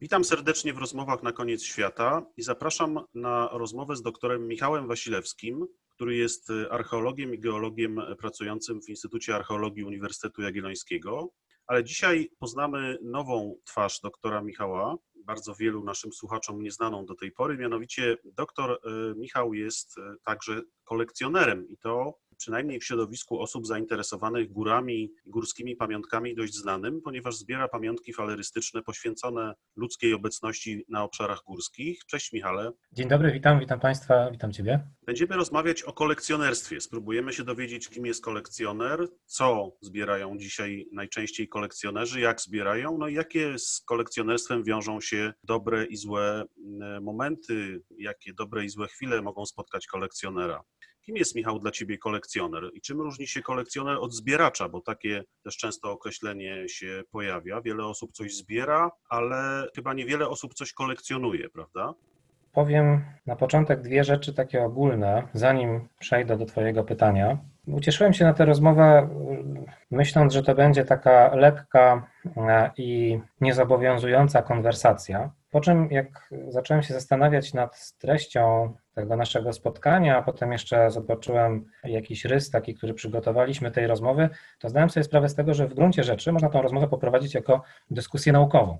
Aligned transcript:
Witam 0.00 0.24
serdecznie 0.24 0.74
w 0.74 0.78
rozmowach 0.78 1.22
na 1.22 1.32
koniec 1.32 1.62
świata 1.62 2.26
i 2.36 2.42
zapraszam 2.42 3.00
na 3.14 3.48
rozmowę 3.52 3.96
z 3.96 4.02
doktorem 4.02 4.46
Michałem 4.46 4.88
Wasilewskim, 4.88 5.66
który 5.88 6.16
jest 6.16 6.48
archeologiem 6.70 7.34
i 7.34 7.38
geologiem 7.38 8.00
pracującym 8.18 8.82
w 8.82 8.88
Instytucie 8.88 9.34
Archeologii 9.34 9.84
Uniwersytetu 9.84 10.42
Jagiellońskiego. 10.42 11.32
Ale 11.66 11.84
dzisiaj 11.84 12.30
poznamy 12.38 12.98
nową 13.02 13.56
twarz 13.64 14.00
doktora 14.00 14.42
Michała, 14.42 14.96
bardzo 15.14 15.54
wielu 15.54 15.84
naszym 15.84 16.12
słuchaczom 16.12 16.62
nieznaną 16.62 17.06
do 17.06 17.14
tej 17.14 17.32
pory. 17.32 17.58
Mianowicie 17.58 18.16
doktor 18.24 18.70
e, 18.70 18.78
Michał 19.16 19.54
jest 19.54 19.98
e, 19.98 20.14
także 20.24 20.62
kolekcjonerem 20.84 21.68
i 21.68 21.78
to 21.78 22.18
przynajmniej 22.36 22.80
w 22.80 22.84
środowisku 22.84 23.40
osób 23.40 23.66
zainteresowanych 23.66 24.52
górami 24.52 25.10
i 25.24 25.30
górskimi 25.30 25.76
pamiątkami 25.76 26.34
dość 26.34 26.54
znanym, 26.54 27.00
ponieważ 27.02 27.36
zbiera 27.36 27.68
pamiątki 27.68 28.12
falerystyczne 28.12 28.82
poświęcone 28.82 29.54
ludzkiej 29.76 30.14
obecności 30.14 30.84
na 30.88 31.02
obszarach 31.02 31.42
górskich. 31.46 32.04
Cześć 32.06 32.32
Michale. 32.32 32.72
Dzień 32.92 33.08
dobry, 33.08 33.32
witam, 33.32 33.60
witam 33.60 33.80
Państwa, 33.80 34.30
witam 34.30 34.52
Ciebie. 34.52 34.80
Będziemy 35.06 35.36
rozmawiać 35.36 35.82
o 35.82 35.92
kolekcjonerstwie. 35.92 36.80
Spróbujemy 36.80 37.32
się 37.32 37.44
dowiedzieć, 37.44 37.88
kim 37.88 38.06
jest 38.06 38.24
kolekcjoner, 38.24 39.08
co 39.26 39.76
zbierają 39.80 40.38
dzisiaj 40.38 40.86
najczęściej 40.92 41.48
kolekcjonerzy, 41.48 42.20
jak 42.20 42.40
zbierają, 42.40 42.98
no 42.98 43.08
i 43.08 43.14
jakie 43.14 43.58
z 43.58 43.80
kolekcjonerstwem 43.80 44.64
wiążą 44.64 45.00
się 45.00 45.32
dobre 45.44 45.84
i 45.86 45.96
złe 45.96 46.44
mm, 46.66 47.02
momenty, 47.02 47.82
jakie 47.98 48.34
dobre 48.34 48.64
i 48.64 48.68
złe 48.68 48.88
chwile 48.88 49.22
mogą 49.22 49.46
spotkać 49.46 49.86
kolekcjonera. 49.86 50.64
Kim 51.04 51.16
jest, 51.16 51.34
Michał, 51.34 51.58
dla 51.58 51.70
Ciebie 51.70 51.98
kolekcjoner 51.98 52.62
i 52.74 52.80
czym 52.80 53.00
różni 53.00 53.26
się 53.26 53.42
kolekcjoner 53.42 53.96
od 54.00 54.12
zbieracza, 54.12 54.68
bo 54.68 54.80
takie 54.80 55.24
też 55.42 55.56
często 55.56 55.92
określenie 55.92 56.68
się 56.68 57.02
pojawia. 57.10 57.60
Wiele 57.60 57.86
osób 57.86 58.12
coś 58.12 58.36
zbiera, 58.36 58.90
ale 59.08 59.66
chyba 59.74 59.94
niewiele 59.94 60.28
osób 60.28 60.54
coś 60.54 60.72
kolekcjonuje, 60.72 61.48
prawda? 61.50 61.94
Powiem 62.52 63.04
na 63.26 63.36
początek 63.36 63.82
dwie 63.82 64.04
rzeczy 64.04 64.34
takie 64.34 64.62
ogólne, 64.62 65.28
zanim 65.32 65.88
przejdę 65.98 66.36
do 66.38 66.46
Twojego 66.46 66.84
pytania. 66.84 67.38
Ucieszyłem 67.66 68.12
się 68.12 68.24
na 68.24 68.32
tę 68.32 68.44
rozmowę, 68.44 69.08
myśląc, 69.90 70.32
że 70.32 70.42
to 70.42 70.54
będzie 70.54 70.84
taka 70.84 71.34
lekka 71.34 72.06
e, 72.36 72.70
i 72.76 73.20
niezobowiązująca 73.40 74.42
konwersacja. 74.42 75.30
Po 75.50 75.60
czym, 75.60 75.88
jak 75.90 76.30
zacząłem 76.48 76.82
się 76.82 76.94
zastanawiać 76.94 77.54
nad 77.54 77.92
treścią 77.98 78.74
tego 78.94 79.16
naszego 79.16 79.52
spotkania, 79.52 80.18
a 80.18 80.22
potem 80.22 80.52
jeszcze 80.52 80.90
zobaczyłem 80.90 81.64
jakiś 81.84 82.24
rys 82.24 82.50
taki, 82.50 82.74
który 82.74 82.94
przygotowaliśmy 82.94 83.70
tej 83.70 83.86
rozmowy, 83.86 84.28
to 84.58 84.68
zdałem 84.68 84.90
sobie 84.90 85.04
sprawę 85.04 85.28
z 85.28 85.34
tego, 85.34 85.54
że 85.54 85.66
w 85.66 85.74
gruncie 85.74 86.02
rzeczy 86.02 86.32
można 86.32 86.48
tę 86.48 86.62
rozmowę 86.62 86.88
poprowadzić 86.88 87.34
jako 87.34 87.62
dyskusję 87.90 88.32
naukową. 88.32 88.78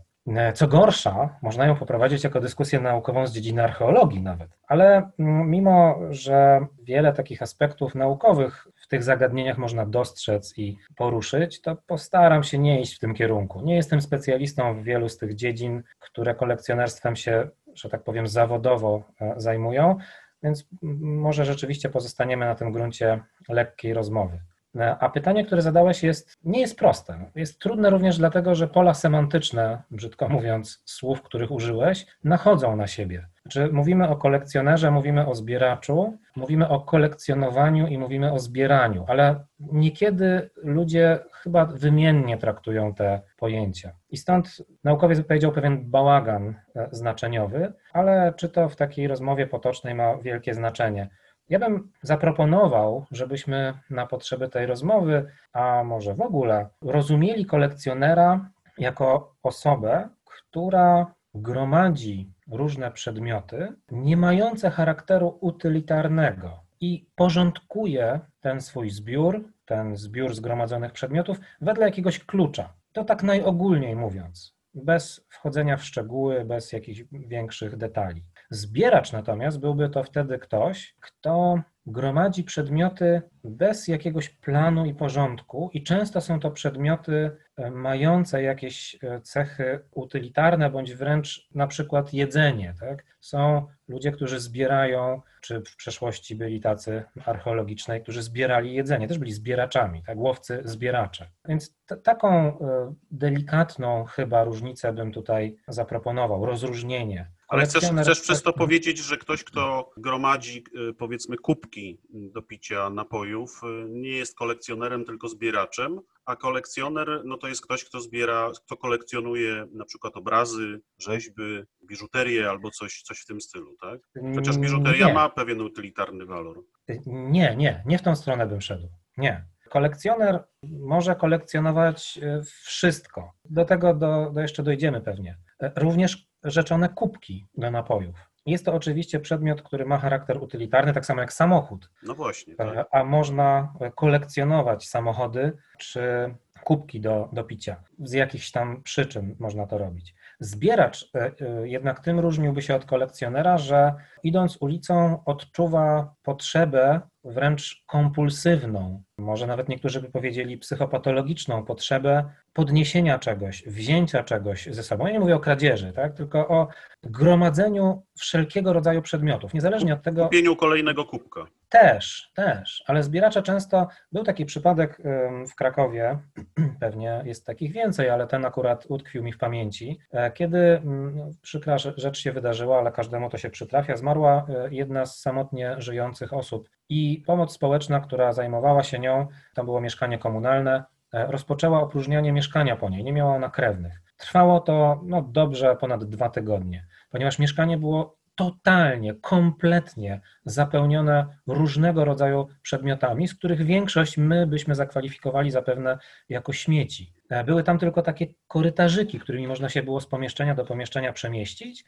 Co 0.55 0.69
gorsza, 0.69 1.39
można 1.43 1.67
ją 1.67 1.77
poprowadzić 1.77 2.25
jako 2.25 2.41
dyskusję 2.41 2.81
naukową 2.81 3.27
z 3.27 3.33
dziedziny 3.33 3.63
archeologii 3.65 4.23
nawet. 4.23 4.49
Ale 4.69 5.11
mimo, 5.19 5.99
że 6.11 6.67
wiele 6.83 7.13
takich 7.13 7.43
aspektów 7.43 7.95
naukowych 7.95 8.69
w 8.75 8.89
tych 8.89 9.03
zagadnieniach 9.03 9.59
można 9.59 9.87
dostrzec 9.87 10.59
i 10.59 10.79
poruszyć, 10.97 11.61
to 11.61 11.77
postaram 11.87 12.43
się 12.43 12.59
nie 12.59 12.81
iść 12.81 12.97
w 12.97 12.99
tym 12.99 13.15
kierunku. 13.15 13.61
Nie 13.61 13.77
jestem 13.77 14.01
specjalistą 14.01 14.75
w 14.75 14.85
wielu 14.85 15.09
z 15.09 15.19
tych 15.19 15.35
dziedzin, 15.35 15.83
które 15.99 16.35
kolekcjonerstwem 16.35 17.17
się, 17.17 17.49
że 17.75 17.89
tak 17.89 18.03
powiem, 18.03 18.29
zawodowo 18.29 19.03
e, 19.21 19.35
zajmują, 19.37 19.97
więc 20.43 20.69
może 21.03 21.45
rzeczywiście 21.45 21.89
pozostaniemy 21.89 22.47
na 22.47 22.55
tym 22.55 22.73
gruncie 22.73 23.21
lekkiej 23.49 23.95
rozmowy. 23.95 24.41
E, 24.77 24.97
a 25.01 25.09
pytanie, 25.09 25.47
które 25.47 25.63
zadałeś, 25.63 26.03
jest, 26.03 26.39
nie 26.45 26.61
jest 26.61 26.79
proste. 26.79 27.31
Jest 27.35 27.59
trudne 27.59 27.91
również 27.91 28.19
dlatego, 28.19 28.55
że 28.55 28.69
pola 28.69 28.95
semantyczne, 28.95 29.83
brzydko 29.91 30.29
mówiąc, 30.29 30.83
słów, 30.85 31.23
których 31.23 31.51
użyłeś, 31.51 32.07
nachodzą 32.25 32.77
na 32.77 32.87
siebie. 32.87 33.29
Znaczy, 33.45 33.73
mówimy 33.73 34.09
o 34.09 34.17
kolekcjonerze, 34.17 34.91
mówimy 34.91 35.27
o 35.27 35.35
zbieraczu, 35.35 36.19
mówimy 36.37 36.69
o 36.69 36.81
kolekcjonowaniu 36.81 37.87
i 37.87 37.99
mówimy 37.99 38.33
o 38.33 38.39
zbieraniu, 38.39 39.05
ale 39.09 39.45
niekiedy 39.61 40.51
ludzie 40.57 41.19
chyba 41.33 41.65
wymiennie 41.65 42.39
traktują 42.39 42.95
te 42.95 43.21
pojęcia. 43.37 43.93
I 44.11 44.17
stąd 44.17 44.63
naukowiec 44.85 45.23
powiedział 45.23 45.53
pewien 45.53 45.91
bałagan 45.91 46.55
e, 46.77 46.89
znaczeniowy, 46.93 47.73
ale 47.93 48.35
czy 48.37 48.49
to 48.49 48.69
w 48.69 48.77
takiej 48.77 49.09
rozmowie 49.09 49.47
potocznej 49.47 49.95
ma 49.95 50.17
wielkie 50.17 50.55
znaczenie? 50.55 51.09
Ja 51.49 51.59
bym 51.59 51.93
zaproponował, 52.03 53.07
żebyśmy 53.11 53.75
na 53.91 54.07
potrzeby 54.07 54.49
tej 54.49 54.67
rozmowy, 54.67 55.27
a 55.53 55.85
może 55.85 56.15
w 56.15 56.21
ogóle, 56.21 56.69
rozumieli 56.83 57.47
kolekcjonera 57.47 58.51
jako 58.79 59.35
osobę, 59.43 60.09
która 60.25 61.15
gromadzi 61.35 62.34
różne 62.51 62.91
przedmioty, 62.91 63.73
nie 63.91 64.17
mające 64.17 64.71
charakteru 64.71 65.39
utylitarnego 65.41 66.65
i 66.81 67.07
porządkuje 67.17 68.21
ten 68.41 68.61
swój 68.61 68.91
zbiór, 68.91 69.45
ten 69.65 69.97
zbiór 69.97 70.35
zgromadzonych 70.35 70.93
przedmiotów 70.93 71.37
wedle 71.61 71.87
jakiegoś 71.87 72.19
klucza. 72.19 72.75
To 72.93 73.05
tak 73.05 73.23
najogólniej 73.23 73.97
mówiąc, 73.97 74.57
bez 74.75 75.27
wchodzenia 75.29 75.77
w 75.77 75.85
szczegóły, 75.85 76.45
bez 76.45 76.73
jakichś 76.73 77.03
większych 77.13 77.77
detali. 77.77 78.25
Zbieracz 78.51 79.13
natomiast 79.13 79.61
byłby 79.61 79.89
to 79.89 80.03
wtedy 80.03 80.39
ktoś, 80.39 80.95
kto 81.01 81.63
gromadzi 81.87 82.45
przedmioty 82.45 83.23
bez 83.45 83.89
jakiegoś 83.89 84.29
planu 84.29 84.87
i 84.87 84.95
porządku, 84.95 85.71
i 85.73 85.83
często 85.83 86.21
są 86.21 86.41
to 86.41 86.51
przedmioty 86.51 87.37
e, 87.57 87.71
mające 87.71 88.43
jakieś 88.43 88.99
e, 89.03 89.21
cechy 89.21 89.81
utylitarne, 89.91 90.71
bądź 90.71 90.95
wręcz 90.95 91.49
na 91.55 91.67
przykład 91.67 92.13
jedzenie. 92.13 92.75
Tak? 92.81 93.05
Są 93.21 93.67
ludzie, 93.89 94.13
którzy 94.13 94.41
zbierają, 94.41 95.23
czy 95.41 95.61
w 95.61 95.77
przeszłości 95.77 96.37
byli 96.37 96.61
tacy 96.61 97.05
archeologicznej, 97.25 98.03
którzy 98.03 98.23
zbierali 98.23 98.75
jedzenie, 98.75 99.09
też 99.09 99.19
byli 99.19 99.33
zbieraczami, 99.33 100.03
tak? 100.07 100.19
łowcy, 100.19 100.63
zbieracze. 100.65 101.27
Więc 101.49 101.77
t- 101.87 101.97
taką 101.97 102.59
e, 102.59 102.95
delikatną 103.11 104.05
chyba 104.05 104.45
różnicę 104.45 104.93
bym 104.93 105.13
tutaj 105.13 105.57
zaproponował, 105.69 106.47
rozróżnienie. 106.47 107.31
Ale 107.55 107.67
chcesz, 107.67 107.85
chcesz 108.03 108.21
przez 108.21 108.43
to 108.43 108.53
powiedzieć, 108.53 108.99
że 108.99 109.17
ktoś, 109.17 109.45
kto 109.45 109.91
gromadzi 109.97 110.65
powiedzmy 110.99 111.37
kubki 111.37 112.01
do 112.11 112.43
picia 112.43 112.91
napoju, 112.91 113.45
Y, 113.65 113.89
nie 113.89 114.11
jest 114.11 114.37
kolekcjonerem, 114.37 115.05
tylko 115.05 115.29
zbieraczem, 115.29 116.01
a 116.25 116.37
kolekcjoner 116.37 117.23
no 117.25 117.37
to 117.37 117.49
jest 117.49 117.63
ktoś, 117.63 117.85
kto 117.85 118.01
zbiera, 118.01 118.51
kto 118.67 118.77
kolekcjonuje 118.77 119.67
na 119.73 119.85
przykład 119.85 120.17
obrazy, 120.17 120.81
rzeźby, 120.99 121.63
biżuterię 121.89 122.51
albo 122.51 122.71
coś, 122.71 123.03
coś 123.03 123.21
w 123.21 123.27
tym 123.27 123.41
stylu, 123.41 123.77
tak? 123.81 124.01
Chociaż 124.35 124.59
biżuteria 124.59 125.07
nie. 125.07 125.15
ma 125.15 125.29
pewien 125.29 125.61
utylitarny 125.61 126.27
walor. 126.27 126.65
Nie, 127.07 127.57
nie, 127.57 127.83
nie 127.87 127.99
w 127.99 128.03
tą 128.03 128.17
stronę 128.17 128.47
bym 128.47 128.61
szedł. 128.61 128.89
Nie. 129.17 129.45
Kolekcjoner 129.71 130.45
może 130.63 131.17
kolekcjonować 131.17 132.19
y, 132.23 132.43
wszystko. 132.45 133.33
Do 133.45 133.65
tego 133.65 133.95
do, 133.95 134.31
do 134.35 134.41
jeszcze 134.41 134.63
dojdziemy 134.63 135.01
pewnie. 135.01 135.39
Również 135.77 136.29
rzeczone 136.45 136.89
kubki 136.89 137.47
do 137.57 137.71
napojów. 137.71 138.17
Jest 138.47 138.65
to 138.65 138.75
oczywiście 138.75 139.21
przedmiot, 139.21 139.63
który 139.63 139.87
ma 139.87 139.99
charakter 139.99 140.43
utylitarny, 140.43 140.93
tak 140.93 141.07
samo 141.07 141.21
jak 141.21 141.33
samochód. 141.33 141.91
No 142.03 142.15
właśnie. 142.15 142.55
Tak. 142.55 142.89
A 142.91 143.05
można 143.05 143.75
kolekcjonować 143.95 144.89
samochody 144.89 145.53
czy 145.79 146.35
kubki 146.65 147.01
do, 147.01 147.29
do 147.33 147.45
picia. 147.45 147.77
Z 147.99 148.13
jakichś 148.13 148.51
tam 148.51 148.83
przyczyn 148.83 149.37
można 149.39 149.67
to 149.67 149.79
robić. 149.79 150.15
Zbieracz 150.41 151.11
e, 151.15 151.33
e, 151.41 151.69
jednak 151.69 152.01
tym 152.01 152.21
różniłby 152.21 152.63
się 152.63 152.75
od 152.75 152.85
kolekcjonera, 152.85 153.59
że 153.59 153.95
idąc 154.23 154.57
ulicą 154.61 155.25
odczuwa 155.25 156.15
potrzebę 156.23 157.01
wręcz 157.25 157.85
kompulsywną, 157.87 159.03
może 159.19 159.47
nawet 159.47 159.69
niektórzy 159.69 160.01
by 160.01 160.09
powiedzieli 160.11 160.59
psychopatologiczną 160.59 161.65
potrzebę 161.65 162.25
podniesienia 162.53 163.19
czegoś, 163.19 163.63
wzięcia 163.67 164.23
czegoś 164.23 164.67
ze 164.71 164.83
sobą. 164.83 165.07
Ja 165.07 165.13
nie 165.13 165.21
mówię 165.21 165.37
o 165.37 165.41
kradzieży, 165.41 165.93
tak? 165.93 166.17
tylko 166.17 166.49
o 166.49 166.69
gromadzeniu 167.03 168.03
wszelkiego 168.19 168.73
rodzaju 168.73 169.03
przedmiotów, 169.03 169.55
niezależnie 169.55 169.95
od 169.95 170.03
tego. 170.03 170.25
Kupieniu 170.25 170.57
kolejnego 170.57 171.05
kubka. 171.05 171.47
Też, 171.69 172.31
też, 172.35 172.85
ale 172.87 173.03
zbieracze 173.03 173.43
często. 173.43 173.89
Był 174.13 174.25
taki 174.25 174.45
przypadek 174.47 175.03
w 175.51 175.55
Krakowie, 175.55 176.19
pewnie 176.81 177.23
jest 177.25 177.47
takich 177.47 177.73
więcej, 177.73 178.11
ale 178.11 178.27
ten 178.27 178.45
akurat 178.45 178.87
utkwił 178.89 179.23
mi 179.23 179.33
w 179.33 179.39
pamięci, 179.39 179.99
e, 180.11 180.31
kiedy 180.31 180.59
mm, 180.59 181.31
przykra 181.43 181.79
rzecz 181.79 182.19
się 182.19 182.33
wydarzyła, 182.33 182.79
ale 182.79 182.93
każdemu 182.93 183.31
to 183.31 183.39
się 183.39 183.51
przytrafia. 183.51 183.97
Zmarła 183.97 184.47
e, 184.49 184.69
jedna 184.75 185.07
z 185.07 185.21
samotnie 185.21 185.75
żyjących 185.79 186.33
osób 186.33 186.69
i 186.89 187.23
pomoc 187.27 187.53
społeczna, 187.53 188.01
która 188.01 188.33
zajmowała 188.33 188.83
się 188.83 188.99
nią, 188.99 189.27
tam 189.55 189.67
było 189.67 189.81
mieszkanie 189.81 190.19
komunalne, 190.19 190.85
e, 191.13 191.27
rozpoczęła 191.27 191.83
opróżnianie 191.83 192.33
mieszkania 192.33 192.77
po 192.77 192.91
niej, 192.91 193.05
nie 193.05 193.13
miała 193.13 193.35
ona 193.35 193.51
krewnych. 193.51 194.03
Trwało 194.17 194.61
to 194.61 195.01
no, 195.05 195.23
dobrze 195.23 195.77
ponad 195.77 196.05
dwa 196.05 196.29
tygodnie, 196.29 196.87
ponieważ 197.11 197.39
mieszkanie 197.39 197.79
było 197.79 198.17
totalnie, 198.35 199.15
kompletnie 199.15 200.21
zapełnione 200.45 201.27
różnego 201.47 202.05
rodzaju 202.05 202.49
przedmiotami, 202.63 203.29
z 203.29 203.35
których 203.35 203.65
większość 203.65 204.19
my 204.19 204.47
byśmy 204.47 204.75
zakwalifikowali 204.75 205.51
zapewne 205.51 205.99
jako 206.29 206.53
śmieci. 206.53 207.13
E, 207.31 207.45
były 207.45 207.63
tam 207.63 207.79
tylko 207.79 208.03
takie 208.03 208.27
korytarzyki, 208.49 209.21
którymi 209.21 209.47
można 209.47 209.69
się 209.69 209.83
było 209.83 210.01
z 210.01 210.07
pomieszczenia 210.07 210.55
do 210.55 210.65
pomieszczenia 210.65 211.13
przemieścić, 211.13 211.85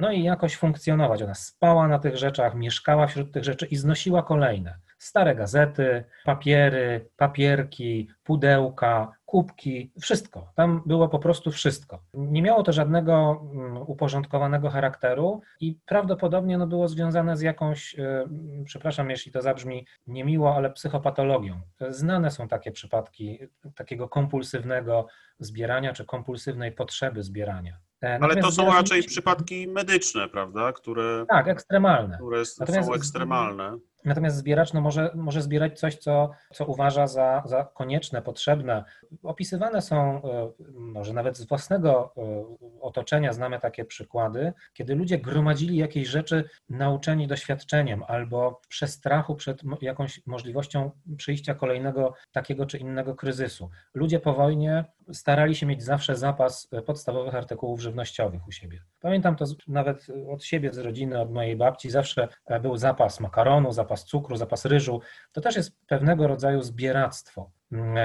no 0.00 0.12
i 0.12 0.22
jakoś 0.22 0.56
funkcjonować. 0.56 1.22
Ona 1.22 1.34
spała 1.34 1.88
na 1.88 1.98
tych 1.98 2.16
rzeczach, 2.16 2.54
mieszkała 2.54 3.06
wśród 3.06 3.32
tych 3.32 3.44
rzeczy 3.44 3.66
i 3.66 3.76
znosiła 3.76 4.22
kolejne. 4.22 4.78
Stare 4.98 5.34
gazety, 5.34 6.04
papiery, 6.24 7.08
papierki, 7.16 8.08
pudełka, 8.24 9.12
kubki, 9.30 9.92
wszystko. 10.00 10.52
Tam 10.54 10.82
było 10.86 11.08
po 11.08 11.18
prostu 11.18 11.50
wszystko. 11.50 12.02
Nie 12.14 12.42
miało 12.42 12.62
to 12.62 12.72
żadnego 12.72 13.42
mm, 13.54 13.76
uporządkowanego 13.76 14.70
charakteru 14.70 15.40
i 15.60 15.78
prawdopodobnie 15.86 16.58
no, 16.58 16.66
było 16.66 16.88
związane 16.88 17.36
z 17.36 17.40
jakąś, 17.40 17.98
e, 17.98 18.24
przepraszam, 18.64 19.10
jeśli 19.10 19.32
to 19.32 19.42
zabrzmi 19.42 19.86
niemiło, 20.06 20.56
ale 20.56 20.70
psychopatologią. 20.70 21.60
Znane 21.88 22.30
są 22.30 22.48
takie 22.48 22.72
przypadki 22.72 23.38
takiego 23.74 24.08
kompulsywnego 24.08 25.06
zbierania 25.38 25.92
czy 25.92 26.04
kompulsywnej 26.04 26.72
potrzeby 26.72 27.22
zbierania. 27.22 27.76
E, 28.02 28.18
ale 28.22 28.36
to 28.36 28.52
są 28.52 28.66
raczej 28.66 29.02
przypadki 29.02 29.68
medyczne, 29.68 30.28
prawda? 30.28 30.72
Które, 30.72 31.24
tak, 31.28 31.48
ekstremalne. 31.48 32.18
Które 32.62 32.84
są 32.84 32.94
ekstremalne. 32.94 33.78
Natomiast 34.04 34.36
zbieracz 34.36 34.72
no, 34.72 34.80
może, 34.80 35.10
może 35.14 35.42
zbierać 35.42 35.78
coś, 35.78 35.96
co, 35.96 36.30
co 36.54 36.66
uważa 36.66 37.06
za, 37.06 37.42
za 37.46 37.64
konieczne, 37.64 38.22
potrzebne. 38.22 38.84
Opisywane 39.22 39.82
są, 39.82 40.22
e, 40.22 40.50
może 40.74 41.12
nawet 41.12 41.36
z 41.36 41.44
własnego 41.44 42.12
e, 42.16 42.80
otoczenia 42.80 43.32
znamy 43.32 43.60
takie 43.60 43.84
przykłady, 43.84 44.52
kiedy 44.72 44.94
ludzie 44.94 45.18
gromadzili 45.18 45.76
jakieś 45.76 46.08
rzeczy 46.08 46.44
nauczeni 46.68 47.26
doświadczeniem 47.26 48.02
albo 48.08 48.60
przestrachu 48.68 49.34
przed 49.34 49.62
jakąś 49.80 50.26
możliwością 50.26 50.90
przyjścia 51.16 51.54
kolejnego 51.54 52.14
takiego 52.32 52.66
czy 52.66 52.78
innego 52.78 53.14
kryzysu. 53.14 53.70
Ludzie 53.94 54.20
po 54.20 54.34
wojnie 54.34 54.84
starali 55.12 55.54
się 55.54 55.66
mieć 55.66 55.82
zawsze 55.82 56.16
zapas 56.16 56.68
e, 56.72 56.82
podstawowych 56.82 57.34
artykułów 57.34 57.80
żywnościowych 57.80 58.48
u 58.48 58.52
siebie. 58.52 58.82
Pamiętam 59.00 59.36
to 59.36 59.44
nawet 59.68 60.06
od 60.28 60.44
siebie, 60.44 60.72
z 60.72 60.78
rodziny, 60.78 61.20
od 61.20 61.32
mojej 61.32 61.56
babci, 61.56 61.90
zawsze 61.90 62.28
był 62.62 62.76
zapas 62.76 63.20
makaronu, 63.20 63.72
zapas 63.72 63.89
cukru, 63.96 64.36
zapas 64.36 64.64
ryżu. 64.64 65.00
To 65.32 65.40
też 65.40 65.56
jest 65.56 65.72
pewnego 65.86 66.26
rodzaju 66.26 66.62
zbieractwo, 66.62 67.50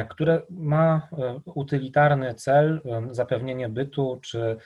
które 0.10 0.42
ma 0.50 1.08
e, 1.12 1.40
utylitarny 1.46 2.34
cel, 2.34 2.82
e, 2.86 3.08
zapewnienie 3.12 3.70
bytu 3.70 4.20
czy 4.22 4.58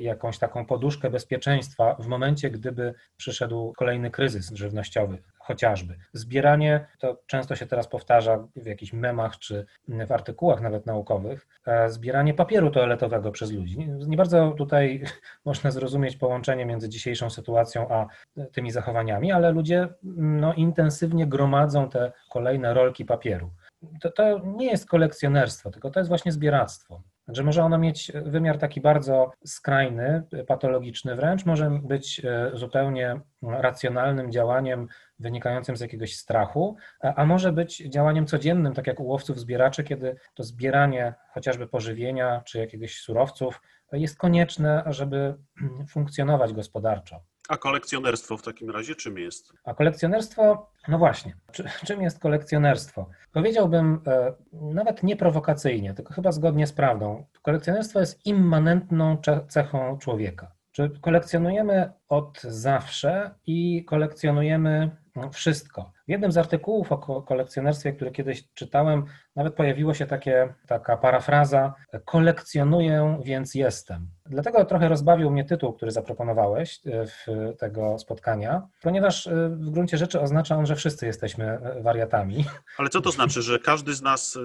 jakąś 0.00 0.38
taką 0.38 0.66
poduszkę 0.66 1.10
bezpieczeństwa 1.10 1.94
w 1.94 2.06
momencie, 2.06 2.50
gdyby 2.50 2.94
przyszedł 3.16 3.72
kolejny 3.76 4.10
kryzys 4.10 4.52
żywnościowy 4.54 5.18
chociażby. 5.46 5.96
Zbieranie, 6.12 6.86
to 6.98 7.22
często 7.26 7.56
się 7.56 7.66
teraz 7.66 7.88
powtarza 7.88 8.48
w 8.56 8.66
jakichś 8.66 8.92
memach 8.92 9.38
czy 9.38 9.66
w 9.88 10.12
artykułach 10.12 10.60
nawet 10.60 10.86
naukowych, 10.86 11.46
e, 11.66 11.90
zbieranie 11.90 12.34
papieru 12.34 12.70
toaletowego 12.70 13.32
przez 13.32 13.52
ludzi. 13.52 13.78
Nie 13.88 14.16
bardzo 14.16 14.50
tutaj 14.50 15.02
można 15.44 15.70
zrozumieć 15.70 16.16
połączenie 16.16 16.66
między 16.66 16.88
dzisiejszą 16.88 17.30
sytuacją 17.30 17.88
a 17.88 18.06
tymi 18.52 18.70
zachowaniami, 18.70 19.32
ale 19.32 19.50
ludzie 19.50 19.88
no, 20.16 20.54
intensywnie 20.54 21.26
gromadzą 21.26 21.88
te 21.88 22.12
kolejne 22.30 22.74
rolki 22.74 23.04
papieru. 23.04 23.50
To, 24.00 24.10
to 24.10 24.38
nie 24.44 24.66
jest 24.66 24.88
kolekcjonerstwo, 24.88 25.70
tylko 25.70 25.90
to 25.90 26.00
jest 26.00 26.08
właśnie 26.08 26.32
zbieractwo. 26.32 27.02
Także 27.26 27.42
może 27.42 27.64
ono 27.64 27.78
mieć 27.78 28.12
wymiar 28.24 28.58
taki 28.58 28.80
bardzo 28.80 29.32
skrajny, 29.44 30.22
patologiczny 30.46 31.16
wręcz, 31.16 31.46
może 31.46 31.70
być 31.82 32.22
e, 32.24 32.50
zupełnie 32.54 33.20
racjonalnym 33.42 34.32
działaniem 34.32 34.86
wynikającym 35.18 35.76
z 35.76 35.80
jakiegoś 35.80 36.16
strachu, 36.16 36.76
a 37.00 37.26
może 37.26 37.52
być 37.52 37.76
działaniem 37.76 38.26
codziennym, 38.26 38.74
tak 38.74 38.86
jak 38.86 39.00
u 39.00 39.06
łowców 39.06 39.40
zbieraczy, 39.40 39.84
kiedy 39.84 40.16
to 40.34 40.42
zbieranie 40.42 41.14
chociażby 41.34 41.66
pożywienia 41.66 42.42
czy 42.46 42.58
jakiegoś 42.58 43.00
surowców 43.00 43.60
jest 43.92 44.18
konieczne, 44.18 44.82
żeby 44.86 45.34
funkcjonować 45.88 46.52
gospodarczo. 46.52 47.20
A 47.48 47.56
kolekcjonerstwo 47.56 48.36
w 48.36 48.42
takim 48.42 48.70
razie 48.70 48.94
czym 48.94 49.18
jest? 49.18 49.52
A 49.64 49.74
kolekcjonerstwo, 49.74 50.70
no 50.88 50.98
właśnie, 50.98 51.36
czy, 51.52 51.64
czym 51.86 52.02
jest 52.02 52.18
kolekcjonerstwo? 52.18 53.08
Powiedziałbym 53.32 54.00
e, 54.06 54.32
nawet 54.52 55.02
nie 55.02 55.16
prowokacyjnie, 55.16 55.94
tylko 55.94 56.14
chyba 56.14 56.32
zgodnie 56.32 56.66
z 56.66 56.72
prawdą. 56.72 57.26
Kolekcjonerstwo 57.42 58.00
jest 58.00 58.26
immanentną 58.26 59.16
cechą 59.48 59.98
człowieka. 59.98 60.52
Czy 60.72 60.90
kolekcjonujemy 61.00 61.92
od 62.08 62.40
zawsze 62.42 63.34
i 63.46 63.84
kolekcjonujemy 63.84 64.96
wszystko. 65.32 65.92
W 66.08 66.10
jednym 66.10 66.32
z 66.32 66.36
artykułów 66.36 66.92
o 66.92 67.22
kolekcjonerstwie, 67.22 67.92
który 67.92 68.10
kiedyś 68.10 68.52
czytałem, 68.54 69.04
nawet 69.36 69.54
pojawiło 69.54 69.94
się 69.94 70.06
takie, 70.06 70.54
taka 70.66 70.96
parafraza: 70.96 71.74
kolekcjonuję, 72.04 73.20
więc 73.24 73.54
jestem. 73.54 74.08
Dlatego 74.30 74.64
trochę 74.64 74.88
rozbawił 74.88 75.30
mnie 75.30 75.44
tytuł, 75.44 75.72
który 75.72 75.90
zaproponowałeś 75.90 76.80
e, 76.86 77.06
w 77.06 77.56
tego 77.58 77.98
spotkania, 77.98 78.68
ponieważ 78.82 79.26
e, 79.26 79.48
w 79.48 79.70
gruncie 79.70 79.98
rzeczy 79.98 80.20
oznacza 80.20 80.56
on, 80.56 80.66
że 80.66 80.76
wszyscy 80.76 81.06
jesteśmy 81.06 81.44
e, 81.44 81.82
wariatami. 81.82 82.44
Ale 82.78 82.88
co 82.88 83.00
to 83.00 83.10
znaczy, 83.10 83.42
że 83.42 83.58
każdy 83.58 83.94
z 83.94 84.02
nas 84.02 84.38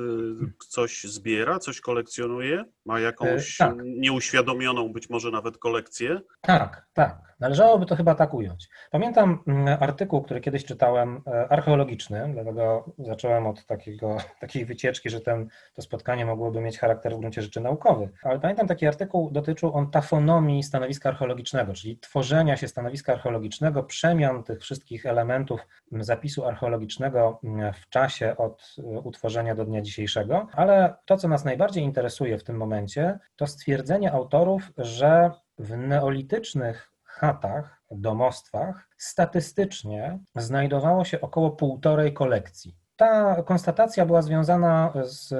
coś 0.68 1.04
zbiera, 1.04 1.60
coś 1.60 1.82
kolekcjonuje? 1.82 2.64
Ma 2.86 3.00
jakąś 3.00 3.58
tak. 3.58 3.76
nieuświadomioną 3.84 4.94
być 4.94 5.10
może 5.10 5.32
nawet 5.32 5.58
kolekcję? 5.58 6.22
Tak, 6.42 6.86
tak. 6.94 7.32
Należałoby 7.40 7.86
to 7.86 7.96
chyba 7.96 8.16
tak 8.16 8.34
ująć. 8.34 8.70
Pamiętam 8.92 9.44
mm, 9.48 9.78
artykuł, 9.84 10.22
który 10.22 10.42
kiedyś 10.42 10.66
czytałem, 10.66 11.22
archeologiczny, 11.50 12.30
dlatego 12.34 12.94
zacząłem 12.98 13.48
od 13.48 13.66
takiego, 13.66 14.18
takiej 14.40 14.66
wycieczki, 14.66 15.10
że 15.10 15.22
ten, 15.22 15.48
to 15.74 15.82
spotkanie 15.82 16.26
mogłoby 16.26 16.62
mieć 16.62 16.80
charakter 16.80 17.16
w 17.16 17.20
gruncie 17.20 17.42
rzeczy 17.42 17.62
naukowy. 17.62 18.10
Ale 18.24 18.40
pamiętam 18.40 18.68
taki 18.68 18.88
artykuł, 18.88 19.32
dotyczył 19.32 19.71
on 19.74 19.92
tafonomii 19.92 20.64
stanowiska 20.64 21.10
archeologicznego, 21.10 21.74
czyli 21.74 21.98
tworzenia 21.98 22.58
się 22.58 22.68
stanowiska 22.68 23.14
archeologicznego, 23.14 23.84
przemian 23.84 24.44
tych 24.44 24.62
wszystkich 24.62 25.06
elementów 25.06 25.68
zapisu 25.92 26.46
archeologicznego 26.46 27.40
w 27.82 27.90
czasie 27.90 28.38
od 28.38 28.76
utworzenia 29.04 29.56
do 29.56 29.66
dnia 29.66 29.82
dzisiejszego. 29.82 30.48
Ale 30.54 30.96
to, 31.06 31.18
co 31.18 31.28
nas 31.28 31.46
najbardziej 31.46 31.84
interesuje 31.84 32.38
w 32.38 32.44
tym 32.44 32.58
momencie, 32.58 33.20
to 33.36 33.48
stwierdzenie 33.48 34.12
autorów, 34.12 34.72
że 34.78 35.32
w 35.58 35.78
neolitycznych 35.78 36.92
chatach, 37.04 37.82
domostwach 37.92 38.88
statystycznie 38.98 40.20
znajdowało 40.36 41.06
się 41.06 41.22
około 41.22 41.52
półtorej 41.52 42.14
kolekcji. 42.14 42.81
Ta 43.02 43.44
konstatacja 43.44 44.06
była 44.06 44.22
związana 44.22 44.94
z 45.04 45.34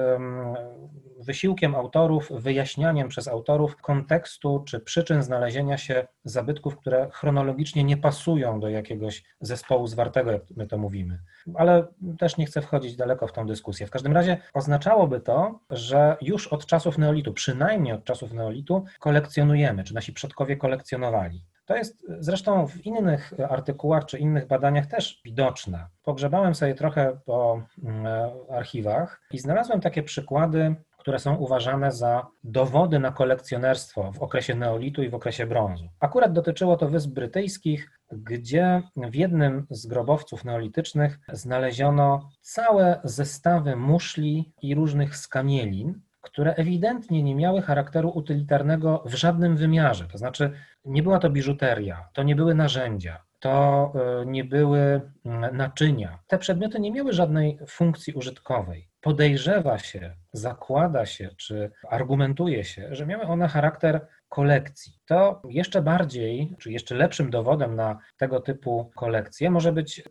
wysiłkiem 1.18 1.74
autorów, 1.74 2.28
wyjaśnianiem 2.30 3.08
przez 3.08 3.28
autorów 3.28 3.76
kontekstu 3.76 4.62
czy 4.66 4.80
przyczyn 4.80 5.22
znalezienia 5.22 5.78
się 5.78 6.06
zabytków, 6.24 6.76
które 6.76 7.08
chronologicznie 7.12 7.84
nie 7.84 7.96
pasują 7.96 8.60
do 8.60 8.68
jakiegoś 8.68 9.24
zespołu 9.40 9.86
zwartego, 9.86 10.32
jak 10.32 10.42
my 10.56 10.66
to 10.66 10.78
mówimy. 10.78 11.18
Ale 11.54 11.86
też 12.18 12.36
nie 12.36 12.46
chcę 12.46 12.62
wchodzić 12.62 12.96
daleko 12.96 13.26
w 13.26 13.32
tą 13.32 13.46
dyskusję. 13.46 13.86
W 13.86 13.90
każdym 13.90 14.12
razie 14.12 14.36
oznaczałoby 14.54 15.20
to, 15.20 15.60
że 15.70 16.16
już 16.20 16.48
od 16.48 16.66
czasów 16.66 16.98
neolitu, 16.98 17.32
przynajmniej 17.32 17.92
od 17.92 18.04
czasów 18.04 18.32
neolitu, 18.32 18.84
kolekcjonujemy, 19.00 19.84
czy 19.84 19.94
nasi 19.94 20.12
przodkowie 20.12 20.56
kolekcjonowali. 20.56 21.44
To 21.66 21.76
jest 21.76 22.06
zresztą 22.18 22.66
w 22.66 22.86
innych 22.86 23.32
artykułach 23.48 24.06
czy 24.06 24.18
innych 24.18 24.46
badaniach 24.46 24.86
też 24.86 25.20
widoczne. 25.24 25.86
Pogrzebałem 26.02 26.54
sobie 26.54 26.74
trochę 26.74 27.18
po 27.24 27.62
mm, 27.84 28.06
archiwach 28.50 29.20
i 29.30 29.38
znalazłem 29.38 29.80
takie 29.80 30.02
przykłady, 30.02 30.76
które 31.02 31.18
są 31.18 31.36
uważane 31.36 31.92
za 31.92 32.26
dowody 32.44 32.98
na 32.98 33.12
kolekcjonerstwo 33.12 34.12
w 34.12 34.22
okresie 34.22 34.54
neolitu 34.54 35.02
i 35.02 35.08
w 35.08 35.14
okresie 35.14 35.46
brązu. 35.46 35.88
Akurat 36.00 36.32
dotyczyło 36.32 36.76
to 36.76 36.88
Wysp 36.88 37.10
Brytyjskich, 37.10 37.90
gdzie 38.12 38.82
w 38.96 39.14
jednym 39.14 39.66
z 39.70 39.86
grobowców 39.86 40.44
neolitycznych 40.44 41.18
znaleziono 41.32 42.30
całe 42.40 43.00
zestawy 43.04 43.76
muszli 43.76 44.52
i 44.62 44.74
różnych 44.74 45.16
skamielin, 45.16 46.00
które 46.22 46.54
ewidentnie 46.54 47.22
nie 47.22 47.34
miały 47.34 47.62
charakteru 47.62 48.08
utylitarnego 48.14 49.02
w 49.06 49.14
żadnym 49.14 49.56
wymiarze. 49.56 50.04
To 50.12 50.18
znaczy, 50.18 50.52
nie 50.84 51.02
była 51.02 51.18
to 51.18 51.30
biżuteria, 51.30 52.08
to 52.12 52.22
nie 52.22 52.36
były 52.36 52.54
narzędzia, 52.54 53.22
to 53.40 53.92
e, 54.22 54.26
nie 54.26 54.44
były 54.44 55.00
mm, 55.26 55.56
naczynia. 55.56 56.18
Te 56.26 56.38
przedmioty 56.38 56.80
nie 56.80 56.92
miały 56.92 57.12
żadnej 57.12 57.58
funkcji 57.68 58.12
użytkowej. 58.12 58.88
podejrzewa 59.00 59.78
się, 59.78 60.16
zakłada 60.32 61.06
się, 61.06 61.30
czy 61.36 61.70
argumentuje 61.90 62.64
się, 62.64 62.88
że 62.94 63.06
miały 63.06 63.24
one 63.24 63.48
charakter 63.48 64.06
kolekcji. 64.32 64.92
To 65.06 65.42
jeszcze 65.48 65.82
bardziej, 65.82 66.56
czy 66.58 66.72
jeszcze 66.72 66.94
lepszym 66.94 67.30
dowodem 67.30 67.76
na 67.76 67.98
tego 68.16 68.40
typu 68.40 68.90
kolekcje 68.96 69.50
może 69.50 69.72
być, 69.72 70.02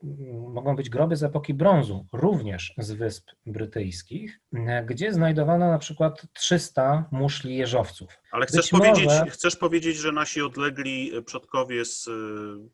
mogą 0.48 0.75
być 0.75 0.90
groby 0.90 1.16
z 1.16 1.24
epoki 1.24 1.54
brązu, 1.54 2.08
również 2.12 2.74
z 2.78 2.92
Wysp 2.92 3.32
Brytyjskich, 3.46 4.40
gdzie 4.86 5.13
znajdowano 5.13 5.68
na 5.68 5.78
przykład 5.78 6.28
300 6.34 7.06
muszli 7.12 7.56
jeżowców. 7.56 8.21
Ale 8.32 8.46
chcesz 8.46 8.70
powiedzieć, 8.70 9.06
może... 9.06 9.26
chcesz 9.26 9.56
powiedzieć, 9.56 9.98
że 9.98 10.12
nasi 10.12 10.42
odlegli 10.42 11.12
przodkowie 11.26 11.86
z 11.86 12.08
y, 12.08 12.12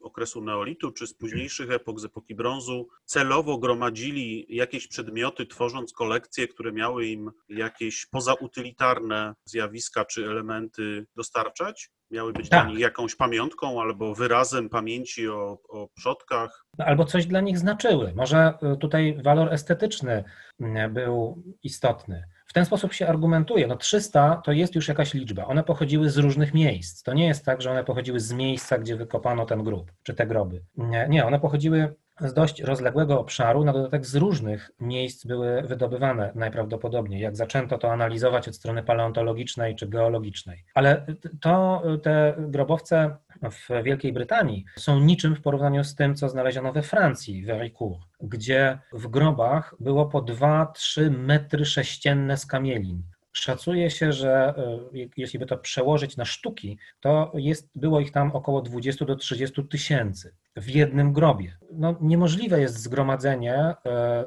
okresu 0.02 0.42
neolitu, 0.42 0.92
czy 0.92 1.08
z 1.08 1.14
późniejszych 1.14 1.72
epok, 1.72 2.00
z 2.00 2.06
epoki 2.06 2.36
brązu, 2.36 2.88
celowo 3.06 3.58
gromadzili 3.58 4.46
jakieś 4.50 4.88
przedmioty, 4.88 5.46
tworząc 5.46 5.94
kolekcje, 5.94 6.48
które 6.48 6.72
miały 6.72 7.06
im 7.06 7.32
jakieś 7.50 8.06
pozautylitarne 8.06 9.34
zjawiska 9.46 10.06
czy 10.06 10.26
elementy 10.26 11.06
dostarczać? 11.16 11.90
Miały 12.12 12.34
być 12.34 12.50
tak. 12.50 12.64
dla 12.64 12.72
nich 12.72 12.80
jakąś 12.80 13.16
pamiątką 13.16 13.82
albo 13.82 14.16
wyrazem 14.16 14.70
pamięci 14.70 15.30
o, 15.30 15.60
o 15.70 15.88
przodkach? 15.96 16.66
No, 16.78 16.86
albo 16.86 17.06
coś 17.06 17.26
dla 17.26 17.42
nich 17.42 17.60
znaczyły. 17.60 18.14
Może 18.16 18.54
y, 18.74 18.78
tutaj 18.78 19.22
walor 19.24 19.54
estetyczny 19.54 20.24
y, 20.62 20.90
był 20.90 21.44
istotny. 21.64 22.24
Ten 22.58 22.66
sposób 22.66 22.94
się 22.94 23.08
argumentuje. 23.08 23.68
No 23.68 23.76
300 23.76 24.42
to 24.46 24.52
jest 24.52 24.76
już 24.76 24.88
jakaś 24.88 25.14
liczba. 25.14 25.46
One 25.46 25.64
pochodziły 25.64 26.10
z 26.10 26.18
różnych 26.18 26.54
miejsc. 26.54 27.04
To 27.04 27.14
nie 27.14 27.28
jest 27.28 27.46
tak, 27.46 27.62
że 27.62 27.72
one 27.72 27.84
pochodziły 27.84 28.20
z 28.20 28.34
miejsca, 28.34 28.78
gdzie 28.78 28.96
wykopano 28.96 29.46
ten 29.46 29.64
grób, 29.64 29.92
czy 30.04 30.14
te 30.14 30.28
groby. 30.28 30.64
Nie, 30.78 31.08
nie 31.10 31.26
one 31.26 31.40
pochodziły 31.40 31.96
z 32.20 32.34
dość 32.34 32.62
rozległego 32.62 33.20
obszaru, 33.20 33.64
na 33.64 33.74
dodatek 33.74 34.06
z 34.06 34.16
różnych 34.16 34.72
miejsc 34.80 35.26
były 35.26 35.62
wydobywane 35.62 36.32
najprawdopodobniej, 36.36 37.22
jak 37.22 37.36
zaczęto 37.36 37.78
to 37.78 37.92
analizować 37.92 38.48
od 38.48 38.56
strony 38.56 38.84
paleontologicznej 38.84 39.76
czy 39.76 39.88
geologicznej. 39.88 40.64
Ale 40.74 41.06
to 41.42 41.84
te 42.04 42.36
grobowce 42.38 43.18
w 43.52 43.84
Wielkiej 43.84 44.14
Brytanii 44.14 44.66
są 44.78 45.00
niczym 45.00 45.36
w 45.36 45.42
porównaniu 45.42 45.84
z 45.84 45.96
tym, 45.96 46.16
co 46.16 46.30
znaleziono 46.30 46.74
we 46.74 46.82
Francji, 46.82 47.44
w 47.44 47.48
Héricourt, 47.48 48.08
gdzie 48.22 48.80
w 48.94 49.08
grobach 49.08 49.76
było 49.80 50.06
po 50.06 50.22
2-3 50.22 51.12
metry 51.12 51.66
sześcienne 51.66 52.38
skamielin. 52.38 53.04
Szacuje 53.34 53.92
się, 53.92 54.12
że 54.12 54.54
e, 54.58 54.80
jeśli 55.18 55.40
by 55.40 55.46
to 55.46 55.58
przełożyć 55.58 56.18
na 56.18 56.26
sztuki, 56.26 56.78
to 57.00 57.32
jest, 57.36 57.70
było 57.76 58.00
ich 58.00 58.12
tam 58.12 58.32
około 58.32 58.62
20 58.62 59.06
do 59.06 59.16
30 59.16 59.68
tysięcy 59.68 60.36
w 60.56 60.70
jednym 60.70 61.14
grobie. 61.14 61.58
No, 61.72 61.96
niemożliwe 62.02 62.62
jest 62.62 62.78
zgromadzenie 62.78 63.56
e, 63.56 63.76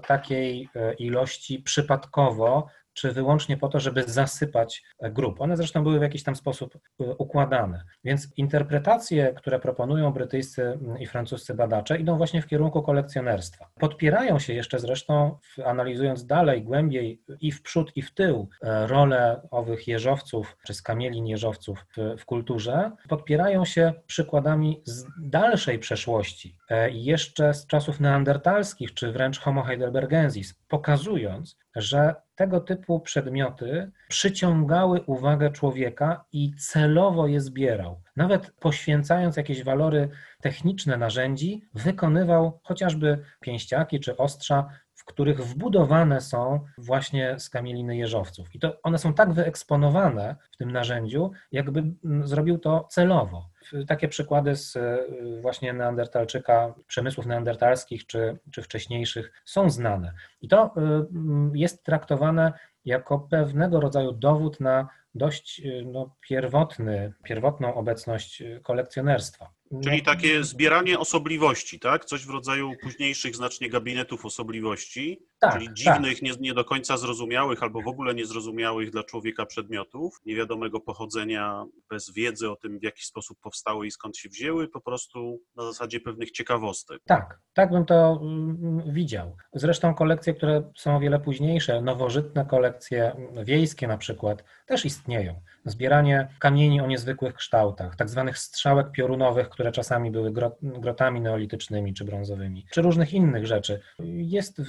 takiej 0.06 0.68
e, 0.76 0.94
ilości 0.94 1.58
przypadkowo 1.58 2.66
czy 3.00 3.12
wyłącznie 3.12 3.56
po 3.56 3.68
to, 3.68 3.80
żeby 3.80 4.02
zasypać 4.02 4.82
grup. 5.02 5.40
One 5.40 5.56
zresztą 5.56 5.82
były 5.82 5.98
w 5.98 6.02
jakiś 6.02 6.22
tam 6.22 6.36
sposób 6.36 6.76
y, 7.00 7.04
układane. 7.18 7.84
Więc 8.04 8.28
interpretacje, 8.36 9.34
które 9.36 9.58
proponują 9.58 10.12
brytyjscy 10.12 10.78
i 10.98 11.06
francuscy 11.06 11.54
badacze, 11.54 11.98
idą 11.98 12.16
właśnie 12.16 12.42
w 12.42 12.46
kierunku 12.46 12.82
kolekcjonerstwa. 12.82 13.70
Podpierają 13.80 14.38
się 14.38 14.52
jeszcze 14.52 14.78
zresztą, 14.78 15.38
analizując 15.64 16.26
dalej, 16.26 16.62
głębiej 16.62 17.22
i 17.40 17.52
w 17.52 17.62
przód, 17.62 17.92
i 17.96 18.02
w 18.02 18.14
tył 18.14 18.48
e, 18.62 18.86
rolę 18.86 19.40
owych 19.50 19.88
jeżowców, 19.88 20.56
czy 20.66 20.74
skamielin 20.74 21.26
jeżowców 21.26 21.86
w, 21.96 22.20
w 22.20 22.24
kulturze, 22.24 22.90
podpierają 23.08 23.64
się 23.64 23.92
przykładami 24.06 24.82
z 24.84 25.06
dalszej 25.22 25.78
przeszłości, 25.78 26.56
e, 26.70 26.90
jeszcze 26.90 27.54
z 27.54 27.66
czasów 27.66 28.00
neandertalskich, 28.00 28.94
czy 28.94 29.12
wręcz 29.12 29.38
Homo 29.38 29.62
heidelbergensis, 29.62 30.59
pokazując, 30.70 31.58
że 31.76 32.14
tego 32.34 32.60
typu 32.60 33.00
przedmioty 33.00 33.90
przyciągały 34.08 35.00
uwagę 35.00 35.50
człowieka 35.50 36.24
i 36.32 36.54
celowo 36.54 37.26
je 37.26 37.40
zbierał. 37.40 38.02
Nawet 38.16 38.50
poświęcając 38.50 39.36
jakieś 39.36 39.64
walory 39.64 40.08
techniczne 40.42 40.96
narzędzi, 40.96 41.62
wykonywał 41.74 42.60
chociażby 42.62 43.18
pięściaki 43.40 44.00
czy 44.00 44.16
ostrza, 44.16 44.68
w 44.94 45.04
których 45.04 45.40
wbudowane 45.46 46.20
są 46.20 46.60
właśnie 46.78 47.38
skamieliny 47.38 47.96
jeżowców. 47.96 48.54
I 48.54 48.58
to 48.58 48.82
one 48.82 48.98
są 48.98 49.14
tak 49.14 49.32
wyeksponowane 49.32 50.36
w 50.52 50.56
tym 50.56 50.70
narzędziu, 50.70 51.30
jakby 51.52 51.80
mm, 52.04 52.26
zrobił 52.26 52.58
to 52.58 52.86
celowo. 52.90 53.49
Takie 53.88 54.08
przykłady 54.08 54.56
z 54.56 54.76
y, 54.76 55.40
właśnie 55.40 55.72
Neandertalczyka, 55.72 56.74
przemysłów 56.86 57.26
neandertalskich 57.26 58.06
czy, 58.06 58.38
czy 58.52 58.62
wcześniejszych 58.62 59.32
są 59.44 59.70
znane. 59.70 60.12
I 60.42 60.48
to 60.48 60.74
mm, 60.76 61.52
jest 61.54 61.84
traktowane 61.84 62.52
jako 62.84 63.18
pewnego 63.18 63.80
rodzaju 63.80 64.12
dowód 64.12 64.60
na 64.60 64.88
dość 65.14 65.60
y, 65.60 65.84
no, 65.86 66.16
pierwotny, 66.20 67.12
pierwotną 67.22 67.74
obecność 67.74 68.42
kolekcjonerstwa. 68.62 69.50
Czyli 69.84 70.02
takie 70.02 70.44
zbieranie 70.44 70.98
osobliwości, 70.98 71.80
tak? 71.80 72.04
Coś 72.04 72.26
w 72.26 72.30
rodzaju 72.30 72.72
późniejszych 72.82 73.36
znacznie 73.36 73.70
gabinetów 73.70 74.26
osobliwości, 74.26 75.22
tak, 75.40 75.52
czyli 75.52 75.74
dziwnych, 75.74 76.14
tak. 76.14 76.22
nie, 76.22 76.32
nie, 76.40 76.54
do 76.54 76.64
końca 76.64 76.96
zrozumiałych 76.96 77.62
albo 77.62 77.82
w 77.82 77.88
ogóle 77.88 78.14
niezrozumiałych 78.14 78.90
dla 78.90 79.02
człowieka 79.02 79.46
przedmiotów, 79.46 80.20
niewiadomego 80.26 80.80
pochodzenia, 80.80 81.64
bez 81.90 82.12
wiedzy 82.12 82.50
o 82.50 82.56
tym, 82.56 82.78
w 82.78 82.82
jaki 82.82 83.04
sposób 83.04 83.38
powstały 83.40 83.86
i 83.86 83.90
skąd 83.90 84.16
się 84.16 84.28
wzięły, 84.28 84.68
po 84.68 84.80
prostu 84.80 85.40
na 85.56 85.64
zasadzie 85.64 86.00
pewnych 86.00 86.30
ciekawostek. 86.30 87.02
Tak, 87.06 87.38
tak 87.52 87.70
bym 87.70 87.84
to 87.84 88.20
mm, 88.22 88.92
widział. 88.92 89.36
Zresztą 89.52 89.94
kolekcje, 89.94 90.34
które 90.34 90.70
są 90.76 90.96
o 90.96 91.00
wiele 91.00 91.20
późniejsze, 91.20 91.82
nowożytne 91.82 92.46
kolekcje 92.46 93.16
wiejskie 93.44 93.86
na 93.86 93.98
przykład, 93.98 94.44
też 94.66 94.84
istnieją. 94.84 95.40
Zbieranie 95.64 96.28
kamieni 96.38 96.80
o 96.80 96.86
niezwykłych 96.86 97.34
kształtach, 97.34 97.96
tak 97.96 98.08
zwanych 98.08 98.38
strzałek 98.38 98.92
piorunowych, 98.92 99.50
które 99.60 99.72
czasami 99.72 100.10
były 100.10 100.32
grotami 100.62 101.20
neolitycznymi 101.20 101.94
czy 101.94 102.04
brązowymi, 102.04 102.66
czy 102.70 102.82
różnych 102.82 103.14
innych 103.14 103.46
rzeczy, 103.46 103.80
jest, 104.04 104.62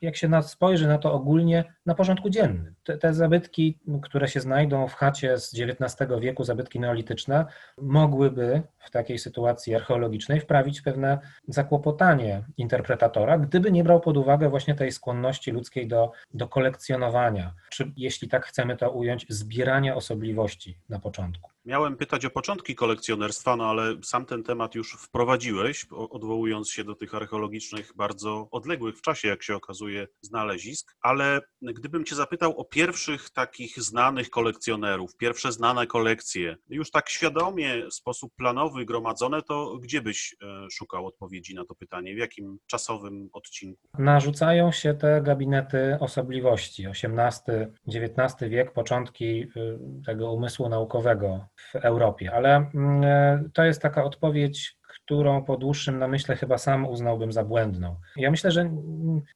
jak 0.00 0.16
się 0.16 0.42
spojrzy 0.42 0.86
na 0.86 0.98
to 0.98 1.12
ogólnie, 1.12 1.64
na 1.86 1.94
porządku 1.94 2.30
dziennym. 2.30 2.74
Te, 2.84 2.98
te 2.98 3.14
zabytki, 3.14 3.78
które 4.02 4.28
się 4.28 4.40
znajdą 4.40 4.88
w 4.88 4.94
chacie 4.94 5.38
z 5.38 5.54
XIX 5.54 6.10
wieku, 6.20 6.44
zabytki 6.44 6.80
neolityczne, 6.80 7.46
mogłyby 7.78 8.62
w 8.78 8.90
takiej 8.90 9.18
sytuacji 9.18 9.74
archeologicznej 9.74 10.40
wprawić 10.40 10.80
pewne 10.80 11.18
zakłopotanie 11.48 12.42
interpretatora, 12.56 13.38
gdyby 13.38 13.72
nie 13.72 13.84
brał 13.84 14.00
pod 14.00 14.16
uwagę 14.16 14.48
właśnie 14.48 14.74
tej 14.74 14.92
skłonności 14.92 15.50
ludzkiej 15.50 15.88
do, 15.88 16.12
do 16.34 16.48
kolekcjonowania, 16.48 17.54
czy 17.70 17.92
jeśli 17.96 18.28
tak 18.28 18.46
chcemy 18.46 18.76
to 18.76 18.90
ująć, 18.90 19.26
zbierania 19.28 19.94
osobliwości 19.94 20.78
na 20.88 20.98
początku. 20.98 21.50
Miałem 21.64 21.96
pytać 21.96 22.24
o 22.24 22.30
początki 22.30 22.74
kolekcjonerstwa, 22.74 23.56
no 23.56 23.70
ale 23.70 23.94
sam 24.02 24.26
ten 24.26 24.42
temat 24.42 24.74
już 24.74 24.92
wprowadziłeś, 24.92 25.86
odwołując 25.90 26.70
się 26.70 26.84
do 26.84 26.94
tych 26.94 27.14
archeologicznych, 27.14 27.92
bardzo 27.96 28.48
odległych 28.50 28.98
w 28.98 29.02
czasie, 29.02 29.28
jak 29.28 29.42
się 29.42 29.56
okazuje, 29.56 30.06
znalezisk. 30.20 30.96
Ale 31.00 31.40
gdybym 31.62 32.04
Cię 32.04 32.14
zapytał 32.14 32.58
o 32.58 32.64
pierwszych 32.64 33.30
takich 33.30 33.82
znanych 33.82 34.30
kolekcjonerów, 34.30 35.16
pierwsze 35.16 35.52
znane 35.52 35.86
kolekcje, 35.86 36.56
już 36.68 36.90
tak 36.90 37.08
świadomie, 37.08 37.86
w 37.90 37.94
sposób 37.94 38.32
planowy 38.36 38.84
gromadzone, 38.84 39.42
to 39.42 39.78
gdzie 39.78 40.02
byś 40.02 40.36
e, 40.42 40.70
szukał 40.70 41.06
odpowiedzi 41.06 41.54
na 41.54 41.64
to 41.64 41.74
pytanie? 41.74 42.14
W 42.14 42.18
jakim 42.18 42.58
czasowym 42.66 43.28
odcinku? 43.32 43.88
Narzucają 43.98 44.72
się 44.72 44.94
te 44.94 45.22
gabinety 45.22 45.96
osobliwości, 46.00 46.86
XVIII-XIX 46.86 48.50
wiek, 48.50 48.72
początki 48.72 49.42
y, 49.42 49.78
tego 50.06 50.32
umysłu 50.32 50.68
naukowego 50.68 51.51
w 51.70 51.74
Europie, 51.74 52.32
ale 52.32 52.56
mm, 52.56 53.04
e, 53.04 53.44
to 53.54 53.64
jest 53.64 53.82
taka 53.82 54.04
odpowiedź 54.04 54.76
którą 55.04 55.44
po 55.44 55.56
dłuższym 55.56 55.98
namyśle 55.98 56.36
chyba 56.36 56.58
sam 56.58 56.86
uznałbym 56.86 57.32
za 57.32 57.44
błędną. 57.44 57.96
Ja 58.16 58.30
myślę, 58.30 58.50
że 58.50 58.70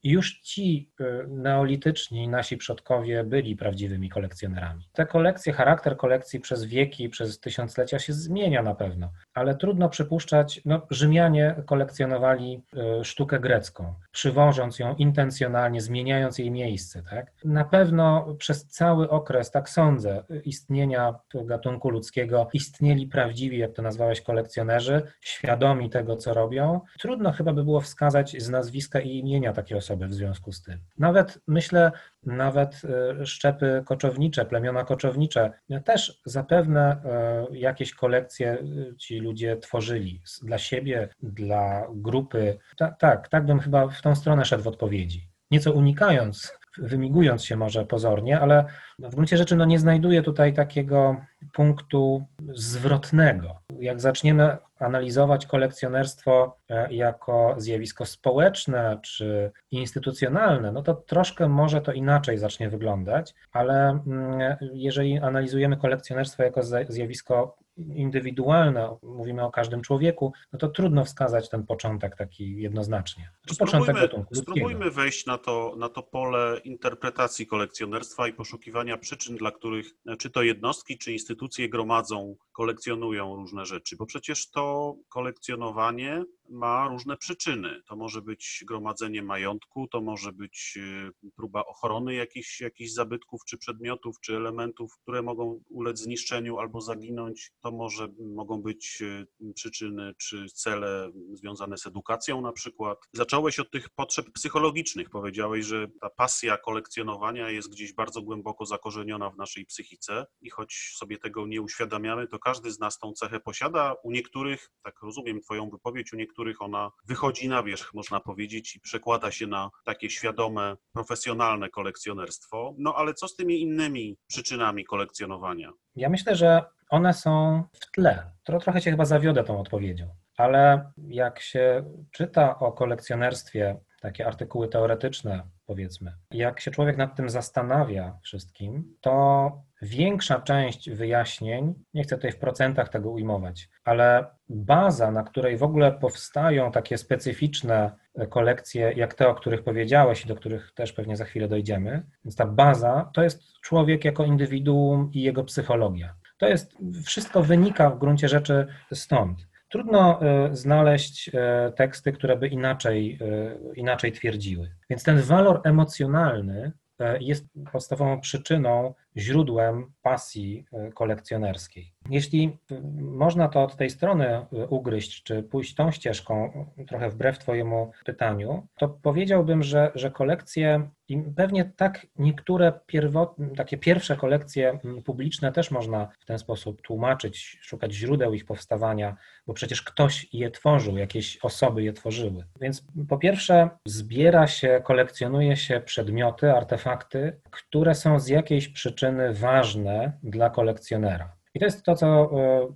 już 0.02 0.40
ci 0.40 0.90
y, 1.00 1.04
neolityczni 1.28 2.28
nasi 2.28 2.56
przodkowie 2.56 3.24
byli 3.24 3.56
prawdziwymi 3.56 4.08
kolekcjonerami. 4.08 4.88
Te 4.92 5.06
kolekcje, 5.06 5.52
charakter 5.52 5.96
kolekcji 5.96 6.40
przez 6.40 6.64
wieki, 6.64 7.08
przez 7.08 7.40
tysiąclecia 7.40 7.98
się 7.98 8.12
zmienia 8.12 8.62
na 8.62 8.74
pewno, 8.74 9.12
ale 9.34 9.54
trudno 9.54 9.88
przypuszczać, 9.88 10.60
no 10.64 10.86
Rzymianie 10.90 11.54
kolekcjonowali 11.66 12.62
y, 13.00 13.04
sztukę 13.04 13.40
grecką, 13.40 13.94
przywożąc 14.12 14.78
ją 14.78 14.94
intencjonalnie, 14.94 15.80
zmieniając 15.80 16.38
jej 16.38 16.50
miejsce. 16.50 17.02
Tak? 17.10 17.32
Na 17.44 17.64
pewno 17.64 18.34
przez 18.38 18.66
cały 18.66 19.10
okres, 19.10 19.50
tak 19.50 19.68
sądzę, 19.68 20.24
istnienia 20.44 21.14
gatunku 21.34 21.90
ludzkiego 21.90 22.48
istnieli 22.52 23.06
prawdziwi, 23.06 23.58
jak 23.58 23.72
to 23.72 23.82
nazwałeś, 23.82 24.20
kolekcjonerzy, 24.20 25.02
świadomi 25.20 25.55
świadomi 25.56 25.90
tego, 25.90 26.16
co 26.16 26.34
robią, 26.34 26.80
trudno 26.98 27.32
chyba 27.32 27.52
by 27.52 27.64
było 27.64 27.80
wskazać 27.80 28.42
z 28.42 28.48
nazwiska 28.48 29.00
i 29.00 29.18
imienia 29.18 29.52
takiej 29.52 29.78
osoby 29.78 30.06
w 30.06 30.14
związku 30.14 30.52
z 30.52 30.62
tym. 30.62 30.78
Nawet 30.98 31.38
myślę, 31.46 31.92
nawet 32.22 32.82
e, 33.20 33.26
szczepy 33.26 33.82
koczownicze, 33.86 34.44
plemiona 34.44 34.84
koczownicze 34.84 35.52
też 35.84 36.20
zapewne 36.24 37.02
e, 37.04 37.46
jakieś 37.56 37.94
kolekcje 37.94 38.52
e, 38.52 38.96
ci 38.96 39.18
ludzie 39.18 39.56
tworzyli 39.56 40.22
dla 40.42 40.58
siebie, 40.58 41.08
dla 41.22 41.86
grupy. 41.94 42.58
Ta, 42.76 42.90
tak, 42.90 43.28
tak 43.28 43.46
bym 43.46 43.60
chyba 43.60 43.88
w 43.88 44.02
tą 44.02 44.14
stronę 44.14 44.44
szedł 44.44 44.62
w 44.62 44.68
odpowiedzi. 44.68 45.28
Nieco 45.50 45.72
unikając 45.72 46.58
wymigując 46.78 47.44
się 47.44 47.56
może 47.56 47.86
pozornie, 47.86 48.40
ale 48.40 48.64
w 48.98 49.14
gruncie 49.14 49.36
rzeczy 49.36 49.56
no, 49.56 49.64
nie 49.64 49.78
znajduję 49.78 50.22
tutaj 50.22 50.54
takiego 50.54 51.16
punktu 51.52 52.26
zwrotnego. 52.54 53.60
Jak 53.78 54.00
zaczniemy 54.00 54.56
analizować 54.78 55.46
kolekcjonerstwo 55.46 56.56
e, 56.68 56.94
jako 56.94 57.54
zjawisko 57.58 58.06
społeczne 58.06 58.98
czy 59.02 59.52
instytucjonalne, 59.70 60.72
no 60.72 60.82
to 60.82 60.94
troszkę 60.94 61.48
może 61.48 61.80
to 61.80 61.92
inaczej 61.92 62.38
zacznie 62.38 62.68
wyglądać, 62.68 63.34
ale 63.52 63.88
mm, 64.06 64.56
jeżeli 64.72 65.18
analizujemy 65.18 65.76
kolekcjonerstwo 65.76 66.42
jako 66.42 66.60
zjawisko 66.88 67.56
indywidualne, 67.76 68.96
mówimy 69.02 69.44
o 69.44 69.50
każdym 69.50 69.82
człowieku, 69.82 70.32
no 70.52 70.58
to 70.58 70.68
trudno 70.68 71.04
wskazać 71.04 71.48
ten 71.48 71.66
początek 71.66 72.16
taki 72.16 72.56
jednoznacznie. 72.56 73.30
Czy 73.48 73.56
początek 73.56 73.96
gatunku 73.96 74.34
Spróbujmy 74.34 74.90
wejść 74.90 75.26
na 75.26 75.38
to, 75.38 75.74
na 75.78 75.88
to 75.88 76.02
pole 76.02 76.60
interpretacji 76.64 77.46
kolekcjonerstwa 77.46 78.28
i 78.28 78.32
poszukiwania 78.32 78.98
przyczyn, 78.98 79.36
dla 79.36 79.50
których 79.50 79.86
czy 80.18 80.30
to 80.30 80.42
jednostki, 80.42 80.98
czy 80.98 81.12
instytucje 81.12 81.68
gromadzą, 81.68 82.36
kolekcjonują 82.52 83.36
różne 83.36 83.66
rzeczy, 83.66 83.96
bo 83.96 84.06
przecież 84.06 84.50
to 84.50 84.96
kolekcjonowanie 85.08 86.24
ma 86.50 86.88
różne 86.88 87.16
przyczyny. 87.16 87.82
To 87.88 87.96
może 87.96 88.22
być 88.22 88.64
gromadzenie 88.66 89.22
majątku, 89.22 89.88
to 89.88 90.00
może 90.00 90.32
być 90.32 90.78
y, 91.24 91.30
próba 91.36 91.64
ochrony 91.64 92.14
jakichś, 92.14 92.60
jakichś 92.60 92.90
zabytków, 92.90 93.40
czy 93.44 93.58
przedmiotów, 93.58 94.20
czy 94.20 94.36
elementów, 94.36 94.98
które 95.02 95.22
mogą 95.22 95.60
ulec 95.68 95.98
zniszczeniu 95.98 96.58
albo 96.58 96.80
zaginąć. 96.80 97.52
To 97.62 97.72
może 97.72 98.08
mogą 98.34 98.62
być 98.62 99.02
y, 99.02 99.26
przyczyny 99.54 100.14
czy 100.18 100.46
cele 100.54 101.10
związane 101.32 101.78
z 101.78 101.86
edukacją 101.86 102.40
na 102.40 102.52
przykład. 102.52 102.98
Zacząłeś 103.12 103.60
od 103.60 103.70
tych 103.70 103.88
potrzeb 103.88 104.26
psychologicznych. 104.32 105.10
Powiedziałeś, 105.10 105.66
że 105.66 105.88
ta 106.00 106.10
pasja 106.10 106.56
kolekcjonowania 106.56 107.50
jest 107.50 107.70
gdzieś 107.70 107.92
bardzo 107.92 108.22
głęboko 108.22 108.66
zakorzeniona 108.66 109.30
w 109.30 109.36
naszej 109.36 109.66
psychice 109.66 110.26
i 110.40 110.50
choć 110.50 110.94
sobie 110.96 111.18
tego 111.18 111.46
nie 111.46 111.62
uświadamiamy, 111.62 112.26
to 112.26 112.38
każdy 112.38 112.72
z 112.72 112.78
nas 112.78 112.98
tą 112.98 113.12
cechę 113.12 113.40
posiada. 113.40 113.94
U 114.02 114.10
niektórych, 114.10 114.70
tak 114.82 115.02
rozumiem 115.02 115.40
Twoją 115.40 115.70
wypowiedź, 115.70 116.12
u 116.12 116.16
niektórych 116.16 116.35
których 116.36 116.62
ona 116.62 116.90
wychodzi 117.08 117.48
na 117.48 117.62
wierzch, 117.62 117.94
można 117.94 118.20
powiedzieć, 118.20 118.76
i 118.76 118.80
przekłada 118.80 119.30
się 119.30 119.46
na 119.46 119.70
takie 119.84 120.10
świadome, 120.10 120.76
profesjonalne 120.92 121.68
kolekcjonerstwo. 121.68 122.74
No 122.78 122.94
ale 122.94 123.14
co 123.14 123.28
z 123.28 123.36
tymi 123.36 123.60
innymi 123.62 124.18
przyczynami 124.26 124.84
kolekcjonowania? 124.84 125.72
Ja 125.94 126.08
myślę, 126.08 126.36
że 126.36 126.64
one 126.90 127.14
są 127.14 127.62
w 127.72 127.90
tle. 127.90 128.32
To 128.44 128.58
trochę 128.58 128.80
się 128.80 128.90
chyba 128.90 129.04
zawiodę 129.04 129.44
tą 129.44 129.60
odpowiedzią, 129.60 130.08
ale 130.36 130.92
jak 131.08 131.40
się 131.40 131.84
czyta 132.10 132.58
o 132.58 132.72
kolekcjonerstwie 132.72 133.80
takie 134.00 134.26
artykuły 134.26 134.68
teoretyczne, 134.68 135.42
powiedzmy. 135.66 136.12
Jak 136.30 136.60
się 136.60 136.70
człowiek 136.70 136.96
nad 136.96 137.16
tym 137.16 137.30
zastanawia 137.30 138.18
wszystkim, 138.22 138.96
to 139.00 139.52
większa 139.82 140.40
część 140.40 140.90
wyjaśnień, 140.90 141.74
nie 141.94 142.02
chcę 142.02 142.16
tutaj 142.16 142.32
w 142.32 142.38
procentach 142.38 142.88
tego 142.88 143.10
ujmować, 143.10 143.68
ale 143.84 144.26
baza, 144.48 145.10
na 145.10 145.22
której 145.22 145.56
w 145.56 145.62
ogóle 145.62 145.92
powstają 145.92 146.72
takie 146.72 146.98
specyficzne 146.98 147.90
kolekcje, 148.30 148.92
jak 148.96 149.14
te, 149.14 149.28
o 149.28 149.34
których 149.34 149.62
powiedziałeś 149.62 150.24
i 150.24 150.28
do 150.28 150.36
których 150.36 150.72
też 150.74 150.92
pewnie 150.92 151.16
za 151.16 151.24
chwilę 151.24 151.48
dojdziemy, 151.48 152.02
więc 152.24 152.36
ta 152.36 152.46
baza 152.46 153.10
to 153.14 153.22
jest 153.22 153.60
człowiek 153.60 154.04
jako 154.04 154.24
indywiduum 154.24 155.10
i 155.12 155.22
jego 155.22 155.44
psychologia. 155.44 156.14
To 156.38 156.48
jest, 156.48 156.76
wszystko 157.04 157.42
wynika 157.42 157.90
w 157.90 157.98
gruncie 157.98 158.28
rzeczy 158.28 158.66
stąd. 158.92 159.46
Trudno 159.68 160.20
e, 160.22 160.56
znaleźć 160.56 161.30
e, 161.34 161.72
teksty, 161.76 162.12
które 162.12 162.36
by 162.36 162.48
inaczej, 162.48 163.18
e, 163.20 163.74
inaczej 163.74 164.12
twierdziły. 164.12 164.70
Więc 164.90 165.02
ten 165.02 165.20
walor 165.20 165.60
emocjonalny 165.64 166.72
jest 167.20 167.44
podstawową 167.72 168.20
przyczyną, 168.20 168.94
źródłem 169.16 169.92
pasji 170.02 170.64
kolekcjonerskiej. 170.94 171.92
Jeśli 172.10 172.58
można 173.00 173.48
to 173.48 173.62
od 173.62 173.76
tej 173.76 173.90
strony 173.90 174.46
ugryźć, 174.68 175.22
czy 175.22 175.42
pójść 175.42 175.74
tą 175.74 175.90
ścieżką, 175.90 176.66
trochę 176.88 177.10
wbrew 177.10 177.38
Twojemu 177.38 177.92
pytaniu, 178.04 178.66
to 178.78 178.88
powiedziałbym, 178.88 179.62
że, 179.62 179.92
że 179.94 180.10
kolekcje 180.10 180.88
i 181.08 181.18
pewnie 181.36 181.64
tak 181.76 182.06
niektóre 182.18 182.72
pierwotne, 182.86 183.48
takie 183.48 183.78
pierwsze 183.78 184.16
kolekcje 184.16 184.78
publiczne 185.04 185.52
też 185.52 185.70
można 185.70 186.08
w 186.18 186.24
ten 186.24 186.38
sposób 186.38 186.82
tłumaczyć, 186.82 187.58
szukać 187.60 187.92
źródeł 187.92 188.34
ich 188.34 188.46
powstawania, 188.46 189.16
bo 189.46 189.54
przecież 189.54 189.82
ktoś 189.82 190.34
je 190.34 190.50
tworzył, 190.50 190.96
jakieś 190.96 191.38
osoby 191.42 191.82
je 191.82 191.92
tworzyły. 191.92 192.44
Więc 192.60 192.86
po 193.08 193.18
pierwsze 193.18 193.70
zbiera 193.86 194.46
się, 194.46 194.80
kolekcjonuje 194.84 195.56
się 195.56 195.80
przedmioty, 195.80 196.52
artefakty, 196.52 197.40
które 197.50 197.94
są 197.94 198.20
z 198.20 198.28
jakiejś 198.28 198.68
przyczyny 198.68 199.05
ważne 199.32 200.12
dla 200.22 200.50
kolekcjonera. 200.50 201.36
I 201.54 201.58
to 201.58 201.64
jest 201.64 201.82
to, 201.82 201.94
co 201.94 202.30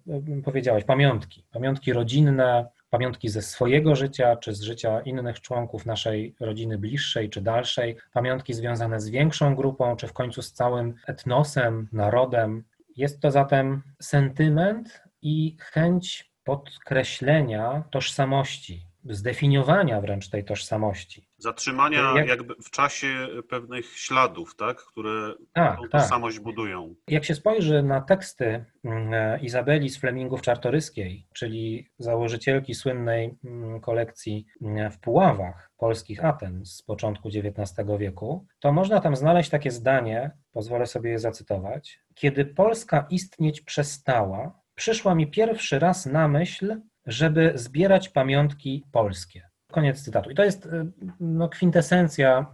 e, 0.09 0.43
powiedziałeś, 0.45 0.85
pamiątki. 0.85 1.45
Pamiątki 1.53 1.93
rodzinne, 1.93 2.69
pamiątki 2.91 3.29
ze 3.29 3.43
swojego 3.43 3.97
życia, 3.97 4.37
czy 4.37 4.55
z 4.55 4.61
życia 4.61 5.01
innych 5.01 5.41
członków 5.41 5.87
naszej 5.87 6.35
rodziny 6.41 6.79
bliższej 6.79 7.31
czy 7.31 7.41
dalszej, 7.41 7.97
pamiątki 8.13 8.55
związane 8.55 9.01
z 9.01 9.09
większą 9.09 9.55
grupą, 9.55 9.97
czy 9.97 10.07
w 10.07 10.13
końcu 10.13 10.43
z 10.43 10.53
całym 10.53 10.95
etnosem, 11.07 11.89
narodem. 11.93 12.65
Jest 12.97 13.21
to 13.21 13.31
zatem 13.31 13.83
sentyment 14.03 15.03
i 15.23 15.57
chęć 15.61 16.33
podkreślenia 16.45 17.85
tożsamości, 17.91 18.87
zdefiniowania 19.05 20.01
wręcz 20.01 20.29
tej 20.29 20.45
tożsamości. 20.45 21.29
Zatrzymania 21.39 22.13
jak, 22.17 22.29
jakby 22.29 22.55
w 22.55 22.71
czasie 22.71 23.29
pewnych 23.49 23.99
śladów, 23.99 24.57
tak, 24.57 24.77
które 24.77 25.35
tak, 25.53 25.77
tą 25.77 25.83
tak. 25.83 25.91
tożsamość 25.91 26.39
budują. 26.39 26.95
Jak 27.09 27.25
się 27.25 27.35
spojrzy 27.35 27.83
na 27.83 28.01
teksty 28.01 28.65
mm, 28.85 29.41
Izabeli 29.41 29.89
z 29.89 29.99
Flemingów 29.99 30.43
Czartoryskiej, 30.43 31.27
czyli 31.35 31.91
założycielki 31.99 32.75
słynnej 32.75 33.39
mm, 33.45 33.81
kolekcji 33.81 34.47
mm, 34.63 34.91
w 34.91 35.01
Puławach 35.01 35.71
polskich 35.77 36.25
Aten 36.25 36.67
z 36.67 36.83
początku 36.83 37.29
XIX 37.29 37.89
wieku, 37.99 38.47
to 38.59 38.73
można 38.73 39.01
tam 39.01 39.17
znaleźć 39.17 39.51
takie 39.51 39.71
zdanie, 39.71 40.31
pozwolę 40.53 40.87
sobie 40.87 41.11
je 41.11 41.19
zacytować. 41.19 42.01
Kiedy 42.15 42.45
Polska 42.45 43.07
istnieć 43.11 43.61
przestała, 43.61 44.61
przyszła 44.75 45.15
mi 45.15 45.31
pierwszy 45.31 45.79
raz 45.79 46.07
na 46.07 46.29
myśl, 46.29 46.81
żeby 47.07 47.53
zbierać 47.55 48.09
pamiątki 48.09 48.87
polskie. 48.93 49.51
Koniec 49.71 50.03
cytatu. 50.03 50.31
I 50.31 50.35
to 50.35 50.45
jest 50.45 50.67
y, 50.67 50.87
no, 51.21 51.49
kwintesencja, 51.49 52.47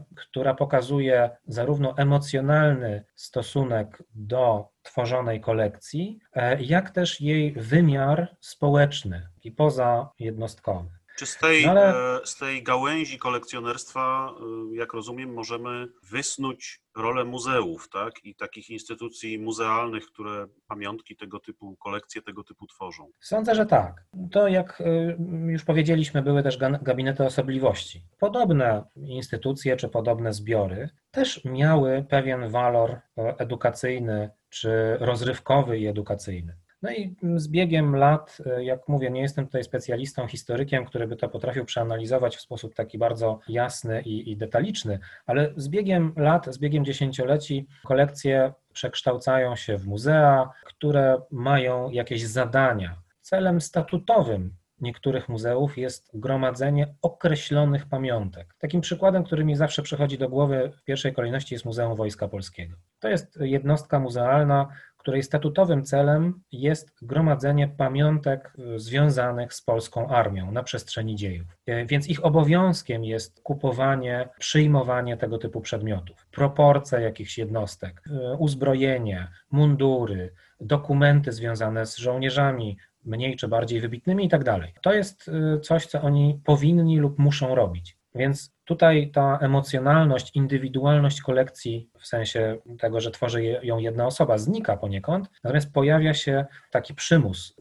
y, 0.00 0.14
która 0.14 0.54
pokazuje 0.54 1.30
zarówno 1.46 1.94
emocjonalny 1.96 3.04
stosunek 3.14 4.02
do 4.14 4.68
tworzonej 4.82 5.40
kolekcji, 5.40 6.18
y, 6.36 6.62
jak 6.62 6.90
też 6.90 7.20
jej 7.20 7.52
wymiar 7.52 8.36
społeczny 8.40 9.28
i 9.44 9.52
poza 9.52 10.10
jednostkowy. 10.18 11.01
Czy 11.18 11.26
z 11.26 11.38
tej, 11.38 11.66
no 11.66 11.70
ale... 11.70 11.94
z 12.24 12.36
tej 12.36 12.62
gałęzi 12.62 13.18
kolekcjonerstwa, 13.18 14.34
jak 14.72 14.92
rozumiem, 14.92 15.34
możemy 15.34 15.88
wysnuć 16.10 16.82
rolę 16.96 17.24
muzeów, 17.24 17.88
tak? 17.88 18.24
I 18.24 18.34
takich 18.34 18.70
instytucji 18.70 19.38
muzealnych, 19.38 20.06
które 20.06 20.46
pamiątki 20.68 21.16
tego 21.16 21.40
typu, 21.40 21.76
kolekcje 21.76 22.22
tego 22.22 22.44
typu 22.44 22.66
tworzą. 22.66 23.10
Sądzę, 23.20 23.54
że 23.54 23.66
tak. 23.66 24.04
To 24.30 24.48
jak 24.48 24.80
y, 24.80 25.16
już 25.46 25.64
powiedzieliśmy, 25.64 26.22
były 26.22 26.42
też 26.42 26.58
gabinety 26.82 27.24
osobliwości. 27.24 28.04
Podobne 28.18 28.84
instytucje 28.96 29.76
czy 29.76 29.88
podobne 29.88 30.32
zbiory 30.32 30.88
też 31.10 31.44
miały 31.44 32.06
pewien 32.08 32.48
walor 32.48 32.90
e, 32.90 33.00
edukacyjny 33.38 34.30
czy 34.48 34.96
rozrywkowy 35.00 35.78
i 35.78 35.86
edukacyjny. 35.86 36.56
No 36.82 36.90
i 36.90 37.16
z 37.36 37.48
biegiem 37.48 37.96
lat, 37.96 38.38
e, 38.46 38.64
jak 38.64 38.88
mówię, 38.88 39.10
nie 39.10 39.20
jestem 39.20 39.46
tutaj 39.46 39.64
specjalistą, 39.64 40.26
historykiem, 40.26 40.84
który 40.84 41.06
by 41.06 41.16
to 41.16 41.28
potrafił 41.28 41.64
przeanalizować 41.64 42.36
w 42.36 42.40
sposób 42.40 42.74
taki 42.74 42.98
bardzo 42.98 43.38
jasny 43.48 44.02
i, 44.02 44.30
i 44.30 44.36
detaliczny, 44.36 44.98
ale 45.26 45.52
z 45.56 45.68
biegiem 45.68 46.12
lat, 46.16 46.46
z 46.54 46.58
biegiem 46.58 46.84
dziesięcioleci 46.84 47.66
kolekcje 47.84 48.52
przekształcają 48.72 49.56
się 49.56 49.76
w 49.76 49.86
muzea, 49.86 50.50
które 50.64 51.22
mają 51.30 51.90
jakieś 51.90 52.26
zadania. 52.26 52.96
Celem 53.20 53.60
statutowym 53.60 54.56
niektórych 54.82 55.28
muzeów 55.28 55.78
jest 55.78 56.10
gromadzenie 56.14 56.94
określonych 57.02 57.86
pamiątek. 57.86 58.54
Takim 58.58 58.80
przykładem, 58.80 59.24
który 59.24 59.44
mi 59.44 59.56
zawsze 59.56 59.82
przychodzi 59.82 60.18
do 60.18 60.28
głowy 60.28 60.72
w 60.76 60.84
pierwszej 60.84 61.12
kolejności 61.12 61.54
jest 61.54 61.64
Muzeum 61.64 61.96
Wojska 61.96 62.28
Polskiego. 62.28 62.76
To 63.00 63.08
jest 63.08 63.38
jednostka 63.40 64.00
muzealna, 64.00 64.68
której 65.02 65.22
statutowym 65.22 65.84
celem 65.84 66.40
jest 66.52 66.92
gromadzenie 67.02 67.68
pamiątek 67.68 68.52
y, 68.58 68.78
związanych 68.78 69.54
z 69.54 69.62
polską 69.62 70.08
armią 70.08 70.52
na 70.52 70.62
przestrzeni 70.62 71.16
dziejów. 71.16 71.46
Y, 71.68 71.86
więc 71.86 72.08
ich 72.08 72.24
obowiązkiem 72.24 73.04
jest 73.04 73.40
kupowanie, 73.42 74.28
przyjmowanie 74.38 75.16
tego 75.16 75.38
typu 75.38 75.60
przedmiotów, 75.60 76.26
proporcje 76.30 77.00
jakichś 77.00 77.38
jednostek, 77.38 78.02
y, 78.06 78.36
uzbrojenie, 78.36 79.28
mundury, 79.50 80.32
dokumenty 80.60 81.32
związane 81.32 81.86
z 81.86 81.96
żołnierzami, 81.96 82.76
mniej 83.04 83.36
czy 83.36 83.48
bardziej 83.48 83.80
wybitnymi 83.80 84.26
i 84.26 84.28
tak. 84.28 84.42
To 84.82 84.92
jest 84.92 85.30
coś, 85.62 85.86
co 85.86 86.02
oni 86.02 86.40
powinni 86.44 86.98
lub 86.98 87.18
muszą 87.18 87.54
robić. 87.54 87.96
Więc 88.14 88.52
tutaj 88.64 89.10
ta 89.10 89.38
emocjonalność, 89.38 90.30
indywidualność 90.36 91.20
kolekcji, 91.20 91.90
w 92.00 92.06
sensie 92.06 92.58
tego, 92.78 93.00
że 93.00 93.10
tworzy 93.10 93.42
ją 93.42 93.78
jedna 93.78 94.06
osoba, 94.06 94.38
znika 94.38 94.76
poniekąd, 94.76 95.30
natomiast 95.44 95.72
pojawia 95.72 96.14
się 96.14 96.46
taki 96.70 96.94
przymus 96.94 97.56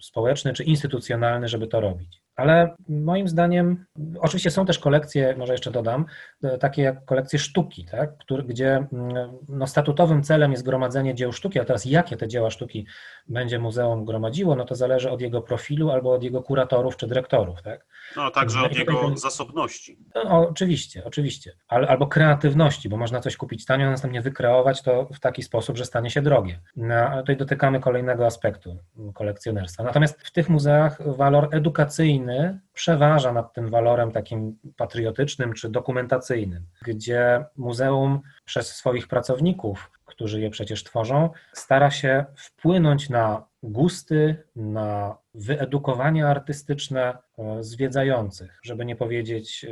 społeczny 0.00 0.52
czy 0.52 0.64
instytucjonalny, 0.64 1.48
żeby 1.48 1.66
to 1.66 1.80
robić. 1.80 2.22
Ale 2.40 2.74
moim 2.88 3.28
zdaniem, 3.28 3.84
oczywiście 4.20 4.50
są 4.50 4.66
też 4.66 4.78
kolekcje, 4.78 5.36
może 5.38 5.52
jeszcze 5.52 5.70
dodam, 5.70 6.04
e, 6.42 6.58
takie 6.58 6.82
jak 6.82 7.04
kolekcje 7.04 7.38
sztuki, 7.38 7.86
tak, 7.90 8.18
który, 8.18 8.42
gdzie 8.42 8.86
mm, 8.92 9.38
no, 9.48 9.66
statutowym 9.66 10.22
celem 10.22 10.50
jest 10.50 10.64
gromadzenie 10.64 11.14
dzieł 11.14 11.32
sztuki, 11.32 11.60
a 11.60 11.64
teraz 11.64 11.84
jakie 11.84 12.16
te 12.16 12.28
dzieła 12.28 12.50
sztuki 12.50 12.86
będzie 13.28 13.58
muzeum 13.58 14.04
gromadziło, 14.04 14.56
no 14.56 14.64
to 14.64 14.74
zależy 14.74 15.10
od 15.10 15.20
jego 15.20 15.42
profilu 15.42 15.90
albo 15.90 16.12
od 16.12 16.22
jego 16.22 16.42
kuratorów 16.42 16.96
czy 16.96 17.06
dyrektorów. 17.06 17.62
Tak? 17.62 17.86
No, 18.16 18.30
także 18.30 18.60
od 18.60 18.76
jego 18.76 19.16
zasobności. 19.16 19.98
No, 20.14 20.48
oczywiście, 20.48 21.04
oczywiście. 21.04 21.56
Al, 21.68 21.84
albo 21.84 22.06
kreatywności, 22.06 22.88
bo 22.88 22.96
można 22.96 23.20
coś 23.20 23.36
kupić 23.36 23.64
tanio, 23.64 23.86
a 23.86 23.90
następnie 23.90 24.22
wykreować 24.22 24.82
to 24.82 25.08
w 25.14 25.20
taki 25.20 25.42
sposób, 25.42 25.76
że 25.76 25.84
stanie 25.84 26.10
się 26.10 26.22
drogie. 26.22 26.60
No, 26.76 27.16
tutaj 27.16 27.36
dotykamy 27.36 27.80
kolejnego 27.80 28.26
aspektu 28.26 28.78
kolekcjonerstwa. 29.14 29.82
Natomiast 29.82 30.22
w 30.22 30.30
tych 30.30 30.48
muzeach 30.48 31.16
walor 31.16 31.48
edukacyjny 31.52 32.29
przeważa 32.72 33.32
nad 33.32 33.52
tym 33.52 33.70
walorem 33.70 34.12
takim 34.12 34.58
patriotycznym 34.76 35.52
czy 35.52 35.68
dokumentacyjnym, 35.68 36.66
gdzie 36.82 37.44
muzeum 37.56 38.20
przez 38.44 38.76
swoich 38.76 39.08
pracowników, 39.08 39.90
którzy 40.04 40.40
je 40.40 40.50
przecież 40.50 40.84
tworzą, 40.84 41.30
stara 41.52 41.90
się 41.90 42.24
wpłynąć 42.36 43.10
na 43.10 43.46
gusty, 43.62 44.36
na 44.56 45.16
wyedukowanie 45.34 46.26
artystyczne 46.26 47.18
e, 47.38 47.62
zwiedzających, 47.62 48.60
żeby 48.62 48.84
nie 48.84 48.96
powiedzieć 48.96 49.66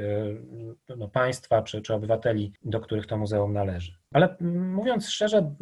e, 0.91 0.97
no, 0.97 1.09
państwa 1.09 1.63
czy, 1.63 1.83
czy 1.83 1.95
obywateli, 1.95 2.53
do 2.65 2.81
których 2.81 3.07
to 3.07 3.17
muzeum 3.17 3.53
należy. 3.53 3.93
Ale 4.13 4.37
mówiąc 4.41 5.09
szczerze, 5.09 5.55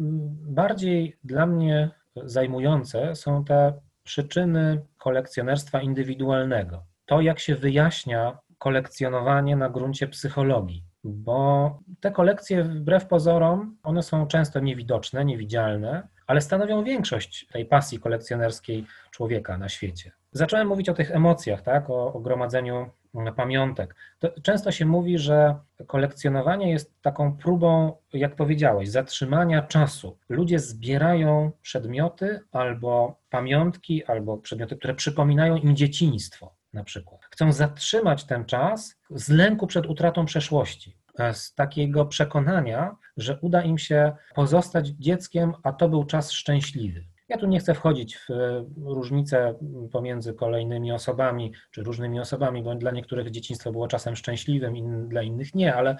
bardziej 0.49 1.17
dla 1.23 1.45
mnie 1.45 1.89
zajmujące 2.15 3.15
są 3.15 3.45
te 3.45 3.73
przyczyny 4.07 4.85
kolekcjonerstwa 4.97 5.81
indywidualnego. 5.81 6.85
To, 7.05 7.21
jak 7.21 7.39
się 7.39 7.55
wyjaśnia 7.55 8.37
kolekcjonowanie 8.57 9.55
na 9.55 9.69
gruncie 9.69 10.07
psychologii, 10.07 10.83
bo 11.03 11.79
te 11.99 12.11
kolekcje, 12.11 12.63
wbrew 12.63 13.07
pozorom, 13.07 13.77
one 13.83 14.03
są 14.03 14.27
często 14.27 14.59
niewidoczne, 14.59 15.25
niewidzialne, 15.25 16.07
ale 16.27 16.41
stanowią 16.41 16.83
większość 16.83 17.47
tej 17.53 17.65
pasji 17.65 17.99
kolekcjonerskiej 17.99 18.85
człowieka 19.11 19.57
na 19.57 19.69
świecie. 19.69 20.11
Zacząłem 20.31 20.67
mówić 20.67 20.89
o 20.89 20.93
tych 20.93 21.11
emocjach, 21.11 21.61
tak, 21.61 21.89
o, 21.89 22.13
o 22.13 22.19
gromadzeniu 22.19 22.89
pamiątek. 23.35 23.95
To 24.19 24.41
często 24.41 24.71
się 24.71 24.85
mówi, 24.85 25.17
że 25.17 25.55
kolekcjonowanie 25.87 26.71
jest 26.71 27.01
taką 27.01 27.37
próbą, 27.37 27.97
jak 28.13 28.35
powiedziałeś, 28.35 28.89
zatrzymania 28.89 29.61
czasu. 29.61 30.17
Ludzie 30.29 30.59
zbierają 30.59 31.51
przedmioty 31.61 32.39
albo 32.51 33.19
pamiątki, 33.29 34.05
albo 34.05 34.37
przedmioty, 34.37 34.75
które 34.75 34.93
przypominają 34.93 35.57
im 35.57 35.75
dzieciństwo 35.75 36.55
na 36.73 36.83
przykład. 36.83 37.21
Chcą 37.31 37.51
zatrzymać 37.51 38.23
ten 38.23 38.45
czas 38.45 38.95
z 39.09 39.29
lęku 39.29 39.67
przed 39.67 39.85
utratą 39.85 40.25
przeszłości, 40.25 40.97
z 41.33 41.53
takiego 41.53 42.05
przekonania, 42.05 42.95
że 43.17 43.39
uda 43.41 43.61
im 43.61 43.77
się 43.77 44.11
pozostać 44.35 44.87
dzieckiem, 44.87 45.53
a 45.63 45.73
to 45.73 45.89
był 45.89 46.05
czas 46.05 46.31
szczęśliwy. 46.31 47.03
Ja 47.29 47.37
tu 47.37 47.47
nie 47.47 47.59
chcę 47.59 47.73
wchodzić 47.73 48.17
w 48.17 48.29
e, 48.31 48.65
różnice 48.77 49.55
pomiędzy 49.91 50.33
kolejnymi 50.33 50.91
osobami, 50.91 51.53
czy 51.71 51.83
różnymi 51.83 52.19
osobami, 52.19 52.63
bo 52.63 52.75
dla 52.75 52.91
niektórych 52.91 53.31
dzieciństwo 53.31 53.71
było 53.71 53.87
czasem 53.87 54.15
szczęśliwym, 54.15 55.09
dla 55.09 55.21
innych 55.21 55.55
nie, 55.55 55.75
ale 55.75 55.97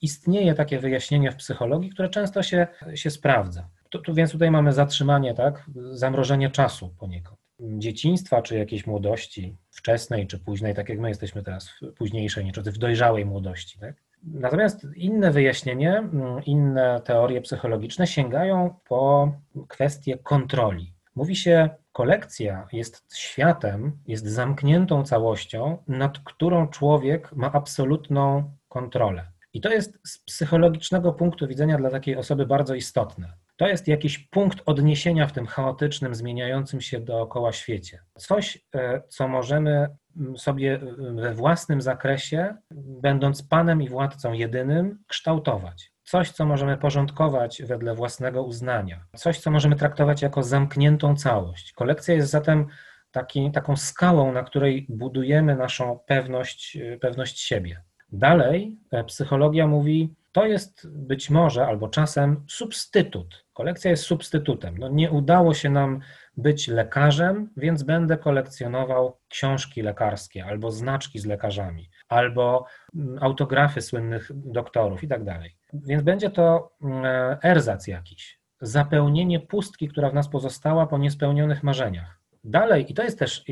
istnieje 0.00 0.54
takie 0.54 0.78
wyjaśnienie 0.78 1.30
w 1.32 1.36
psychologii, 1.36 1.90
które 1.90 2.08
często 2.08 2.42
się, 2.42 2.66
się 2.94 3.10
sprawdza. 3.10 3.68
Tu, 3.90 3.98
tu, 3.98 4.14
więc 4.14 4.32
tutaj 4.32 4.50
mamy 4.50 4.72
zatrzymanie, 4.72 5.34
tak, 5.34 5.70
zamrożenie 5.92 6.50
czasu 6.50 6.94
poniekąd. 6.98 7.40
Dzieciństwa, 7.60 8.42
czy 8.42 8.58
jakiejś 8.58 8.86
młodości, 8.86 9.56
wczesnej 9.70 10.26
czy 10.26 10.38
późnej, 10.38 10.74
tak 10.74 10.88
jak 10.88 10.98
my 10.98 11.08
jesteśmy 11.08 11.42
teraz 11.42 11.70
późniejszej, 11.96 12.44
nie, 12.44 12.52
czy 12.52 12.62
w 12.62 12.78
dojrzałej 12.78 13.26
młodości. 13.26 13.78
Tak? 13.78 13.94
Natomiast 14.22 14.86
inne 14.96 15.30
wyjaśnienie, 15.30 15.98
mm, 15.98 16.44
inne 16.44 17.00
teorie 17.04 17.40
psychologiczne 17.40 18.06
sięgają 18.06 18.74
po 18.88 19.32
kwestię 19.68 20.18
kontroli. 20.18 20.94
Mówi 21.14 21.36
się, 21.36 21.68
kolekcja 21.92 22.66
jest 22.72 23.16
światem, 23.16 23.98
jest 24.06 24.26
zamkniętą 24.26 25.04
całością, 25.04 25.78
nad 25.88 26.18
którą 26.18 26.68
człowiek 26.68 27.32
ma 27.32 27.52
absolutną 27.52 28.52
kontrolę. 28.68 29.32
I 29.52 29.60
to 29.60 29.70
jest 29.70 29.98
z 30.06 30.18
psychologicznego 30.18 31.12
punktu 31.12 31.46
widzenia 31.46 31.76
dla 31.76 31.90
takiej 31.90 32.16
osoby 32.16 32.46
bardzo 32.46 32.74
istotne. 32.74 33.32
To 33.56 33.68
jest 33.68 33.88
jakiś 33.88 34.18
punkt 34.18 34.62
odniesienia 34.66 35.26
w 35.26 35.32
tym 35.32 35.46
chaotycznym, 35.46 36.14
zmieniającym 36.14 36.80
się 36.80 37.00
dookoła 37.00 37.52
świecie. 37.52 38.02
Coś, 38.18 38.66
e, 38.74 39.02
co 39.08 39.28
możemy 39.28 39.88
sobie 40.36 40.80
we 40.98 41.34
własnym 41.34 41.82
zakresie, 41.82 42.56
będąc 43.02 43.42
panem 43.42 43.82
i 43.82 43.88
władcą 43.88 44.32
jedynym, 44.32 44.98
kształtować. 45.06 45.92
Coś, 46.02 46.30
co 46.30 46.46
możemy 46.46 46.76
porządkować 46.76 47.62
wedle 47.62 47.94
własnego 47.94 48.42
uznania, 48.42 49.04
coś, 49.16 49.38
co 49.40 49.50
możemy 49.50 49.76
traktować 49.76 50.22
jako 50.22 50.42
zamkniętą 50.42 51.16
całość. 51.16 51.72
Kolekcja 51.72 52.14
jest 52.14 52.30
zatem 52.30 52.66
taki, 53.10 53.50
taką 53.50 53.76
skałą, 53.76 54.32
na 54.32 54.42
której 54.42 54.86
budujemy 54.88 55.56
naszą 55.56 55.98
pewność, 56.06 56.78
pewność 57.00 57.40
siebie. 57.40 57.82
Dalej 58.12 58.78
e, 58.90 59.04
psychologia 59.04 59.66
mówi, 59.66 60.14
to 60.32 60.46
jest 60.46 60.88
być 60.88 61.30
może 61.30 61.66
albo 61.66 61.88
czasem 61.88 62.44
substytut. 62.48 63.44
Kolekcja 63.52 63.90
jest 63.90 64.02
substytutem. 64.02 64.78
No 64.78 64.88
nie 64.88 65.10
udało 65.10 65.54
się 65.54 65.70
nam 65.70 66.00
być 66.36 66.68
lekarzem, 66.68 67.50
więc 67.56 67.82
będę 67.82 68.16
kolekcjonował 68.16 69.18
książki 69.28 69.82
lekarskie 69.82 70.44
albo 70.44 70.70
znaczki 70.70 71.18
z 71.18 71.26
lekarzami, 71.26 71.90
albo 72.08 72.66
mm, 72.94 73.18
autografy 73.20 73.80
słynnych 73.80 74.30
doktorów 74.34 75.02
i 75.02 75.08
tak 75.08 75.24
dalej. 75.24 75.56
Więc 75.72 76.02
będzie 76.02 76.30
to 76.30 76.72
mm, 76.82 77.04
erzac 77.44 77.86
jakiś, 77.86 78.40
zapełnienie 78.60 79.40
pustki, 79.40 79.88
która 79.88 80.10
w 80.10 80.14
nas 80.14 80.28
pozostała 80.28 80.86
po 80.86 80.98
niespełnionych 80.98 81.62
marzeniach. 81.62 82.20
Dalej, 82.44 82.92
i 82.92 82.94
to 82.94 83.02
jest 83.02 83.18
też 83.18 83.44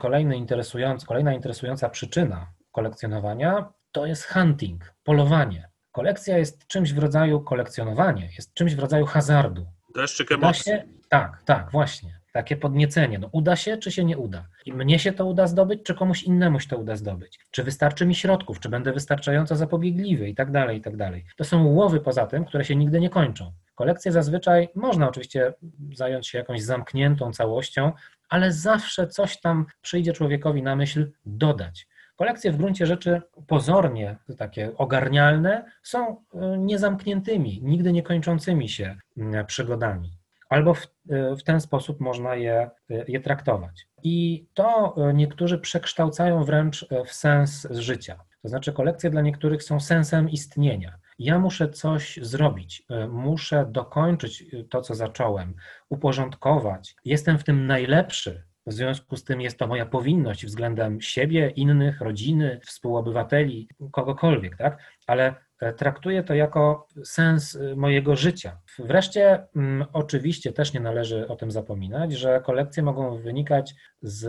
kolejny 0.00 0.36
interesujący, 0.36 1.06
kolejna 1.06 1.34
interesująca 1.34 1.88
przyczyna 1.88 2.52
kolekcjonowania, 2.72 3.72
to 3.92 4.06
jest 4.06 4.24
hunting, 4.24 4.94
polowanie. 5.04 5.68
Kolekcja 5.92 6.38
jest 6.38 6.66
czymś 6.66 6.92
w 6.92 6.98
rodzaju 6.98 7.40
kolekcjonowania, 7.40 8.26
jest 8.36 8.54
czymś 8.54 8.74
w 8.74 8.78
rodzaju 8.78 9.06
hazardu. 9.06 9.66
Deszczyk 9.94 10.32
emocji. 10.32 10.72
Się, 10.72 10.84
tak, 11.08 11.42
tak, 11.44 11.70
właśnie. 11.70 12.20
Takie 12.32 12.56
podniecenie. 12.56 13.18
No, 13.18 13.28
uda 13.32 13.56
się, 13.56 13.76
czy 13.76 13.92
się 13.92 14.04
nie 14.04 14.18
uda? 14.18 14.46
I 14.66 14.72
mnie 14.72 14.98
się 14.98 15.12
to 15.12 15.26
uda 15.26 15.46
zdobyć, 15.46 15.82
czy 15.82 15.94
komuś 15.94 16.22
innemu 16.22 16.60
się 16.60 16.68
to 16.68 16.78
uda 16.78 16.96
zdobyć? 16.96 17.38
Czy 17.50 17.64
wystarczy 17.64 18.06
mi 18.06 18.14
środków, 18.14 18.60
czy 18.60 18.68
będę 18.68 18.92
wystarczająco 18.92 19.56
zapobiegliwy 19.56 20.28
i 20.28 20.34
tak 20.34 20.50
dalej, 20.50 20.78
i 20.78 20.80
tak 20.80 20.96
dalej. 20.96 21.24
To 21.36 21.44
są 21.44 21.64
łowy 21.64 22.00
poza 22.00 22.26
tym, 22.26 22.44
które 22.44 22.64
się 22.64 22.76
nigdy 22.76 23.00
nie 23.00 23.10
kończą. 23.10 23.52
Kolekcje 23.74 24.12
zazwyczaj 24.12 24.68
można 24.74 25.08
oczywiście 25.08 25.54
zająć 25.92 26.28
się 26.28 26.38
jakąś 26.38 26.62
zamkniętą 26.62 27.32
całością, 27.32 27.92
ale 28.28 28.52
zawsze 28.52 29.08
coś 29.08 29.40
tam 29.40 29.66
przyjdzie 29.82 30.12
człowiekowi 30.12 30.62
na 30.62 30.76
myśl 30.76 31.10
dodać. 31.26 31.86
Kolekcje 32.16 32.52
w 32.52 32.56
gruncie 32.56 32.86
rzeczy 32.86 33.22
pozornie 33.46 34.16
takie 34.38 34.76
ogarnialne 34.76 35.64
są 35.82 36.16
e, 36.34 36.58
niezamkniętymi, 36.58 37.60
nigdy 37.62 37.92
nie 37.92 38.02
kończącymi 38.02 38.68
się 38.68 38.96
mm, 39.16 39.46
przygodami. 39.46 40.18
Albo 40.48 40.74
w, 40.74 40.86
e, 41.10 41.36
w 41.36 41.42
ten 41.42 41.60
sposób 41.60 42.00
można 42.00 42.34
je, 42.34 42.70
e, 42.90 43.04
je 43.08 43.20
traktować. 43.20 43.86
I 44.02 44.46
to 44.54 44.94
niektórzy 45.14 45.58
przekształcają 45.58 46.44
wręcz 46.44 46.86
w 47.06 47.12
sens 47.12 47.66
życia. 47.70 48.24
To 48.42 48.48
znaczy, 48.48 48.72
kolekcje 48.72 49.10
dla 49.10 49.20
niektórych 49.20 49.62
są 49.62 49.80
sensem 49.80 50.30
istnienia. 50.30 50.98
Ja 51.18 51.38
muszę 51.38 51.68
coś 51.68 52.18
zrobić, 52.22 52.86
muszę 53.08 53.66
dokończyć 53.70 54.44
to, 54.70 54.80
co 54.80 54.94
zacząłem, 54.94 55.54
uporządkować. 55.88 56.96
Jestem 57.04 57.38
w 57.38 57.44
tym 57.44 57.66
najlepszy, 57.66 58.44
w 58.66 58.72
związku 58.72 59.16
z 59.16 59.24
tym 59.24 59.40
jest 59.40 59.58
to 59.58 59.66
moja 59.66 59.86
powinność 59.86 60.46
względem 60.46 61.00
siebie, 61.00 61.50
innych, 61.50 62.00
rodziny, 62.00 62.60
współobywateli, 62.64 63.68
kogokolwiek, 63.92 64.56
tak? 64.56 64.78
Ale 65.06 65.34
e, 65.60 65.72
traktuję 65.72 66.22
to 66.22 66.34
jako 66.34 66.86
sens 67.04 67.56
e, 67.56 67.76
mojego 67.76 68.16
życia. 68.16 68.58
Wreszcie, 68.78 69.46
mm, 69.56 69.84
oczywiście 69.92 70.52
też 70.52 70.72
nie 70.72 70.80
należy 70.80 71.28
o 71.28 71.36
tym 71.36 71.50
zapominać, 71.50 72.12
że 72.12 72.40
kolekcje 72.44 72.82
mogą 72.82 73.16
wynikać 73.16 73.74
z 74.02 74.28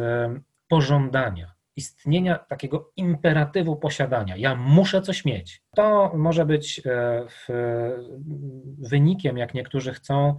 pożądania, 0.67 1.53
istnienia 1.75 2.39
takiego 2.39 2.91
imperatywu 2.95 3.75
posiadania. 3.75 4.37
Ja 4.37 4.55
muszę 4.55 5.01
coś 5.01 5.25
mieć. 5.25 5.61
To 5.75 6.11
może 6.15 6.45
być 6.45 6.81
e, 6.85 7.25
wynikiem, 8.77 9.37
jak 9.37 9.53
niektórzy 9.53 9.93
chcą, 9.93 10.37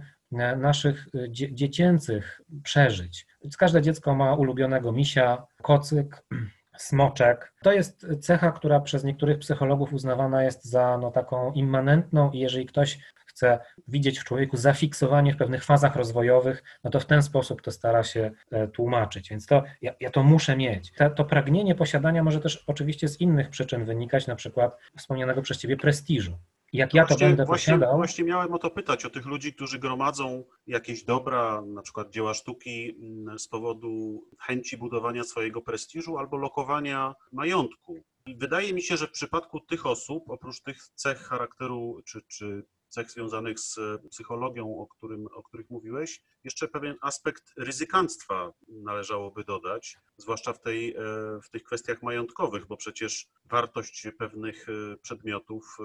naszych 0.57 1.07
dziecięcych 1.31 2.41
przeżyć. 2.63 3.27
Każde 3.57 3.81
dziecko 3.81 4.15
ma 4.15 4.35
ulubionego 4.35 4.91
misia, 4.91 5.47
kocyk, 5.61 6.23
smoczek. 6.77 7.53
To 7.63 7.71
jest 7.71 8.07
cecha, 8.21 8.51
która 8.51 8.79
przez 8.79 9.03
niektórych 9.03 9.39
psychologów 9.39 9.93
uznawana 9.93 10.43
jest 10.43 10.65
za 10.65 10.97
no, 10.97 11.11
taką 11.11 11.51
immanentną 11.51 12.31
i 12.31 12.39
jeżeli 12.39 12.65
ktoś 12.65 12.99
chce 13.37 13.59
widzieć 13.87 14.19
w 14.19 14.23
człowieku 14.23 14.57
zafiksowanie 14.57 15.33
w 15.33 15.37
pewnych 15.37 15.63
fazach 15.63 15.95
rozwojowych, 15.95 16.63
no 16.83 16.91
to 16.91 16.99
w 16.99 17.05
ten 17.05 17.23
sposób 17.23 17.61
to 17.61 17.71
stara 17.71 18.03
się 18.03 18.31
e, 18.51 18.67
tłumaczyć. 18.67 19.29
Więc 19.29 19.45
to 19.45 19.63
ja, 19.81 19.93
ja 19.99 20.09
to 20.09 20.23
muszę 20.23 20.57
mieć. 20.57 20.93
To 21.15 21.25
pragnienie 21.25 21.75
posiadania 21.75 22.23
może 22.23 22.39
też 22.39 22.63
oczywiście 22.67 23.07
z 23.07 23.21
innych 23.21 23.49
przyczyn 23.49 23.85
wynikać, 23.85 24.27
na 24.27 24.35
przykład 24.35 24.77
wspomnianego 24.97 25.41
przez 25.41 25.57
ciebie 25.57 25.77
prestiżu. 25.77 26.37
Jak 26.73 26.93
ja 26.93 27.03
to 27.03 27.07
właśnie, 27.07 27.27
będę 27.27 27.45
właśnie, 27.45 27.73
posiadał. 27.73 27.97
Właśnie 27.97 28.23
miałem 28.23 28.53
o 28.53 28.59
to 28.59 28.69
pytać, 28.69 29.05
o 29.05 29.09
tych 29.09 29.25
ludzi, 29.25 29.53
którzy 29.53 29.79
gromadzą 29.79 30.43
jakieś 30.67 31.03
dobra, 31.03 31.61
na 31.61 31.81
przykład 31.81 32.09
dzieła 32.09 32.33
sztuki 32.33 32.95
mm, 32.99 33.39
z 33.39 33.47
powodu 33.47 34.23
chęci 34.39 34.77
budowania 34.77 35.23
swojego 35.23 35.61
prestiżu 35.61 36.17
albo 36.17 36.37
lokowania 36.37 37.15
majątku. 37.31 38.03
I 38.25 38.35
wydaje 38.35 38.73
mi 38.73 38.81
się, 38.81 38.97
że 38.97 39.07
w 39.07 39.11
przypadku 39.11 39.59
tych 39.59 39.85
osób, 39.85 40.29
oprócz 40.29 40.61
tych 40.61 40.77
cech 40.95 41.17
charakteru 41.17 42.01
czy, 42.05 42.21
czy 42.27 42.63
cech 42.89 43.11
związanych 43.11 43.59
z 43.59 43.79
psychologią, 44.09 44.77
o, 44.77 44.87
którym, 44.87 45.27
o 45.33 45.43
których 45.43 45.69
mówiłeś, 45.69 46.21
jeszcze 46.43 46.67
pewien 46.67 46.95
aspekt 47.01 47.53
ryzykanstwa 47.57 48.53
należałoby 48.67 49.43
dodać, 49.43 49.97
zwłaszcza 50.17 50.53
w, 50.53 50.61
tej, 50.61 50.95
e, 50.95 51.01
w 51.43 51.49
tych 51.49 51.63
kwestiach 51.63 52.03
majątkowych, 52.03 52.65
bo 52.65 52.77
przecież 52.77 53.27
wartość 53.45 54.07
pewnych 54.17 54.69
e, 54.69 54.97
przedmiotów 54.97 55.77
e, 55.79 55.83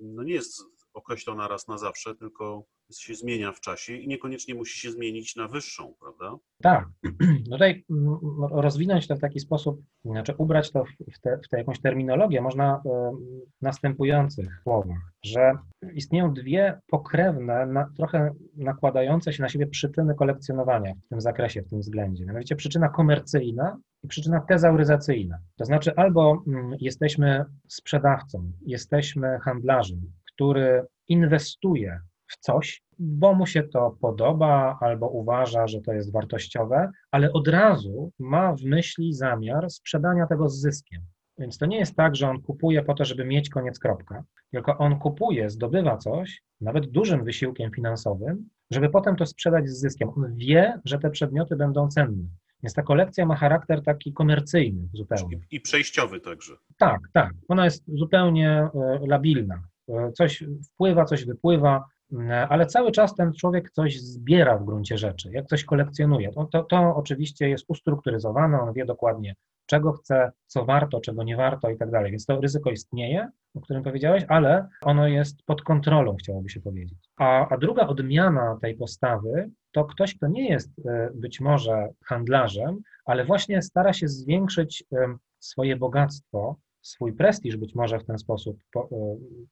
no 0.00 0.22
nie 0.22 0.34
jest 0.34 0.62
określona 0.98 1.48
raz 1.48 1.68
na 1.68 1.78
zawsze, 1.78 2.14
tylko 2.14 2.64
się 2.96 3.14
zmienia 3.14 3.52
w 3.52 3.60
czasie 3.60 3.96
i 3.96 4.08
niekoniecznie 4.08 4.54
musi 4.54 4.80
się 4.80 4.90
zmienić 4.90 5.36
na 5.36 5.48
wyższą, 5.48 5.94
prawda? 6.00 6.38
Tak. 6.62 6.88
No 7.48 7.56
tutaj 7.56 7.84
mm, 7.90 8.18
rozwinąć 8.50 9.08
to 9.08 9.16
w 9.16 9.20
taki 9.20 9.40
sposób, 9.40 9.80
znaczy 10.04 10.34
ubrać 10.38 10.70
to 10.70 10.84
w 11.14 11.20
tę 11.20 11.40
te 11.50 11.58
jakąś 11.58 11.80
terminologię 11.80 12.40
można 12.40 12.82
w 12.84 13.62
następujących 13.62 14.60
słowach, 14.62 14.98
że 15.22 15.52
istnieją 15.94 16.34
dwie 16.34 16.80
pokrewne, 16.86 17.66
na, 17.66 17.90
trochę 17.96 18.34
nakładające 18.56 19.32
się 19.32 19.42
na 19.42 19.48
siebie 19.48 19.66
przyczyny 19.66 20.14
kolekcjonowania 20.14 20.94
w 20.94 21.08
tym 21.08 21.20
zakresie, 21.20 21.62
w 21.62 21.68
tym 21.68 21.80
względzie. 21.80 22.26
Mianowicie 22.26 22.56
przyczyna 22.56 22.88
komercyjna 22.88 23.78
i 24.02 24.08
przyczyna 24.08 24.40
tezauryzacyjna. 24.40 25.38
To 25.56 25.64
znaczy 25.64 25.92
albo 25.96 26.42
mm, 26.46 26.76
jesteśmy 26.80 27.44
sprzedawcą, 27.68 28.52
jesteśmy 28.66 29.38
handlarzem, 29.38 30.12
który 30.38 30.86
inwestuje 31.08 32.00
w 32.26 32.36
coś, 32.36 32.82
bo 32.98 33.34
mu 33.34 33.46
się 33.46 33.62
to 33.62 33.96
podoba 34.00 34.78
albo 34.80 35.08
uważa, 35.08 35.66
że 35.66 35.80
to 35.80 35.92
jest 35.92 36.12
wartościowe, 36.12 36.90
ale 37.10 37.32
od 37.32 37.48
razu 37.48 38.12
ma 38.18 38.52
w 38.52 38.62
myśli 38.62 39.14
zamiar 39.14 39.70
sprzedania 39.70 40.26
tego 40.26 40.48
z 40.48 40.60
zyskiem. 40.60 41.02
Więc 41.38 41.58
to 41.58 41.66
nie 41.66 41.78
jest 41.78 41.96
tak, 41.96 42.16
że 42.16 42.30
on 42.30 42.42
kupuje 42.42 42.82
po 42.82 42.94
to, 42.94 43.04
żeby 43.04 43.24
mieć 43.24 43.50
koniec 43.50 43.78
kropka, 43.78 44.24
tylko 44.50 44.78
on 44.78 44.98
kupuje, 44.98 45.50
zdobywa 45.50 45.96
coś, 45.96 46.42
nawet 46.60 46.86
dużym 46.86 47.24
wysiłkiem 47.24 47.70
finansowym, 47.70 48.48
żeby 48.70 48.90
potem 48.90 49.16
to 49.16 49.26
sprzedać 49.26 49.68
z 49.68 49.80
zyskiem. 49.80 50.08
On 50.08 50.34
wie, 50.36 50.80
że 50.84 50.98
te 50.98 51.10
przedmioty 51.10 51.56
będą 51.56 51.88
cenne. 51.88 52.24
Więc 52.62 52.74
ta 52.74 52.82
kolekcja 52.82 53.26
ma 53.26 53.36
charakter 53.36 53.82
taki 53.82 54.12
komercyjny 54.12 54.88
zupełnie. 54.92 55.40
I, 55.50 55.60
przejściowy 55.60 56.20
także. 56.20 56.54
Tak, 56.78 57.00
tak. 57.12 57.32
Ona 57.48 57.64
jest 57.64 57.84
zupełnie 57.86 58.50
e, 58.50 58.98
labilna. 59.06 59.62
E, 59.88 60.12
coś 60.12 60.44
wpływa, 60.72 61.04
coś 61.04 61.24
wypływa, 61.24 61.84
ale 62.48 62.66
cały 62.66 62.92
czas 62.92 63.14
ten 63.14 63.32
człowiek 63.32 63.70
coś 63.70 64.00
zbiera 64.00 64.58
w 64.58 64.64
gruncie 64.64 64.98
rzeczy, 64.98 65.30
jak 65.32 65.46
coś 65.46 65.64
kolekcjonuje. 65.64 66.32
To, 66.32 66.44
to, 66.44 66.62
to, 66.62 66.96
oczywiście 66.96 67.48
jest 67.48 67.64
ustrukturyzowane, 67.68 68.60
on 68.60 68.72
wie 68.72 68.84
dokładnie, 68.84 69.34
czego 69.66 69.92
chce, 69.92 70.32
co 70.46 70.64
warto, 70.64 71.00
czego 71.00 71.22
nie 71.22 71.36
warto 71.36 71.70
i 71.70 71.76
tak 71.76 71.90
dalej. 71.90 72.10
Więc 72.10 72.26
to 72.26 72.40
ryzyko 72.40 72.70
istnieje, 72.70 73.28
o 73.54 73.60
którym 73.60 73.82
powiedziałeś, 73.82 74.24
ale 74.28 74.68
ono 74.82 75.06
jest 75.06 75.42
pod 75.42 75.62
kontrolą, 75.62 76.16
chciałoby 76.16 76.50
się 76.50 76.60
powiedzieć. 76.60 76.98
A, 77.16 77.48
a 77.48 77.58
druga 77.58 77.86
odmiana 77.86 78.58
tej 78.62 78.76
postawy 78.76 79.50
to 79.72 79.84
ktoś, 79.84 80.16
kto 80.16 80.26
nie 80.26 80.48
jest 80.48 80.70
e, 80.86 81.10
być 81.14 81.40
może 81.40 81.88
handlarzem, 82.04 82.80
ale 83.04 83.24
właśnie 83.24 83.62
stara 83.62 83.92
się 83.92 84.08
zwiększyć 84.08 84.84
swoje 85.38 85.76
bogactwo 85.76 86.56
swój 86.88 87.12
prestiż 87.12 87.56
być 87.56 87.74
może 87.74 87.98
w 87.98 88.04
ten 88.04 88.18
sposób 88.18 88.58
e, 88.76 88.80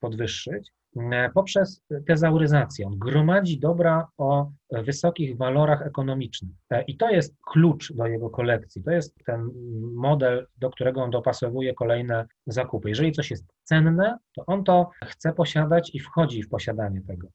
podwyższyć 0.01 0.73
e, 0.97 1.31
poprzez 1.35 1.83
tezauryzację. 2.07 2.87
On 2.87 2.99
gromadzi 2.99 3.59
dobra 3.59 4.09
o 4.19 4.51
wysokich 4.71 5.37
walorach 5.37 5.83
ekonomicznych. 5.83 6.53
E, 6.71 6.83
I 6.83 6.97
to 6.97 7.11
jest 7.11 7.35
klucz 7.47 7.93
do 7.93 8.07
jego 8.07 8.31
kolekcji. 8.31 8.83
To 8.83 8.91
jest 8.91 9.15
ten 9.27 9.51
model, 9.95 10.47
do 10.59 10.71
którego 10.71 11.03
on 11.03 11.11
dopasowuje 11.11 11.75
kolejne 11.75 12.27
zakupy. 12.47 12.89
Jeżeli 12.89 13.13
coś 13.13 13.31
jest 13.31 13.45
cenne, 13.63 14.19
to 14.37 14.47
on 14.47 14.65
to 14.65 14.91
chce 15.05 15.33
posiadać 15.33 15.95
i 15.95 16.01
wchodzi 16.01 16.43
w 16.43 16.49
posiadanie 16.49 17.03
tego. 17.03 17.29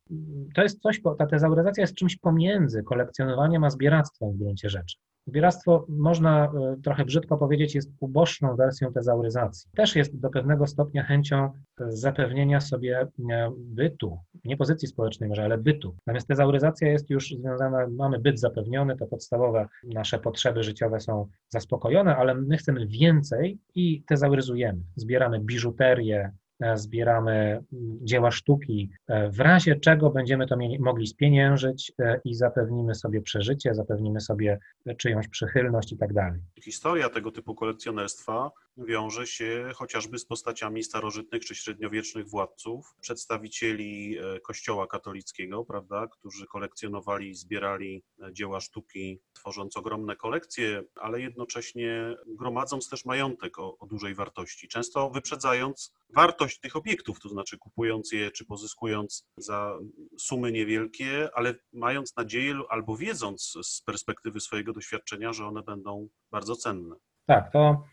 To 0.56 0.64
jest 0.64 0.80
coś, 0.80 1.02
ta 1.18 1.26
tezauryzacja 1.26 1.82
jest 1.82 1.96
czymś 1.96 2.18
pomiędzy 2.18 2.84
kolekcjonowaniem 2.84 3.64
a 3.64 3.70
zbieractwem 3.70 4.32
w 4.32 4.38
gruncie 4.38 4.70
rzeczy. 4.70 4.98
Zbieractwo, 5.28 5.86
można 5.90 6.46
e, 6.46 6.76
trochę 6.84 7.06
brzydko 7.06 7.38
powiedzieć, 7.38 7.76
jest 7.76 7.92
uboczną 8.00 8.56
wersją 8.56 8.94
tezauryzacji. 8.94 9.70
Też 9.76 9.96
jest 9.96 10.20
do 10.20 10.30
pewnego 10.30 10.68
stopnia 10.68 11.04
chęcią 11.04 11.46
e, 11.46 11.52
zapewnienia 11.92 12.60
sobie 12.62 13.00
e, 13.00 13.52
bytu, 13.58 14.18
nie 14.46 14.58
pozycji 14.58 14.88
społecznej 14.88 15.30
może, 15.30 15.44
ale 15.44 15.58
bytu. 15.58 15.96
Natomiast 16.08 16.28
tezauryzacja 16.28 16.92
jest 16.92 17.10
już 17.10 17.30
związana, 17.30 17.88
mamy 17.88 18.20
byt 18.20 18.40
zapewniony, 18.40 18.98
to 18.98 19.08
podstawowe 19.08 19.68
nasze 19.84 20.20
potrzeby 20.20 20.64
życiowe 20.64 21.00
są 21.00 21.28
zaspokojone, 21.50 22.16
ale 22.16 22.36
my 22.36 22.58
chcemy 22.58 22.88
więcej 22.88 23.60
i 23.76 24.04
tezauryzujemy. 24.04 24.80
Zbieramy 24.96 25.40
biżuterię, 25.40 26.32
zbieramy 26.76 27.32
mm, 27.74 28.00
dzieła 28.02 28.32
sztuki, 28.32 28.90
e, 29.08 29.30
w 29.30 29.40
razie 29.40 29.76
czego 29.76 30.10
będziemy 30.10 30.48
to 30.48 30.56
mogli 30.80 31.08
spieniężyć 31.08 31.92
e, 32.00 32.22
i 32.26 32.34
zapewnimy 32.34 32.96
sobie 32.96 33.22
przeżycie, 33.22 33.76
zapewnimy 33.76 34.22
sobie 34.22 34.60
czyjąś 34.98 35.28
przychylność 35.28 35.92
i 35.92 35.98
tak 35.98 36.14
dalej. 36.14 36.42
Historia 36.62 37.10
tego 37.10 37.32
typu 37.32 37.56
kolekcjonerstwa 37.56 38.52
wiąże 38.78 39.28
się 39.28 39.72
chociażby 39.76 40.20
z 40.20 40.26
postaciami 40.26 40.84
starożytnych 40.84 41.46
czy 41.46 41.56
średniowiecznych 41.56 42.30
władców, 42.30 42.96
przedstawicieli 43.02 44.18
Kościoła 44.44 44.88
katolickiego, 44.88 45.66
prawda, 45.66 46.08
którzy 46.08 46.46
kolekcjonowali, 46.46 47.36
zbierali 47.36 48.04
dzieła 48.32 48.60
sztuki, 48.60 49.22
tworząc 49.34 49.78
ogromne 49.78 50.16
kolekcje, 50.16 50.84
ale 50.96 51.22
jednocześnie 51.22 52.16
gromadząc 52.28 52.90
też 52.90 53.06
majątek 53.06 53.60
o, 53.60 53.78
o 53.78 53.86
dużej 53.86 54.16
wartości, 54.16 54.68
często 54.68 55.10
wyprzedzając 55.10 55.94
wartość 56.16 56.60
tych 56.60 56.76
obiektów, 56.76 57.20
to 57.20 57.30
znaczy 57.30 57.58
kupując 57.58 58.12
je 58.12 58.32
czy 58.32 58.46
pozyskując 58.46 59.30
za 59.38 59.78
sumy 60.18 60.52
niewielkie, 60.52 61.30
ale 61.34 61.56
mając 61.74 62.16
nadzieję 62.16 62.56
albo 62.70 62.98
wiedząc 62.98 63.54
z 63.64 63.82
perspektywy 63.82 64.40
swojego 64.40 64.74
doświadczenia, 64.74 65.34
że 65.34 65.46
one 65.46 65.64
będą 65.64 66.10
bardzo 66.32 66.56
cenne. 66.56 66.96
Tak, 67.26 67.52
to 67.52 67.84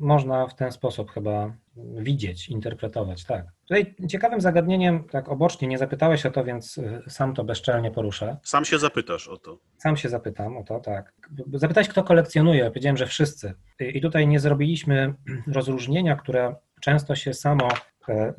można 0.00 0.46
w 0.46 0.54
ten 0.54 0.72
sposób 0.72 1.10
chyba 1.10 1.52
widzieć, 1.76 2.48
interpretować, 2.48 3.24
tak. 3.24 3.46
Tutaj 3.62 3.94
ciekawym 4.08 4.40
zagadnieniem, 4.40 5.04
tak 5.04 5.28
obocznie, 5.28 5.68
nie 5.68 5.78
zapytałeś 5.78 6.26
o 6.26 6.30
to, 6.30 6.44
więc 6.44 6.78
y, 6.78 7.02
sam 7.08 7.34
to 7.34 7.44
bezczelnie 7.44 7.90
poruszę. 7.90 8.36
Sam 8.42 8.64
się 8.64 8.78
zapytasz 8.78 9.28
o 9.28 9.36
to. 9.36 9.58
Sam 9.78 9.96
się 9.96 10.08
zapytam 10.08 10.56
o 10.56 10.64
to, 10.64 10.80
tak. 10.80 11.12
Zapytałeś, 11.54 11.88
kto 11.88 12.04
kolekcjonuje, 12.04 12.70
powiedziałem, 12.70 12.96
że 12.96 13.06
wszyscy. 13.06 13.54
I 13.80 14.00
tutaj 14.00 14.28
nie 14.28 14.40
zrobiliśmy 14.40 15.14
rozróżnienia, 15.46 16.16
które 16.16 16.54
często 16.80 17.14
się 17.16 17.34
samo 17.34 17.68
e, 18.08 18.34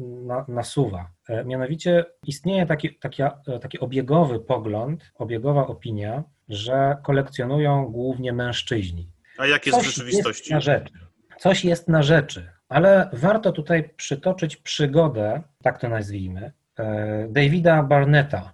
nasuwa. 0.47 1.11
E, 1.29 1.45
mianowicie 1.45 2.05
istnieje 2.23 2.65
taki, 2.65 2.95
taki, 2.95 3.23
e, 3.23 3.59
taki 3.61 3.79
obiegowy 3.79 4.39
pogląd, 4.39 5.11
obiegowa 5.15 5.67
opinia, 5.67 6.23
że 6.49 6.97
kolekcjonują 7.03 7.85
głównie 7.85 8.33
mężczyźni. 8.33 9.11
A 9.37 9.47
jak 9.47 9.65
jest 9.65 9.77
Coś 9.77 9.87
w 9.87 9.89
rzeczywistości? 9.89 10.53
Jest 10.53 10.67
na 10.67 10.73
rzeczy. 10.73 11.06
Coś 11.39 11.65
jest 11.65 11.87
na 11.87 12.03
rzeczy, 12.03 12.49
ale 12.69 13.09
warto 13.13 13.51
tutaj 13.51 13.89
przytoczyć 13.95 14.57
przygodę, 14.57 15.41
tak 15.63 15.79
to 15.79 15.89
nazwijmy, 15.89 16.51
Davida 17.29 17.83
Barnetta, 17.83 18.53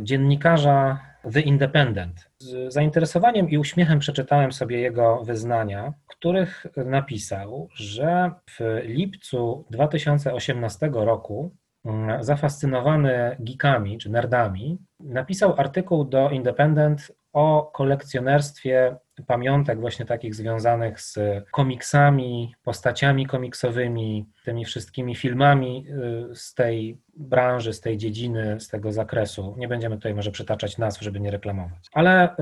dziennikarza 0.00 1.00
The 1.32 1.40
Independent. 1.40 2.30
Z 2.38 2.72
zainteresowaniem 2.72 3.50
i 3.50 3.58
uśmiechem 3.58 3.98
przeczytałem 3.98 4.52
sobie 4.52 4.80
jego 4.80 5.24
wyznania, 5.24 5.92
których 6.06 6.66
napisał, 6.76 7.68
że 7.74 8.30
w 8.50 8.80
lipcu 8.84 9.64
2018 9.70 10.90
roku 10.92 11.54
mm, 11.84 12.24
zafascynowany 12.24 13.36
geekami 13.40 13.98
czy 13.98 14.10
nerdami, 14.10 14.78
napisał 15.00 15.54
artykuł 15.60 16.04
do 16.04 16.30
Independent 16.30 17.12
o 17.32 17.70
kolekcjonerstwie 17.74 18.96
pamiątek 19.26 19.80
właśnie 19.80 20.06
takich 20.06 20.34
związanych 20.34 21.00
z 21.00 21.18
komiksami, 21.50 22.54
postaciami 22.62 23.26
komiksowymi, 23.26 24.28
tymi 24.44 24.64
wszystkimi 24.64 25.14
filmami 25.14 25.86
y, 26.30 26.34
z 26.34 26.54
tej 26.54 26.98
branży, 27.16 27.72
z 27.72 27.80
tej 27.80 27.98
dziedziny, 27.98 28.60
z 28.60 28.68
tego 28.68 28.92
zakresu. 28.92 29.54
Nie 29.58 29.68
będziemy 29.68 29.96
tutaj 29.96 30.14
może 30.14 30.30
przytaczać 30.30 30.78
nazw, 30.78 31.02
żeby 31.02 31.20
nie 31.20 31.30
reklamować. 31.30 31.88
Ale 31.92 32.36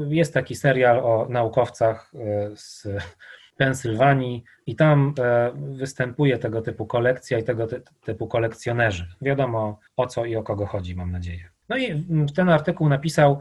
y, 0.00 0.14
jest 0.14 0.34
taki 0.34 0.54
serial 0.54 0.98
o 0.98 1.26
naukowcach 1.30 2.12
y, 2.14 2.56
z 2.56 2.88
Pensylwanii 3.56 4.44
i 4.66 4.76
tam 4.76 5.14
występuje 5.54 6.38
tego 6.38 6.62
typu 6.62 6.86
kolekcja 6.86 7.38
i 7.38 7.44
tego 7.44 7.66
typu 8.04 8.26
kolekcjonerzy. 8.26 9.06
Wiadomo 9.22 9.78
o 9.96 10.06
co 10.06 10.24
i 10.24 10.36
o 10.36 10.42
kogo 10.42 10.66
chodzi, 10.66 10.96
mam 10.96 11.12
nadzieję. 11.12 11.48
No 11.68 11.76
i 11.76 12.06
ten 12.34 12.48
artykuł 12.48 12.88
napisał, 12.88 13.38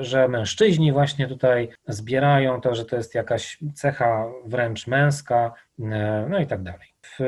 że 0.00 0.28
mężczyźni 0.28 0.92
właśnie 0.92 1.26
tutaj 1.26 1.68
zbierają 1.88 2.60
to, 2.60 2.74
że 2.74 2.84
to 2.84 2.96
jest 2.96 3.14
jakaś 3.14 3.58
cecha 3.74 4.26
wręcz 4.46 4.86
męska, 4.86 5.52
e, 5.80 6.26
no 6.30 6.38
i 6.38 6.46
tak 6.46 6.62
dalej. 6.62 6.88
W 7.18 7.20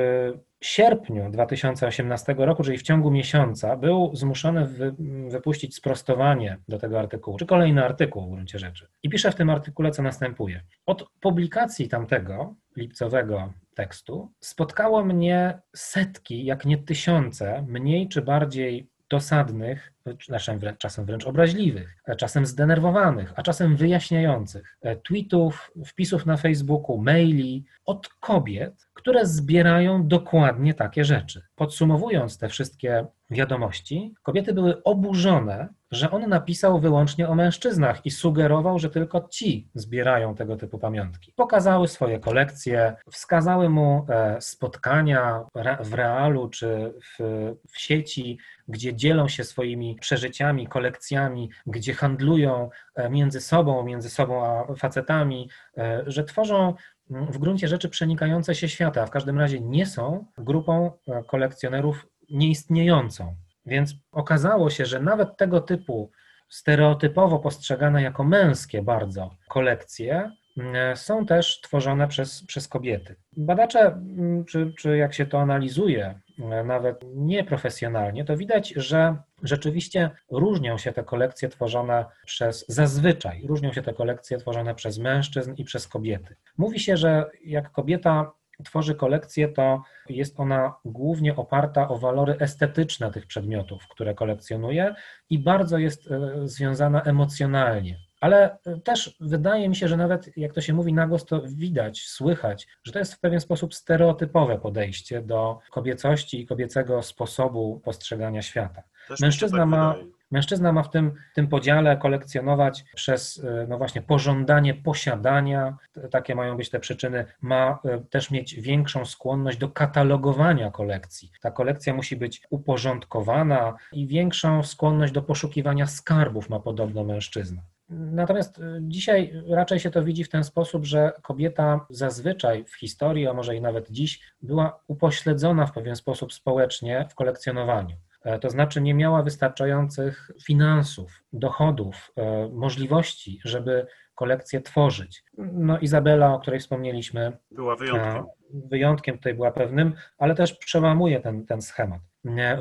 sierpniu 0.61 1.31
2018 1.31 2.35
roku, 2.39 2.63
czyli 2.63 2.79
w 2.79 2.83
ciągu 2.83 3.11
miesiąca, 3.11 3.77
był 3.77 4.11
zmuszony 4.15 4.67
wy, 4.67 4.95
wypuścić 5.29 5.75
sprostowanie 5.75 6.59
do 6.69 6.79
tego 6.79 6.99
artykułu, 6.99 7.39
czy 7.39 7.47
kolejny 7.47 7.85
artykuł 7.85 8.27
w 8.27 8.31
gruncie 8.31 8.59
rzeczy. 8.59 8.89
I 9.03 9.09
pisze 9.09 9.33
w 9.33 9.35
tym 9.35 9.51
artykule, 9.51 9.91
co 9.91 10.03
następuje. 10.03 10.61
Od 10.87 11.09
publikacji 11.21 11.89
tamtego 11.89 12.55
lipcowego 12.77 13.53
tekstu 13.75 14.33
spotkało 14.41 15.05
mnie 15.05 15.59
setki, 15.77 16.45
jak 16.45 16.65
nie 16.65 16.79
tysiące, 16.79 17.65
mniej 17.69 18.09
czy 18.09 18.23
bardziej 18.23 18.92
dosadnych, 19.13 19.93
czasem 20.19 20.59
wręcz, 20.59 20.79
czasem 20.79 21.05
wręcz 21.05 21.27
obraźliwych, 21.27 21.97
czasem 22.19 22.47
zdenerwowanych, 22.47 23.33
a 23.37 23.43
czasem 23.43 23.77
wyjaśniających 23.77 24.79
e, 24.83 24.97
tweetów, 24.97 25.73
wpisów 25.87 26.27
na 26.27 26.37
Facebooku, 26.37 26.99
maili 26.99 27.65
od 27.85 28.09
kobiet, 28.09 28.89
które 28.95 29.27
zbierają 29.27 30.09
dokładnie 30.09 30.75
takie 30.75 31.05
rzeczy. 31.05 31.43
Podsumowując 31.55 32.39
te 32.39 32.49
wszystkie 32.49 33.07
wiadomości, 33.33 34.15
kobiety 34.23 34.55
były 34.55 34.83
oburzone, 34.83 35.69
że 35.91 36.11
on 36.11 36.29
napisał 36.29 36.81
wyłącznie 36.81 37.29
o 37.29 37.35
mężczyznach 37.35 38.07
i 38.07 38.11
sugerował, 38.11 38.79
że 38.79 38.91
tylko 38.91 39.29
ci 39.31 39.69
zbierają 39.75 40.35
tego 40.35 40.57
typu 40.57 40.79
pamiątki. 40.79 41.33
Pokazały 41.37 41.89
swoje 41.89 42.19
kolekcje, 42.19 42.97
wskazały 43.11 43.69
mu 43.69 44.07
e, 44.09 44.41
spotkania 44.41 45.45
w 45.81 45.95
realu 45.95 46.49
czy 46.49 46.95
w, 47.03 47.55
w 47.69 47.79
sieci, 47.79 48.39
gdzie 48.69 48.95
dzielą 48.95 49.29
się 49.29 49.45
swoimi 49.45 49.97
przeżyciami, 50.01 50.67
kolekcjami, 50.67 51.51
gdzie 51.67 51.95
handlują 51.95 52.71
e, 52.95 53.11
między 53.11 53.41
sobą, 53.41 53.83
między 53.83 54.11
sobą 54.11 54.47
a 54.47 54.75
facetami, 54.75 55.51
e, 55.79 56.03
że 56.07 56.25
tworzą 56.25 56.75
w 57.11 57.39
gruncie 57.39 57.69
rzeczy 57.69 57.89
przenikające 57.89 58.55
się 58.55 58.69
świata, 58.69 59.03
a 59.03 59.07
w 59.07 59.11
każdym 59.11 59.39
razie 59.39 59.61
nie 59.61 59.87
są 59.87 60.27
grupą 60.39 60.91
kolekcjonerów 61.27 62.07
nieistniejącą. 62.33 63.37
Więc 63.67 63.95
okazało 64.13 64.71
się, 64.71 64.87
że 64.87 65.01
nawet 65.01 65.37
tego 65.37 65.61
typu 65.61 66.11
stereotypowo 66.49 67.39
postrzegane 67.39 68.03
jako 68.03 68.25
męskie 68.25 68.83
bardzo 68.83 69.31
kolekcje 69.49 70.31
E, 70.59 70.97
są 70.97 71.27
też 71.27 71.61
tworzone 71.61 72.09
przez, 72.09 72.47
przez 72.47 72.69
kobiety. 72.69 73.17
Badacze, 73.37 73.81
mm, 73.81 74.45
czy, 74.45 74.73
czy 74.79 74.97
jak 74.97 75.15
się 75.15 75.27
to 75.27 75.41
analizuje, 75.41 76.21
e, 76.39 76.65
nawet 76.65 77.05
nieprofesjonalnie, 77.15 78.25
to 78.25 78.37
widać, 78.37 78.69
że 78.77 79.17
rzeczywiście 79.43 80.11
różnią 80.31 80.79
się 80.79 80.93
te 80.93 81.05
kolekcje 81.05 81.49
tworzone 81.49 82.05
przez, 82.27 82.65
zazwyczaj 82.69 83.43
różnią 83.47 83.73
się 83.73 83.83
te 83.83 83.95
kolekcje 83.95 84.39
tworzone 84.39 84.75
przez 84.75 84.99
mężczyzn 84.99 85.55
i 85.57 85.65
przez 85.65 85.89
kobiety. 85.89 86.37
Mówi 86.59 86.81
się, 86.81 86.97
że 86.97 87.31
jak 87.45 87.71
kobieta 87.71 88.33
tworzy 88.65 88.95
kolekcję, 88.95 89.49
to 89.49 89.83
jest 90.09 90.41
ona 90.41 90.75
głównie 90.85 91.37
oparta 91.37 91.89
o 91.89 91.99
walory 91.99 92.39
estetyczne 92.39 93.11
tych 93.11 93.27
przedmiotów, 93.27 93.89
które 93.89 94.15
kolekcjonuje 94.15 94.95
i 95.31 95.39
bardzo 95.39 95.79
jest 95.79 96.11
e, 96.11 96.49
związana 96.49 97.03
emocjonalnie 97.03 97.99
ale 98.23 98.59
e, 98.67 98.81
też 98.81 99.17
wydaje 99.21 99.69
mi 99.69 99.77
się, 99.77 99.89
że 99.89 99.97
nawet 99.97 100.37
jak 100.37 100.53
to 100.53 100.61
się 100.61 100.73
mówi 100.73 100.93
na 100.93 101.07
głos, 101.07 101.25
to 101.25 101.43
widać, 101.47 102.01
słychać, 102.01 102.69
że 102.85 102.93
to 102.93 102.99
jest 102.99 103.15
w 103.15 103.21
pewien 103.21 103.41
sposób 103.41 103.75
stereotypowe 103.75 104.59
podejście 104.59 105.23
do 105.23 105.59
kobiecości 105.71 106.41
i 106.41 106.47
kobiecego 106.47 107.03
sposobu 107.03 107.81
postrzegania 107.85 108.43
świata. 108.43 108.83
mężczyzna 109.21 109.59
tak 109.59 109.69
ma, 109.69 109.95
mężczyzna 110.33 110.73
ma 110.73 110.83
w 110.83 110.91
tym, 110.91 111.13
tym 111.35 111.49
podziale 111.49 111.97
kolekcjonować 111.97 112.85
przez, 112.95 113.45
e, 113.45 113.67
no 113.69 113.79
właśnie, 113.79 114.03
pożądanie 114.03 114.75
posiadania, 114.75 115.77
takie 116.11 116.35
mają 116.35 116.57
być 116.57 116.71
te 116.71 116.81
przyczyny, 116.81 117.25
ma 117.41 117.79
e, 117.85 117.99
też 117.99 118.31
mieć 118.31 118.55
większą 118.55 119.05
skłonność 119.05 119.59
do 119.59 119.69
katalogowania 119.69 120.71
kolekcji. 120.71 121.31
Ta 121.41 121.51
kolekcja 121.51 121.95
musi 121.95 122.17
być 122.17 122.43
uporządkowana 122.51 123.75
i 123.93 124.07
większą 124.07 124.63
skłonność 124.63 125.13
do 125.13 125.23
poszukiwania 125.23 125.87
skarbów 125.87 126.51
ma 126.51 126.61
podobno 126.61 127.05
mężczyzna. 127.05 127.63
Natomiast 127.93 128.59
y, 128.59 128.63
dzisiaj 128.81 129.43
raczej 129.49 129.81
się 129.81 129.91
to 129.91 130.05
widzi 130.05 130.25
w 130.25 130.29
ten 130.29 130.45
sposób, 130.45 130.85
że 130.85 131.13
kobieta 131.23 131.87
zazwyczaj 131.91 132.65
w 132.65 132.75
historii, 132.75 133.27
a 133.27 133.33
może 133.33 133.57
i 133.57 133.61
nawet 133.61 133.91
dziś, 133.91 134.21
była 134.43 134.81
upośledzona 134.89 135.67
w 135.67 135.73
pewien 135.73 135.97
sposób 135.97 136.33
społecznie 136.33 137.07
w 137.11 137.15
kolekcjonowaniu. 137.15 137.97
E, 138.25 138.39
to 138.39 138.51
znaczy 138.51 138.81
nie 138.81 138.95
miała 138.95 139.23
wystarczających 139.23 140.31
finansów, 140.45 141.23
dochodów, 141.33 142.13
e, 142.17 142.49
możliwości, 142.49 143.41
żeby 143.45 143.87
kolekcję 144.23 144.61
tworzyć. 144.61 145.25
No 145.39 145.79
Izabela, 145.79 146.35
o 146.35 146.41
której 146.41 146.61
wspomnieliśmy, 146.61 147.33
była 147.51 147.77
wyjątkiem. 147.77 148.25
Wyjątkiem 148.71 149.17
tutaj 149.17 149.35
była 149.35 149.51
pewnym, 149.51 149.95
ale 150.19 150.35
też 150.35 150.55
przełamuje 150.55 151.21
ten, 151.21 151.47
ten 151.47 151.63
schemat. 151.63 152.01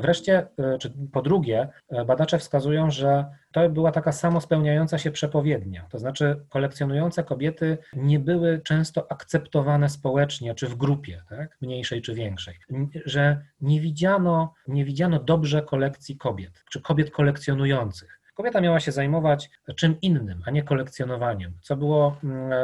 Wreszcie, 0.00 0.46
e, 0.58 0.78
czy 0.78 0.92
po 1.12 1.22
drugie, 1.22 1.68
e, 1.88 2.04
badacze 2.04 2.38
wskazują, 2.38 2.90
że 2.90 3.26
to 3.52 3.68
była 3.68 3.92
taka 3.92 4.12
samo 4.12 4.40
spełniająca 4.40 4.98
się 4.98 5.10
przepowiednia. 5.10 5.86
To 5.90 5.98
znaczy, 5.98 6.44
kolekcjonujące 6.48 7.24
kobiety 7.24 7.78
nie 7.92 8.18
były 8.18 8.60
często 8.60 9.12
akceptowane 9.12 9.88
społecznie 9.88 10.54
czy 10.54 10.66
w 10.68 10.74
grupie, 10.74 11.22
tak? 11.28 11.56
mniejszej 11.60 12.02
czy 12.02 12.14
większej. 12.14 12.58
Że 13.04 13.44
nie 13.60 13.80
widziano, 13.80 14.54
nie 14.68 14.84
widziano 14.84 15.18
dobrze 15.18 15.62
kolekcji 15.62 16.16
kobiet, 16.16 16.64
czy 16.70 16.80
kobiet 16.80 17.10
kolekcjonujących. 17.10 18.21
Kobieta 18.34 18.60
miała 18.60 18.80
się 18.80 18.92
zajmować 18.92 19.50
czym 19.76 20.00
innym, 20.00 20.42
a 20.46 20.50
nie 20.50 20.62
kolekcjonowaniem, 20.62 21.52
co 21.60 21.76
było 21.76 22.16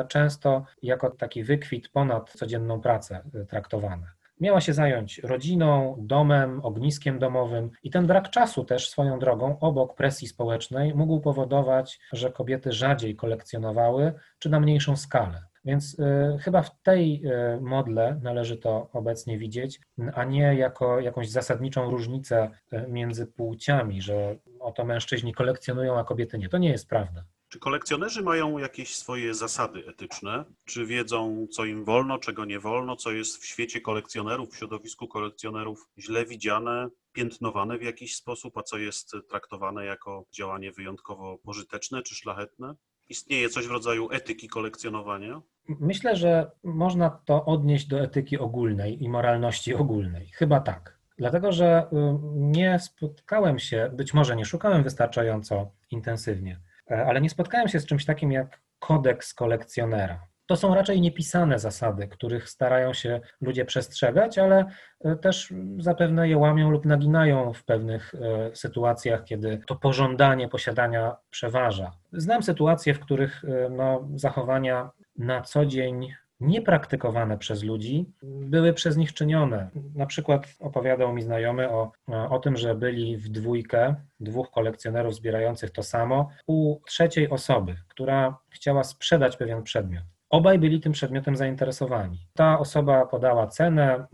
często 0.08 0.64
jako 0.82 1.10
taki 1.10 1.44
wykwit 1.44 1.88
ponad 1.88 2.30
codzienną 2.30 2.80
pracę 2.80 3.22
e, 3.34 3.44
traktowane. 3.44 4.06
Miała 4.40 4.60
się 4.60 4.72
zająć 4.74 5.18
rodziną, 5.18 5.96
domem, 5.98 6.60
ogniskiem 6.64 7.18
domowym 7.18 7.70
i 7.82 7.90
ten 7.90 8.06
brak 8.06 8.30
czasu 8.30 8.64
też 8.64 8.90
swoją 8.90 9.18
drogą 9.18 9.58
obok 9.60 9.94
presji 9.94 10.28
społecznej 10.28 10.94
mógł 10.94 11.20
powodować, 11.20 12.00
że 12.12 12.32
kobiety 12.32 12.72
rzadziej 12.72 13.16
kolekcjonowały 13.16 14.12
czy 14.38 14.50
na 14.50 14.60
mniejszą 14.60 14.96
skalę. 14.96 15.47
Więc 15.64 15.98
y, 15.98 16.38
chyba 16.40 16.62
w 16.62 16.82
tej 16.82 17.22
y, 17.26 17.60
modle 17.60 18.20
należy 18.22 18.56
to 18.56 18.90
obecnie 18.92 19.38
widzieć, 19.38 19.80
a 20.14 20.24
nie 20.24 20.54
jako 20.54 21.00
jakąś 21.00 21.30
zasadniczą 21.30 21.90
różnicę 21.90 22.50
y, 22.72 22.86
między 22.88 23.26
płciami, 23.26 24.02
że 24.02 24.36
oto 24.60 24.84
mężczyźni 24.84 25.34
kolekcjonują, 25.34 25.98
a 25.98 26.04
kobiety 26.04 26.38
nie. 26.38 26.48
To 26.48 26.58
nie 26.58 26.70
jest 26.70 26.88
prawda. 26.88 27.24
Czy 27.48 27.58
kolekcjonerzy 27.58 28.22
mają 28.22 28.58
jakieś 28.58 28.96
swoje 28.96 29.34
zasady 29.34 29.86
etyczne? 29.86 30.44
Czy 30.64 30.86
wiedzą, 30.86 31.46
co 31.50 31.64
im 31.64 31.84
wolno, 31.84 32.18
czego 32.18 32.44
nie 32.44 32.60
wolno, 32.60 32.96
co 32.96 33.12
jest 33.12 33.42
w 33.42 33.46
świecie 33.46 33.80
kolekcjonerów, 33.80 34.50
w 34.50 34.56
środowisku 34.56 35.08
kolekcjonerów 35.08 35.88
źle 35.98 36.26
widziane, 36.26 36.88
piętnowane 37.12 37.78
w 37.78 37.82
jakiś 37.82 38.16
sposób, 38.16 38.58
a 38.58 38.62
co 38.62 38.78
jest 38.78 39.12
traktowane 39.28 39.84
jako 39.84 40.24
działanie 40.32 40.72
wyjątkowo 40.72 41.38
pożyteczne 41.38 42.02
czy 42.02 42.14
szlachetne? 42.14 42.74
Istnieje 43.08 43.48
coś 43.48 43.66
w 43.66 43.70
rodzaju 43.70 44.10
etyki 44.10 44.48
kolekcjonowania? 44.48 45.42
Myślę, 45.68 46.16
że 46.16 46.50
można 46.64 47.10
to 47.10 47.44
odnieść 47.44 47.86
do 47.86 48.00
etyki 48.00 48.38
ogólnej 48.38 49.04
i 49.04 49.08
moralności 49.08 49.74
ogólnej. 49.74 50.30
Chyba 50.34 50.60
tak. 50.60 50.98
Dlatego, 51.18 51.52
że 51.52 51.86
y, 51.92 51.96
nie 52.34 52.78
spotkałem 52.78 53.58
się, 53.58 53.90
być 53.92 54.14
może 54.14 54.36
nie 54.36 54.44
szukałem 54.44 54.82
wystarczająco 54.82 55.70
intensywnie 55.90 56.60
E, 56.90 57.06
ale 57.06 57.20
nie 57.20 57.30
spotkałem 57.30 57.68
się 57.68 57.80
z 57.80 57.86
czymś 57.86 58.04
takim 58.04 58.32
jak 58.32 58.60
kodeks 58.78 59.34
kolekcjonera. 59.34 60.26
To 60.48 60.56
są 60.56 60.74
raczej 60.74 61.00
niepisane 61.00 61.58
zasady, 61.58 62.08
których 62.08 62.48
starają 62.48 62.92
się 62.92 63.20
ludzie 63.40 63.64
przestrzegać, 63.64 64.38
ale 64.38 64.64
e, 65.04 65.16
też 65.16 65.52
zapewne 65.78 66.28
je 66.28 66.38
łamią 66.38 66.70
lub 66.70 66.84
naginają 66.84 67.52
w 67.52 67.64
pewnych 67.64 68.14
e, 68.14 68.56
sytuacjach, 68.56 69.24
kiedy 69.24 69.60
to 69.66 69.76
pożądanie 69.76 70.48
posiadania 70.48 71.16
przeważa. 71.30 71.92
Znam 72.12 72.42
sytuacje, 72.42 72.94
w 72.94 73.00
których 73.00 73.42
no, 73.70 74.08
zachowania 74.14 74.90
na 75.18 75.42
co 75.42 75.66
dzień 75.66 76.08
niepraktykowane 76.40 77.38
przez 77.38 77.62
ludzi, 77.62 78.12
były 78.22 78.72
przez 78.72 78.96
nich 78.96 79.12
czynione. 79.12 79.70
Na 79.94 80.06
przykład 80.06 80.46
opowiadał 80.60 81.12
mi 81.12 81.22
znajomy 81.22 81.70
o, 81.70 81.92
o 82.30 82.38
tym, 82.38 82.56
że 82.56 82.74
byli 82.74 83.16
w 83.16 83.28
dwójkę, 83.28 83.94
dwóch 84.20 84.50
kolekcjonerów 84.50 85.14
zbierających 85.14 85.70
to 85.70 85.82
samo, 85.82 86.30
u 86.46 86.76
trzeciej 86.86 87.30
osoby, 87.30 87.76
która 87.88 88.38
chciała 88.50 88.84
sprzedać 88.84 89.36
pewien 89.36 89.62
przedmiot. 89.62 90.04
Obaj 90.30 90.58
byli 90.58 90.80
tym 90.80 90.92
przedmiotem 90.92 91.36
zainteresowani. 91.36 92.18
Ta 92.34 92.58
osoba 92.58 93.06
podała 93.06 93.46
cenę, 93.46 94.06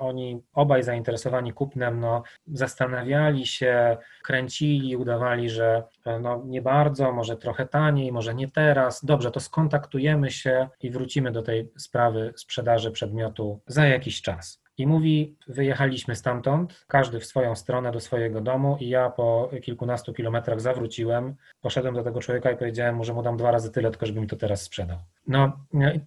oni 0.00 0.42
obaj 0.52 0.82
zainteresowani 0.82 1.52
kupnem, 1.52 2.00
no, 2.00 2.22
zastanawiali 2.46 3.46
się, 3.46 3.96
kręcili, 4.22 4.96
udawali, 4.96 5.50
że 5.50 5.82
no, 6.20 6.42
nie 6.46 6.62
bardzo, 6.62 7.12
może 7.12 7.36
trochę 7.36 7.66
taniej, 7.66 8.12
może 8.12 8.34
nie 8.34 8.48
teraz. 8.48 9.04
Dobrze, 9.04 9.30
to 9.30 9.40
skontaktujemy 9.40 10.30
się 10.30 10.68
i 10.80 10.90
wrócimy 10.90 11.32
do 11.32 11.42
tej 11.42 11.72
sprawy 11.78 12.32
sprzedaży 12.36 12.90
przedmiotu 12.90 13.60
za 13.66 13.86
jakiś 13.86 14.22
czas. 14.22 14.61
I 14.78 14.86
mówi: 14.86 15.36
Wyjechaliśmy 15.48 16.16
stamtąd, 16.16 16.84
każdy 16.88 17.20
w 17.20 17.26
swoją 17.26 17.56
stronę 17.56 17.92
do 17.92 18.00
swojego 18.00 18.40
domu, 18.40 18.76
i 18.80 18.88
ja 18.88 19.10
po 19.10 19.50
kilkunastu 19.62 20.12
kilometrach 20.12 20.60
zawróciłem. 20.60 21.34
Poszedłem 21.60 21.94
do 21.94 22.02
tego 22.02 22.20
człowieka 22.20 22.50
i 22.50 22.56
powiedziałem 22.56 22.96
mu, 22.96 23.04
że 23.04 23.14
mu 23.14 23.22
dam 23.22 23.36
dwa 23.36 23.50
razy 23.50 23.70
tyle, 23.70 23.90
tylko 23.90 24.06
żeby 24.06 24.20
mi 24.20 24.26
to 24.26 24.36
teraz 24.36 24.62
sprzedał. 24.62 24.98
No, 25.26 25.52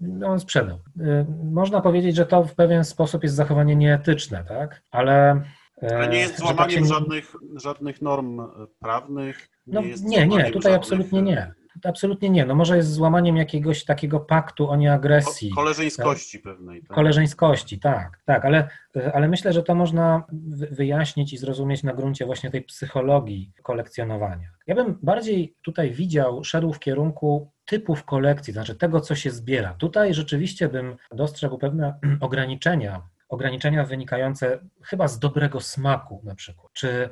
no 0.02 0.28
on 0.28 0.40
sprzedał. 0.40 0.78
Y, 1.00 1.26
można 1.44 1.82
powiedzieć, 1.82 2.16
że 2.16 2.26
to 2.26 2.44
w 2.44 2.56
pewien 2.56 2.84
sposób 2.84 3.24
jest 3.24 3.36
zachowanie 3.36 3.76
nieetyczne, 3.76 4.44
tak? 4.48 4.82
Ale. 4.92 5.42
Ale 5.82 6.08
nie 6.08 6.20
jest 6.20 6.40
złamaniem 6.40 6.80
tak 6.80 6.84
się... 6.84 6.86
żadnych, 6.86 7.36
żadnych 7.56 8.02
norm 8.02 8.42
prawnych. 8.80 9.50
Nie, 9.68 9.82
no, 9.82 9.82
nie, 10.04 10.28
nie, 10.28 10.52
tutaj 10.52 10.74
absolutnie 10.74 11.22
nie. 11.22 11.54
Absolutnie 11.84 12.30
nie. 12.30 12.46
No 12.46 12.56
może 12.56 12.78
jest 12.78 12.94
złamaniem 12.94 13.38
jakiegoś 13.38 13.86
takiego 13.86 14.20
paktu 14.20 14.70
o 14.70 14.76
nieagresji. 14.76 15.52
Koleżeńskości 15.52 16.40
pewnej. 16.40 16.82
Tak? 16.82 16.96
Koleżeńskości, 16.96 17.80
tak, 17.80 18.20
tak, 18.26 18.46
ale, 18.46 18.70
ale 19.14 19.28
myślę, 19.28 19.54
że 19.54 19.64
to 19.64 19.76
można 19.76 20.24
wyjaśnić 20.72 21.34
i 21.34 21.38
zrozumieć 21.38 21.84
na 21.84 21.94
gruncie 21.94 22.26
właśnie 22.26 22.52
tej 22.52 22.62
psychologii 22.62 23.52
kolekcjonowania. 23.64 24.50
Ja 24.68 24.76
bym 24.76 25.00
bardziej 25.04 25.56
tutaj 25.62 25.92
widział, 25.92 26.44
szedł 26.44 26.74
w 26.74 26.80
kierunku 26.80 27.52
typów 27.66 28.04
kolekcji, 28.04 28.54
znaczy 28.54 28.76
tego, 28.76 29.02
co 29.02 29.16
się 29.16 29.32
zbiera. 29.32 29.74
Tutaj 29.74 30.14
rzeczywiście 30.14 30.70
bym 30.70 30.96
dostrzegł 31.12 31.58
pewne 31.58 32.00
ograniczenia 32.22 33.02
ograniczenia 33.30 33.84
wynikające 33.84 34.60
chyba 34.84 35.08
z 35.08 35.20
dobrego 35.20 35.62
smaku 35.62 36.22
na 36.24 36.36
przykład, 36.36 36.74
czy 36.74 37.10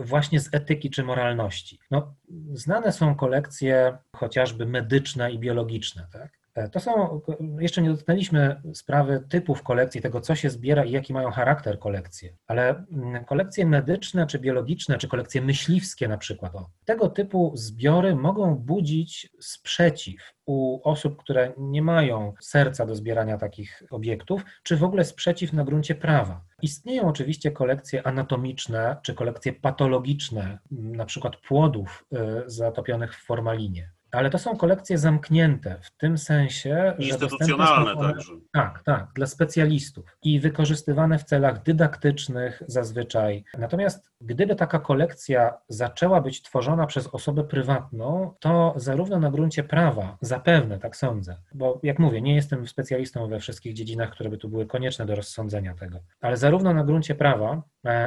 właśnie 0.00 0.40
z 0.40 0.54
etyki 0.54 0.90
czy 0.90 1.04
moralności. 1.04 1.78
No, 1.90 2.14
znane 2.52 2.92
są 2.92 3.14
kolekcje 3.14 3.98
chociażby 4.16 4.66
medyczne 4.66 5.32
i 5.32 5.38
biologiczne, 5.38 6.06
tak? 6.12 6.43
E, 6.54 6.68
to 6.68 6.80
są, 6.80 7.20
jeszcze 7.58 7.82
nie 7.82 7.90
dotknęliśmy 7.90 8.62
sprawy 8.74 9.24
typów 9.28 9.62
kolekcji, 9.62 10.00
tego 10.00 10.20
co 10.20 10.34
się 10.34 10.50
zbiera 10.50 10.84
i 10.84 10.90
jaki 10.90 11.12
mają 11.12 11.30
charakter 11.30 11.78
kolekcje, 11.78 12.36
ale 12.46 12.84
mm, 12.92 13.24
kolekcje 13.24 13.66
medyczne 13.66 14.26
czy 14.26 14.38
biologiczne, 14.38 14.98
czy 14.98 15.08
kolekcje 15.08 15.42
myśliwskie 15.42 16.08
na 16.08 16.18
przykład, 16.18 16.54
o, 16.54 16.70
tego 16.84 17.08
typu 17.08 17.52
zbiory 17.54 18.16
mogą 18.16 18.54
budzić 18.54 19.30
sprzeciw 19.40 20.34
u 20.46 20.88
osób, 20.88 21.16
które 21.16 21.52
nie 21.58 21.82
mają 21.82 22.34
serca 22.40 22.86
do 22.86 22.94
zbierania 22.94 23.38
takich 23.38 23.82
obiektów, 23.90 24.44
czy 24.62 24.76
w 24.76 24.84
ogóle 24.84 25.04
sprzeciw 25.04 25.52
na 25.52 25.64
gruncie 25.64 25.94
prawa. 25.94 26.44
Istnieją 26.62 27.08
oczywiście 27.08 27.50
kolekcje 27.50 28.06
anatomiczne 28.06 28.96
czy 29.02 29.14
kolekcje 29.14 29.52
patologiczne, 29.52 30.58
na 30.70 31.04
przykład 31.04 31.36
płodów 31.36 32.04
y, 32.12 32.16
zatopionych 32.50 33.14
w 33.14 33.24
formalinie. 33.26 33.93
Ale 34.14 34.30
to 34.30 34.38
są 34.38 34.56
kolekcje 34.56 34.98
zamknięte 34.98 35.78
w 35.82 35.96
tym 35.96 36.18
sensie, 36.18 36.94
że 36.98 37.06
instytucjonalne 37.06 37.96
także. 37.96 38.32
Tak, 38.52 38.82
tak, 38.84 39.06
dla 39.14 39.26
specjalistów 39.26 40.18
i 40.22 40.40
wykorzystywane 40.40 41.18
w 41.18 41.24
celach 41.24 41.62
dydaktycznych 41.62 42.62
zazwyczaj. 42.66 43.44
Natomiast 43.58 44.10
gdyby 44.20 44.56
taka 44.56 44.78
kolekcja 44.78 45.54
zaczęła 45.68 46.20
być 46.20 46.42
tworzona 46.42 46.86
przez 46.86 47.06
osobę 47.06 47.44
prywatną, 47.44 48.34
to 48.40 48.74
zarówno 48.76 49.18
na 49.18 49.30
gruncie 49.30 49.64
prawa, 49.64 50.16
zapewne, 50.20 50.78
tak 50.78 50.96
sądzę, 50.96 51.36
bo 51.54 51.80
jak 51.82 51.98
mówię, 51.98 52.22
nie 52.22 52.34
jestem 52.34 52.68
specjalistą 52.68 53.28
we 53.28 53.40
wszystkich 53.40 53.74
dziedzinach, 53.74 54.10
które 54.10 54.30
by 54.30 54.38
tu 54.38 54.48
były 54.48 54.66
konieczne 54.66 55.06
do 55.06 55.14
rozsądzenia 55.14 55.74
tego, 55.74 55.98
ale 56.20 56.36
zarówno 56.36 56.74
na 56.74 56.84
gruncie 56.84 57.14
prawa, 57.14 57.62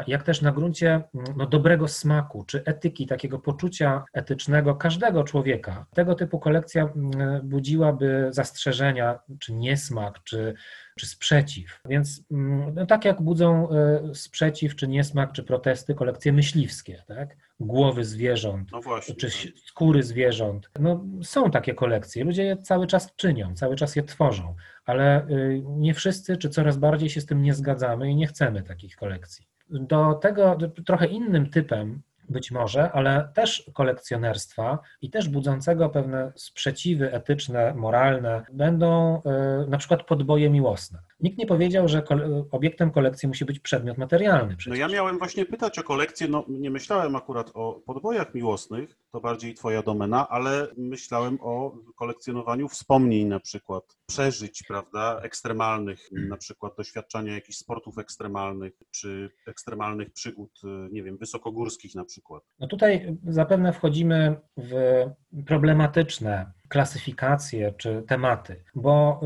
jak 0.07 0.23
też 0.23 0.41
na 0.41 0.51
gruncie 0.51 1.03
no, 1.35 1.45
dobrego 1.45 1.87
smaku 1.87 2.43
czy 2.43 2.63
etyki, 2.65 3.07
takiego 3.07 3.39
poczucia 3.39 4.03
etycznego 4.13 4.75
każdego 4.75 5.23
człowieka, 5.23 5.85
tego 5.93 6.15
typu 6.15 6.39
kolekcja 6.39 6.83
mm, 6.83 7.49
budziłaby 7.49 8.27
zastrzeżenia, 8.29 9.19
czy 9.39 9.53
niesmak, 9.53 10.23
czy, 10.23 10.53
czy 10.97 11.07
sprzeciw. 11.07 11.81
Więc 11.85 12.23
mm, 12.31 12.73
no, 12.75 12.85
tak 12.85 13.05
jak 13.05 13.21
budzą 13.21 13.69
e, 13.69 14.15
sprzeciw, 14.15 14.75
czy 14.75 14.87
niesmak, 14.87 15.31
czy 15.31 15.43
protesty 15.43 15.95
kolekcje 15.95 16.33
myśliwskie, 16.33 17.03
tak? 17.07 17.35
głowy 17.59 18.05
zwierząt, 18.05 18.71
no 18.71 18.81
właśnie, 18.81 19.15
czy 19.15 19.31
tak. 19.31 19.57
skóry 19.65 20.03
zwierząt. 20.03 20.69
No, 20.79 21.05
są 21.23 21.51
takie 21.51 21.73
kolekcje, 21.73 22.23
ludzie 22.23 22.43
je 22.43 22.57
cały 22.57 22.87
czas 22.87 23.15
czynią, 23.15 23.55
cały 23.55 23.75
czas 23.75 23.95
je 23.95 24.03
tworzą, 24.03 24.55
ale 24.85 25.27
y, 25.29 25.63
nie 25.65 25.93
wszyscy, 25.93 26.37
czy 26.37 26.49
coraz 26.49 26.77
bardziej 26.77 27.09
się 27.09 27.21
z 27.21 27.25
tym 27.25 27.41
nie 27.41 27.53
zgadzamy 27.53 28.11
i 28.11 28.15
nie 28.15 28.27
chcemy 28.27 28.63
takich 28.63 28.95
kolekcji. 28.95 29.46
Do 29.69 30.13
tego 30.13 30.57
trochę 30.85 31.05
innym 31.05 31.49
typem 31.49 32.01
być 32.29 32.51
może, 32.51 32.91
ale 32.91 33.29
też 33.33 33.71
kolekcjonerstwa 33.73 34.79
i 35.01 35.09
też 35.09 35.29
budzącego 35.29 35.89
pewne 35.89 36.31
sprzeciwy 36.35 37.11
etyczne, 37.13 37.73
moralne, 37.73 38.45
będą 38.53 39.21
y, 39.65 39.69
na 39.69 39.77
przykład 39.77 40.03
podboje 40.03 40.49
miłosne. 40.49 40.99
Nikt 41.19 41.37
nie 41.37 41.45
powiedział, 41.45 41.87
że 41.87 42.03
obiektem 42.51 42.91
kolekcji 42.91 43.27
musi 43.27 43.45
być 43.45 43.59
przedmiot 43.59 43.97
materialny. 43.97 44.55
Przecież. 44.57 44.71
No 44.71 44.75
ja 44.75 44.87
miałem 44.87 45.17
właśnie 45.17 45.45
pytać 45.45 45.79
o 45.79 45.83
kolekcję, 45.83 46.27
no 46.27 46.45
nie 46.47 46.71
myślałem 46.71 47.15
akurat 47.15 47.51
o 47.53 47.81
podbojach 47.85 48.33
miłosnych, 48.33 48.97
to 49.11 49.21
bardziej 49.21 49.53
twoja 49.53 49.83
domena, 49.83 50.29
ale 50.29 50.67
myślałem 50.77 51.37
o 51.41 51.77
kolekcjonowaniu 51.95 52.67
wspomnień 52.67 53.27
na 53.27 53.39
przykład, 53.39 53.83
przeżyć, 54.05 54.63
prawda, 54.67 55.19
ekstremalnych, 55.23 55.99
na 56.11 56.37
przykład 56.37 56.77
doświadczania 56.77 57.33
jakichś 57.33 57.57
sportów 57.57 57.97
ekstremalnych, 57.97 58.73
czy 58.91 59.29
ekstremalnych 59.47 60.11
przygód, 60.11 60.61
nie 60.91 61.03
wiem, 61.03 61.17
wysokogórskich 61.17 61.95
na 61.95 62.05
przykład. 62.05 62.43
No 62.59 62.67
tutaj 62.67 63.17
zapewne 63.23 63.73
wchodzimy 63.73 64.35
w 64.57 64.73
problematyczne 65.45 66.51
klasyfikacje 66.69 67.73
czy 67.77 68.03
tematy, 68.07 68.63
bo 68.75 69.21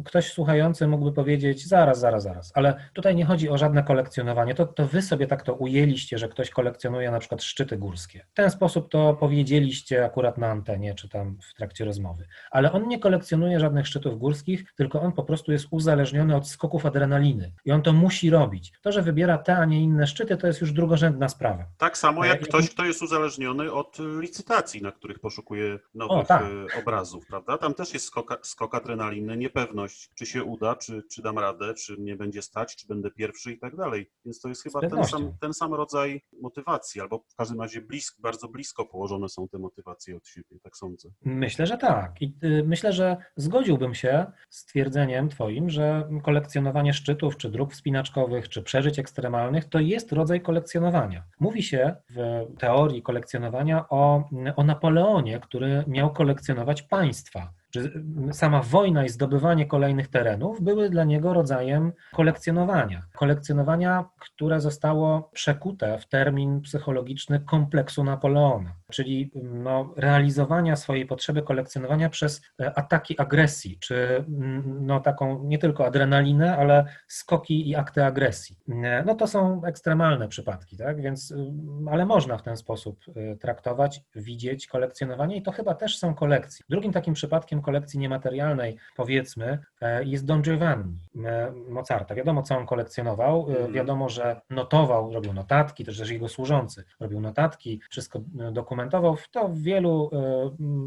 y, 0.00 0.04
ktoś 0.04 0.32
słuchający 0.32 0.86
mógłby 0.86 1.12
powiedzieć, 1.12 1.68
zaraz, 1.68 2.00
zaraz, 2.00 2.22
zaraz, 2.22 2.52
ale 2.54 2.74
tutaj 2.92 3.16
nie 3.16 3.24
chodzi 3.24 3.48
o 3.48 3.58
żadne 3.58 3.82
kolekcjonowanie, 3.82 4.54
to, 4.54 4.66
to 4.66 4.86
wy 4.86 5.02
sobie 5.02 5.26
tak 5.26 5.42
to 5.42 5.54
ujęliście, 5.54 6.18
że 6.18 6.28
ktoś 6.28 6.50
kolekcjonuje 6.50 7.10
na 7.10 7.18
przykład 7.18 7.42
szczyty 7.42 7.76
górskie. 7.76 8.26
W 8.30 8.34
ten 8.34 8.50
sposób 8.50 8.90
to 8.90 9.14
powiedzieliście 9.14 10.04
akurat 10.04 10.38
na 10.38 10.50
antenie, 10.50 10.94
czy 10.94 11.08
tam 11.08 11.38
w 11.50 11.54
trakcie 11.54 11.84
rozmowy, 11.84 12.26
ale 12.50 12.72
on 12.72 12.88
nie 12.88 12.98
kolekcjonuje 12.98 13.60
żadnych 13.60 13.86
szczytów 13.86 14.18
górskich, 14.18 14.72
tylko 14.76 15.00
on 15.00 15.12
po 15.12 15.22
prostu 15.22 15.52
jest 15.52 15.66
uzależniony 15.70 16.36
od 16.36 16.48
skoków 16.48 16.86
adrenaliny 16.86 17.52
i 17.64 17.72
on 17.72 17.82
to 17.82 17.92
musi 17.92 18.30
robić. 18.30 18.72
To, 18.82 18.92
że 18.92 19.02
wybiera 19.02 19.38
te, 19.38 19.56
a 19.56 19.64
nie 19.64 19.80
inne 19.80 20.06
szczyty, 20.06 20.36
to 20.36 20.46
jest 20.46 20.60
już 20.60 20.72
drugorzędna 20.72 21.28
sprawa. 21.28 21.64
Tak 21.78 21.98
samo 21.98 22.24
jak 22.24 22.40
ktoś, 22.40 22.70
kto 22.70 22.84
jest 22.84 23.02
uzależniony 23.02 23.72
od 23.72 23.98
licytacji, 24.20 24.82
na 24.82 24.92
których 24.92 25.18
poszukuje 25.18 25.78
nowych 25.94 26.18
o, 26.18 26.24
tak 26.24 26.42
y, 26.42 26.78
obrazów, 26.86 27.26
prawda? 27.26 27.58
Tam 27.58 27.74
też 27.74 27.94
jest 27.94 28.06
skok, 28.06 28.38
skok 28.42 28.74
adrenaliny, 28.74 29.36
niepewność, 29.36 30.10
czy 30.14 30.26
się 30.26 30.44
uda, 30.44 30.76
czy, 30.76 31.02
czy 31.10 31.22
dam 31.22 31.38
radę, 31.38 31.74
czy 31.74 31.96
mnie 31.96 32.16
będzie 32.16 32.42
stać, 32.42 32.76
czy 32.76 32.86
będę 32.86 33.10
pierwszy 33.10 33.52
i 33.52 33.58
tak 33.58 33.76
dalej. 33.76 34.10
Więc 34.24 34.40
to 34.40 34.48
jest 34.48 34.62
chyba 34.62 34.80
ten 34.80 35.04
sam, 35.04 35.32
ten 35.40 35.54
sam 35.54 35.74
rodzaj 35.74 36.22
motywacji, 36.42 37.00
albo 37.00 37.24
w 37.28 37.34
każdym 37.34 37.60
razie 37.60 37.80
blisko, 37.80 38.22
bardzo 38.22 38.48
blisko 38.48 38.86
położone 38.86 39.28
są 39.28 39.48
te 39.48 39.58
motywacje 39.58 40.16
od 40.16 40.28
siebie, 40.28 40.58
tak 40.62 40.76
sądzę. 40.76 41.08
Myślę, 41.24 41.66
że 41.66 41.78
tak. 41.78 42.22
I 42.22 42.34
y, 42.44 42.64
myślę, 42.66 42.92
że 42.92 43.16
zgodziłbym 43.36 43.94
się 43.94 44.26
z 44.50 44.64
twierdzeniem 44.64 45.28
Twoim, 45.28 45.70
że 45.70 46.08
kolekcjonowanie 46.22 46.92
szczytów, 46.92 47.36
czy 47.36 47.50
dróg 47.50 47.72
wspinaczkowych, 47.72 48.48
czy 48.48 48.62
przeżyć 48.62 48.98
ekstremalnych 48.98 49.64
to 49.64 49.78
jest 49.78 50.12
rodzaj 50.12 50.40
kolekcjonowania. 50.40 51.24
Mówi 51.40 51.62
się 51.62 51.96
w 52.10 52.46
teorii 52.58 53.02
kolekcjonowania 53.02 53.88
o, 53.88 54.28
o 54.56 54.64
Napoleonie, 54.64 55.40
który 55.40 55.84
miał 55.86 56.12
kolekcjonować 56.12 56.75
państwa 56.82 57.56
państwa 57.82 58.32
sama 58.32 58.62
wojna 58.62 59.04
i 59.04 59.08
zdobywanie 59.08 59.66
kolejnych 59.66 60.08
terenów 60.08 60.62
były 60.62 60.90
dla 60.90 61.04
niego 61.04 61.32
rodzajem 61.32 61.92
kolekcjonowania. 62.12 63.02
Kolekcjonowania, 63.16 64.04
które 64.18 64.60
zostało 64.60 65.30
przekute 65.32 65.98
w 65.98 66.08
termin 66.08 66.60
psychologiczny 66.60 67.40
kompleksu 67.40 68.04
Napoleona, 68.04 68.72
czyli 68.92 69.30
no, 69.42 69.94
realizowania 69.96 70.76
swojej 70.76 71.06
potrzeby 71.06 71.42
kolekcjonowania 71.42 72.08
przez 72.08 72.42
e, 72.60 72.78
ataki 72.78 73.18
agresji, 73.18 73.78
czy 73.80 74.24
no, 74.80 75.00
taką 75.00 75.44
nie 75.44 75.58
tylko 75.58 75.86
adrenalinę, 75.86 76.56
ale 76.56 76.84
skoki 77.08 77.68
i 77.68 77.76
akty 77.76 78.04
agresji. 78.04 78.58
E, 78.68 79.04
no 79.06 79.14
to 79.14 79.26
są 79.26 79.64
ekstremalne 79.64 80.28
przypadki, 80.28 80.76
tak? 80.76 81.00
Więc, 81.00 81.34
ale 81.90 82.06
można 82.06 82.38
w 82.38 82.42
ten 82.42 82.56
sposób 82.56 83.00
e, 83.16 83.36
traktować, 83.36 84.02
widzieć 84.14 84.66
kolekcjonowanie 84.66 85.36
i 85.36 85.42
to 85.42 85.52
chyba 85.52 85.74
też 85.74 85.98
są 85.98 86.14
kolekcje. 86.14 86.64
Drugim 86.68 86.92
takim 86.92 87.14
przypadkiem 87.14 87.62
kolekcji 87.62 87.98
niematerialnej, 87.98 88.76
powiedzmy, 88.96 89.58
jest 90.04 90.24
Don 90.24 90.42
Giovanni 90.42 90.98
Mozarta. 91.68 92.14
Wiadomo, 92.14 92.42
co 92.42 92.56
on 92.58 92.66
kolekcjonował, 92.66 93.48
mhm. 93.48 93.72
wiadomo, 93.72 94.08
że 94.08 94.40
notował, 94.50 95.12
robił 95.12 95.32
notatki, 95.32 95.84
też, 95.84 95.98
też 95.98 96.10
jego 96.10 96.28
służący 96.28 96.84
robił 97.00 97.20
notatki, 97.20 97.80
wszystko 97.90 98.20
dokumentował 98.52 98.75
dokumentował, 98.76 99.16
to 99.30 99.48
w 99.48 99.58
wielu 99.58 100.10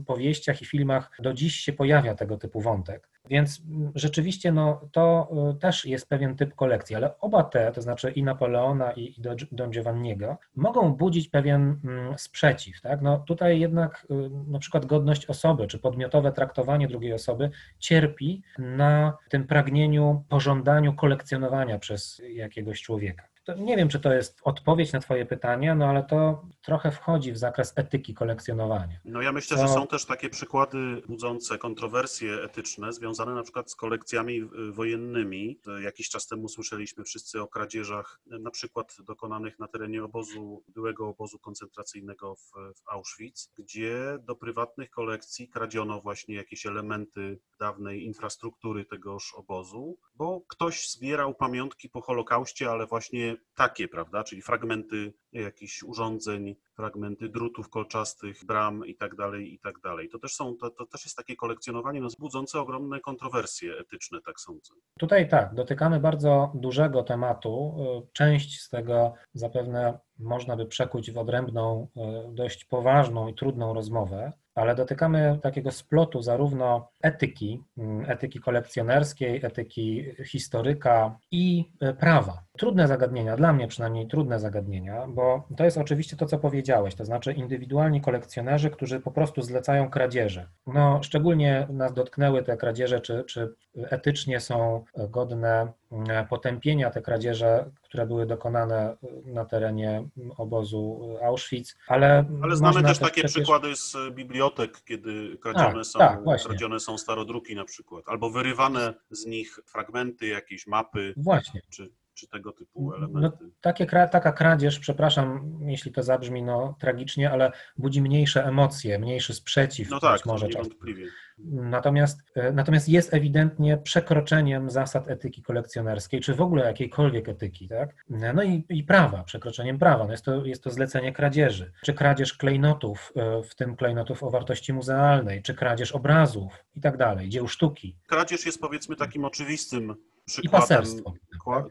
y, 0.02 0.06
powieściach 0.06 0.62
i 0.62 0.66
filmach 0.66 1.12
do 1.20 1.34
dziś 1.34 1.56
się 1.56 1.74
pojawia 1.74 2.16
tego 2.16 2.38
typu 2.38 2.62
wątek. 2.62 3.10
Więc 3.30 3.62
rzeczywiście 3.96 4.52
no, 4.52 4.82
to 4.92 5.30
y, 5.56 5.60
też 5.60 5.86
jest 5.86 6.10
pewien 6.10 6.36
typ 6.36 6.56
kolekcji, 6.56 6.96
ale 6.96 7.20
oba 7.20 7.44
te, 7.44 7.72
to 7.72 7.82
znaczy 7.82 8.12
i 8.12 8.24
Napoleona 8.24 8.92
i, 8.92 9.22
Don 9.52 9.72
Giovanniego, 9.72 10.38
mogą 10.56 10.94
budzić 10.94 11.30
pewien 11.30 11.80
sprzeciw. 12.18 12.82
Tak? 12.82 13.02
No, 13.02 13.18
tutaj 13.18 13.60
jednak 13.60 14.08
y, 14.12 14.30
na 14.48 14.60
przykład 14.60 14.86
godność 14.86 15.26
osoby 15.26 15.68
czy 15.68 15.80
podmiotowe 15.80 16.32
traktowanie 16.32 16.88
drugiej 16.88 17.14
osoby 17.14 17.50
cierpi 17.80 18.44
na 18.60 19.18
tym 19.30 19.48
pragnieniu, 19.48 20.24
pożądaniu 20.30 20.94
kolekcjonowania 20.94 21.80
przez 21.80 22.22
jakiegoś 22.34 22.82
człowieka 22.82 23.24
nie 23.58 23.78
wiem, 23.78 23.90
czy 23.90 24.00
to 24.00 24.14
jest 24.14 24.40
odpowiedź 24.44 24.94
na 24.94 25.00
Twoje 25.00 25.26
pytanie, 25.26 25.76
no 25.76 25.86
ale 25.86 26.04
to 26.04 26.42
trochę 26.62 26.92
wchodzi 26.92 27.32
w 27.32 27.38
zakres 27.38 27.74
etyki 27.76 28.14
kolekcjonowania. 28.14 29.00
No 29.06 29.22
ja 29.22 29.32
myślę, 29.32 29.58
to... 29.58 29.68
że 29.68 29.74
są 29.74 29.88
też 29.88 30.06
takie 30.06 30.30
przykłady 30.30 31.02
budzące 31.08 31.58
kontrowersje 31.58 32.44
etyczne, 32.44 32.94
związane 32.94 33.34
na 33.34 33.44
przykład 33.44 33.72
z 33.72 33.76
kolekcjami 33.76 34.42
y, 34.42 34.72
wojennymi. 34.72 35.60
Jakiś 35.84 36.10
czas 36.10 36.28
temu 36.28 36.50
słyszeliśmy 36.50 37.04
wszyscy 37.04 37.42
o 37.42 37.48
kradzieżach, 37.48 38.22
na 38.26 38.52
przykład 38.52 38.96
dokonanych 39.08 39.60
na 39.60 39.68
terenie 39.68 40.04
obozu, 40.04 40.64
byłego 40.68 41.08
obozu 41.08 41.40
koncentracyjnego 41.40 42.36
w, 42.36 42.52
w 42.52 42.90
Auschwitz, 42.90 43.50
gdzie 43.58 44.18
do 44.22 44.36
prywatnych 44.36 44.90
kolekcji 44.90 45.50
kradziono 45.50 46.02
właśnie 46.02 46.36
jakieś 46.36 46.66
elementy 46.66 47.40
dawnej 47.60 48.06
infrastruktury 48.06 48.86
tegoż 48.86 49.34
obozu, 49.34 49.98
bo 50.16 50.42
ktoś 50.48 50.90
zbierał 50.90 51.36
pamiątki 51.36 51.90
po 51.90 52.02
Holokauście, 52.02 52.72
ale 52.72 52.88
właśnie 52.88 53.38
takie, 53.56 53.88
prawda, 53.88 54.24
czyli 54.24 54.42
fragmenty 54.42 55.14
jakichś 55.34 55.84
urządzeń, 55.84 56.56
fragmenty 56.76 57.30
drutów 57.30 57.70
kolczastych, 57.70 58.46
bram 58.46 58.86
i 58.86 58.96
tak 58.96 59.16
dalej, 59.16 59.54
i 59.54 59.60
tak 59.60 59.80
dalej. 59.80 60.10
To 60.10 60.20
też 60.20 60.36
są, 60.36 60.56
to, 60.56 60.70
to 60.70 60.86
też 60.86 61.06
jest 61.06 61.18
takie 61.18 61.36
kolekcjonowanie 61.36 62.02
no, 62.02 62.08
budzące 62.20 62.60
ogromne 62.60 63.00
kontrowersje 63.00 63.78
etyczne, 63.78 64.20
tak 64.26 64.40
sądzę. 64.40 64.74
Tutaj 65.00 65.30
tak, 65.30 65.54
dotykamy 65.54 66.00
bardzo 66.00 66.52
dużego 66.56 67.04
tematu. 67.04 67.76
Część 68.14 68.62
z 68.62 68.70
tego 68.70 69.14
zapewne 69.34 70.00
można 70.20 70.56
by 70.56 70.66
przekuć 70.66 71.12
w 71.12 71.18
odrębną, 71.18 71.88
e, 71.98 72.32
dość 72.34 72.66
poważną 72.66 73.28
i 73.28 73.36
trudną 73.36 73.74
rozmowę, 73.74 74.34
ale 74.56 74.76
dotykamy 74.76 75.40
takiego 75.44 75.72
splotu 75.72 76.22
zarówno 76.22 76.92
etyki, 77.02 77.64
mm, 77.78 78.12
etyki 78.12 78.40
kolekcjonerskiej, 78.40 79.46
etyki 79.46 80.06
historyka 80.26 81.18
i 81.32 81.66
e, 81.80 81.94
prawa. 81.94 82.44
Trudne 82.58 82.88
zagadnienia, 82.88 83.36
dla 83.36 83.54
mnie 83.54 83.68
przynajmniej 83.68 84.08
trudne 84.08 84.40
zagadnienia, 84.40 85.08
bo 85.08 85.48
to 85.58 85.64
jest 85.64 85.78
oczywiście 85.78 86.18
to, 86.18 86.26
co 86.26 86.38
powiedziałeś, 86.38 86.96
to 86.96 87.06
znaczy 87.06 87.34
indywidualni 87.34 88.02
kolekcjonerzy, 88.02 88.70
którzy 88.70 89.00
po 89.00 89.12
prostu 89.12 89.42
zlecają 89.42 89.90
kradzieże. 89.90 90.48
No, 90.68 91.04
szczególnie 91.04 91.68
nas 91.70 91.94
dotknęły 91.94 92.44
te 92.44 92.58
kradzieże, 92.58 93.02
czy, 93.02 93.24
czy 93.24 93.54
etycznie 93.76 94.40
są 94.40 94.84
godne 95.10 95.74
mm, 95.92 96.28
potępienia 96.28 96.92
te 96.92 97.02
kradzieże, 97.02 97.72
które 97.82 98.06
były 98.06 98.26
dokonane 98.26 98.96
na 99.26 99.46
terenie 99.46 100.08
obozu 100.38 101.00
Auschwitz, 101.24 101.76
ale. 101.88 102.26
Ale 102.44 102.56
znamy 102.56 102.84
też 102.84 103.00
takie 103.00 103.12
przecież... 103.14 103.32
przykłady 103.32 103.76
z 103.76 103.96
bibliotek, 104.12 104.82
kiedy 104.86 105.38
kradzione, 105.38 105.74
tak, 105.74 105.86
są, 105.86 106.00
tak, 106.00 106.24
kradzione 106.46 106.80
są 106.80 106.89
starodruki 106.98 107.56
na 107.56 107.66
przykład, 107.66 108.04
albo 108.08 108.30
wyrywane 108.30 108.94
z 109.10 109.26
nich 109.26 109.60
fragmenty, 109.66 110.28
jakieś 110.28 110.68
mapy. 110.68 111.14
Właśnie. 111.18 111.62
Czy 111.70 111.92
czy 112.20 112.28
tego 112.28 112.52
typu 112.52 112.90
no, 112.90 112.98
elementy. 112.98 113.38
No, 113.44 113.50
takie, 113.62 113.86
taka 113.86 114.32
kradzież, 114.32 114.80
przepraszam, 114.80 115.60
jeśli 115.62 115.92
to 115.92 116.04
zabrzmi 116.04 116.44
no, 116.44 116.76
tragicznie, 116.80 117.32
ale 117.32 117.52
budzi 117.78 118.02
mniejsze 118.02 118.46
emocje, 118.46 119.00
mniejszy 119.00 119.34
sprzeciw. 119.34 119.90
No 119.90 120.00
tak, 120.00 120.26
może 120.26 120.48
niewątpliwie. 120.48 121.06
Natomiast, 121.48 122.20
e, 122.36 122.52
natomiast 122.52 122.90
jest 122.90 123.14
ewidentnie 123.14 123.78
przekroczeniem 123.78 124.70
zasad 124.70 125.10
etyki 125.10 125.42
kolekcjonerskiej, 125.42 126.22
czy 126.22 126.34
w 126.34 126.42
ogóle 126.42 126.66
jakiejkolwiek 126.66 127.30
etyki, 127.30 127.68
tak? 127.68 128.06
No 128.34 128.44
i, 128.44 128.66
i 128.70 128.84
prawa, 128.84 129.24
przekroczeniem 129.24 129.80
prawa. 129.80 130.06
No 130.06 130.12
jest, 130.12 130.26
to, 130.26 130.46
jest 130.46 130.64
to 130.64 130.72
zlecenie 130.72 131.14
kradzieży, 131.14 131.72
czy 131.84 131.94
kradzież 131.94 132.34
klejnotów, 132.34 133.14
e, 133.16 133.44
w 133.44 133.56
tym 133.56 133.76
klejnotów 133.76 134.24
o 134.24 134.30
wartości 134.30 134.74
muzealnej, 134.74 135.42
czy 135.42 135.54
kradzież 135.54 135.92
obrazów 135.92 136.66
i 136.76 136.82
tak 136.82 136.98
dalej, 136.98 137.30
dzieł 137.30 137.48
sztuki. 137.48 137.98
Kradzież 138.08 138.46
jest 138.46 138.62
powiedzmy 138.62 138.96
takim 138.96 139.26
oczywistym 139.26 139.96
przykładem. 140.30 140.60
I 140.60 140.62
paserstwo. 140.62 141.14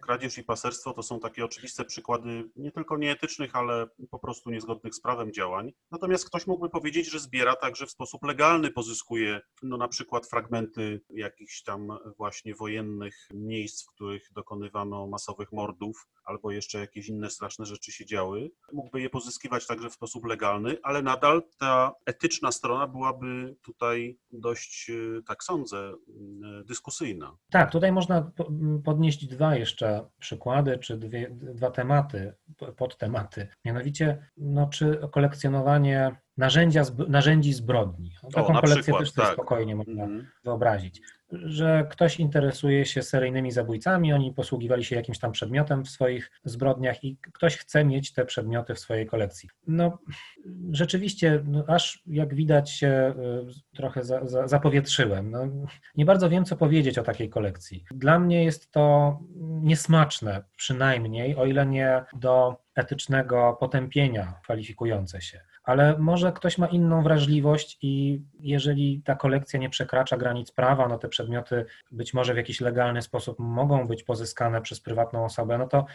Kradzież 0.03 0.39
i 0.39 0.45
paserstwo 0.45 0.93
to 0.93 1.03
są 1.03 1.21
takie 1.21 1.45
oczywiste 1.45 1.85
przykłady 1.85 2.51
nie 2.57 2.73
tylko 2.73 2.97
nieetycznych, 2.97 3.57
ale 3.57 3.87
po 4.11 4.19
prostu 4.19 4.51
niezgodnych 4.51 4.95
z 4.95 5.01
prawem 5.01 5.33
działań. 5.33 5.73
Natomiast 5.91 6.27
ktoś 6.27 6.47
mógłby 6.47 6.71
powiedzieć, 6.71 7.11
że 7.11 7.19
zbiera 7.19 7.57
także 7.57 7.87
w 7.87 7.91
sposób 7.91 8.25
legalny, 8.25 8.71
pozyskuje 8.71 9.41
no 9.63 9.77
na 9.77 9.89
przykład 9.89 10.27
fragmenty 10.27 11.01
jakichś 11.11 11.63
tam 11.63 11.89
właśnie 12.17 12.55
wojennych 12.55 13.29
miejsc, 13.35 13.85
w 13.85 13.95
których 13.95 14.29
dokonywano 14.33 15.07
masowych 15.07 15.53
mordów, 15.53 16.09
albo 16.25 16.51
jeszcze 16.51 16.79
jakieś 16.79 17.09
inne 17.09 17.31
straszne 17.31 17.67
rzeczy 17.67 17.93
się 17.93 18.07
działy. 18.07 18.51
Mógłby 18.73 19.01
je 19.01 19.11
pozyskiwać 19.11 19.67
także 19.67 19.91
w 19.91 19.95
sposób 19.95 20.25
legalny, 20.25 20.77
ale 20.83 21.03
nadal 21.03 21.43
ta 21.59 21.93
etyczna 22.07 22.53
strona 22.53 22.87
byłaby 22.87 23.57
tutaj 23.63 24.19
dość, 24.33 24.91
e, 24.91 25.23
tak 25.23 25.45
sądzę, 25.45 25.79
e, 25.79 26.65
dyskusyjna. 26.65 27.37
Tak, 27.51 27.73
tutaj 27.73 27.93
można 27.93 28.31
podnieść 28.85 29.27
dwa 29.27 29.57
jeszcze 29.57 30.05
przykłady, 30.19 30.79
czy 30.79 30.99
dwie, 30.99 31.31
dwa 31.31 31.71
tematy, 31.71 32.35
podtematy. 32.77 33.49
Mianowicie, 33.65 34.19
no, 34.37 34.67
czy 34.67 34.99
kolekcjonowanie 35.11 36.17
narzędzia, 36.37 36.83
narzędzi 37.09 37.53
zbrodni. 37.53 38.13
Taką 38.35 38.47
o, 38.47 38.61
kolekcję 38.61 38.83
przykład, 38.83 39.01
też 39.01 39.13
tak. 39.13 39.33
spokojnie 39.33 39.77
można 39.77 40.05
mm. 40.05 40.27
wyobrazić 40.45 41.03
że 41.33 41.87
ktoś 41.91 42.21
interesuje 42.21 42.85
się 42.85 43.03
seryjnymi 43.03 43.53
zabójcami, 43.53 44.13
oni 44.13 44.33
posługiwali 44.33 44.85
się 44.85 44.97
jakimś 44.97 45.19
tam 45.19 45.33
przedmiotem 45.33 45.85
w 45.85 45.91
swoich 45.91 46.31
zbrodniach 46.45 47.05
i 47.05 47.17
ktoś 47.33 47.57
chce 47.57 47.85
mieć 47.85 48.13
te 48.13 48.25
przedmioty 48.25 48.75
w 48.75 48.79
swojej 48.79 49.07
kolekcji. 49.07 49.49
No, 49.67 49.99
rzeczywiście, 50.71 51.43
no, 51.45 51.65
aż 51.67 52.03
jak 52.07 52.35
widać 52.35 52.71
się 52.71 53.15
y, 53.49 53.77
trochę 53.77 54.05
za, 54.05 54.27
za, 54.27 54.49
zapowietrzyłem. 54.49 55.31
No, 55.31 55.47
nie 55.97 56.05
bardzo 56.05 56.31
wiem, 56.31 56.45
co 56.45 56.57
powiedzieć 56.57 56.99
o 56.99 57.03
takiej 57.03 57.31
kolekcji. 57.31 57.85
Dla 57.91 58.19
mnie 58.19 58.45
jest 58.45 58.71
to 58.71 59.19
niesmaczne, 59.63 60.45
przynajmniej, 60.57 61.37
o 61.37 61.47
ile 61.47 61.67
nie 61.67 62.05
do 62.13 62.57
etycznego 62.75 63.57
potępienia 63.61 64.35
kwalifikujące 64.43 65.21
się 65.21 65.41
ale 65.69 65.99
może 65.99 66.33
ktoś 66.33 66.59
ma 66.59 66.67
inną 66.67 67.03
wrażliwość 67.03 67.79
i 67.83 68.23
jeżeli 68.41 69.03
ta 69.05 69.15
kolekcja 69.15 69.59
nie 69.59 69.71
przekracza 69.71 70.17
granic 70.17 70.51
prawa, 70.53 70.89
no 70.89 70.99
te 70.99 71.09
przedmioty 71.09 71.65
być 71.93 72.15
może 72.15 72.35
w 72.35 72.37
jakiś 72.37 72.61
legalny 72.61 73.03
sposób 73.03 73.39
mogą 73.39 73.87
być 73.87 74.03
pozyskane 74.03 74.63
przez 74.63 74.81
prywatną 74.81 75.25
osobę, 75.25 75.59
no 75.59 75.67
to 75.67 75.87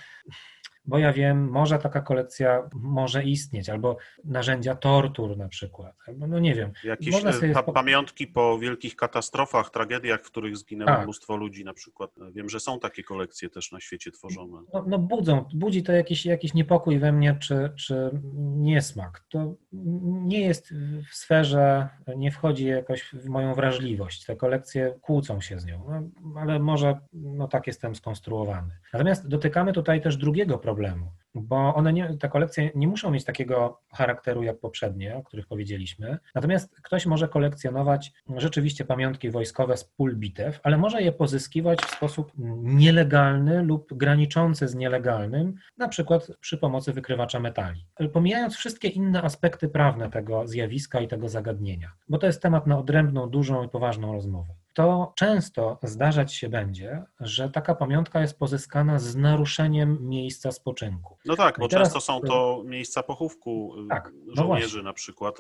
bo 0.86 0.98
ja 0.98 1.14
wiem, 1.14 1.50
może 1.50 1.80
taka 1.80 2.02
kolekcja 2.02 2.70
może 2.74 3.24
istnieć, 3.24 3.70
albo 3.70 3.98
narzędzia 4.24 4.76
tortur 4.76 5.38
na 5.38 5.48
przykład, 5.48 5.96
albo 6.08 6.28
no 6.28 6.40
nie 6.40 6.56
wiem. 6.56 6.72
Jakieś 6.84 7.16
e, 7.16 7.54
pa 7.54 7.64
pamiątki 7.64 8.28
po 8.28 8.60
wielkich 8.60 8.96
katastrofach, 8.96 9.70
tragediach, 9.70 10.22
w 10.22 10.32
których 10.32 10.58
zginęło 10.58 10.92
tak. 10.92 11.04
mnóstwo 11.04 11.36
ludzi 11.36 11.66
na 11.66 11.74
przykład. 11.74 12.12
Wiem, 12.34 12.50
że 12.50 12.60
są 12.60 12.80
takie 12.80 13.04
kolekcje 13.04 13.50
też 13.50 13.72
na 13.72 13.80
świecie 13.80 14.12
tworzone. 14.12 14.62
No, 14.74 14.86
no 14.88 15.00
budzą, 15.00 15.46
budzi 15.54 15.84
to 15.84 15.92
jakiś, 15.92 16.26
jakiś 16.26 16.54
niepokój 16.54 17.00
we 17.00 17.12
mnie, 17.12 17.38
czy, 17.40 17.70
czy 17.76 18.10
niesmak. 18.44 19.24
To 19.30 19.56
nie 20.04 20.42
jest 20.42 20.74
w 21.12 21.16
sferze, 21.16 21.90
nie 22.16 22.32
wchodzi 22.32 22.66
jakoś 22.66 23.04
w 23.14 23.26
moją 23.26 23.54
wrażliwość. 23.54 24.26
Te 24.26 24.36
kolekcje 24.36 25.00
kłócą 25.02 25.42
się 25.42 25.60
z 25.60 25.66
nią, 25.66 25.84
no, 25.88 26.42
ale 26.42 26.60
może 26.60 27.00
no, 27.14 27.48
tak 27.48 27.68
jestem 27.68 27.96
skonstruowany. 27.96 28.72
Natomiast 28.94 29.28
dotykamy 29.28 29.74
tutaj 29.74 30.02
też 30.02 30.18
drugiego 30.18 30.58
problemu, 30.58 30.73
problemu, 30.74 31.12
bo 31.36 31.76
one 31.76 31.94
nie, 31.94 32.18
te 32.18 32.30
kolekcje 32.30 32.72
nie 32.76 32.88
muszą 32.88 33.12
mieć 33.12 33.24
takiego 33.24 33.82
charakteru 33.92 34.44
jak 34.44 34.60
poprzednie, 34.60 35.16
o 35.16 35.24
których 35.24 35.48
powiedzieliśmy. 35.48 36.18
Natomiast 36.36 36.76
ktoś 36.82 37.06
może 37.06 37.28
kolekcjonować 37.28 38.14
rzeczywiście 38.38 38.86
pamiątki 38.86 39.32
wojskowe 39.32 39.78
z 39.78 39.84
pól 39.84 40.16
bitew, 40.16 40.60
ale 40.64 40.78
może 40.78 41.02
je 41.02 41.12
pozyskiwać 41.12 41.82
w 41.82 41.92
sposób 41.92 42.32
nielegalny 42.64 43.64
lub 43.64 43.94
graniczący 43.94 44.68
z 44.68 44.76
nielegalnym, 44.76 45.56
na 45.78 45.88
przykład 45.88 46.28
przy 46.40 46.58
pomocy 46.58 46.94
wykrywacza 46.94 47.40
metali. 47.40 47.86
Pomijając 48.14 48.56
wszystkie 48.56 48.88
inne 48.88 49.22
aspekty 49.22 49.70
prawne 49.70 50.10
tego 50.10 50.48
zjawiska 50.48 51.02
i 51.02 51.08
tego 51.08 51.30
zagadnienia, 51.30 51.92
bo 52.10 52.18
to 52.18 52.28
jest 52.28 52.42
temat 52.42 52.68
na 52.68 52.78
odrębną, 52.80 53.30
dużą 53.30 53.64
i 53.64 53.70
poważną 53.70 54.14
rozmowę 54.14 54.54
to 54.74 55.14
często 55.16 55.80
zdarzać 55.84 56.34
się 56.34 56.50
będzie, 56.50 57.04
że 57.20 57.50
taka 57.50 57.76
pamiątka 57.76 58.22
jest 58.22 58.40
pozyskana 58.40 59.00
z 59.00 59.16
naruszeniem 59.16 59.98
miejsca 60.02 60.52
spoczynku. 60.52 61.18
No 61.26 61.36
tak, 61.36 61.60
bo 61.60 61.68
teraz- 61.68 61.88
często 61.88 62.02
są 62.02 62.22
to 62.22 62.64
miejsca 62.66 63.04
pochówku 63.04 63.74
y, 63.86 63.88
Tak, 63.90 64.12
no 64.26 64.36
żołnierzy 64.36 64.68
właśnie. 64.68 64.84
na 64.84 64.94
przykład. 64.94 65.36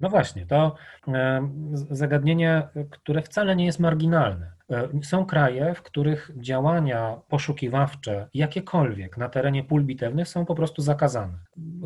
No 0.00 0.08
właśnie, 0.08 0.46
to 0.46 0.74
e, 1.08 1.48
zagadnienie, 1.90 2.68
które 2.90 3.22
wcale 3.22 3.56
nie 3.56 3.66
jest 3.66 3.80
marginalne. 3.80 4.52
E, 4.70 4.88
Są 5.02 5.26
kraje, 5.26 5.74
w 5.74 5.82
których 5.82 6.30
działania 6.36 7.20
poszukiwawcze, 7.28 8.28
jakiekolwiek 8.34 9.16
na 9.16 9.28
terenie 9.28 9.64
pól 9.64 9.84
bitewnych 9.84 10.28
są 10.28 10.46
po 10.46 10.54
prostu 10.54 10.82
zakazane. 10.82 11.38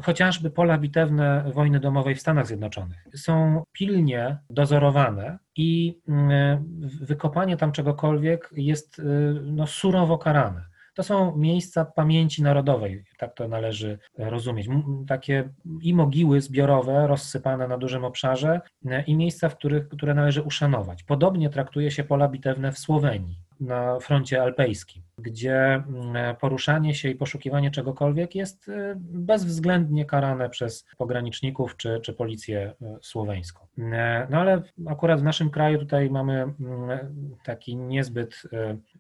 Chociażby 0.03 0.51
pola 0.51 0.79
bitewne 0.79 1.51
wojny 1.55 1.81
domowej 1.81 2.15
w 2.15 2.21
Stanach 2.21 2.47
Zjednoczonych 2.47 3.05
są 3.15 3.63
pilnie 3.73 4.39
dozorowane 4.51 5.39
i 5.61 5.99
mm, 6.09 6.65
wykopanie 7.03 7.57
tam 7.57 7.73
czegokolwiek 7.73 8.51
jest 8.57 8.99
y, 8.99 9.03
no, 9.45 9.67
surowo 9.67 10.19
karane. 10.19 10.65
To 10.95 11.03
są 11.03 11.37
miejsca 11.37 11.85
pamięci 11.85 12.43
narodowej, 12.43 13.05
tak 13.19 13.35
to 13.35 13.49
należy 13.49 13.99
rozumieć. 14.19 14.69
M- 14.69 15.05
Takie 15.09 15.49
i 15.83 15.95
mogiły 15.95 16.41
zbiorowe 16.41 17.07
rozsypane 17.07 17.69
na 17.69 17.79
dużym 17.79 18.05
obszarze, 18.05 18.61
e, 18.87 19.03
i 19.03 19.17
miejsca, 19.17 19.49
w 19.49 19.57
których, 19.57 19.89
które 19.89 20.15
należy 20.15 20.43
uszanować. 20.43 21.03
Podobnie 21.03 21.51
traktuje 21.51 21.91
się 21.91 22.05
pola 22.05 22.29
bitewne 22.29 22.73
w 22.73 22.79
Słowenii, 22.79 23.39
na 23.61 23.99
froncie 24.01 24.43
alpejskim, 24.43 25.03
gdzie 25.21 25.57
mm, 25.57 26.37
poruszanie 26.37 26.95
się 26.95 27.09
i 27.09 27.15
poszukiwanie 27.15 27.71
czegokolwiek 27.71 28.35
jest 28.35 28.69
e, 28.69 28.95
bezwzględnie 29.01 30.05
karane 30.05 30.51
przez 30.51 30.87
pograniczników 30.99 31.77
czy, 31.77 32.01
czy 32.03 32.13
policję 32.13 32.75
e, 32.83 32.99
słoweńską. 33.03 33.67
E, 33.79 34.27
No 34.31 34.39
ale 34.39 34.63
akurat 34.87 35.21
w 35.21 35.25
naszym 35.25 35.51
kraju 35.51 35.79
tutaj 35.79 36.11
mamy 36.11 36.43
mm, 36.43 36.57
taki 37.45 37.77
niezbyt 37.77 38.43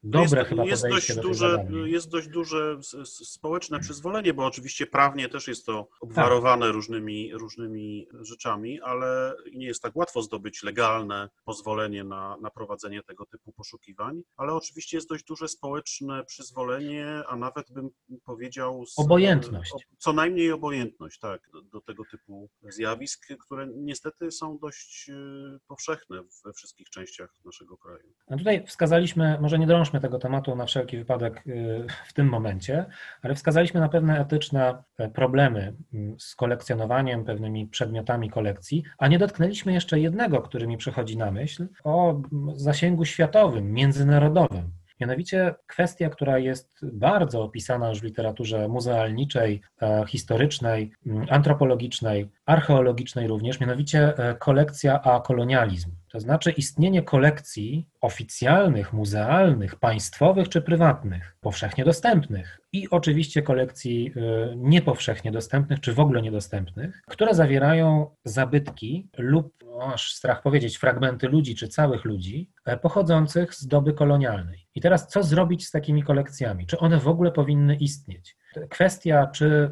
dobre 0.02 0.40
jest, 0.40 0.48
chyba 0.48 0.64
jest 0.64 0.82
podejście 0.82 1.14
dość 1.14 1.24
do 1.24 1.28
duże. 1.28 1.66
Jest 1.84 2.10
dość 2.10 2.28
duże 2.28 2.76
społeczne 3.04 3.80
przyzwolenie, 3.80 4.34
bo 4.34 4.46
oczywiście 4.46 4.86
prawnie 4.86 5.28
też 5.28 5.48
jest 5.48 5.66
to 5.66 5.88
obwarowane 6.00 6.72
różnymi, 6.72 7.34
różnymi 7.34 8.06
rzeczami, 8.20 8.80
ale 8.80 9.34
nie 9.54 9.66
jest 9.66 9.82
tak 9.82 9.96
łatwo 9.96 10.22
zdobyć 10.22 10.62
legalne 10.62 11.28
pozwolenie 11.44 12.04
na, 12.04 12.36
na 12.40 12.50
prowadzenie 12.50 13.02
tego 13.02 13.26
typu 13.26 13.52
poszukiwań, 13.52 14.22
ale 14.36 14.52
oczywiście 14.52 14.96
jest 14.96 15.08
dość 15.08 15.24
duże 15.24 15.48
społeczne 15.48 16.09
przyzwolenie, 16.26 17.06
a 17.28 17.36
nawet 17.36 17.72
bym 17.72 17.90
powiedział... 18.24 18.86
z- 18.86 18.98
Obojętność. 18.98 19.72
Co 19.98 20.12
najmniej 20.12 20.52
obojętność, 20.52 21.18
tak, 21.18 21.40
do, 21.52 21.62
do 21.62 21.80
tego 21.80 22.02
typu 22.10 22.48
zjawisk, 22.62 23.26
które 23.46 23.66
niestety 23.76 24.30
są 24.30 24.58
dość 24.58 25.08
y, 25.08 25.58
powszechne 25.68 26.16
we 26.44 26.52
wszystkich 26.52 26.90
częściach 26.90 27.34
naszego 27.44 27.76
kraju. 27.76 28.12
No 28.30 28.36
tutaj 28.38 28.66
wskazaliśmy, 28.66 29.38
może 29.40 29.58
nie 29.58 29.66
drążmy 29.66 30.00
tego 30.00 30.18
tematu 30.18 30.56
na 30.56 30.66
wszelki 30.66 30.96
wypadek 30.98 31.46
y, 31.46 31.86
w 32.08 32.12
tym 32.12 32.28
momencie, 32.28 32.86
ale 33.22 33.34
wskazaliśmy 33.34 33.80
na 33.80 33.88
pewne 33.88 34.20
etyczne 34.20 34.82
e, 34.98 35.08
problemy 35.10 35.76
mm, 35.94 36.20
z 36.20 36.34
kolekcjonowaniem, 36.36 37.24
pewnymi 37.24 37.66
przedmiotami 37.66 38.30
kolekcji, 38.30 38.82
a 38.98 39.08
nie 39.08 39.18
dotknęliśmy 39.18 39.72
jeszcze 39.72 40.00
jednego, 40.00 40.42
który 40.42 40.66
mi 40.66 40.76
przychodzi 40.76 41.16
na 41.16 41.30
myśl, 41.30 41.68
o 41.84 42.10
mm, 42.10 42.58
zasięgu 42.58 43.04
światowym, 43.04 43.72
międzynarodowym. 43.72 44.70
Mianowicie 45.00 45.54
kwestia, 45.66 46.10
która 46.10 46.38
jest 46.38 46.86
bardzo 46.92 47.42
opisana 47.42 47.88
już 47.88 48.00
w 48.00 48.04
literaturze 48.04 48.68
muzealniczej, 48.68 49.60
e, 49.82 50.04
historycznej, 50.08 50.92
antropologicznej, 51.30 52.30
archeologicznej 52.46 53.28
również, 53.28 53.60
mianowicie 53.60 54.18
e, 54.18 54.34
kolekcja 54.34 55.02
a 55.02 55.20
kolonializm. 55.20 55.90
To 56.12 56.20
znaczy 56.20 56.50
istnienie 56.50 57.02
kolekcji 57.02 57.88
oficjalnych, 58.00 58.92
muzealnych, 58.92 59.76
państwowych 59.76 60.48
czy 60.48 60.62
prywatnych, 60.62 61.36
powszechnie 61.40 61.84
dostępnych 61.84 62.60
i 62.72 62.90
oczywiście 62.90 63.42
kolekcji 63.42 64.12
y, 64.16 64.56
niepowszechnie 64.56 65.32
dostępnych 65.32 65.80
czy 65.80 65.92
w 65.92 66.00
ogóle 66.00 66.22
niedostępnych, 66.22 67.02
które 67.06 67.34
zawierają 67.34 68.10
zabytki 68.24 69.08
lub, 69.18 69.64
o, 69.66 69.92
aż 69.92 70.14
strach 70.14 70.42
powiedzieć, 70.42 70.76
fragmenty 70.76 71.28
ludzi 71.28 71.54
czy 71.54 71.68
całych 71.68 72.04
ludzi 72.04 72.50
e, 72.64 72.76
pochodzących 72.76 73.54
z 73.54 73.66
doby 73.66 73.92
kolonialnej. 73.92 74.68
I 74.74 74.80
teraz 74.80 75.08
co 75.08 75.22
zrobić 75.22 75.66
z 75.66 75.70
takimi 75.70 76.02
kolekcjami? 76.02 76.66
Czy 76.66 76.78
one 76.78 76.98
w 76.98 77.08
ogóle 77.08 77.32
powinny 77.32 77.76
istnieć? 77.76 78.36
Kwestia, 78.70 79.26
czy 79.26 79.46
y, 79.46 79.70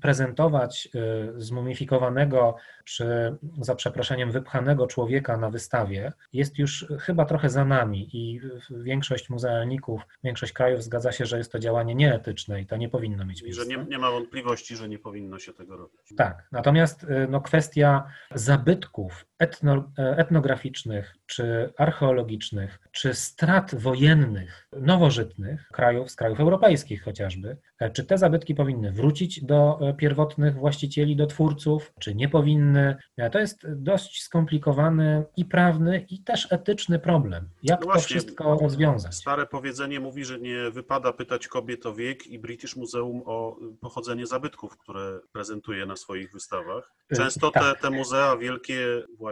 prezentować 0.00 0.88
y, 1.36 1.40
zmumifikowanego, 1.40 2.56
czy 2.84 3.36
za 3.60 3.74
przeproszeniem 3.74 4.30
wypchanego 4.30 4.86
człowieka 4.86 5.36
na 5.36 5.50
wystawie, 5.50 6.12
jest 6.32 6.58
już 6.58 6.86
chyba 7.00 7.24
trochę 7.24 7.50
za 7.50 7.64
nami 7.64 8.16
i 8.16 8.40
większość 8.70 9.30
muzealników, 9.30 10.02
większość 10.24 10.52
krajów 10.52 10.82
zgadza 10.82 11.12
się, 11.12 11.26
że 11.26 11.38
jest 11.38 11.52
to 11.52 11.58
działanie 11.58 11.94
nieetyczne 11.94 12.60
i 12.60 12.66
to 12.66 12.76
nie 12.76 12.88
powinno 12.88 13.24
mieć 13.24 13.42
miejsca. 13.42 13.62
że 13.62 13.68
nie, 13.68 13.84
nie 13.84 13.98
ma 13.98 14.10
wątpliwości, 14.10 14.76
że 14.76 14.88
nie 14.88 14.98
powinno 14.98 15.38
się 15.38 15.52
tego 15.52 15.76
robić. 15.76 16.00
Tak, 16.16 16.48
natomiast 16.52 17.04
y, 17.04 17.26
no, 17.30 17.40
kwestia 17.40 18.04
zabytków 18.34 19.27
etno, 19.38 19.90
etnograficznych, 19.96 21.14
czy 21.26 21.72
archeologicznych, 21.76 22.78
czy 22.92 23.14
strat 23.14 23.74
wojennych, 23.74 24.68
nowożytnych 24.72 25.68
krajów, 25.72 26.10
z 26.10 26.16
krajów 26.16 26.40
europejskich 26.40 27.02
chociażby, 27.02 27.56
e, 27.78 27.90
czy 27.90 28.04
te 28.04 28.18
zabytki 28.18 28.54
powinny 28.54 28.92
wrócić 28.92 29.44
do 29.44 29.78
e, 29.82 29.94
pierwotnych 29.94 30.54
właścicieli, 30.54 31.16
do 31.16 31.26
twórców, 31.26 31.92
czy 32.00 32.14
nie 32.14 32.28
powinny. 32.28 32.96
E, 33.16 33.30
To 33.30 33.38
jest 33.38 33.66
dość 33.72 34.22
skomplikowany 34.22 35.24
i 35.36 35.44
prawny, 35.44 36.06
i 36.10 36.22
też 36.22 36.52
etyczny 36.52 36.98
problem. 36.98 37.48
Jak 37.62 37.80
No 37.80 37.86
to 37.86 37.92
właśnie. 37.92 38.16
wszystko 38.20 38.58
rozwiązać? 38.62 39.14
Stare 39.14 39.46
powiedzenie 39.46 40.00
mówi, 40.00 40.24
że 40.24 40.38
nie 40.38 40.70
wypada 40.70 41.12
pytać 41.12 41.48
kobiet 41.48 41.86
o 41.86 41.94
wiek 41.94 42.26
i 42.26 42.38
British 42.38 42.76
Museum 42.76 43.22
o 43.26 43.56
pochodzenie 43.80 44.26
zabytków, 44.26 44.78
które 44.78 45.20
prezentuje 45.32 45.86
na 45.86 45.96
swoich 45.96 46.32
wystawach. 46.32 46.92
Y, 47.12 47.16
Często 47.16 47.50
te, 47.50 47.60
tak. 47.60 47.80
te 47.80 47.90
muzea 47.90 48.36
wielkie, 48.36 48.86
właśnie 49.18 49.27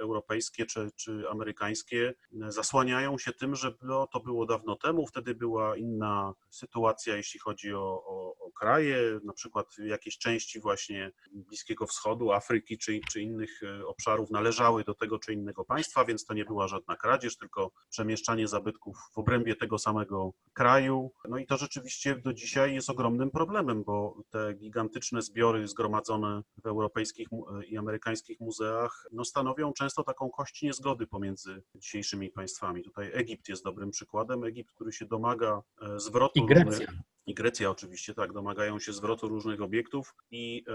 europejskie 0.00 0.66
czy, 0.66 0.90
czy 0.96 1.24
amerykańskie, 1.30 2.14
zasłaniają 2.48 3.18
się 3.18 3.32
tym, 3.32 3.54
że 3.56 3.74
no, 3.82 4.06
to 4.06 4.20
było 4.20 4.46
dawno 4.46 4.76
temu, 4.76 5.06
wtedy 5.06 5.34
była 5.34 5.76
inna 5.76 6.34
sytuacja, 6.50 7.16
jeśli 7.16 7.40
chodzi 7.40 7.74
o, 7.74 8.04
o, 8.06 8.36
o 8.38 8.50
kraje, 8.52 9.20
na 9.24 9.32
przykład 9.32 9.66
jakieś 9.78 10.18
części 10.18 10.60
właśnie 10.60 11.12
Bliskiego 11.32 11.86
Wschodu, 11.86 12.32
Afryki 12.32 12.78
czy, 12.78 13.00
czy 13.10 13.22
innych 13.22 13.62
e, 13.62 13.86
obszarów 13.86 14.30
należały 14.30 14.84
do 14.84 14.94
tego 14.94 15.18
czy 15.18 15.32
innego 15.32 15.64
państwa, 15.64 16.04
więc 16.04 16.24
to 16.24 16.34
nie 16.34 16.44
była 16.44 16.68
żadna 16.68 16.96
kradzież, 16.96 17.36
tylko 17.36 17.70
przemieszczanie 17.90 18.48
zabytków 18.48 18.96
w 19.14 19.18
obrębie 19.18 19.56
tego 19.56 19.78
samego 19.78 20.32
kraju. 20.52 21.12
No 21.30 21.38
i 21.38 21.46
to 21.46 21.56
rzeczywiście 21.56 22.16
do 22.16 22.32
dzisiaj 22.32 22.74
jest 22.74 22.90
ogromnym 22.90 23.30
problemem, 23.30 23.84
bo 23.84 24.22
te 24.30 24.54
gigantyczne 24.54 25.22
zbiory 25.22 25.68
zgromadzone 25.68 26.42
w 26.64 26.66
europejskich 26.66 27.28
i 27.68 27.76
amerykańskich 27.76 28.40
muzeach 28.40 29.06
no 29.12 29.24
stanowią 29.24 29.72
często 29.72 30.04
taką 30.04 30.30
kość 30.30 30.62
niezgody 30.62 31.06
pomiędzy 31.06 31.62
dzisiejszymi 31.74 32.30
państwami. 32.30 32.82
Tutaj 32.82 33.10
Egipt 33.12 33.48
jest 33.48 33.64
dobrym 33.64 33.90
przykładem. 33.90 34.44
Egipt, 34.44 34.70
który 34.74 34.92
się 34.92 35.06
domaga 35.06 35.62
e, 35.82 36.00
zwrotu 36.00 36.32
I 36.38 36.54
różnych- 36.54 36.66
Grecja. 36.66 36.92
i 37.26 37.34
Grecja 37.34 37.70
oczywiście, 37.70 38.14
tak, 38.14 38.32
domagają 38.32 38.78
się 38.78 38.92
zwrotu 38.92 39.28
różnych 39.28 39.62
obiektów 39.62 40.14
i, 40.30 40.64
e, 40.68 40.72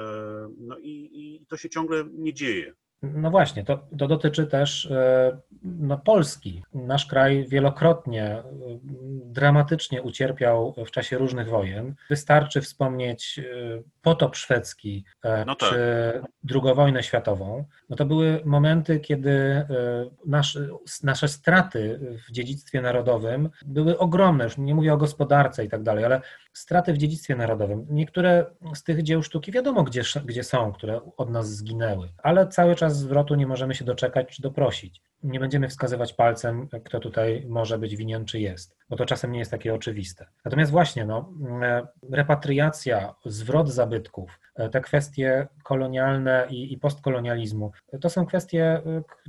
no 0.58 0.78
i, 0.78 1.10
i 1.14 1.46
to 1.46 1.58
się 1.58 1.70
ciągle 1.70 2.04
nie 2.14 2.34
dzieje. 2.34 2.74
No 3.02 3.32
właśnie, 3.32 3.64
to, 3.64 3.88
to 4.00 4.08
dotyczy 4.08 4.48
też 4.48 4.86
e, 4.86 5.40
no, 5.66 5.98
Polski. 5.98 6.64
Nasz 6.74 7.06
kraj 7.06 7.46
wielokrotnie 7.48 8.24
e, 8.24 8.44
dramatycznie 9.26 10.02
ucierpiał 10.02 10.76
w 10.86 10.92
czasie 10.92 11.18
różnych 11.18 11.50
wojen. 11.50 11.96
Wystarczy 12.10 12.62
wspomnieć 12.62 13.40
e, 13.40 13.44
potop 14.02 14.36
szwedzki 14.36 15.06
e, 15.24 15.46
No 15.46 15.56
tak. 15.56 15.70
czy 15.70 15.78
II 16.54 16.76
wojnę 16.76 17.04
światową. 17.04 17.66
No 17.90 17.96
to 17.96 18.06
były 18.06 18.42
momenty, 18.46 19.00
kiedy 19.00 19.32
e, 19.32 19.66
nasz, 20.26 20.58
nasze 21.04 21.28
straty 21.28 22.00
w 22.28 22.32
dziedzictwie 22.32 22.82
narodowym 22.82 23.50
były 23.66 23.98
ogromne. 23.98 24.44
Już 24.44 24.58
nie 24.58 24.76
mówię 24.76 24.94
o 24.94 24.98
gospodarce 24.98 25.66
i 25.66 25.70
tak 25.70 25.84
dalej, 25.84 26.06
ale 26.06 26.22
straty 26.54 26.94
w 26.94 26.98
dziedzictwie 26.98 27.36
narodowym. 27.36 27.86
Niektóre 27.90 28.46
z 28.74 28.84
tych 28.84 29.04
dzieł 29.04 29.24
sztuki 29.24 29.52
wiadomo, 29.52 29.84
gdzie, 29.84 30.02
gdzie 30.26 30.44
są, 30.44 30.74
które 30.74 31.02
od 31.18 31.30
nas 31.30 31.56
zginęły, 31.56 32.10
ale 32.24 32.48
cały 32.48 32.76
czas 32.76 32.98
zwrotu 32.98 33.36
nie 33.36 33.48
możemy 33.48 33.76
się 33.76 33.86
doczekać 33.86 34.28
czy 34.36 34.42
doprosić. 34.42 35.02
Nie 35.26 35.40
będziemy 35.40 35.68
wskazywać 35.68 36.14
palcem, 36.14 36.68
kto 36.86 37.00
tutaj 37.00 37.46
może 37.48 37.78
być 37.78 37.96
winien 37.96 38.26
czy 38.26 38.40
jest, 38.40 38.78
bo 38.90 38.96
to 38.96 39.06
czasem 39.06 39.32
nie 39.32 39.40
jest 39.40 39.52
takie 39.52 39.74
oczywiste. 39.74 40.26
Natomiast 40.46 40.72
właśnie 40.72 41.06
no, 41.06 41.34
e, 41.62 41.88
repatriacja, 42.12 43.16
zwrot 43.26 43.70
zabytków, 43.70 44.40
e, 44.56 44.70
te 44.70 44.82
kwestie 44.82 45.48
kolonialne 45.64 46.48
i, 46.50 46.74
i 46.74 46.78
postkolonializmu, 46.78 47.72
to 48.02 48.10
są 48.10 48.26
kwestie, 48.26 48.64
e, 48.64 48.82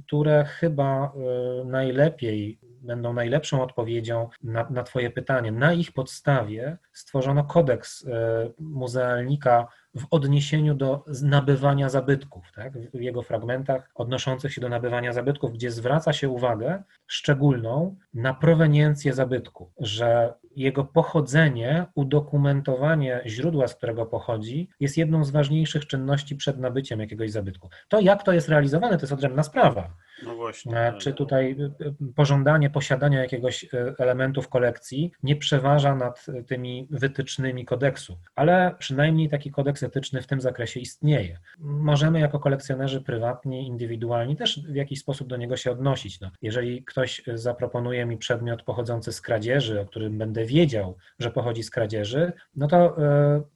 które 0.06 0.44
chyba 0.44 1.04
e, 1.04 1.64
najlepiej 1.64 2.58
będą 2.86 3.12
najlepszą 3.12 3.62
odpowiedzią 3.62 4.28
na, 4.42 4.66
na 4.70 4.82
Twoje 4.82 5.10
pytanie. 5.10 5.52
Na 5.52 5.72
ich 5.72 5.92
podstawie 5.92 6.76
stworzono 6.92 7.44
kodeks 7.44 8.06
e, 8.06 8.10
muzealnika 8.58 9.68
w 9.96 10.06
odniesieniu 10.10 10.74
do 10.74 11.04
nabywania 11.22 11.88
zabytków, 11.88 12.52
tak? 12.54 12.72
w 12.94 13.00
jego 13.00 13.22
fragmentach 13.22 13.90
odnoszących 13.94 14.52
się 14.52 14.60
do 14.60 14.68
nabywania 14.68 15.12
zabytków, 15.12 15.52
gdzie 15.52 15.70
zwraca 15.70 16.12
się 16.12 16.28
uwagę 16.28 16.82
szczególną 17.06 17.96
na 18.14 18.34
proweniencję 18.34 19.12
zabytku, 19.12 19.70
że 19.78 20.34
jego 20.56 20.84
pochodzenie, 20.84 21.86
udokumentowanie 21.94 23.22
źródła, 23.26 23.68
z 23.68 23.74
którego 23.74 24.06
pochodzi, 24.06 24.68
jest 24.80 24.96
jedną 24.96 25.24
z 25.24 25.30
ważniejszych 25.30 25.86
czynności 25.86 26.36
przed 26.36 26.58
nabyciem 26.58 27.00
jakiegoś 27.00 27.30
zabytku. 27.30 27.68
To, 27.88 28.00
jak 28.00 28.22
to 28.22 28.32
jest 28.32 28.48
realizowane, 28.48 28.96
to 28.96 29.02
jest 29.02 29.12
odrębna 29.12 29.42
sprawa. 29.42 29.90
No 30.22 30.34
właśnie. 30.36 30.78
E, 30.78 30.98
czy 30.98 31.12
tutaj 31.12 31.56
e, 31.60 31.94
pożądanie 32.14 32.70
posiadania 32.70 33.20
jakiegoś 33.20 33.64
e, 33.64 33.94
elementu 33.98 34.42
w 34.42 34.48
kolekcji 34.48 35.12
nie 35.22 35.36
przeważa 35.36 35.94
nad 35.94 36.26
tymi 36.46 36.88
wytycznymi 36.90 37.64
kodeksu, 37.64 38.18
ale 38.34 38.74
przynajmniej 38.78 39.28
taki 39.28 39.50
kodeks 39.50 39.82
etyczny 39.86 40.22
w 40.22 40.26
tym 40.26 40.40
zakresie 40.40 40.80
istnieje. 40.80 41.38
Możemy 41.58 42.20
jako 42.20 42.38
kolekcjonerzy 42.38 43.00
prywatni, 43.00 43.66
indywidualni 43.66 44.36
też 44.36 44.60
w 44.68 44.74
jakiś 44.74 45.00
sposób 45.00 45.28
do 45.28 45.36
niego 45.36 45.56
się 45.56 45.70
odnosić. 45.70 46.20
No, 46.20 46.30
jeżeli 46.42 46.84
ktoś 46.84 47.22
zaproponuje 47.34 48.06
mi 48.06 48.18
przedmiot 48.18 48.62
pochodzący 48.62 49.12
z 49.12 49.20
kradzieży, 49.20 49.80
o 49.80 49.86
którym 49.86 50.18
będę 50.18 50.44
wiedział, 50.44 50.96
że 51.18 51.30
pochodzi 51.30 51.62
z 51.62 51.70
kradzieży, 51.70 52.32
no 52.56 52.68
to 52.68 52.96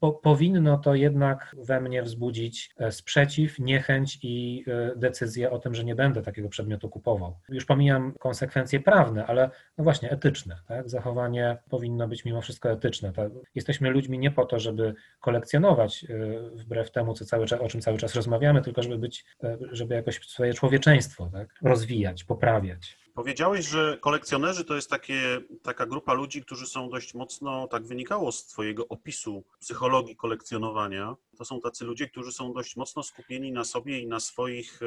po, 0.00 0.12
powinno 0.12 0.78
to 0.78 0.94
jednak 0.94 1.56
we 1.58 1.80
mnie 1.80 2.02
wzbudzić 2.02 2.74
sprzeciw, 2.90 3.58
niechęć 3.58 4.18
i 4.22 4.64
decyzję 4.96 5.50
o 5.50 5.58
tym, 5.58 5.74
że 5.74 5.84
nie 5.84 5.94
będę 5.94 6.22
takiego 6.22 6.48
przedmiotu 6.48 6.88
kupował. 6.88 7.36
Już 7.48 7.64
pomijam 7.64 8.12
konsekwencje 8.18 8.80
prawne, 8.80 9.26
ale 9.26 9.50
no 9.78 9.84
właśnie 9.84 10.10
etyczne. 10.10 10.56
Tak? 10.68 10.88
Zachowanie 10.88 11.56
powinno 11.68 12.08
być 12.08 12.24
mimo 12.24 12.40
wszystko 12.40 12.70
etyczne. 12.70 13.12
Tak? 13.12 13.32
Jesteśmy 13.54 13.90
ludźmi 13.90 14.18
nie 14.18 14.30
po 14.30 14.46
to, 14.46 14.58
żeby 14.58 14.94
kolekcjonować 15.20 16.04
y, 16.04 16.19
wbrew 16.52 16.90
temu, 16.90 17.14
co 17.14 17.24
cały 17.24 17.46
o 17.60 17.68
czym 17.68 17.80
cały 17.80 17.98
czas 17.98 18.14
rozmawiamy, 18.14 18.62
tylko 18.62 18.82
żeby 18.82 18.98
być, 18.98 19.24
y, 19.44 19.58
żeby 19.72 19.94
jakoś 19.94 20.20
swoje 20.26 20.54
człowieczeństwo 20.54 21.30
tak? 21.32 21.54
rozwijać, 21.62 22.24
poprawiać. 22.24 22.98
Powiedziałeś, 23.14 23.66
że 23.66 23.98
kolekcjonerzy 24.00 24.64
to 24.64 24.74
jest 24.74 24.90
takie, 24.90 25.40
taka 25.62 25.86
grupa 25.86 26.12
ludzi, 26.12 26.42
którzy 26.42 26.66
są 26.66 26.90
dość 26.90 27.14
mocno, 27.14 27.68
tak 27.68 27.86
wynikało 27.86 28.32
z 28.32 28.46
Twojego 28.46 28.88
opisu 28.88 29.44
psychologii 29.60 30.16
kolekcjonowania. 30.16 31.16
To 31.38 31.44
są 31.44 31.60
tacy 31.60 31.84
ludzie, 31.84 32.08
którzy 32.08 32.32
są 32.32 32.52
dość 32.52 32.76
mocno 32.76 33.02
skupieni 33.02 33.52
na 33.52 33.64
sobie 33.64 33.98
i 33.98 34.06
na 34.06 34.20
swoich 34.20 34.80
e, 34.82 34.86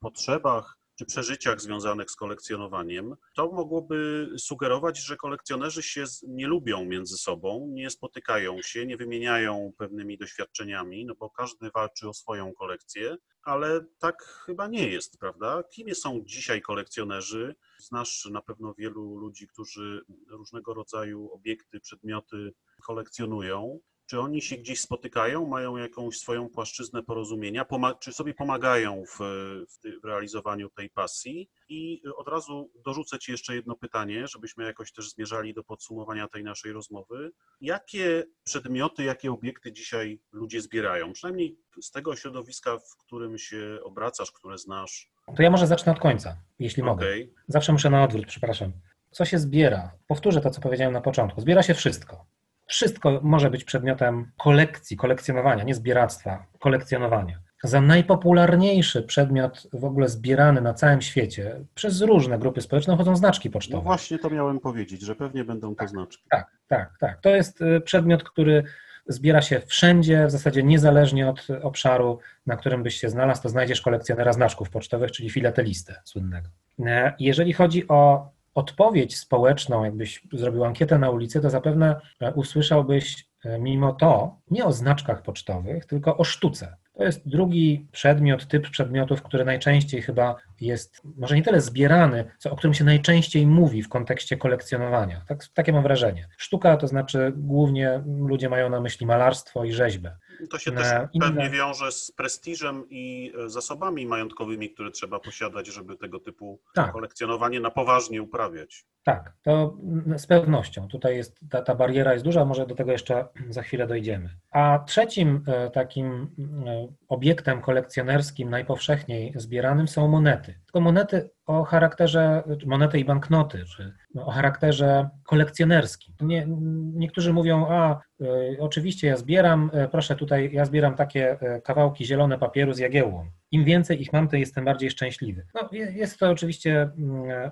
potrzebach, 0.00 0.78
czy 0.96 1.04
przeżyciach 1.04 1.60
związanych 1.60 2.10
z 2.10 2.16
kolekcjonowaniem, 2.16 3.16
to 3.34 3.52
mogłoby 3.52 4.28
sugerować, 4.38 4.98
że 4.98 5.16
kolekcjonerzy 5.16 5.82
się 5.82 6.04
nie 6.28 6.46
lubią 6.46 6.84
między 6.84 7.16
sobą, 7.16 7.68
nie 7.72 7.90
spotykają 7.90 8.62
się, 8.62 8.86
nie 8.86 8.96
wymieniają 8.96 9.72
pewnymi 9.78 10.18
doświadczeniami, 10.18 11.06
no 11.06 11.14
bo 11.14 11.30
każdy 11.30 11.70
walczy 11.70 12.08
o 12.08 12.14
swoją 12.14 12.52
kolekcję, 12.52 13.16
ale 13.42 13.84
tak 13.98 14.22
chyba 14.22 14.66
nie 14.66 14.88
jest, 14.88 15.18
prawda? 15.18 15.62
Kim 15.62 15.94
są 15.94 16.22
dzisiaj 16.24 16.62
kolekcjonerzy? 16.62 17.54
Znasz 17.78 18.28
na 18.32 18.42
pewno 18.42 18.74
wielu 18.74 19.16
ludzi, 19.16 19.46
którzy 19.48 20.04
różnego 20.30 20.74
rodzaju 20.74 21.30
obiekty, 21.32 21.80
przedmioty 21.80 22.52
kolekcjonują. 22.86 23.80
Czy 24.06 24.20
oni 24.20 24.42
się 24.42 24.56
gdzieś 24.56 24.80
spotykają, 24.80 25.46
mają 25.46 25.76
jakąś 25.76 26.18
swoją 26.18 26.48
płaszczyznę 26.48 27.02
porozumienia, 27.02 27.66
czy 28.00 28.12
sobie 28.12 28.34
pomagają 28.34 29.04
w, 29.06 29.18
w, 29.20 30.04
realizowaniu 30.04 30.70
tej 30.70 30.90
pasji? 30.90 31.50
I 31.68 32.02
od 32.16 32.28
razu 32.28 32.70
dorzucę 32.84 33.18
Ci 33.18 33.32
jeszcze 33.32 33.54
jedno 33.54 33.76
pytanie, 33.76 34.26
żebyśmy 34.28 34.64
jakoś 34.64 34.92
też 34.92 35.10
zmierzali 35.10 35.54
do 35.54 35.64
podsumowania 35.64 36.28
tej 36.28 36.44
naszej 36.44 36.72
rozmowy. 36.72 37.32
Jakie 37.60 38.24
przedmioty, 38.44 39.04
jakie 39.04 39.32
obiekty 39.32 39.72
dzisiaj 39.72 40.20
ludzie 40.32 40.60
zbierają? 40.60 41.12
Przynajmniej 41.12 41.56
z 41.82 41.90
tego 41.90 42.16
środowiska, 42.16 42.78
w 42.78 42.96
którym 42.98 43.38
się 43.38 43.78
obracasz, 43.84 44.32
które 44.32 44.58
znasz. 44.58 45.10
To 45.36 45.42
ja 45.42 45.50
może 45.50 45.66
zacznę 45.66 45.92
od 45.92 45.98
końca, 45.98 46.36
jeśli 46.58 46.82
okay. 46.82 46.94
mogę. 46.94 47.06
Zawsze 47.48 47.72
muszę 47.72 47.90
na 47.90 48.04
odwrót, 48.04 48.26
przepraszam. 48.26 48.72
Co 49.10 49.24
się 49.24 49.38
zbiera? 49.38 49.92
Powtórzę 50.06 50.40
to, 50.40 50.50
co 50.50 50.60
powiedziałem 50.60 50.92
na 50.92 51.00
początku. 51.00 51.40
Zbiera 51.40 51.62
się 51.62 51.74
wszystko. 51.74 52.26
Wszystko 52.66 53.20
może 53.22 53.50
być 53.50 53.64
przedmiotem 53.64 54.30
kolekcji, 54.38 54.96
kolekcjonowania, 54.96 55.64
nie 55.64 55.74
zbieractwa, 55.74 56.46
kolekcjonowania. 56.58 57.38
Za 57.64 57.80
najpopularniejszy 57.80 59.02
przedmiot 59.02 59.66
w 59.72 59.84
ogóle 59.84 60.08
zbierany 60.08 60.60
na 60.60 60.74
całym 60.74 61.02
świecie 61.02 61.60
przez 61.74 62.00
różne 62.00 62.38
grupy 62.38 62.60
społeczne 62.60 62.96
chodzą 62.96 63.16
znaczki 63.16 63.50
pocztowe. 63.50 63.76
No 63.76 63.82
właśnie 63.82 64.18
to 64.18 64.30
miałem 64.30 64.60
powiedzieć, 64.60 65.02
że 65.02 65.16
pewnie 65.16 65.44
będą 65.44 65.74
to 65.74 65.78
tak, 65.78 65.88
znaczki. 65.88 66.24
Tak, 66.30 66.50
tak, 66.68 66.98
tak. 67.00 67.20
To 67.20 67.28
jest 67.28 67.60
y, 67.60 67.80
przedmiot, 67.80 68.24
który 68.24 68.64
zbiera 69.08 69.42
się 69.42 69.60
wszędzie, 69.66 70.26
w 70.26 70.30
zasadzie 70.30 70.62
niezależnie 70.62 71.28
od 71.28 71.46
obszaru, 71.62 72.18
na 72.46 72.56
którym 72.56 72.82
byś 72.82 73.00
się 73.00 73.08
znalazł, 73.08 73.42
to 73.42 73.48
znajdziesz 73.48 73.80
kolekcjonera 73.80 74.32
znaczków 74.32 74.70
pocztowych, 74.70 75.12
czyli 75.12 75.30
filatelistę 75.30 76.00
słynnego. 76.04 76.48
E, 76.86 77.14
jeżeli 77.18 77.52
chodzi 77.52 77.88
o 77.88 78.30
odpowiedź 78.56 79.16
społeczną, 79.16 79.84
jakbyś 79.84 80.22
zrobił 80.32 80.64
ankietę 80.64 80.98
na 80.98 81.10
ulicy, 81.10 81.40
to 81.40 81.50
zapewne 81.50 82.00
e, 82.20 82.32
usłyszałbyś 82.32 83.26
e, 83.44 83.58
mimo 83.58 83.92
to 83.92 84.36
nie 84.50 84.64
o 84.64 84.72
znaczkach 84.72 85.22
pocztowych, 85.22 85.86
tylko 85.86 86.16
o 86.16 86.24
sztuce. 86.24 86.76
To 86.94 87.04
jest 87.04 87.28
drugi 87.28 87.86
przedmiot, 87.92 88.46
typ 88.46 88.70
przedmiotów, 88.70 89.22
który 89.22 89.44
najczęściej 89.44 90.02
chyba 90.02 90.36
jest, 90.60 91.02
może 91.16 91.36
nie 91.36 91.42
tyle 91.42 91.60
zbierany, 91.60 92.24
co 92.38 92.50
o 92.50 92.56
którym 92.56 92.74
się 92.74 92.84
najczęściej 92.84 93.46
mówi 93.46 93.82
w 93.82 93.88
kontekście 93.88 94.36
kolekcjonowania. 94.36 95.24
Tak, 95.28 95.44
takie 95.54 95.72
mam 95.72 95.82
wrażenie. 95.82 96.28
Sztuka 96.36 96.76
to 96.76 96.88
znaczy 96.88 97.32
głównie 97.36 98.02
ludzie 98.06 98.48
mają 98.48 98.70
na 98.70 98.80
myśli 98.80 99.06
malarstwo 99.06 99.64
i 99.64 99.72
rzeźbę. 99.72 100.16
To 100.50 100.58
się 100.58 100.72
też 100.72 100.86
inne... 101.12 101.26
pewnie 101.26 101.50
wiąże 101.50 101.92
z 101.92 102.12
prestiżem 102.12 102.84
i 102.90 103.32
e, 103.44 103.50
zasobami 103.50 104.06
majątkowymi, 104.06 104.70
które 104.70 104.90
trzeba 104.90 105.20
posiadać, 105.20 105.66
żeby 105.66 105.96
tego 105.96 106.20
typu 106.20 106.60
tak. 106.74 106.92
kolekcjonowanie 106.92 107.60
na 107.60 107.70
poważnie 107.70 108.22
uprawiać. 108.22 108.86
Tak, 109.06 109.32
to 109.42 109.76
z 110.16 110.26
pewnością. 110.26 110.88
Tutaj 110.88 111.16
jest 111.16 111.40
ta, 111.50 111.62
ta 111.62 111.74
bariera 111.74 112.12
jest 112.12 112.24
duża, 112.24 112.44
może 112.44 112.66
do 112.66 112.74
tego 112.74 112.92
jeszcze 112.92 113.28
za 113.50 113.62
chwilę 113.62 113.86
dojdziemy. 113.86 114.30
A 114.50 114.78
trzecim 114.86 115.42
e, 115.46 115.70
takim 115.70 116.30
e, 116.66 116.88
obiektem 117.08 117.60
kolekcjonerskim 117.60 118.50
najpowszechniej 118.50 119.32
zbieranym 119.36 119.88
są 119.88 120.08
monety. 120.08 120.54
Tylko 120.64 120.80
monety 120.80 121.30
o 121.46 121.64
charakterze, 121.64 122.42
monety 122.66 122.98
i 122.98 123.04
banknoty, 123.04 123.64
czy 123.64 123.92
o 124.20 124.30
charakterze 124.30 125.08
kolekcjonerskim. 125.24 126.14
Nie, 126.20 126.46
niektórzy 126.94 127.32
mówią, 127.32 127.66
a 127.68 128.00
y, 128.20 128.56
oczywiście 128.60 129.06
ja 129.06 129.16
zbieram, 129.16 129.70
y, 129.84 129.88
proszę 129.88 130.16
tutaj, 130.16 130.50
ja 130.52 130.64
zbieram 130.64 130.94
takie 130.94 131.32
y, 131.56 131.60
kawałki 131.60 132.04
zielone 132.04 132.38
papieru 132.38 132.72
z 132.72 132.78
jagiełą. 132.78 133.26
Im 133.50 133.64
więcej 133.64 134.02
ich 134.02 134.12
mam, 134.12 134.28
tym 134.28 134.40
jestem 134.40 134.64
bardziej 134.64 134.90
szczęśliwy. 134.90 135.46
No, 135.54 135.68
jest 135.72 136.18
to 136.18 136.30
oczywiście 136.30 136.82
mm, 136.82 137.50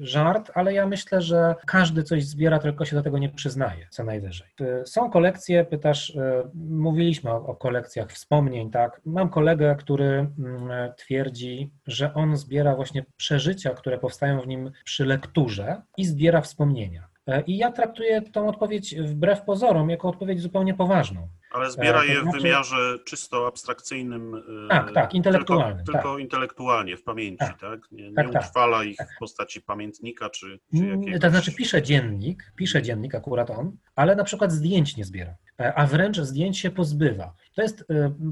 żart, 0.00 0.50
ale 0.54 0.74
ja 0.74 0.86
myślę, 0.86 1.22
że 1.22 1.54
każdy 1.66 2.02
coś 2.02 2.24
zbiera, 2.24 2.58
tylko 2.58 2.84
się 2.84 2.96
do 2.96 3.02
tego 3.02 3.18
nie 3.18 3.28
przyznaje, 3.28 3.86
co 3.90 4.04
najwyżej. 4.04 4.48
Są 4.84 5.10
kolekcje, 5.10 5.64
pytasz, 5.64 6.16
mówiliśmy 6.54 7.30
o, 7.30 7.46
o 7.46 7.56
kolekcjach 7.56 8.12
wspomnień, 8.12 8.70
tak? 8.70 9.00
Mam 9.04 9.28
kolegę, 9.28 9.76
który 9.78 10.06
mm, 10.38 10.92
twierdzi, 10.96 11.70
że 11.86 12.14
on 12.14 12.36
zbiera 12.36 12.76
właśnie 12.76 13.04
przeżycia, 13.36 13.70
które 13.70 13.98
powstają 13.98 14.40
w 14.40 14.46
nim 14.46 14.72
przy 14.84 15.04
lekturze 15.04 15.82
i 15.96 16.04
zbiera 16.04 16.40
wspomnienia. 16.40 17.08
E, 17.26 17.42
I 17.42 17.56
ja 17.56 17.72
traktuję 17.72 18.22
tą 18.22 18.48
odpowiedź 18.48 18.94
wbrew 18.94 19.42
pozorom 19.42 19.90
jako 19.90 20.08
odpowiedź 20.08 20.40
zupełnie 20.40 20.74
poważną. 20.74 21.28
Ale 21.50 21.70
zbiera 21.70 22.02
e, 22.02 22.06
je 22.06 22.20
w 22.20 22.22
znaczy- 22.22 22.38
wymiarze 22.38 22.98
czysto 23.04 23.46
abstrakcyjnym. 23.46 24.34
E, 24.34 24.68
tak, 24.68 24.92
tak, 24.92 25.14
intelektualnym. 25.14 25.84
Tylko, 25.84 25.92
tylko 25.92 26.12
tak. 26.12 26.20
intelektualnie, 26.20 26.96
w 26.96 27.02
pamięci, 27.02 27.38
tak? 27.38 27.60
tak? 27.60 27.80
Nie, 27.92 28.12
tak, 28.14 28.26
nie 28.26 28.32
tak, 28.32 28.42
utrwala 28.42 28.84
ich 28.84 28.96
tak. 28.96 29.08
w 29.16 29.18
postaci 29.18 29.62
pamiętnika 29.62 30.30
czy, 30.30 30.58
czy 30.76 30.82
mm, 30.82 31.00
jakiegoś... 31.00 31.20
To 31.20 31.30
znaczy 31.30 31.52
pisze 31.54 31.82
dziennik, 31.82 32.52
pisze 32.56 32.82
dziennik 32.82 33.14
akurat 33.14 33.50
on, 33.50 33.76
ale 33.96 34.16
na 34.16 34.24
przykład 34.24 34.52
zdjęć 34.52 34.96
nie 34.96 35.04
zbiera, 35.04 35.34
a 35.74 35.86
wręcz 35.86 36.16
zdjęć 36.20 36.58
się 36.58 36.70
pozbywa. 36.70 37.34
To 37.56 37.62
jest, 37.62 37.84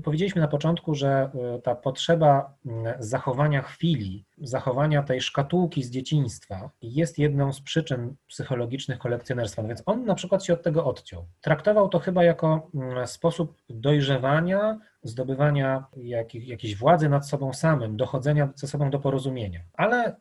powiedzieliśmy 0.04 0.40
na 0.40 0.48
początku, 0.48 0.94
że 0.94 1.30
ta 1.62 1.74
potrzeba 1.74 2.54
mm, 2.66 2.94
zachowania 2.98 3.62
chwili, 3.62 4.24
zachowania 4.38 5.02
tej 5.02 5.20
szkatułki 5.20 5.82
z 5.82 5.90
dzieciństwa 5.90 6.70
jest 6.82 7.18
jedną 7.18 7.52
z 7.52 7.60
przyczyn 7.60 8.14
psychologicznych 8.26 8.98
kolekcjonerstwa. 8.98 9.62
No 9.62 9.68
więc 9.68 9.82
on 9.86 10.04
na 10.04 10.14
przykład 10.14 10.44
się 10.44 10.52
od 10.52 10.62
tego 10.62 10.84
odciął. 10.84 11.26
Traktował 11.40 11.88
to 11.88 11.98
chyba 11.98 12.24
jako 12.24 12.70
mm, 12.74 13.06
sposób 13.06 13.56
dojrzewania, 13.68 14.78
zdobywania 15.02 15.84
jakich, 15.96 16.48
jakiejś 16.48 16.76
władzy 16.76 17.08
nad 17.08 17.28
sobą 17.28 17.52
samym, 17.52 17.96
dochodzenia 17.96 18.48
ze 18.54 18.66
sobą 18.66 18.90
do 18.90 18.98
porozumienia. 18.98 19.60
Ale 19.74 20.08
y, 20.10 20.14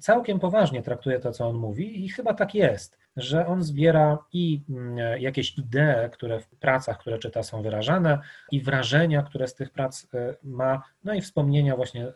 całkiem 0.00 0.38
poważnie 0.40 0.82
traktuje 0.82 1.20
to, 1.20 1.32
co 1.32 1.48
on 1.48 1.56
mówi 1.56 2.04
i 2.04 2.08
chyba 2.08 2.34
tak 2.34 2.54
jest. 2.54 2.98
że 3.16 3.46
on 3.46 3.62
zbiera 3.62 4.18
i 4.32 4.62
mm, 4.70 5.20
jakieś 5.20 5.58
idee, 5.58 6.10
które 6.12 6.40
w 6.40 6.48
pracach, 6.48 6.98
które 6.98 7.18
czyta, 7.18 7.42
są 7.42 7.62
wyrażane, 7.62 8.17
i 8.52 8.62
wrażenia, 8.62 9.22
które 9.22 9.48
z 9.48 9.54
tych 9.54 9.70
prac 9.70 10.06
e, 10.14 10.34
ma, 10.42 10.82
no 11.04 11.14
i 11.14 11.20
wspomnienia 11.20 11.76
właśnie 11.76 12.06
e, 12.06 12.12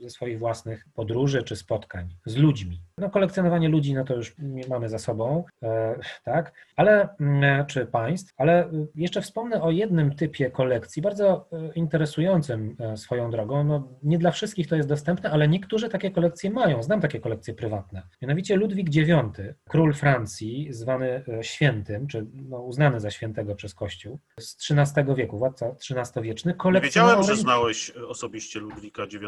ze 0.00 0.10
swoich 0.10 0.38
własnych 0.38 0.86
podróży 0.94 1.42
czy 1.42 1.56
spotkań 1.56 2.08
z 2.26 2.36
ludźmi. 2.36 2.80
No, 2.98 3.10
kolekcjonowanie 3.10 3.68
ludzi, 3.68 3.94
no 3.94 4.04
to 4.04 4.14
już 4.14 4.36
mamy 4.68 4.88
za 4.88 4.98
sobą, 4.98 5.44
e, 5.62 5.98
tak, 6.24 6.52
ale 6.76 7.08
mm, 7.20 7.66
czy 7.66 7.86
państw, 7.86 8.34
ale 8.36 8.70
jeszcze 8.94 9.20
wspomnę 9.22 9.62
o 9.62 9.70
jednym 9.70 10.14
typie 10.14 10.50
kolekcji, 10.50 11.02
bardzo 11.02 11.48
interesującym 11.74 12.76
swoją 12.96 13.30
drogą. 13.30 13.64
No, 13.64 13.88
nie 14.02 14.18
dla 14.18 14.30
wszystkich 14.30 14.68
to 14.68 14.76
jest 14.76 14.88
dostępne, 14.88 15.30
ale 15.30 15.48
niektórzy 15.48 15.88
takie 15.88 16.10
kolekcje 16.10 16.50
mają. 16.50 16.82
Znam 16.82 17.00
takie 17.00 17.20
kolekcje 17.20 17.54
prywatne. 17.54 18.02
Mianowicie 18.22 18.56
Ludwik 18.56 18.96
IX, 18.96 19.38
król 19.68 19.94
Francji, 19.94 20.72
zwany 20.72 21.24
świętym, 21.42 22.06
czy 22.06 22.26
no, 22.34 22.62
uznany 22.62 23.00
za 23.00 23.10
świętego 23.10 23.54
przez 23.54 23.74
Kościół, 23.74 24.18
z 24.40 24.70
XIII 24.70 25.14
wieku, 25.14 25.21
władca 25.30 25.66
XIII-wieczny, 25.90 26.54
kolekcjonował... 26.54 27.16
Nie 27.16 27.20
wiedziałem, 27.20 27.36
że 27.36 27.42
znałeś 27.42 27.90
osobiście 27.90 28.60
Ludwika 28.60 29.04
IX. 29.04 29.22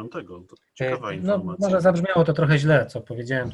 To 0.48 0.56
ciekawa 0.74 1.10
e, 1.10 1.14
informacja. 1.14 1.56
No, 1.60 1.68
może 1.68 1.80
zabrzmiało 1.80 2.24
to 2.24 2.32
trochę 2.32 2.58
źle, 2.58 2.86
co 2.86 3.00
powiedziałem. 3.00 3.50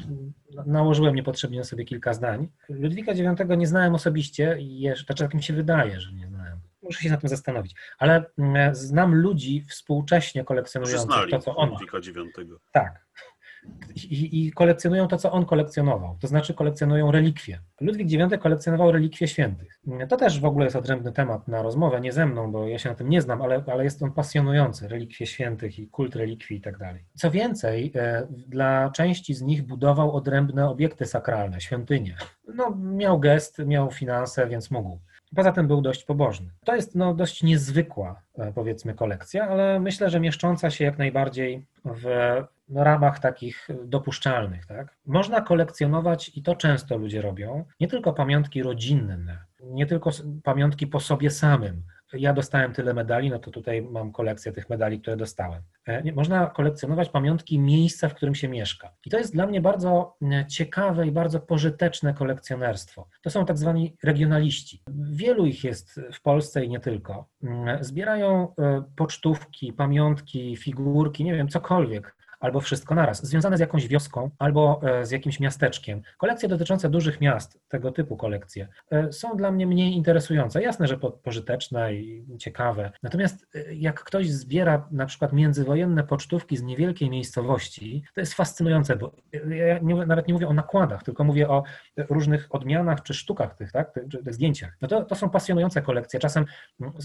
Nałożyłem 0.65 1.15
niepotrzebnie 1.15 1.57
na 1.57 1.63
sobie 1.63 1.85
kilka 1.85 2.13
zdań. 2.13 2.47
Ludwika 2.69 3.11
IX 3.11 3.41
nie 3.57 3.67
znałem 3.67 3.95
osobiście, 3.95 4.57
jeszcze, 4.59 5.05
znaczy 5.05 5.23
tak 5.23 5.33
mi 5.33 5.43
się 5.43 5.53
wydaje, 5.53 5.99
że 5.99 6.13
nie 6.13 6.27
znałem. 6.27 6.59
Muszę 6.83 7.01
się 7.01 7.09
nad 7.09 7.21
tym 7.21 7.29
zastanowić. 7.29 7.75
Ale 7.97 8.25
mm, 8.37 8.75
znam 8.75 9.15
ludzi 9.15 9.65
współcześnie 9.69 10.43
kolekcjonujących 10.43 11.29
to, 11.31 11.39
co 11.39 11.55
on. 11.55 11.69
Ludwika 11.69 11.97
IX. 11.97 12.39
Tak 12.71 13.05
i, 13.95 14.45
i, 14.45 14.51
kolekcjonują 14.51 15.07
to, 15.07 15.17
co 15.17 15.31
on 15.31 15.45
kolekcjonował, 15.45 16.17
to 16.19 16.27
znaczy 16.27 16.53
kolekcjonują 16.53 17.11
relikwie. 17.11 17.59
Ludwik 17.81 18.11
IX 18.11 18.37
kolekcjonował 18.39 18.91
relikwie 18.91 19.27
świętych. 19.27 19.79
To 20.09 20.17
też 20.17 20.39
w 20.39 20.45
ogóle 20.45 20.65
jest 20.65 20.75
odrębny 20.75 21.11
temat 21.11 21.47
na 21.47 21.61
rozmowę, 21.61 22.01
nie 22.01 22.11
ze 22.11 22.25
mną, 22.25 22.51
bo 22.51 22.67
ja 22.67 22.79
się 22.79 22.89
na 22.89 22.95
tym 22.95 23.09
nie 23.09 23.21
znam, 23.21 23.41
ale, 23.41 23.63
ale 23.67 23.83
jest 23.83 24.03
on 24.03 24.11
pasjonujący, 24.11 24.87
relikwie 24.87 25.25
świętych 25.25 25.79
i 25.79 25.87
kult 25.87 26.15
relikwii 26.15 26.57
i 26.57 26.61
tak 26.61 26.77
dalej. 26.77 27.05
Co 27.15 27.31
więcej, 27.31 27.91
e, 27.95 28.27
dla 28.47 28.89
części 28.89 29.33
z 29.33 29.41
nich 29.41 29.63
budował 29.63 30.15
odrębne 30.15 30.69
obiekty 30.69 31.05
sakralne, 31.05 31.61
świątynie. 31.61 32.15
No, 32.55 32.75
miał 32.75 33.19
gest, 33.19 33.59
miał 33.65 33.91
finanse, 33.91 34.47
więc 34.47 34.71
mógł. 34.71 34.99
Poza 35.35 35.51
tym 35.51 35.67
był 35.67 35.81
dość 35.81 36.03
pobożny. 36.03 36.49
To 36.65 36.75
jest 36.75 36.95
no, 36.95 37.13
dość 37.13 37.43
niezwykła, 37.43 38.21
e, 38.37 38.51
powiedzmy, 38.53 38.93
kolekcja, 38.93 39.47
ale 39.47 39.79
myślę, 39.79 40.09
że 40.09 40.19
mieszcząca 40.19 40.69
się 40.69 40.85
jak 40.85 40.97
najbardziej 40.97 41.65
w 41.85 42.05
no, 42.71 42.83
ramach 42.83 43.19
takich 43.19 43.67
dopuszczalnych. 43.85 44.65
Tak? 44.65 44.97
Można 45.05 45.41
kolekcjonować, 45.41 46.31
i 46.37 46.43
to 46.43 46.55
często 46.55 46.97
ludzie 46.97 47.21
robią, 47.21 47.65
nie 47.79 47.87
tylko 47.87 48.13
pamiątki 48.13 48.63
rodzinne, 48.63 49.37
nie 49.63 49.85
tylko 49.85 50.09
pamiątki 50.43 50.87
po 50.87 50.99
sobie 50.99 51.29
samym, 51.29 51.83
ja 52.13 52.33
dostałem 52.33 52.73
tyle 52.73 52.93
medali, 52.93 53.29
no 53.29 53.39
to 53.39 53.51
tutaj 53.51 53.81
mam 53.81 54.11
kolekcję 54.11 54.51
tych 54.51 54.69
medali, 54.69 55.01
które 55.01 55.17
dostałem. 55.17 55.61
E, 55.87 56.11
można 56.11 56.47
kolekcjonować 56.47 57.09
pamiątki 57.09 57.59
miejsca, 57.59 58.09
w 58.09 58.13
którym 58.13 58.35
się 58.35 58.47
mieszka. 58.47 58.93
I 59.05 59.09
to 59.09 59.17
jest 59.17 59.33
dla 59.33 59.47
mnie 59.47 59.61
bardzo 59.61 60.17
e, 60.21 60.45
ciekawe 60.47 61.07
i 61.07 61.11
bardzo 61.11 61.39
pożyteczne 61.39 62.13
kolekcjonerstwo. 62.13 63.07
To 63.21 63.29
są 63.29 63.45
tak 63.45 63.57
zwani 63.57 63.97
regionaliści. 64.03 64.83
Wielu 65.11 65.45
ich 65.45 65.63
jest 65.63 66.01
w 66.13 66.21
Polsce 66.21 66.65
i 66.65 66.69
nie 66.69 66.79
tylko. 66.79 67.27
Mm, 67.43 67.83
zbierają 67.83 68.55
e, 68.59 68.83
pocztówki, 68.95 69.73
pamiątki, 69.73 70.57
figurki, 70.57 71.23
nie 71.23 71.35
wiem, 71.35 71.47
cokolwiek 71.47 72.15
albo 72.41 72.59
wszystko 72.61 72.95
naraz, 72.95 73.25
związane 73.25 73.57
z 73.57 73.59
jakąś 73.59 73.87
wioską 73.87 74.29
albo 74.39 74.81
e, 74.83 75.05
z 75.05 75.11
jakimś 75.11 75.39
miasteczkiem. 75.39 76.01
Kolekcje 76.17 76.49
dotyczące 76.49 76.89
dużych 76.89 77.21
miast, 77.21 77.59
tego 77.67 77.91
typu 77.91 78.17
kolekcje, 78.17 78.67
e, 78.91 79.13
są 79.13 79.37
dla 79.37 79.51
mnie 79.51 79.67
mniej 79.67 79.93
interesujące. 79.93 80.61
Jasne, 80.61 80.87
że 80.87 80.97
pożyteczne 80.97 81.93
i 81.95 82.37
ciekawe. 82.37 82.91
Natomiast 83.03 83.47
e, 83.55 83.73
jak 83.75 84.03
ktoś 84.03 84.31
zbiera 84.31 84.87
na 84.91 85.05
przykład 85.05 85.33
międzywojenne 85.33 86.03
pocztówki 86.03 86.57
z 86.57 86.63
niewielkiej 86.63 87.09
miejscowości, 87.09 88.03
to 88.13 88.21
jest 88.21 88.33
fascynujące, 88.33 88.95
bo 88.95 89.11
ja 89.49 89.79
nie, 89.79 89.95
nawet 90.05 90.27
nie 90.27 90.33
mówię 90.33 90.47
o 90.47 90.53
nakładach, 90.53 91.03
tylko 91.03 91.23
mówię 91.23 91.49
o 91.49 91.63
różnych 91.97 92.47
odmianach 92.49 93.03
czy 93.03 93.13
sztukach 93.13 93.55
tych, 93.55 93.71
tak, 93.71 93.93
tych, 93.93 94.03
tych 94.23 94.33
zdjęciach. 94.33 94.77
No 94.81 94.87
to, 94.87 95.05
to 95.05 95.15
są 95.15 95.29
pasjonujące 95.29 95.81
kolekcje. 95.81 96.19
Czasem 96.19 96.45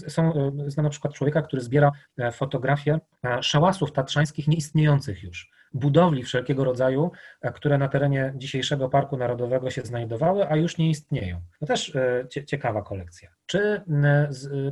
są, 0.07 0.51
znam 0.67 0.83
na 0.83 0.89
przykład 0.89 1.13
człowieka, 1.13 1.41
który 1.41 1.61
zbiera 1.61 1.91
fotografie 2.31 2.99
szałasów 3.41 3.91
tatrzańskich 3.91 4.47
nieistniejących 4.47 5.23
już 5.23 5.26
budowli 5.73 6.23
wszelkiego 6.23 6.63
rodzaju, 6.63 7.11
e, 7.41 7.51
które 7.51 7.77
na 7.77 7.87
terenie 7.87 8.33
dzisiejszego 8.35 8.89
Parku 8.89 9.17
Narodowego 9.17 9.69
się 9.69 9.81
znajdowały, 9.81 10.49
a 10.49 10.55
już 10.55 10.77
nie 10.77 10.89
istnieją. 10.89 11.41
To 11.59 11.65
też 11.65 11.95
e, 11.95 12.45
ciekawa 12.45 12.81
kolekcja. 12.81 13.29
Czy 13.45 13.81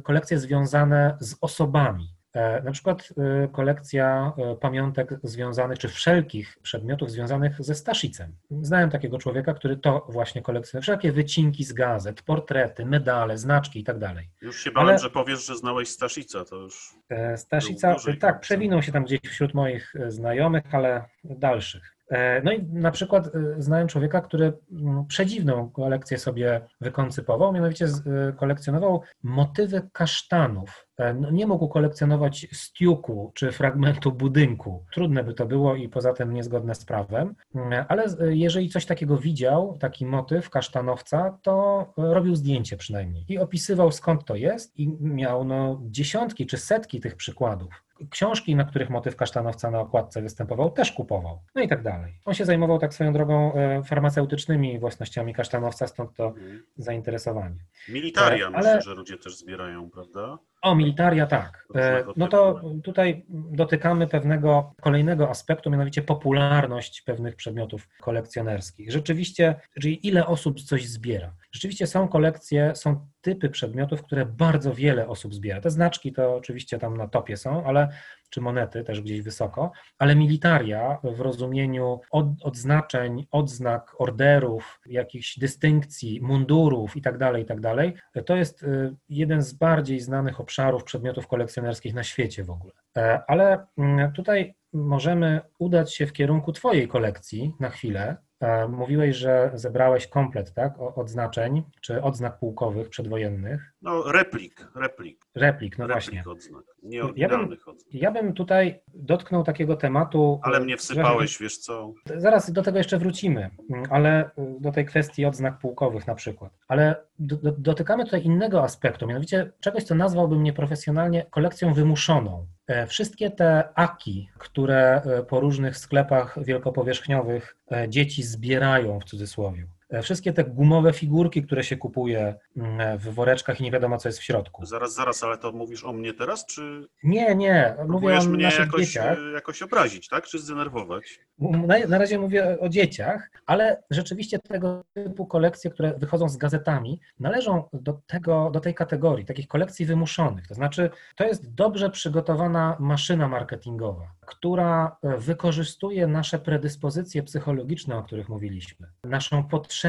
kolekcje 0.03 0.39
związane 0.39 1.17
z 1.19 1.35
osobami, 1.41 2.14
na 2.63 2.71
przykład 2.71 3.09
e, 3.17 3.47
kolekcja 3.47 4.33
e, 4.37 4.55
pamiątek 4.55 5.09
związanych, 5.23 5.79
czy 5.79 5.87
wszelkich 5.87 6.57
przedmiotów 6.61 7.11
związanych 7.11 7.63
ze 7.63 7.75
Staszicem. 7.75 8.35
Znałem 8.61 8.89
takiego 8.89 9.17
człowieka, 9.17 9.53
który 9.53 9.77
to 9.77 10.05
właśnie 10.09 10.41
kolekcjonuje. 10.41 10.81
Wszelkie 10.81 11.11
wycinki 11.11 11.63
z 11.63 11.73
gazet, 11.73 12.21
portrety, 12.21 12.85
medale, 12.85 13.37
znaczki 13.37 13.79
i 13.79 13.83
tak 13.83 13.99
dalej. 13.99 14.29
Już 14.41 14.63
się 14.63 14.71
bałem, 14.71 14.89
Ale... 14.89 14.99
że 14.99 15.09
powiesz, 15.09 15.45
że 15.45 15.55
znałeś 15.55 15.89
Staszica, 15.89 16.45
to 16.45 16.55
już... 16.55 16.95
Staszica, 17.35 17.95
tak, 18.19 18.39
przewinął 18.39 18.81
się 18.81 18.91
tam 18.91 19.03
gdzieś 19.03 19.19
wśród 19.21 19.53
moich 19.53 19.93
znajomych, 20.07 20.75
ale 20.75 21.05
dalszych. 21.23 21.94
E, 22.09 22.41
no 22.41 22.51
i 22.51 22.63
na 22.63 22.91
przykład 22.91 23.27
e, 23.27 23.31
znałem 23.57 23.87
człowieka, 23.87 24.21
który 24.21 24.53
mm, 24.71 25.05
przedziwną 25.05 25.69
kolekcję 25.69 26.17
sobie 26.17 26.61
wykoncypował, 26.81 27.53
mianowicie 27.53 27.85
e, 27.85 28.33
kolekcjonował 28.33 29.01
motywy 29.23 29.89
kasztanów. 29.93 30.87
No 31.15 31.31
nie 31.31 31.47
mógł 31.47 31.67
kolekcjonować 31.67 32.47
stiuku 32.51 33.31
czy 33.33 33.51
fragmentu 33.51 34.11
budynku. 34.11 34.85
Trudne 34.93 35.23
by 35.23 35.33
to 35.33 35.45
było 35.45 35.75
i 35.75 35.89
poza 35.89 36.13
tym 36.13 36.33
niezgodne 36.33 36.75
z 36.75 36.85
prawem, 36.85 37.35
mm, 37.55 37.85
ale 37.87 38.05
jeżeli 38.29 38.69
coś 38.69 38.85
takiego 38.85 39.17
widział, 39.17 39.77
taki 39.79 40.05
motyw 40.05 40.49
kasztanowca, 40.49 41.39
to 41.41 41.85
robił 41.97 42.35
zdjęcie 42.35 42.77
przynajmniej 42.77 43.25
i 43.29 43.37
opisywał 43.37 43.91
skąd 43.91 44.25
to 44.25 44.35
jest 44.35 44.79
i 44.79 44.97
miał 44.99 45.45
no, 45.45 45.81
dziesiątki 45.83 46.45
czy 46.45 46.57
setki 46.57 46.99
tych 46.99 47.15
przykładów. 47.15 47.84
Książki, 48.09 48.55
na 48.55 48.63
których 48.63 48.89
motyw 48.89 49.15
kasztanowca 49.15 49.71
na 49.71 49.79
okładce 49.79 50.21
występował, 50.21 50.71
też 50.71 50.91
kupował. 50.91 51.41
No 51.55 51.61
i 51.61 51.67
tak 51.67 51.83
dalej. 51.83 52.13
On 52.25 52.33
się 52.33 52.45
zajmował 52.45 52.79
tak 52.79 52.93
swoją 52.93 53.13
drogą 53.13 53.53
e, 53.53 53.83
farmaceutycznymi 53.83 54.79
własnościami 54.79 55.33
kasztanowca, 55.33 55.87
stąd 55.87 56.13
to 56.13 56.25
mhm. 56.25 56.63
zainteresowanie. 56.77 57.57
Militaria, 57.89 58.47
Ale... 58.47 58.57
myślę, 58.57 58.81
że 58.81 58.93
ludzie 58.93 59.17
też 59.17 59.37
zbierają, 59.37 59.89
prawda? 59.89 60.37
O, 60.65 60.75
militaria 60.75 61.25
tak. 61.25 61.65
E, 61.75 62.03
no 62.17 62.27
to 62.27 62.61
tutaj 62.83 63.25
dotykamy 63.29 64.07
pewnego 64.07 64.73
kolejnego 64.81 65.29
aspektu, 65.29 65.69
mianowicie 65.69 66.01
popularność 66.01 67.01
pewnych 67.01 67.35
przedmiotów 67.35 67.89
kolekcjonerskich. 68.01 68.91
Rzeczywiście, 68.91 69.55
czyli 69.81 70.07
ile 70.07 70.25
osób 70.25 70.61
coś 70.61 70.87
zbiera. 70.87 71.33
Rzeczywiście 71.51 71.87
są 71.87 72.07
kolekcje, 72.07 72.75
są 72.75 73.07
typy 73.21 73.49
przedmiotów, 73.49 74.03
które 74.03 74.25
bardzo 74.25 74.73
wiele 74.73 75.07
osób 75.07 75.33
zbiera. 75.33 75.61
Te 75.61 75.69
znaczki 75.69 76.13
to 76.13 76.35
oczywiście 76.35 76.79
tam 76.79 76.97
na 76.97 77.07
topie 77.07 77.37
są, 77.37 77.65
ale 77.65 77.89
czy 78.29 78.41
monety 78.41 78.83
też 78.83 79.01
gdzieś 79.01 79.21
wysoko, 79.21 79.71
ale 79.97 80.15
militaria 80.15 80.97
w 81.03 81.19
rozumieniu 81.19 81.99
od, 82.11 82.25
odznaczeń, 82.41 83.27
odznak, 83.31 83.95
orderów, 83.97 84.79
jakichś 84.85 85.39
dystynkcji, 85.39 86.21
mundurów 86.21 86.95
itd., 86.95 87.19
tak 87.19 87.37
itd., 87.37 87.91
tak 88.13 88.23
to 88.23 88.35
jest 88.35 88.63
y, 88.63 88.95
jeden 89.09 89.41
z 89.41 89.53
bardziej 89.53 89.99
znanych 89.99 90.39
obszarów 90.39 90.83
przedmiotów 90.83 91.27
kolekcjonerskich 91.27 91.93
na 91.93 92.03
świecie 92.03 92.43
w 92.43 92.49
ogóle. 92.49 92.73
E, 92.97 93.21
ale 93.27 93.65
mm, 93.77 94.11
tutaj 94.11 94.55
możemy 94.73 95.41
udać 95.59 95.95
się 95.95 96.07
w 96.07 96.13
kierunku 96.13 96.51
Twojej 96.51 96.87
kolekcji 96.87 97.53
na 97.59 97.69
chwilę, 97.69 98.17
E, 98.39 98.67
mówiłeś, 98.67 99.15
że 99.15 99.51
zebrałeś 99.53 100.07
komplet, 100.07 100.53
tak, 100.53 100.73
odznaczeń, 100.79 101.63
czy 101.81 102.03
odznak 102.03 102.39
pułkowych 102.39 102.89
przedwojennych. 102.89 103.73
No, 103.85 104.11
replik, 104.11 104.67
replik. 104.75 105.25
Replik, 105.35 105.77
no 105.77 105.87
replik 105.87 106.13
właśnie. 106.13 106.31
Odznak, 106.31 106.63
nie 106.83 107.01
ja 107.15 107.29
bym, 107.29 107.41
odznak. 107.41 107.93
Ja 107.93 108.11
bym 108.11 108.33
tutaj 108.33 108.79
dotknął 108.93 109.43
takiego 109.43 109.75
tematu. 109.75 110.39
Ale 110.43 110.59
mnie 110.59 110.77
wsypałeś, 110.77 111.37
wiesz 111.39 111.57
co? 111.57 111.93
Zaraz 112.15 112.51
do 112.51 112.61
tego 112.61 112.77
jeszcze 112.77 112.97
wrócimy, 112.97 113.49
ale 113.89 114.29
do 114.59 114.71
tej 114.71 114.85
kwestii 114.85 115.25
odznak 115.25 115.59
pułkowych 115.59 116.07
na 116.07 116.15
przykład. 116.15 116.53
Ale 116.67 116.95
do, 117.19 117.37
do, 117.37 117.51
dotykamy 117.51 118.05
tutaj 118.05 118.23
innego 118.23 118.63
aspektu, 118.63 119.07
mianowicie 119.07 119.51
czegoś, 119.59 119.83
co 119.83 119.95
nazwałbym 119.95 120.43
nieprofesjonalnie 120.43 121.25
kolekcją 121.29 121.73
wymuszoną. 121.73 122.47
E, 122.67 122.87
wszystkie 122.87 123.31
te 123.31 123.69
aki, 123.75 124.29
które 124.37 125.01
e, 125.01 125.23
po 125.23 125.39
różnych 125.39 125.77
sklepach 125.77 126.43
wielkopowierzchniowych 126.43 127.57
e, 127.71 127.89
dzieci 127.89 128.23
zbierają 128.23 128.99
w 128.99 129.03
cudzysłowie, 129.03 129.61
e, 129.61 129.67
wszystkie 130.01 130.33
te 130.33 130.43
gumowe 130.43 130.93
figurki, 130.93 131.43
które 131.43 131.63
się 131.63 131.77
kupuje 131.77 132.35
mm, 132.57 132.97
w 132.97 133.13
woreczkach 133.13 133.59
i 133.59 133.63
nie 133.63 133.71
wiadomo, 133.71 133.97
co 133.97 134.09
jest 134.09 134.19
w 134.19 134.23
środku. 134.23 134.65
Zaraz, 134.65 134.93
zaraz, 134.93 135.23
ale 135.23 135.37
to 135.37 135.51
mówisz 135.51 135.83
o 135.83 135.93
mnie 135.93 136.13
teraz, 136.13 136.45
czy 136.45 136.87
Nie, 137.03 137.35
nie, 137.35 137.75
mówię 137.87 138.17
o 138.19 138.23
mnie 138.25 138.43
naszych 138.43 138.59
jakoś, 138.59 138.87
dzieciach. 138.87 139.17
e, 139.17 139.31
jakoś 139.31 139.61
obrazić, 139.61 140.07
tak? 140.09 140.25
Czy 140.25 140.39
zdenerwować? 140.39 141.19
Na, 141.39 141.75
na 141.87 141.97
razie 141.97 142.19
mówię 142.19 142.57
o 142.59 142.69
dzieciach, 142.69 143.29
ale 143.45 143.83
rzeczywiście 143.89 144.39
tego 144.39 144.83
typu 144.93 145.25
kolekcje, 145.25 145.71
które 145.71 145.93
wychodzą 145.97 146.29
z 146.29 146.37
gazetami, 146.37 146.99
należą 147.19 147.69
do, 147.73 148.01
tego, 148.07 148.49
do 148.53 148.59
tej 148.59 148.73
kategorii, 148.73 149.25
takich 149.25 149.47
kolekcji 149.47 149.85
wymuszonych. 149.85 150.47
To 150.47 150.53
znaczy, 150.53 150.89
to 151.15 151.23
jest 151.23 151.53
dobrze 151.53 151.89
przygotowana 151.89 152.77
maszyna 152.79 153.27
marketingowa, 153.27 154.07
która 154.25 154.97
e, 155.03 155.17
wykorzystuje 155.17 156.07
nasze 156.07 156.39
predyspozycje 156.39 157.23
psychologiczne, 157.23 157.97
o 157.97 158.03
których 158.03 158.29
mówiliśmy, 158.29 158.87
naszą 159.03 159.43
potrzebę 159.43 159.84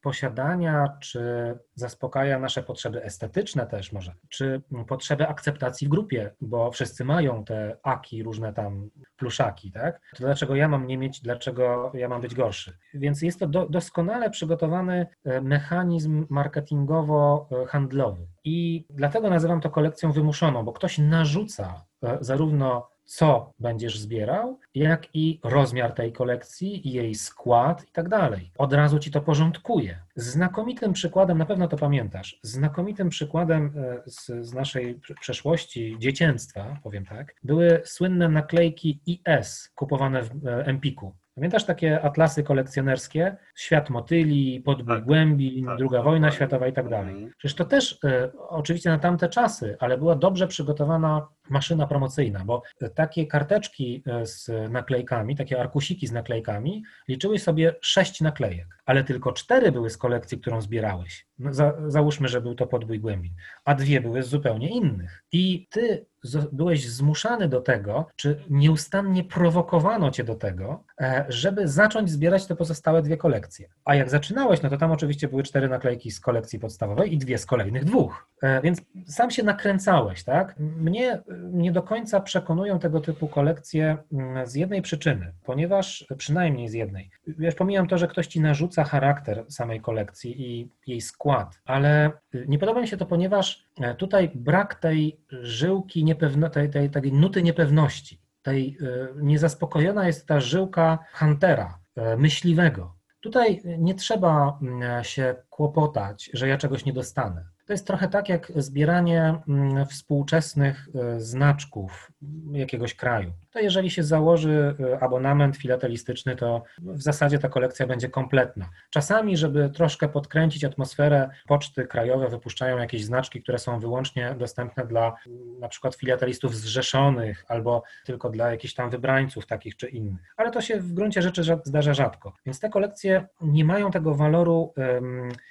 posiadania, 0.00 0.96
czy 1.00 1.54
zaspokaja 1.74 2.38
nasze 2.38 2.62
potrzeby 2.62 3.04
estetyczne 3.04 3.66
też 3.66 3.92
może, 3.92 4.14
czy 4.28 4.62
potrzeby 4.88 5.28
akceptacji 5.28 5.86
w 5.86 5.90
grupie, 5.90 6.34
bo 6.40 6.70
wszyscy 6.70 7.04
mają 7.04 7.44
te 7.44 7.76
aki, 7.82 8.22
różne 8.22 8.52
tam 8.52 8.90
pluszaki, 9.16 9.72
tak? 9.72 10.00
To 10.16 10.24
dlaczego 10.24 10.56
ja 10.56 10.68
mam 10.68 10.86
nie 10.86 10.98
mieć, 10.98 11.20
dlaczego 11.20 11.92
ja 11.94 12.08
mam 12.08 12.20
być 12.20 12.34
gorszy? 12.34 12.78
Więc 12.94 13.22
jest 13.22 13.40
to 13.40 13.46
do, 13.46 13.66
doskonale 13.66 14.30
przygotowany 14.30 15.06
e, 15.24 15.40
mechanizm 15.40 16.26
marketingowo-handlowy. 16.30 18.26
I 18.44 18.86
dlatego 18.90 19.30
nazywam 19.30 19.60
to 19.60 19.70
kolekcją 19.70 20.12
wymuszoną, 20.12 20.64
bo 20.64 20.72
ktoś 20.72 20.98
narzuca 20.98 21.84
e, 22.02 22.18
zarówno 22.20 22.89
co 23.10 23.52
będziesz 23.58 23.98
zbierał, 23.98 24.58
jak 24.74 25.14
i 25.14 25.40
rozmiar 25.44 25.92
tej 25.92 26.12
kolekcji, 26.12 26.92
jej 26.92 27.14
skład 27.14 27.88
i 27.88 27.92
tak 27.92 28.08
dalej. 28.08 28.52
Od 28.58 28.72
razu 28.72 28.98
ci 28.98 29.10
to 29.10 29.20
porządkuje. 29.20 29.98
Znakomitym 30.16 30.92
przykładem, 30.92 31.38
na 31.38 31.46
pewno 31.46 31.68
to 31.68 31.76
pamiętasz, 31.76 32.38
znakomitym 32.42 33.08
przykładem 33.08 33.72
e, 33.76 34.10
z, 34.10 34.46
z 34.46 34.54
naszej 34.54 35.00
przeszłości, 35.20 35.96
dziecięctwa, 35.98 36.76
powiem 36.82 37.06
tak, 37.06 37.34
były 37.42 37.82
słynne 37.84 38.28
naklejki 38.28 39.00
IS 39.06 39.72
kupowane 39.74 40.22
w 40.22 40.46
e, 40.46 40.66
Empiku. 40.66 41.14
Pamiętasz 41.34 41.64
takie 41.64 42.02
atlasy 42.02 42.42
kolekcjonerskie? 42.42 43.36
Świat 43.54 43.90
motyli, 43.90 44.60
podbój 44.60 44.96
Tak, 44.96 45.04
głębi, 45.04 45.64
tak, 45.66 45.78
druga 45.78 45.98
tak, 45.98 46.04
wojna 46.04 46.26
tak. 46.28 46.34
światowa 46.34 46.66
i 46.66 46.72
tak 46.72 46.88
dalej. 46.88 47.14
Mhm. 47.14 47.32
Przecież 47.38 47.54
to 47.54 47.64
też 47.64 47.98
e, 48.04 48.30
oczywiście 48.48 48.90
na 48.90 48.98
tamte 48.98 49.28
czasy, 49.28 49.76
ale 49.80 49.98
była 49.98 50.14
dobrze 50.14 50.46
przygotowana 50.46 51.28
maszyna 51.50 51.86
promocyjna, 51.86 52.44
bo 52.44 52.62
takie 52.94 53.26
karteczki 53.26 54.02
e, 54.06 54.26
z 54.26 54.50
naklejkami, 54.70 55.36
takie 55.36 55.60
arkusiki 55.60 56.06
z 56.06 56.12
naklejkami 56.12 56.82
liczyły 57.08 57.38
sobie 57.38 57.74
sześć 57.80 58.20
naklejek, 58.20 58.66
ale 58.86 59.04
tylko 59.04 59.32
cztery 59.32 59.72
były 59.72 59.90
z 59.90 59.96
kolekcji, 59.96 60.38
którą 60.38 60.60
zbierałeś. 60.60 61.26
No, 61.38 61.54
za, 61.54 61.74
załóżmy, 61.86 62.28
że 62.28 62.40
był 62.40 62.54
to 62.54 62.66
podbój 62.66 63.00
głębin, 63.00 63.32
a 63.64 63.74
dwie 63.74 64.00
były 64.00 64.22
z 64.22 64.26
zupełnie 64.28 64.68
innych. 64.68 65.24
I 65.32 65.66
ty 65.70 66.06
z- 66.22 66.54
byłeś 66.54 66.88
zmuszany 66.88 67.48
do 67.48 67.60
tego, 67.60 68.06
czy 68.16 68.40
nieustannie 68.50 69.24
prowokowano 69.24 70.10
cię 70.10 70.24
do 70.24 70.34
tego, 70.34 70.84
e, 71.00 71.24
żeby 71.28 71.68
zacząć 71.68 72.10
zbierać 72.10 72.46
te 72.46 72.56
pozostałe 72.56 73.02
dwie 73.02 73.16
kolekcje. 73.16 73.68
A 73.84 73.94
jak 73.94 74.10
zaczynałeś, 74.10 74.62
no 74.62 74.70
to 74.70 74.76
tam 74.76 74.90
oczywiście 74.92 75.28
były 75.28 75.42
cztery 75.42 75.68
naklejki 75.68 76.10
z 76.10 76.20
kolekcji 76.20 76.58
podstawowej 76.58 77.14
i 77.14 77.18
dwie 77.18 77.38
z 77.38 77.46
kolejnych 77.46 77.84
dwóch. 77.84 78.26
E, 78.42 78.60
Więc 78.62 78.80
sam 79.06 79.30
się 79.30 79.42
nakręcałeś, 79.42 80.24
tak? 80.24 80.54
Mnie 80.58 81.22
nie 81.52 81.72
do 81.72 81.82
końca 81.82 82.20
przekonują 82.20 82.78
tego 82.78 83.00
typu 83.00 83.28
kolekcje 83.28 83.96
mm, 84.12 84.46
z 84.46 84.54
jednej 84.54 84.82
przyczyny, 84.82 85.32
ponieważ 85.44 86.06
przynajmniej 86.18 86.68
z 86.68 86.72
jednej. 86.72 87.10
Wiesz, 87.26 87.54
pomijam 87.54 87.88
to, 87.88 87.98
że 87.98 88.08
ktoś 88.08 88.26
ci 88.26 88.40
narzuca 88.40 88.84
charakter 88.84 89.44
samej 89.48 89.80
kolekcji 89.80 90.42
i 90.42 90.68
jej 90.86 91.00
skład, 91.00 91.60
ale 91.64 92.10
y, 92.34 92.44
nie 92.48 92.58
podoba 92.58 92.80
mi 92.80 92.88
się 92.88 92.96
to, 92.96 93.06
ponieważ 93.06 93.66
e, 93.80 93.94
tutaj 93.94 94.30
brak 94.34 94.74
tej 94.74 95.20
żyłki 95.30 96.04
niepewno, 96.04 96.50
tej, 96.50 96.70
tej, 96.70 96.90
tej 96.90 97.12
nuty 97.12 97.42
niepewności, 97.42 98.20
tej 98.42 98.76
y, 98.80 99.08
niezaspokojona 99.22 100.06
jest 100.06 100.26
ta 100.26 100.40
żyłka 100.40 100.98
huntera, 101.12 101.78
e, 101.96 102.16
myśliwego. 102.16 102.94
Tutaj 103.20 103.62
nie 103.78 103.94
trzeba 103.94 104.58
mm, 104.62 105.04
się 105.04 105.34
kłopotać, 105.50 106.30
że 106.34 106.48
ja 106.48 106.58
czegoś 106.58 106.84
nie 106.84 106.92
dostanę. 106.92 107.44
To 107.70 107.74
jest 107.74 107.86
trochę 107.86 108.08
tak 108.08 108.28
jak 108.28 108.52
zbieranie 108.56 109.34
mm, 109.48 109.86
współczesnych 109.86 110.88
e, 110.94 111.20
znaczków 111.20 112.12
jakiegoś 112.52 112.94
kraju. 112.94 113.32
To 113.50 113.60
jeżeli 113.60 113.90
się 113.90 114.02
założy 114.02 114.74
e, 114.80 115.02
abonament 115.02 115.56
filatelistyczny, 115.56 116.36
to 116.36 116.62
w 116.78 117.02
zasadzie 117.02 117.38
ta 117.38 117.48
kolekcja 117.48 117.86
będzie 117.86 118.08
kompletna. 118.08 118.68
Czasami, 118.90 119.36
żeby 119.36 119.70
troszkę 119.70 120.08
podkręcić 120.08 120.64
atmosferę, 120.64 121.30
poczty 121.46 121.86
krajowe 121.86 122.28
wypuszczają 122.28 122.78
jakieś 122.78 123.04
znaczki, 123.04 123.42
które 123.42 123.58
są 123.58 123.78
wyłącznie 123.78 124.34
dostępne 124.38 124.86
dla 124.86 125.16
mm, 125.26 125.58
na 125.60 125.68
przykład 125.68 125.94
filatelistów 125.94 126.56
zrzeszonych 126.56 127.44
albo 127.48 127.82
tylko 128.04 128.30
dla 128.30 128.50
jakichś 128.50 128.74
tam 128.74 128.90
wybrańców 128.90 129.46
takich 129.46 129.76
czy 129.76 129.88
innych. 129.88 130.34
Ale 130.36 130.50
to 130.50 130.60
się 130.60 130.80
w 130.80 130.92
gruncie 130.92 131.22
rzeczy 131.22 131.42
rza- 131.42 131.60
zdarza 131.64 131.94
rzadko. 131.94 132.32
Więc 132.46 132.60
te 132.60 132.68
kolekcje 132.68 133.26
nie 133.40 133.64
mają 133.64 133.90
tego 133.90 134.14
waloru, 134.14 134.74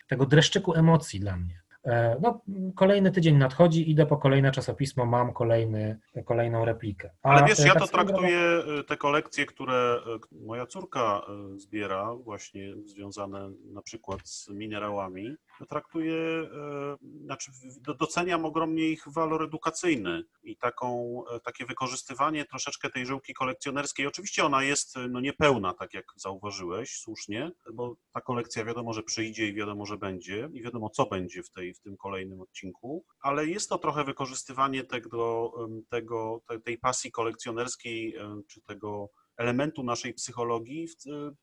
tego 0.08 0.26
dreszczyku 0.26 0.74
emocji 0.74 1.20
dla 1.20 1.38
mnie. 1.38 1.69
E, 1.90 2.20
No, 2.22 2.42
kolejny 2.76 3.12
tydzień 3.12 3.38
nadchodzi, 3.38 3.92
idę 3.92 4.06
po 4.06 4.18
kolejne 4.18 4.52
czasopismo, 4.52 5.06
mam 5.06 5.34
kolejny, 5.34 6.00
kolejną 6.26 6.66
replikę. 6.66 7.10
A, 7.24 7.30
Ale 7.30 7.48
wiesz, 7.48 7.60
e, 7.60 7.68
ja 7.68 7.74
tak 7.74 7.82
to 7.82 7.88
traktuję, 7.88 8.40
e, 8.80 8.84
te 8.84 8.98
kolekcje, 8.98 9.46
które 9.46 10.00
moja 10.32 10.66
córka 10.66 11.22
zbiera, 11.56 12.16
właśnie 12.16 12.74
związane 12.86 13.52
na 13.74 13.82
przykład 13.82 14.20
z 14.30 14.50
minerałami, 14.50 15.36
traktuję, 15.66 16.16
e, 16.16 16.98
znaczy 17.24 17.52
doceniam 18.00 18.46
ogromnie 18.46 18.90
ich 18.90 19.04
walor 19.08 19.44
edukacyjny 19.44 20.24
i 20.44 20.58
taką, 20.58 21.22
e, 21.32 21.40
takie 21.40 21.66
wykorzystywanie 21.66 22.46
troszeczkę 22.46 22.90
tej 22.90 23.06
żyłki 23.06 23.34
kolekcjonerskiej. 23.34 24.08
Oczywiście 24.08 24.46
ona 24.46 24.64
jest 24.64 24.98
e, 24.98 25.08
no, 25.08 25.20
niepełna, 25.20 25.74
tak 25.74 25.94
jak 25.94 26.06
zauważyłeś, 26.16 26.98
słusznie, 26.98 27.52
bo 27.74 27.96
ta 28.14 28.22
kolekcja 28.22 28.66
wiadomo, 28.66 28.94
że 28.94 29.04
przyjdzie 29.04 29.48
i 29.48 29.54
wiadomo, 29.54 29.86
że 29.86 29.98
będzie 29.98 30.50
i 30.54 30.62
wiadomo, 30.62 30.90
co 30.90 31.06
będzie 31.06 31.44
w, 31.44 31.52
tej, 31.52 31.74
w 31.74 31.80
tym 31.80 31.98
kolejnym 31.98 32.42
odcinku, 32.42 33.06
ale 33.22 33.48
jest 33.48 33.70
to 33.70 33.78
trochę 33.78 34.04
wykorzystywanie 34.04 34.84
tego, 34.84 35.54
tego, 35.90 36.42
te- 36.48 36.60
tej 36.60 36.78
pasji 36.78 37.12
kolekcjonerskiej, 37.12 38.16
czy 38.48 38.62
tego 38.62 39.10
elementu 39.40 39.84
naszej 39.84 40.14
psychologii 40.14 40.88
w, 40.88 40.94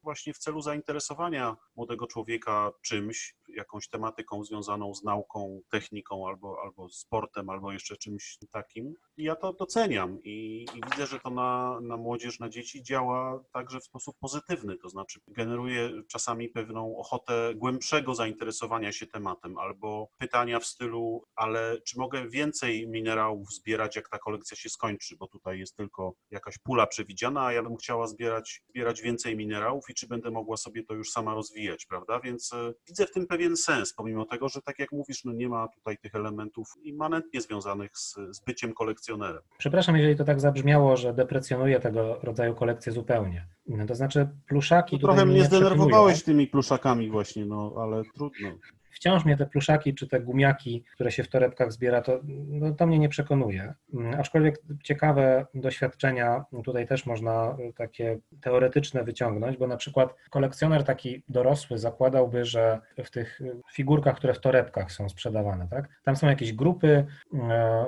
właśnie 0.03 0.35
w 0.35 0.39
celu 0.39 0.61
zainteresowania 0.61 1.57
młodego 1.77 2.07
człowieka 2.07 2.73
czymś, 2.83 3.37
jakąś 3.57 3.89
tematyką 3.89 4.45
związaną 4.45 4.95
z 4.95 5.05
nauką, 5.05 5.61
techniką 5.71 6.29
albo, 6.29 6.57
albo 6.65 6.89
sportem, 6.89 7.51
albo 7.51 7.73
jeszcze 7.73 7.97
czymś 7.97 8.39
takim. 8.51 8.95
I 9.17 9.23
ja 9.25 9.37
to 9.37 9.53
doceniam 9.53 10.23
i, 10.23 10.67
i 10.75 10.81
widzę, 10.91 11.07
że 11.07 11.21
to 11.21 11.31
na, 11.31 11.81
na 11.81 11.97
młodzież, 11.97 12.39
na 12.39 12.49
dzieci 12.49 12.83
działa 12.83 13.45
także 13.53 13.81
w 13.81 13.85
sposób 13.85 14.17
pozytywny, 14.21 14.77
to 14.77 14.89
znaczy 14.89 15.21
generuje 15.29 15.91
czasami 16.09 16.49
pewną 16.49 16.97
ochotę 16.97 17.53
głębszego 17.55 18.15
zainteresowania 18.15 18.93
się 18.93 19.07
tematem 19.07 19.59
albo 19.59 20.09
pytania 20.19 20.61
w 20.61 20.67
stylu, 20.67 21.25
ale 21.35 21.81
czy 21.81 21.99
mogę 21.99 22.29
więcej 22.29 22.89
minerałów 22.89 23.53
zbierać, 23.53 23.97
jak 23.97 24.09
ta 24.09 24.19
kolekcja 24.19 24.57
się 24.57 24.69
skończy, 24.69 25.17
bo 25.17 25.27
tutaj 25.27 25.59
jest 25.59 25.77
tylko 25.77 26.15
jakaś 26.31 26.59
pula 26.59 26.87
przewidziana, 26.87 27.47
a 27.47 27.53
ja 27.53 27.63
bym 27.63 27.77
chciała 27.77 28.07
zbierać, 28.07 28.63
zbierać 28.69 29.03
więcej 29.03 29.37
minerałów 29.37 29.85
i 29.91 29.95
czy 29.95 30.07
będę 30.07 30.31
mogła 30.31 30.57
sobie 30.57 30.85
to 30.85 30.95
już 30.95 31.11
sama 31.11 31.35
rozwijać, 31.35 31.87
prawda? 31.87 32.21
Więc 32.21 32.53
e, 32.53 32.73
widzę 32.87 33.07
w 33.07 33.13
tym 33.13 33.27
pewien 33.27 33.46
sens, 33.55 33.93
pomimo 33.93 34.25
tego, 34.25 34.49
że 34.49 34.63
tak 34.63 34.79
jak 34.79 34.93
mówisz, 34.93 35.25
no 35.25 35.33
nie 35.33 35.49
ma 35.49 35.69
tutaj 35.69 35.99
tych 35.99 36.15
elementów 36.15 36.69
immanentnie 36.83 37.41
związanych 37.41 37.99
z, 37.99 38.15
z 38.31 38.41
byciem 38.41 38.75
kolekcjonerem. 38.75 39.43
Przepraszam, 39.59 39.97
jeżeli 39.97 40.17
to 40.17 40.25
tak 40.25 40.41
zabrzmiało, 40.41 40.97
że 40.97 41.15
deprecjonuję 41.15 41.81
tego 41.81 42.19
rodzaju 42.23 42.55
kolekcje 42.55 42.93
zupełnie. 42.93 43.47
To 43.89 43.95
znaczy, 43.95 44.29
pluszaki. 44.49 44.97
Tutaj 44.97 45.17
trochę 45.17 45.27
mnie 45.27 45.45
zdenerwowałeś 45.45 46.23
tymi 46.23 46.47
pluszakami 46.47 47.11
właśnie, 47.11 47.47
no 47.47 47.75
ale 47.79 48.03
trudno. 48.15 48.49
Wciąż 48.97 49.25
mnie 49.25 49.37
te 49.37 49.47
pluszaki 49.47 49.95
czy 49.95 50.09
te 50.09 50.21
gumiaki, 50.21 50.85
które 50.95 51.11
się 51.13 51.23
w 51.23 51.29
torebkach 51.29 51.73
zbiera, 51.73 52.01
to, 52.01 52.21
no, 52.49 52.73
to 52.75 52.87
mnie 52.87 52.99
nie 52.99 53.09
przekonuje. 53.09 53.75
Mm, 53.95 54.21
Aczkolwiek 54.21 54.63
ciekawe 54.83 55.47
doświadczenia 55.55 56.45
tutaj 56.65 56.87
też 56.87 57.07
można 57.07 57.57
y, 57.61 57.73
takie 57.73 58.19
teoretyczne 58.41 59.05
wyciągnąć, 59.05 59.57
bo 59.57 59.67
na 59.67 59.77
przykład 59.77 60.15
kolekcjoner 60.31 60.85
taki 60.85 61.23
dorosły 61.29 61.79
zakładałby, 61.79 62.45
że 62.45 62.81
w 63.05 63.11
tych 63.11 63.41
y, 63.41 63.61
figurkach, 63.73 64.17
które 64.17 64.35
w 64.35 64.41
torebkach 64.41 64.93
są 64.93 65.09
sprzedawane, 65.09 65.69
tak, 65.71 65.89
tam 66.05 66.17
są 66.17 66.27
jakieś 66.27 66.53
grupy, 66.53 67.07
y, 67.35 67.39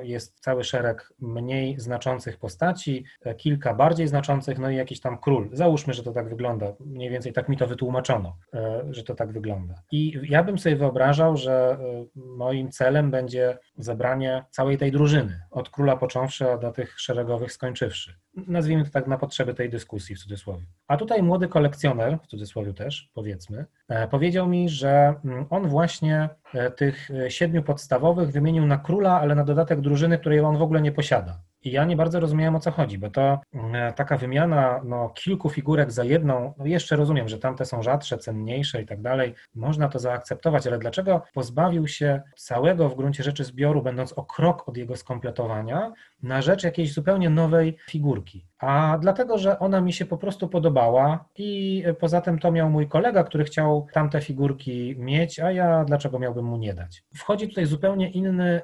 jest 0.03 0.41
cały 0.41 0.65
szereg 0.65 1.13
mniej 1.21 1.81
znaczących 1.81 2.37
postaci, 2.37 3.05
e, 3.25 3.35
kilka 3.35 3.75
bardziej 3.75 4.09
znaczących, 4.09 4.59
no 4.59 4.71
i 4.71 4.77
jakiś 4.77 5.01
tam 5.01 5.19
król. 5.19 5.49
Załóżmy, 5.53 5.95
że 5.95 6.03
to 6.03 6.13
tak 6.13 6.29
wygląda. 6.29 6.73
Mniej 6.81 7.11
więcej 7.11 7.33
tak 7.33 7.49
mi 7.49 7.57
to 7.57 7.67
wytłumaczono, 7.67 8.37
e, 8.55 8.85
że 8.91 9.03
to 9.03 9.15
tak 9.15 9.33
wygląda. 9.33 9.75
I 9.93 10.21
ja 10.23 10.45
bym 10.45 10.59
sobie 10.59 10.77
wyobrażał, 10.77 10.98
wyobrażał, 10.99 11.37
że 11.37 11.79
y, 12.17 12.21
moim 12.21 12.71
celem 12.71 13.11
będzie 13.11 13.59
zebranie 13.77 14.45
całej 14.51 14.79
tej 14.79 14.93
drużyny, 14.93 15.41
od 15.51 15.71
króla 15.71 15.97
począwszy, 15.97 16.51
a 16.51 16.59
do 16.59 16.73
tych 16.73 17.01
szeregowych 17.01 17.53
skończywszy. 17.53 18.15
Nazwijmy 18.47 18.85
to 18.85 18.91
tak 18.91 19.07
na 19.07 19.19
potrzeby 19.19 19.55
tej 19.55 19.71
dyskusji 19.71 20.17
w 20.17 20.19
cudzysłowie. 20.19 20.67
A 20.89 20.97
tutaj 20.97 21.23
młody 21.23 21.49
kolekcjoner, 21.49 22.19
w 22.23 22.27
cudzysłowie 22.27 22.75
też 22.75 23.11
powiedzmy, 23.15 23.65
e, 23.89 24.09
powiedział 24.09 24.49
mi, 24.49 24.69
że 24.69 25.15
mm, 25.25 25.47
on 25.51 25.69
właśnie 25.69 26.29
e, 26.55 26.71
tych 26.71 27.11
e, 27.11 27.31
siedmiu 27.31 27.63
podstawowych 27.63 28.31
wymienił 28.31 28.67
na 28.67 28.79
króla, 28.79 29.21
ale 29.21 29.35
na 29.35 29.45
dodatek 29.45 29.81
drużyny, 29.81 30.19
której 30.19 30.41
on 30.41 30.59
w 30.59 30.63
ogóle 30.63 30.81
nie 30.81 30.93
posiada. 30.93 31.41
I 31.69 31.73
ja 31.73 31.85
nie 31.85 31.97
bardzo 31.97 32.21
rozumiałem 32.21 32.57
o 32.57 32.61
co 32.61 32.71
chodzi, 32.71 32.99
bo 32.99 33.11
to 33.11 33.41
mm, 33.55 33.93
taka 33.93 34.17
wymiana 34.17 34.81
no, 34.85 35.09
kilku 35.09 35.51
figurek 35.51 35.93
za 35.93 36.05
jedną, 36.05 36.55
no 36.59 36.67
jeszcze 36.67 36.97
rozumiem, 36.97 37.29
że 37.29 37.39
tamte 37.39 37.65
są 37.65 37.83
rzadsze, 37.83 38.19
cenniejsze 38.19 38.83
i 38.83 38.87
tak 38.87 39.03
dalej, 39.03 39.35
można 39.55 39.89
to 39.89 39.99
zaakceptować, 39.99 40.67
ale 40.67 40.79
dlaczego 40.79 41.23
pozbawił 41.35 41.89
się 41.89 42.23
całego 42.37 42.89
w 42.89 42.95
gruncie 42.95 43.23
rzeczy 43.23 43.45
zbioru, 43.45 43.83
będąc 43.83 44.13
o 44.13 44.25
krok 44.25 44.69
od 44.69 44.77
jego 44.77 44.97
skompletowania, 44.97 45.93
na 46.23 46.43
rzecz 46.43 46.65
jakiejś 46.65 46.93
zupełnie 46.93 47.31
nowej 47.31 47.77
figurki? 47.91 48.47
A 48.59 48.99
dlatego, 49.01 49.39
że 49.39 49.59
ona 49.59 49.81
mi 49.81 49.93
się 49.93 50.07
po 50.07 50.19
prostu 50.19 50.49
podobała 50.49 51.25
i 51.37 51.85
poza 52.01 52.21
tym 52.21 52.39
to 52.39 52.53
miał 52.53 52.71
mój 52.71 52.89
kolega, 52.89 53.25
który 53.25 53.45
chciał 53.45 53.87
tamte 53.93 54.21
figurki 54.21 54.95
mieć, 54.99 55.41
a 55.41 55.53
ja 55.53 55.85
dlaczego 55.85 56.19
miałbym 56.19 56.45
mu 56.45 56.57
nie 56.57 56.75
dać? 56.75 57.05
Wchodzi 57.15 57.49
tutaj 57.49 57.67
zupełnie 57.67 58.11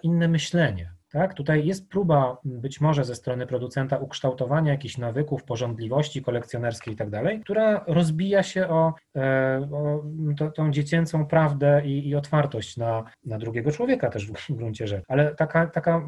inne 0.03 0.29
myślenie. 0.29 0.95
Tak, 1.15 1.35
tutaj 1.35 1.67
jest 1.67 1.89
próba 1.89 2.39
być 2.45 2.81
może 2.81 3.05
ze 3.05 3.15
strony 3.15 3.47
producenta 3.47 3.99
ukształtowania 3.99 4.73
jakichś 4.73 4.99
nawyków, 4.99 5.45
porządliwości 5.45 6.23
kolekcjonerskiej 6.23 6.95
i 6.95 6.97
tak 6.97 7.11
dalej, 7.11 7.41
która 7.41 7.85
rozbija 7.87 8.43
się 8.43 8.69
o, 8.69 8.95
e, 9.17 9.69
o 9.73 10.03
to, 10.39 10.51
tą 10.51 10.71
dziecięcą 10.71 11.27
prawdę 11.27 11.83
i, 11.85 12.09
i, 12.09 12.15
otwartość 12.15 12.77
na, 12.77 13.05
na 13.25 13.39
drugiego 13.39 13.71
człowieka 13.71 14.11
też 14.11 14.27
w 14.27 14.53
gruncie 14.57 14.87
rzeczy. 14.87 15.05
Ale 15.09 15.35
taka, 15.35 15.67
taka, 15.67 16.07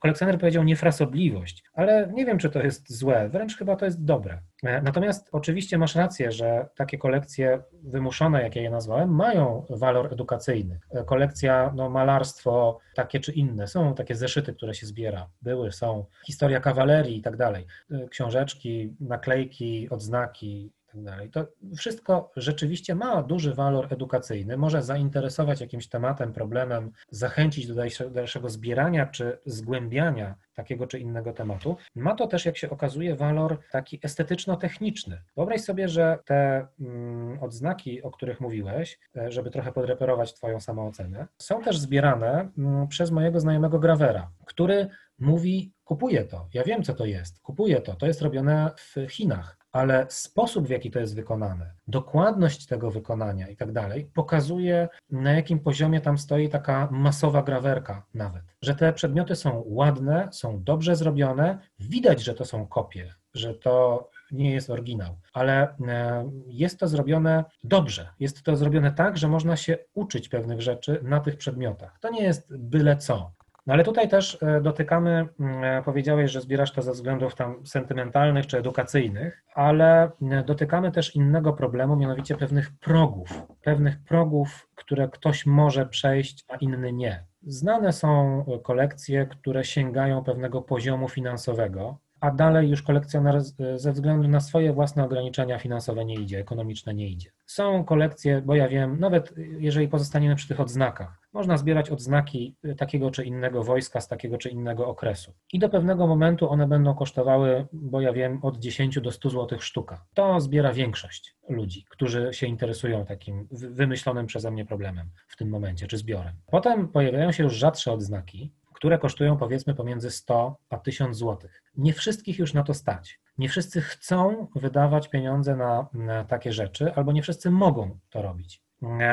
kolekcjoner 0.00 0.38
powiedział 0.38 0.64
niefrasobliwość, 0.64 1.64
ale 1.72 2.10
nie 2.14 2.26
wiem, 2.26 2.38
czy 2.38 2.50
to 2.50 2.62
jest 2.62 2.98
złe, 2.98 3.28
wręcz 3.28 3.56
chyba 3.56 3.76
to 3.76 3.84
jest 3.84 4.04
dobre. 4.04 4.38
E, 4.62 4.82
natomiast 4.82 5.28
oczywiście 5.32 5.78
masz 5.78 5.94
rację, 5.94 6.32
że 6.32 6.68
takie 6.76 6.98
kolekcje 6.98 7.62
wymuszone, 7.72 8.42
jak 8.42 8.56
ja 8.56 8.62
je 8.62 8.70
nazwałem, 8.70 9.14
mają 9.14 9.66
walor 9.70 10.12
edukacyjny. 10.12 10.80
E, 10.90 11.04
kolekcja, 11.04 11.72
no, 11.76 11.90
malarstwo, 11.90 12.78
takie 12.94 13.20
czy 13.20 13.32
inne, 13.32 13.68
są 13.68 13.94
takie 13.94 14.14
zeszyty, 14.14 14.54
które 14.54 14.74
się 14.74 14.86
zbiera, 14.86 15.28
były, 15.42 15.72
są, 15.72 16.04
historia 16.26 16.60
kawalerii 16.60 17.18
i 17.18 17.22
tak 17.22 17.36
dalej, 17.36 17.66
e, 17.90 18.08
książeczki, 18.08 18.94
naklejki, 19.00 19.90
odznaki 19.90 20.72
tak. 21.06 21.30
To 21.32 21.46
wszystko 21.76 22.30
rzeczywiście 22.36 22.94
ma 22.94 23.22
duży 23.22 23.54
walor 23.54 23.92
edukacyjny, 23.92 24.56
może 24.56 24.82
zainteresować 24.82 25.60
jakimś 25.60 25.88
tematem, 25.88 26.32
problemem, 26.32 26.90
zachęcić 27.10 27.66
do 27.66 27.74
dalszego 28.10 28.48
zbierania 28.48 29.06
czy 29.06 29.38
zgłębiania 29.46 30.34
takiego 30.54 30.86
czy 30.86 30.98
innego 30.98 31.32
tematu. 31.32 31.76
Ma 31.94 32.14
to 32.14 32.26
też, 32.26 32.46
jak 32.46 32.56
się 32.56 32.70
okazuje, 32.70 33.16
walor 33.16 33.58
taki 33.70 34.00
estetyczno-techniczny. 34.02 35.18
Wyobraź 35.36 35.60
sobie, 35.60 35.88
że 35.88 36.18
te 36.24 36.66
mm, 36.80 37.42
odznaki, 37.42 38.02
o 38.02 38.10
których 38.10 38.40
mówiłeś, 38.40 38.98
e, 39.16 39.32
żeby 39.32 39.50
trochę 39.50 39.72
podreperować 39.72 40.34
Twoją 40.34 40.60
samoocenę, 40.60 41.26
są 41.38 41.62
też 41.62 41.78
zbierane 41.78 42.48
mm, 42.58 42.88
przez 42.88 43.10
mojego 43.10 43.40
znajomego 43.40 43.78
gravera, 43.78 44.30
który 44.44 44.88
mówi: 45.18 45.72
Kupuję 45.84 46.24
to, 46.24 46.48
ja 46.54 46.64
wiem, 46.64 46.82
co 46.82 46.94
to 46.94 47.04
jest, 47.06 47.40
kupuję 47.40 47.80
to, 47.80 47.94
to 47.94 48.06
jest 48.06 48.22
robione 48.22 48.70
w 48.76 49.10
Chinach 49.10 49.57
ale 49.72 50.06
sposób, 50.08 50.66
w 50.66 50.70
jaki 50.70 50.90
to 50.90 51.00
jest 51.00 51.14
wykonane, 51.14 51.74
dokładność 51.88 52.66
tego 52.66 52.90
wykonania 52.90 53.48
i 53.48 53.56
tak 53.56 53.72
dalej, 53.72 54.10
pokazuje, 54.14 54.88
na 55.10 55.32
jakim 55.32 55.60
poziomie 55.60 56.00
tam 56.00 56.18
stoi 56.18 56.48
taka 56.48 56.88
masowa 56.90 57.42
grawerka 57.42 58.06
nawet. 58.14 58.42
Że 58.62 58.74
te 58.74 58.92
przedmioty 58.92 59.36
są 59.36 59.62
ładne, 59.66 60.28
są 60.32 60.62
dobrze 60.62 60.96
zrobione, 60.96 61.58
widać, 61.78 62.24
że 62.24 62.34
to 62.34 62.44
są 62.44 62.66
kopie, 62.66 63.14
że 63.34 63.54
to 63.54 64.08
nie 64.30 64.52
jest 64.52 64.70
oryginał, 64.70 65.18
ale 65.32 65.76
e, 65.88 66.30
jest 66.46 66.78
to 66.78 66.88
zrobione 66.88 67.44
dobrze. 67.64 68.08
Jest 68.20 68.42
to 68.42 68.56
zrobione 68.56 68.92
tak, 68.92 69.18
że 69.18 69.28
można 69.28 69.56
się 69.56 69.78
uczyć 69.94 70.28
pewnych 70.28 70.62
rzeczy 70.62 71.00
na 71.02 71.20
tych 71.20 71.36
przedmiotach. 71.36 71.98
To 72.00 72.10
nie 72.10 72.22
jest 72.22 72.56
byle 72.56 72.96
co. 72.96 73.32
No 73.68 73.74
ale 73.74 73.84
tutaj 73.84 74.08
też 74.08 74.38
e, 74.42 74.60
dotykamy, 74.60 75.28
mm, 75.40 75.64
e, 75.64 75.82
powiedziałeś, 75.82 76.30
że 76.30 76.40
zbierasz 76.40 76.72
to 76.72 76.82
ze 76.82 76.92
względów 76.92 77.34
tam 77.34 77.66
sentymentalnych 77.66 78.46
czy 78.46 78.58
edukacyjnych, 78.58 79.44
ale 79.54 80.10
e, 80.30 80.44
dotykamy 80.44 80.92
też 80.92 81.14
innego 81.16 81.52
problemu, 81.52 81.96
mianowicie 81.96 82.36
pewnych 82.36 82.70
progów, 82.78 83.42
pewnych 83.62 84.04
progów, 84.04 84.68
które 84.74 85.08
ktoś 85.08 85.46
może 85.46 85.86
przejść, 85.86 86.44
a 86.48 86.56
inny 86.56 86.92
nie. 86.92 87.24
Znane 87.42 87.92
są 87.92 88.44
kolekcje, 88.62 89.26
które 89.26 89.64
sięgają 89.64 90.24
pewnego 90.24 90.62
poziomu 90.62 91.08
finansowego, 91.08 91.98
a 92.20 92.30
dalej 92.30 92.68
już 92.68 92.82
kolekcjoner 92.82 93.40
ze 93.76 93.92
względu 93.92 94.28
na 94.28 94.40
swoje 94.40 94.72
własne 94.72 95.04
ograniczenia 95.04 95.58
finansowe 95.58 96.04
nie 96.04 96.14
idzie, 96.14 96.38
ekonomiczne 96.38 96.94
nie 96.94 97.08
idzie. 97.08 97.30
Są 97.46 97.84
kolekcje, 97.84 98.42
bo 98.42 98.54
ja 98.54 98.68
wiem, 98.68 99.00
nawet 99.00 99.34
jeżeli 99.58 99.88
pozostaniemy 99.88 100.36
przy 100.36 100.48
tych 100.48 100.60
odznakach, 100.60 101.20
można 101.32 101.56
zbierać 101.56 101.90
odznaki 101.90 102.56
takiego 102.78 103.10
czy 103.10 103.24
innego 103.24 103.64
wojska 103.64 104.00
z 104.00 104.08
takiego 104.08 104.38
czy 104.38 104.48
innego 104.48 104.86
okresu. 104.86 105.34
I 105.52 105.58
do 105.58 105.68
pewnego 105.68 106.06
momentu 106.06 106.50
one 106.50 106.68
będą 106.68 106.94
kosztowały, 106.94 107.66
bo 107.72 108.00
ja 108.00 108.12
wiem, 108.12 108.38
od 108.42 108.58
10 108.58 109.00
do 109.00 109.12
100 109.12 109.30
zł 109.30 109.58
sztuka. 109.60 110.04
To 110.14 110.40
zbiera 110.40 110.72
większość 110.72 111.36
ludzi, 111.48 111.84
którzy 111.88 112.28
się 112.32 112.46
interesują 112.46 113.04
takim 113.04 113.48
wymyślonym 113.50 114.26
przeze 114.26 114.50
mnie 114.50 114.64
problemem 114.64 115.10
w 115.28 115.36
tym 115.36 115.48
momencie, 115.48 115.86
czy 115.86 115.98
zbiorem. 115.98 116.34
Potem 116.46 116.88
pojawiają 116.88 117.32
się 117.32 117.42
już 117.42 117.54
rzadsze 117.54 117.92
odznaki, 117.92 118.52
które 118.78 118.98
kosztują 118.98 119.36
powiedzmy 119.36 119.74
pomiędzy 119.74 120.10
100 120.10 120.56
a 120.70 120.78
1000 120.78 121.18
zł. 121.18 121.50
Nie 121.76 121.92
wszystkich 121.92 122.38
już 122.38 122.54
na 122.54 122.62
to 122.62 122.74
stać. 122.74 123.20
Nie 123.38 123.48
wszyscy 123.48 123.80
chcą 123.80 124.46
wydawać 124.54 125.08
pieniądze 125.08 125.56
na, 125.56 125.86
na 125.94 126.24
takie 126.24 126.52
rzeczy, 126.52 126.94
albo 126.94 127.12
nie 127.12 127.22
wszyscy 127.22 127.50
mogą 127.50 127.98
to 128.10 128.22
robić. 128.22 128.62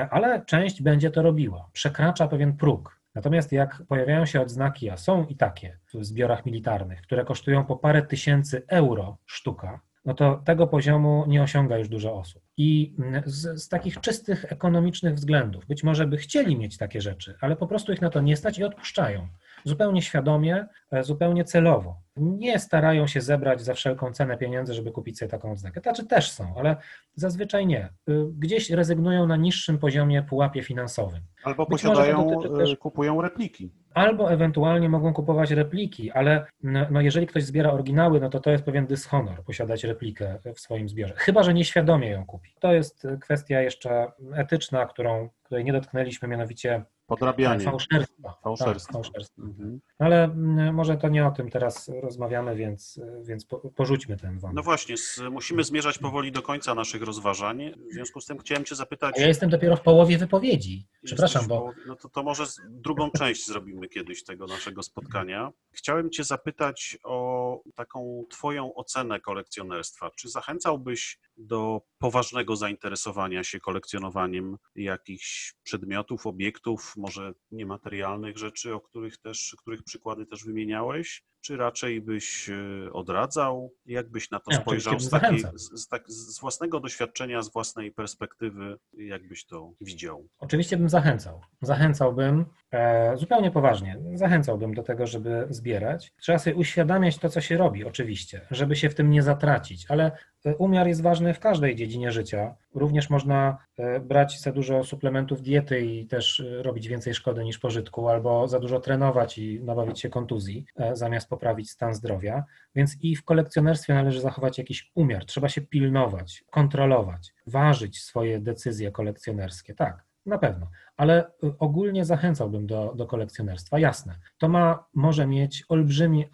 Ale 0.09 0.45
część 0.45 0.81
będzie 0.81 1.11
to 1.11 1.21
robiła. 1.21 1.69
Przekracza 1.73 2.27
pewien 2.27 2.57
próg. 2.57 2.99
Natomiast 3.15 3.51
jak 3.51 3.83
pojawiają 3.87 4.25
się 4.25 4.41
odznaki, 4.41 4.89
a 4.89 4.97
są 4.97 5.25
i 5.25 5.35
takie 5.35 5.77
w 5.93 6.05
zbiorach 6.05 6.45
militarnych, 6.45 7.01
które 7.01 7.25
kosztują 7.25 7.65
po 7.65 7.75
parę 7.75 8.01
tysięcy 8.01 8.63
euro 8.67 9.17
sztuka, 9.25 9.79
no 10.05 10.13
to 10.13 10.41
tego 10.45 10.67
poziomu 10.67 11.25
nie 11.27 11.43
osiąga 11.43 11.77
już 11.77 11.89
dużo 11.89 12.15
osób. 12.15 12.41
I 12.57 12.95
z, 13.25 13.63
z, 13.63 13.69
takich 13.69 13.99
czystych 13.99 14.45
ekonomicznych 14.51 15.15
względów, 15.15 15.65
być 15.65 15.83
może 15.83 16.07
by 16.07 16.17
chcieli 16.17 16.57
mieć 16.57 16.77
takie 16.77 17.01
rzeczy, 17.01 17.37
ale 17.41 17.55
po 17.55 17.67
prostu 17.67 17.93
ich 17.93 18.01
na 18.01 18.09
to 18.09 18.21
nie 18.21 18.37
stać 18.37 18.59
i 18.59 18.63
odpuszczają 18.63 19.27
zupełnie 19.65 20.01
świadomie, 20.01 20.67
e, 20.91 21.03
zupełnie 21.03 21.43
celowo. 21.43 21.97
Nie 22.17 22.59
starają 22.59 23.07
się 23.07 23.21
zebrać 23.21 23.61
za 23.61 23.73
wszelką 23.73 24.13
cenę 24.13 24.37
pieniędzy, 24.37 24.73
żeby 24.73 24.91
kupić 24.91 25.19
sobie 25.19 25.29
taką 25.29 25.51
odznakę. 25.51 25.81
Znaczy 25.81 26.05
też 26.07 26.31
są, 26.31 26.53
ale 26.57 26.75
zazwyczaj 27.15 27.67
nie. 27.67 27.89
Y, 28.09 28.25
gdzieś 28.37 28.69
rezygnują 28.69 29.27
na 29.27 29.35
niższym 29.35 29.77
poziomie 29.77 30.23
pułapie 30.23 30.63
finansowym. 30.63 31.21
Albo 31.43 31.65
Być 31.65 31.81
posiadają, 31.81 32.41
też... 32.57 32.71
Y, 32.71 32.77
kupują 32.77 33.21
repliki. 33.21 33.71
Albo 33.93 34.31
ewentualnie 34.31 34.89
mogą 34.89 35.13
kupować 35.13 35.51
repliki, 35.51 36.11
ale 36.11 36.45
no, 36.63 36.85
no, 36.91 37.01
jeżeli 37.01 37.27
ktoś 37.27 37.43
zbiera 37.43 37.71
oryginały, 37.71 38.19
no 38.19 38.29
to 38.29 38.39
to 38.39 38.51
jest 38.51 38.63
pewien 38.63 38.87
dyshonor 38.87 39.43
posiadać 39.43 39.83
replikę 39.83 40.39
w 40.55 40.59
swoim 40.59 40.89
zbiorze. 40.89 41.13
Chyba, 41.17 41.43
że 41.43 41.53
nieświadomie 41.53 42.09
ją 42.09 42.25
kupi. 42.25 42.49
To 42.59 42.73
jest 42.73 43.07
kwestia 43.21 43.61
jeszcze 43.61 44.11
etyczna, 44.33 44.85
którą, 44.85 45.29
której 45.43 45.65
nie 45.65 45.73
dotknęliśmy, 45.73 46.27
mianowicie 46.27 46.85
Podrabianie. 47.07 47.65
Fałszerstwa. 47.65 48.37
Fałszerstwo. 48.43 48.93
Tak, 48.93 49.03
fałszerstwo. 49.03 49.41
Mhm. 49.41 49.79
Ale 49.99 50.23
mm, 50.23 50.75
może 50.75 50.97
to 50.97 51.09
nie 51.09 51.27
o 51.27 51.31
tym 51.31 51.49
teraz 51.49 51.91
rozmawiamy, 52.01 52.55
więc, 52.55 53.01
więc 53.23 53.47
porzućmy 53.75 54.17
ten 54.17 54.39
wątek. 54.39 54.55
No 54.55 54.63
właśnie, 54.63 54.95
musimy 55.31 55.63
zmierzać 55.63 55.97
powoli 55.97 56.31
do 56.31 56.41
końca 56.41 56.75
naszych 56.75 57.01
rozważań. 57.01 57.71
W 57.89 57.93
związku 57.93 58.21
z 58.21 58.25
tym 58.25 58.37
chciałem 58.37 58.65
Cię 58.65 58.75
zapytać. 58.75 59.17
A 59.17 59.21
ja 59.21 59.27
jestem 59.27 59.49
dopiero 59.49 59.75
w 59.75 59.81
połowie 59.81 60.17
wypowiedzi. 60.17 60.87
Przepraszam, 61.03 61.47
bo. 61.47 61.71
No 61.87 61.95
to, 61.95 62.09
to 62.09 62.23
może 62.23 62.43
drugą 62.69 63.11
część 63.11 63.47
zrobimy 63.47 63.87
kiedyś 63.87 64.23
tego 64.23 64.45
naszego 64.45 64.83
spotkania. 64.83 65.51
Chciałem 65.71 66.09
Cię 66.09 66.23
zapytać 66.23 66.97
o 67.03 67.59
taką 67.75 68.23
Twoją 68.29 68.73
ocenę 68.73 69.19
kolekcjonerstwa. 69.19 70.11
Czy 70.15 70.29
zachęcałbyś 70.29 71.19
do 71.37 71.81
poważnego 71.97 72.55
zainteresowania 72.55 73.43
się 73.43 73.59
kolekcjonowaniem 73.59 74.57
jakichś 74.75 75.53
przedmiotów, 75.63 76.27
obiektów, 76.27 76.93
może 76.97 77.33
niematerialnych 77.51 78.37
rzeczy, 78.37 78.73
o 78.73 78.81
których 78.81 79.17
też, 79.17 79.55
których 79.59 79.83
przykłady 79.83 80.25
też 80.25 80.43
wymieniałeś? 80.43 81.23
czy 81.45 81.57
raczej 81.57 82.01
byś 82.01 82.49
e, 82.49 82.93
odradzał? 82.93 83.73
Jak 83.85 84.09
byś 84.09 84.31
na 84.31 84.39
to 84.39 84.51
ja, 84.51 84.61
spojrzał 84.61 84.99
z, 84.99 85.09
takiej, 85.09 85.43
z, 85.55 85.87
tak, 85.87 86.03
z, 86.07 86.39
własnego 86.39 86.79
doświadczenia, 86.79 87.41
z 87.41 87.53
własnej 87.53 87.91
perspektywy, 87.91 88.77
jak 88.93 89.27
byś 89.27 89.45
to 89.45 89.73
widział? 89.81 90.27
Oczywiście 90.39 90.77
bym 90.77 90.89
zachęcał. 90.89 91.41
Zachęcałbym, 91.61 92.45
e, 92.71 93.17
zupełnie 93.17 93.51
poważnie, 93.51 93.97
zachęcałbym 94.13 94.73
do 94.73 94.83
tego, 94.83 95.07
żeby 95.07 95.47
zbierać. 95.49 96.13
Trzeba 96.21 96.39
sobie 96.39 96.55
uświadamiać 96.55 97.17
to, 97.17 97.29
co 97.29 97.41
się 97.41 97.57
robi, 97.57 97.85
oczywiście, 97.85 98.47
żeby 98.51 98.75
się 98.75 98.89
w 98.89 98.95
tym 98.95 99.09
nie 99.09 99.23
zatracić, 99.23 99.85
ale 99.89 100.11
umiar 100.57 100.87
jest 100.87 101.01
ważny 101.01 101.33
w 101.33 101.39
każdej 101.39 101.75
dziedzinie 101.75 102.11
życia. 102.11 102.55
Również 102.73 103.09
można 103.09 103.57
e, 103.77 103.99
brać 103.99 104.39
za 104.39 104.51
dużo 104.51 104.83
suplementów 104.83 105.41
diety 105.41 105.81
i 105.81 106.07
też 106.07 106.39
e, 106.39 106.63
robić 106.63 106.87
więcej 106.87 107.13
szkody 107.13 107.43
niż 107.43 107.59
pożytku, 107.59 108.09
albo 108.09 108.47
za 108.47 108.59
dużo 108.59 108.79
trenować 108.79 109.37
i 109.37 109.61
nabawić 109.63 109.99
się 109.99 110.09
kontuzji, 110.09 110.65
zamiast 110.93 111.29
poprawić 111.29 111.71
stan 111.71 111.93
zdrowia. 111.93 112.43
Więc 112.75 112.97
i 113.01 113.15
w 113.15 113.23
kolekcjonerstwie 113.23 113.93
należy 113.93 114.21
zachować 114.21 114.57
jakiś 114.57 114.91
umiar. 114.95 115.25
Trzeba 115.25 115.49
się 115.49 115.61
pilnować, 115.61 116.43
kontrolować, 116.49 117.33
ważyć 117.47 118.01
swoje 118.01 118.39
decyzje 118.39 118.91
kolekcjonerskie. 118.91 119.73
Tak, 119.73 120.03
na 120.25 120.37
pewno, 120.37 120.69
ale 120.97 121.31
ogólnie 121.59 122.05
zachęcałbym 122.05 122.67
do, 122.67 122.93
do 122.95 123.05
kolekcjonerstwa. 123.05 123.79
Jasne, 123.79 124.15
to 124.37 124.49
ma, 124.49 124.85
może 124.93 125.27
mieć 125.27 125.65
olbrzymi 125.69 126.25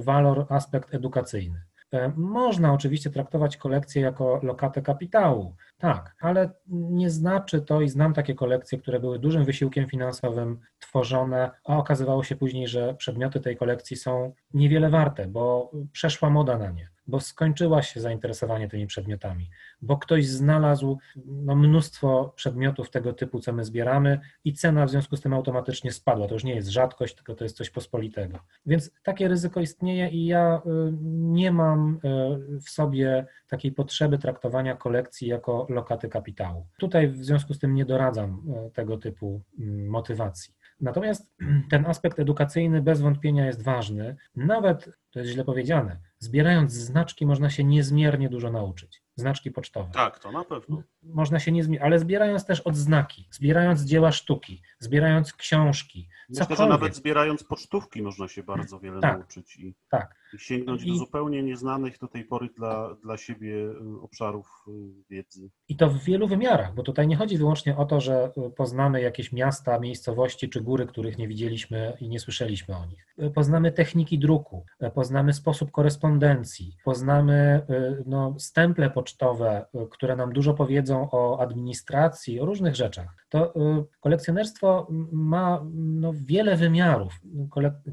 walor, 0.00 0.46
aspekt 0.48 0.94
edukacyjny. 0.94 1.60
E, 1.94 2.12
można 2.16 2.72
oczywiście 2.72 3.10
traktować 3.10 3.56
kolekcję 3.56 4.02
jako 4.02 4.40
lokatę 4.42 4.82
kapitału, 4.82 5.56
tak, 5.78 6.14
ale 6.20 6.50
nie 6.68 7.10
znaczy 7.10 7.60
to 7.60 7.80
i 7.80 7.88
znam 7.88 8.14
takie 8.14 8.34
kolekcje, 8.34 8.78
które 8.78 9.00
były 9.00 9.18
dużym 9.18 9.44
wysiłkiem 9.44 9.86
finansowym 9.88 10.60
tworzone, 10.78 11.50
a 11.64 11.76
okazywało 11.76 12.24
się 12.24 12.36
później, 12.36 12.68
że 12.68 12.94
przedmioty 12.94 13.40
tej 13.40 13.56
kolekcji 13.56 13.96
są 13.96 14.32
niewiele 14.54 14.90
warte, 14.90 15.26
bo 15.26 15.70
przeszła 15.92 16.30
moda 16.30 16.58
na 16.58 16.70
nie 16.70 16.93
bo 17.06 17.20
skończyła 17.20 17.82
się 17.82 18.00
zainteresowanie 18.00 18.68
tymi 18.68 18.86
przedmiotami, 18.86 19.50
bo 19.82 19.96
ktoś 19.96 20.26
znalazł 20.26 20.98
no, 21.26 21.56
mnóstwo 21.56 22.32
przedmiotów 22.36 22.90
tego 22.90 23.12
typu, 23.12 23.40
co 23.40 23.52
my 23.52 23.64
zbieramy, 23.64 24.20
i 24.44 24.52
cena 24.52 24.86
w 24.86 24.90
związku 24.90 25.16
z 25.16 25.20
tym 25.20 25.34
automatycznie 25.34 25.92
spadła. 25.92 26.28
To 26.28 26.34
już 26.34 26.44
nie 26.44 26.54
jest 26.54 26.68
rzadkość, 26.68 27.14
tylko 27.14 27.34
to 27.34 27.44
jest 27.44 27.56
coś 27.56 27.70
pospolitego. 27.70 28.38
Więc 28.66 28.90
takie 29.02 29.28
ryzyko 29.28 29.60
istnieje 29.60 30.08
i 30.08 30.26
ja 30.26 30.62
y, 30.66 30.92
nie 31.12 31.52
mam 31.52 32.00
y, 32.04 32.60
w 32.60 32.70
sobie 32.70 33.26
takiej 33.48 33.72
potrzeby 33.72 34.18
traktowania 34.18 34.76
kolekcji 34.76 35.28
jako 35.28 35.66
lokaty 35.68 36.08
kapitału. 36.08 36.66
Tutaj 36.78 37.08
w 37.08 37.24
związku 37.24 37.54
z 37.54 37.58
tym 37.58 37.74
nie 37.74 37.84
doradzam 37.84 38.42
y, 38.66 38.70
tego 38.70 38.96
typu 38.96 39.42
motywacji. 39.88 40.54
Natomiast 40.80 41.32
ten 41.70 41.86
aspekt 41.86 42.18
edukacyjny 42.18 42.82
bez 42.82 43.00
wątpienia 43.00 43.46
jest 43.46 43.62
ważny, 43.62 44.16
nawet, 44.36 44.90
to 45.10 45.18
jest 45.18 45.32
źle 45.32 45.44
powiedziane, 45.44 46.00
zbierając 46.18 46.72
znaczki 46.72 47.26
można 47.26 47.50
się 47.50 47.64
niezmiernie 47.64 48.28
dużo 48.28 48.50
nauczyć 48.50 49.04
znaczki 49.16 49.50
pocztowe. 49.50 49.90
Tak, 49.92 50.18
to 50.18 50.32
na 50.32 50.44
pewno. 50.44 50.82
Można 51.02 51.38
się 51.38 51.52
nie 51.52 51.82
ale 51.82 51.98
zbierając 51.98 52.46
też 52.46 52.60
odznaki, 52.60 53.28
zbierając 53.30 53.82
dzieła 53.82 54.12
sztuki, 54.12 54.62
zbierając 54.78 55.32
książki. 55.32 56.08
Myślę, 56.28 56.46
cokolwiek. 56.46 56.58
że 56.58 56.68
nawet 56.68 56.96
zbierając 56.96 57.44
pocztówki 57.44 58.02
można 58.02 58.28
się 58.28 58.42
bardzo 58.42 58.80
wiele 58.80 59.00
tak, 59.00 59.18
nauczyć 59.18 59.56
i, 59.56 59.74
tak. 59.88 60.14
Sięgnąć 60.38 60.82
I, 60.82 60.88
do 60.88 60.94
zupełnie 60.94 61.42
nieznanych 61.42 61.98
do 61.98 62.08
tej 62.08 62.24
pory 62.24 62.48
dla, 62.56 62.94
dla 63.02 63.16
siebie 63.16 63.54
y, 63.54 64.00
obszarów 64.02 64.46
y, 64.68 64.70
wiedzy. 65.10 65.50
I 65.68 65.76
to 65.76 65.90
w 65.90 66.04
wielu 66.04 66.28
wymiarach, 66.28 66.74
bo 66.74 66.82
tutaj 66.82 67.08
nie 67.08 67.16
chodzi 67.16 67.38
wyłącznie 67.38 67.76
o 67.76 67.84
to, 67.84 68.00
że 68.00 68.32
y, 68.48 68.50
poznamy 68.50 69.00
jakieś 69.00 69.32
miasta, 69.32 69.78
miejscowości 69.78 70.48
czy 70.48 70.60
góry, 70.60 70.86
których 70.86 71.18
nie 71.18 71.28
widzieliśmy 71.28 71.96
i 72.00 72.08
nie 72.08 72.20
słyszeliśmy 72.20 72.76
o 72.76 72.86
nich. 72.86 73.06
Poznamy 73.34 73.72
techniki 73.72 74.18
druku, 74.18 74.64
poznamy 74.94 75.32
sposób 75.32 75.70
korespondencji, 75.70 76.76
poznamy 76.84 77.66
no, 78.06 78.34
stemple 78.38 78.90
pocztowe, 78.90 79.66
które 79.90 80.16
nam 80.16 80.32
dużo 80.32 80.54
powiedzą 80.54 81.08
o 81.10 81.40
administracji, 81.40 82.40
o 82.40 82.46
różnych 82.46 82.76
rzeczach, 82.76 83.23
to 83.34 83.54
y, 83.56 83.84
kolekcjonerstwo 84.00 84.88
ma 85.12 85.66
no, 85.74 86.12
wiele 86.16 86.56
wymiarów. 86.56 87.20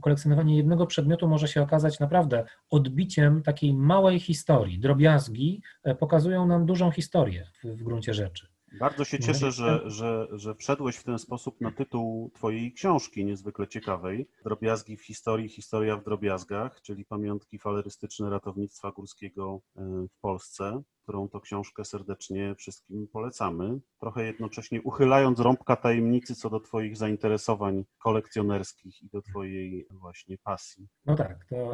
Kolekcjonowanie 0.02 0.58
jednego 0.58 0.86
przedmiotu 0.88 1.28
może 1.28 1.48
się 1.48 1.62
okazać 1.62 2.00
naprawdę 2.00 2.46
odbiciem 2.70 3.44
takiej 3.44 3.74
małej 3.74 4.20
historii. 4.20 4.80
Drobiazgi 4.80 5.62
y, 5.88 5.96
pokazują 5.96 6.48
nam 6.48 6.66
dużą 6.66 6.92
historię 6.92 7.48
w, 7.64 7.68
w 7.68 7.84
gruncie 7.84 8.14
rzeczy. 8.14 8.48
Bardzo 8.80 9.06
się 9.06 9.20
cieszę, 9.20 9.52
że, 9.52 9.82
że, 9.86 10.28
że 10.32 10.56
wszedłeś 10.56 10.96
w 10.96 11.04
ten 11.04 11.20
sposób 11.20 11.62
na 11.62 11.72
tytuł 11.72 12.32
Twojej 12.36 12.74
książki 12.74 13.26
niezwykle 13.26 13.68
ciekawej. 13.68 14.28
Drobiazgi 14.44 14.98
w 14.98 15.06
historii, 15.06 15.50
historia 15.50 15.98
w 15.98 16.04
drobiazgach, 16.04 16.82
czyli 16.82 17.06
pamiątki 17.06 17.60
falerystyczne 17.60 18.30
ratownictwa 18.30 18.92
górskiego 18.92 19.62
w 20.10 20.20
Polsce 20.22 20.82
którą 21.04 21.30
to 21.30 21.40
książkę 21.40 21.86
serdecznie 21.86 22.56
wszystkim 22.56 23.08
polecamy. 23.08 23.80
Trochę 24.00 24.26
jednocześnie 24.26 24.82
uchylając 24.82 25.40
rąbka 25.40 25.76
tajemnicy 25.76 26.36
co 26.36 26.50
do 26.50 26.60
Twoich 26.60 26.98
zainteresowań 26.98 27.86
kolekcjonerskich 28.00 29.04
i 29.04 29.10
do 29.10 29.22
Twojej 29.22 29.88
właśnie 29.90 30.38
pasji. 30.38 30.88
No 31.06 31.16
tak, 31.16 31.46
to 31.50 31.72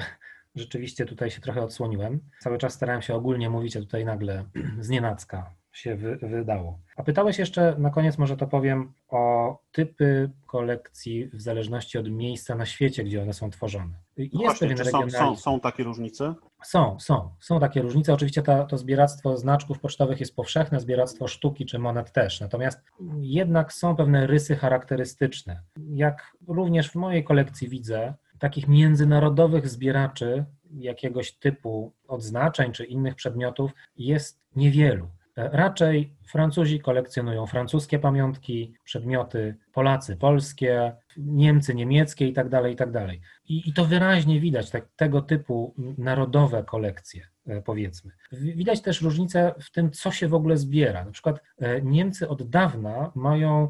rzeczywiście 0.56 1.06
tutaj 1.06 1.32
się 1.32 1.42
trochę 1.42 1.62
odsłoniłem. 1.62 2.20
Cały 2.40 2.58
czas 2.58 2.74
starałem 2.74 3.02
się 3.02 3.16
ogólnie 3.16 3.50
mówić, 3.50 3.78
a 3.78 3.80
tutaj 3.80 4.06
nagle 4.06 4.46
znienacka 4.80 5.56
się 5.78 5.96
wy, 5.96 6.18
wydało. 6.18 6.80
A 6.96 7.04
pytałeś 7.04 7.40
jeszcze, 7.40 7.76
na 7.78 7.90
koniec 7.90 8.18
może 8.18 8.38
to 8.38 8.48
powiem, 8.48 8.94
o 9.10 9.58
typy 9.72 10.32
kolekcji 10.46 11.30
w 11.34 11.42
zależności 11.42 11.98
od 11.98 12.10
miejsca 12.10 12.56
na 12.56 12.66
świecie, 12.66 13.04
gdzie 13.04 13.22
one 13.22 13.34
są 13.34 13.50
tworzone. 13.50 13.94
Jest 14.18 14.34
no 14.34 14.40
właśnie, 14.40 14.68
pewien 14.68 14.86
są, 14.86 15.10
są, 15.10 15.36
są, 15.36 15.60
takie 15.60 15.84
różnice? 15.84 16.34
Są, 16.64 17.00
są. 17.00 17.30
Są 17.40 17.60
takie 17.60 17.82
różnice. 17.82 18.14
Oczywiście 18.14 18.42
to, 18.42 18.66
to 18.66 18.78
zbieractwo 18.78 19.38
znaczków 19.38 19.80
pocztowych 19.80 20.20
jest 20.20 20.36
powszechne, 20.36 20.80
zbieractwo 20.80 21.28
sztuki 21.28 21.66
czy 21.66 21.80
monet 21.80 22.12
też. 22.12 22.42
Natomiast 22.42 22.80
jednak 23.20 23.74
są 23.74 23.96
pewne 23.96 24.28
rysy 24.28 24.56
charakterystyczne. 24.56 25.62
Jak 25.90 26.38
również 26.48 26.92
w 26.92 26.96
mojej 26.96 27.24
kolekcji 27.24 27.70
widzę, 27.70 28.14
takich 28.40 28.68
międzynarodowych 28.68 29.68
zbieraczy 29.68 30.46
jakiegoś 30.78 31.32
typu 31.32 31.94
odznaczeń 32.08 32.72
czy 32.72 32.86
innych 32.86 33.16
przedmiotów 33.16 33.72
jest 33.98 34.40
niewielu. 34.56 35.08
Raczej 35.38 36.14
Francuzi 36.28 36.80
kolekcjonują 36.80 37.46
francuskie 37.46 38.00
pamiątki, 38.00 38.74
przedmioty, 38.84 39.56
Polacy 39.74 40.16
polskie, 40.16 40.96
Niemcy 41.18 41.76
niemieckie 41.76 42.28
itd. 42.28 42.50
Tak 42.50 42.70
itd. 42.70 43.08
Tak 43.08 43.16
I, 43.50 43.70
i 43.70 43.74
to 43.74 43.86
wyraźnie 43.86 44.40
widać, 44.40 44.70
tak, 44.70 44.88
tego 44.96 45.22
typu 45.22 45.76
narodowe 45.98 46.64
kolekcje, 46.64 47.28
e, 47.48 47.62
powiedzmy. 47.62 48.12
Widać 48.32 48.82
też 48.82 49.02
różnicę 49.02 49.54
w 49.60 49.72
tym, 49.72 49.92
co 49.92 50.12
się 50.12 50.28
w 50.28 50.34
ogóle 50.34 50.58
zbiera. 50.58 51.06
Na 51.06 51.12
przykład 51.12 51.42
e, 51.58 51.82
Niemcy 51.82 52.30
od 52.30 52.50
dawna 52.50 53.12
mają 53.16 53.70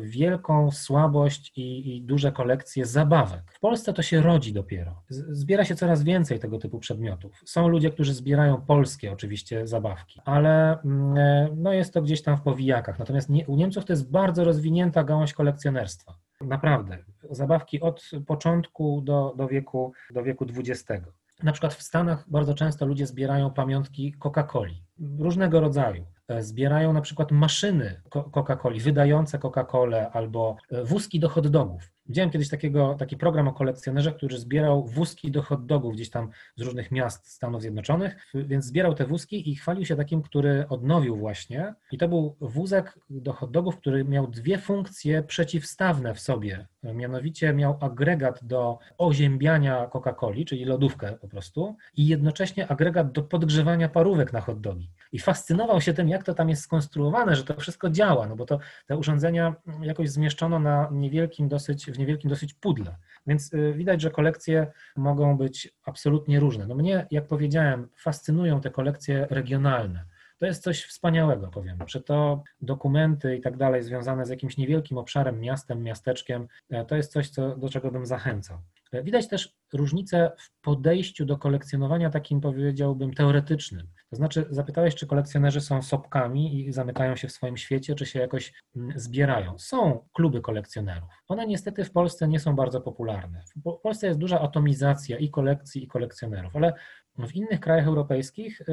wielką 0.00 0.70
słabość 0.70 1.52
i, 1.56 1.96
i, 1.96 2.02
duże 2.02 2.32
kolekcje 2.32 2.86
zabawek. 2.86 3.42
W 3.52 3.60
Polsce 3.60 3.92
to 3.92 4.02
się 4.02 4.20
rodzi 4.20 4.52
dopiero. 4.52 5.02
Zbiera 5.08 5.64
się 5.64 5.74
coraz 5.74 6.02
więcej 6.02 6.38
tego 6.38 6.58
typu 6.58 6.78
przedmiotów. 6.78 7.42
Są 7.44 7.68
ludzie, 7.68 7.90
którzy 7.90 8.14
zbierają 8.14 8.60
polskie 8.60 9.12
oczywiście 9.12 9.66
zabawki, 9.66 10.20
ale 10.24 10.82
mm, 10.82 11.16
e, 11.16 11.48
no 11.56 11.72
jest 11.72 11.94
to 11.94 12.02
gdzieś 12.02 12.22
tam 12.22 12.36
w 12.36 12.42
powijakach. 12.42 12.98
Natomiast 12.98 13.28
nie, 13.28 13.46
u 13.46 13.56
Niemców 13.56 13.84
to 13.84 13.92
jest 13.92 14.10
bardzo 14.10 14.44
rozwinięta 14.44 15.04
gałąź 15.04 15.32
kolekcjonerstwa. 15.32 16.14
Naprawdę. 16.40 16.98
Zabawki 17.30 17.80
od 17.80 18.10
początku 18.26 19.00
do, 19.00 19.34
do, 19.36 19.48
wieku, 19.48 19.92
do 20.10 20.22
wieku 20.22 20.46
XX. 20.56 21.04
Na 21.42 21.52
przykład 21.52 21.74
w 21.74 21.82
Stanach 21.82 22.24
bardzo 22.30 22.54
często 22.54 22.86
ludzie 22.86 23.06
zbierają 23.06 23.50
pamiątki 23.50 24.14
Coca-Coli, 24.18 24.82
różnego 25.18 25.60
rodzaju. 25.60 26.06
E, 26.28 26.42
zbierają 26.42 26.92
na 26.92 27.00
przykład 27.00 27.32
maszyny 27.32 28.02
Coca-Coli, 28.10 28.80
wydające 28.80 29.38
Coca-Colę 29.38 30.10
albo 30.12 30.56
e, 30.70 30.84
wózki 30.84 31.20
do 31.20 31.28
hot 31.28 31.48
dogów. 31.48 31.96
Widziałem 32.08 32.30
kiedyś 32.30 32.48
takiego, 32.48 32.94
taki 32.98 33.16
program 33.16 33.48
o 33.48 33.52
kolekcjonerze, 33.52 34.12
który 34.12 34.38
zbierał 34.38 34.84
wózki 34.86 35.30
do 35.30 35.42
hot 35.42 35.66
dogów 35.66 35.94
gdzieś 35.94 36.10
tam 36.10 36.30
z 36.56 36.62
różnych 36.62 36.90
miast 36.90 37.28
Stanów 37.28 37.62
Zjednoczonych, 37.62 38.16
więc 38.34 38.64
zbierał 38.64 38.94
te 38.94 39.06
wózki 39.06 39.50
i 39.50 39.56
chwalił 39.56 39.86
się 39.86 39.96
takim, 39.96 40.22
który 40.22 40.68
odnowił 40.68 41.16
właśnie. 41.16 41.74
I 41.92 41.98
to 41.98 42.08
był 42.08 42.36
wózek 42.40 42.98
do 43.10 43.32
hot 43.32 43.50
dogów, 43.50 43.76
który 43.76 44.04
miał 44.04 44.26
dwie 44.26 44.58
funkcje 44.58 45.22
przeciwstawne 45.22 46.14
w 46.14 46.20
sobie. 46.20 46.66
Mianowicie 46.82 47.52
miał 47.52 47.78
agregat 47.80 48.44
do 48.44 48.78
oziębiania 48.98 49.86
Coca-Coli, 49.86 50.44
czyli 50.44 50.64
lodówkę 50.64 51.12
po 51.12 51.28
prostu, 51.28 51.76
i 51.96 52.06
jednocześnie 52.06 52.68
agregat 52.68 53.12
do 53.12 53.22
podgrzewania 53.22 53.88
parówek 53.88 54.32
na 54.32 54.40
hot 54.40 54.60
dogi. 54.60 54.90
I 55.12 55.18
fascynował 55.18 55.80
się 55.80 55.94
tym, 55.94 56.08
jak 56.08 56.15
to 56.24 56.34
tam 56.34 56.50
jest 56.50 56.62
skonstruowane, 56.62 57.36
że 57.36 57.44
to 57.44 57.60
wszystko 57.60 57.90
działa, 57.90 58.26
no 58.26 58.36
bo 58.36 58.46
to 58.46 58.58
te 58.86 58.96
urządzenia 58.96 59.54
jakoś 59.80 60.10
zmieszczono 60.10 60.58
na 60.58 60.88
niewielkim 60.92 61.48
dosyć 61.48 61.86
w 61.86 61.98
niewielkim 61.98 62.30
dosyć 62.30 62.54
pudle. 62.54 62.96
Więc 63.26 63.52
y, 63.54 63.72
widać, 63.76 64.00
że 64.00 64.10
kolekcje 64.10 64.66
mogą 64.96 65.36
być 65.36 65.74
absolutnie 65.84 66.40
różne. 66.40 66.66
No 66.66 66.74
mnie, 66.74 67.06
jak 67.10 67.26
powiedziałem, 67.26 67.88
fascynują 67.96 68.60
te 68.60 68.70
kolekcje 68.70 69.26
regionalne. 69.30 70.04
To 70.38 70.46
jest 70.46 70.62
coś 70.62 70.84
wspaniałego, 70.84 71.48
powiem. 71.48 71.78
Czy 71.86 72.00
to 72.00 72.42
dokumenty 72.60 73.36
i 73.36 73.40
tak 73.40 73.56
dalej 73.56 73.82
związane 73.82 74.26
z 74.26 74.28
jakimś 74.28 74.56
niewielkim 74.56 74.98
obszarem, 74.98 75.40
miastem, 75.40 75.82
miasteczkiem, 75.82 76.48
e, 76.70 76.84
to 76.84 76.96
jest 76.96 77.12
coś, 77.12 77.30
co, 77.30 77.56
do 77.56 77.68
czego 77.68 77.90
bym 77.90 78.06
zachęcał. 78.06 78.58
Widać 78.92 79.28
też 79.28 79.56
różnice 79.72 80.30
w 80.38 80.60
podejściu 80.60 81.24
do 81.24 81.38
kolekcjonowania 81.38 82.10
takim 82.10 82.40
powiedziałbym 82.40 83.14
teoretycznym. 83.14 83.86
To 84.10 84.16
znaczy, 84.16 84.46
zapytałeś, 84.50 84.94
czy 84.94 85.06
kolekcjonerzy 85.06 85.60
są 85.60 85.82
sopkami 85.82 86.60
i 86.60 86.72
zamykają 86.72 87.16
się 87.16 87.28
w 87.28 87.32
swoim 87.32 87.56
świecie, 87.56 87.94
czy 87.94 88.06
się 88.06 88.18
jakoś 88.18 88.52
mm, 88.76 88.98
zbierają. 88.98 89.58
Są 89.58 90.08
kluby 90.12 90.40
kolekcjonerów. 90.40 91.08
One 91.28 91.46
niestety 91.46 91.84
w 91.84 91.92
Polsce 91.92 92.28
nie 92.28 92.40
są 92.40 92.56
bardzo 92.56 92.80
popularne. 92.80 93.44
W 93.56 93.80
Polsce 93.82 94.06
jest 94.06 94.18
duża 94.18 94.40
atomizacja 94.40 95.18
i 95.18 95.30
kolekcji, 95.30 95.84
i 95.84 95.86
kolekcjonerów, 95.86 96.56
ale 96.56 96.72
w 97.18 97.34
innych 97.34 97.60
krajach 97.60 97.86
europejskich 97.86 98.60
y, 98.60 98.64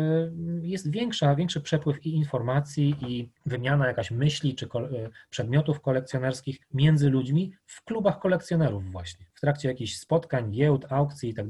jest 0.61 0.91
większa, 0.91 1.35
większy 1.35 1.61
przepływ 1.61 2.05
i 2.05 2.15
informacji, 2.15 2.95
i 3.07 3.29
wymiana 3.45 3.87
jakaś 3.87 4.11
myśli 4.11 4.55
czy 4.55 4.65
y, 4.65 4.69
przedmiotów 5.29 5.81
kolekcjonerskich 5.81 6.59
między 6.73 7.09
ludźmi 7.09 7.53
w 7.65 7.83
klubach 7.83 8.19
kolekcjonerów 8.19 8.91
właśnie. 8.91 9.25
W 9.33 9.41
trakcie 9.41 9.67
jakichś 9.67 9.95
spotkań, 9.95 10.51
giełd, 10.51 10.85
aukcji 10.89 11.29
i 11.29 11.33
tak 11.33 11.47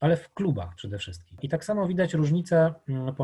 ale 0.00 0.16
w 0.16 0.34
klubach 0.34 0.74
przede 0.74 0.98
wszystkim. 0.98 1.38
I 1.42 1.48
tak 1.48 1.64
samo 1.64 1.86
widać 1.86 2.14
różnicę 2.14 2.74
mm, 2.88 3.14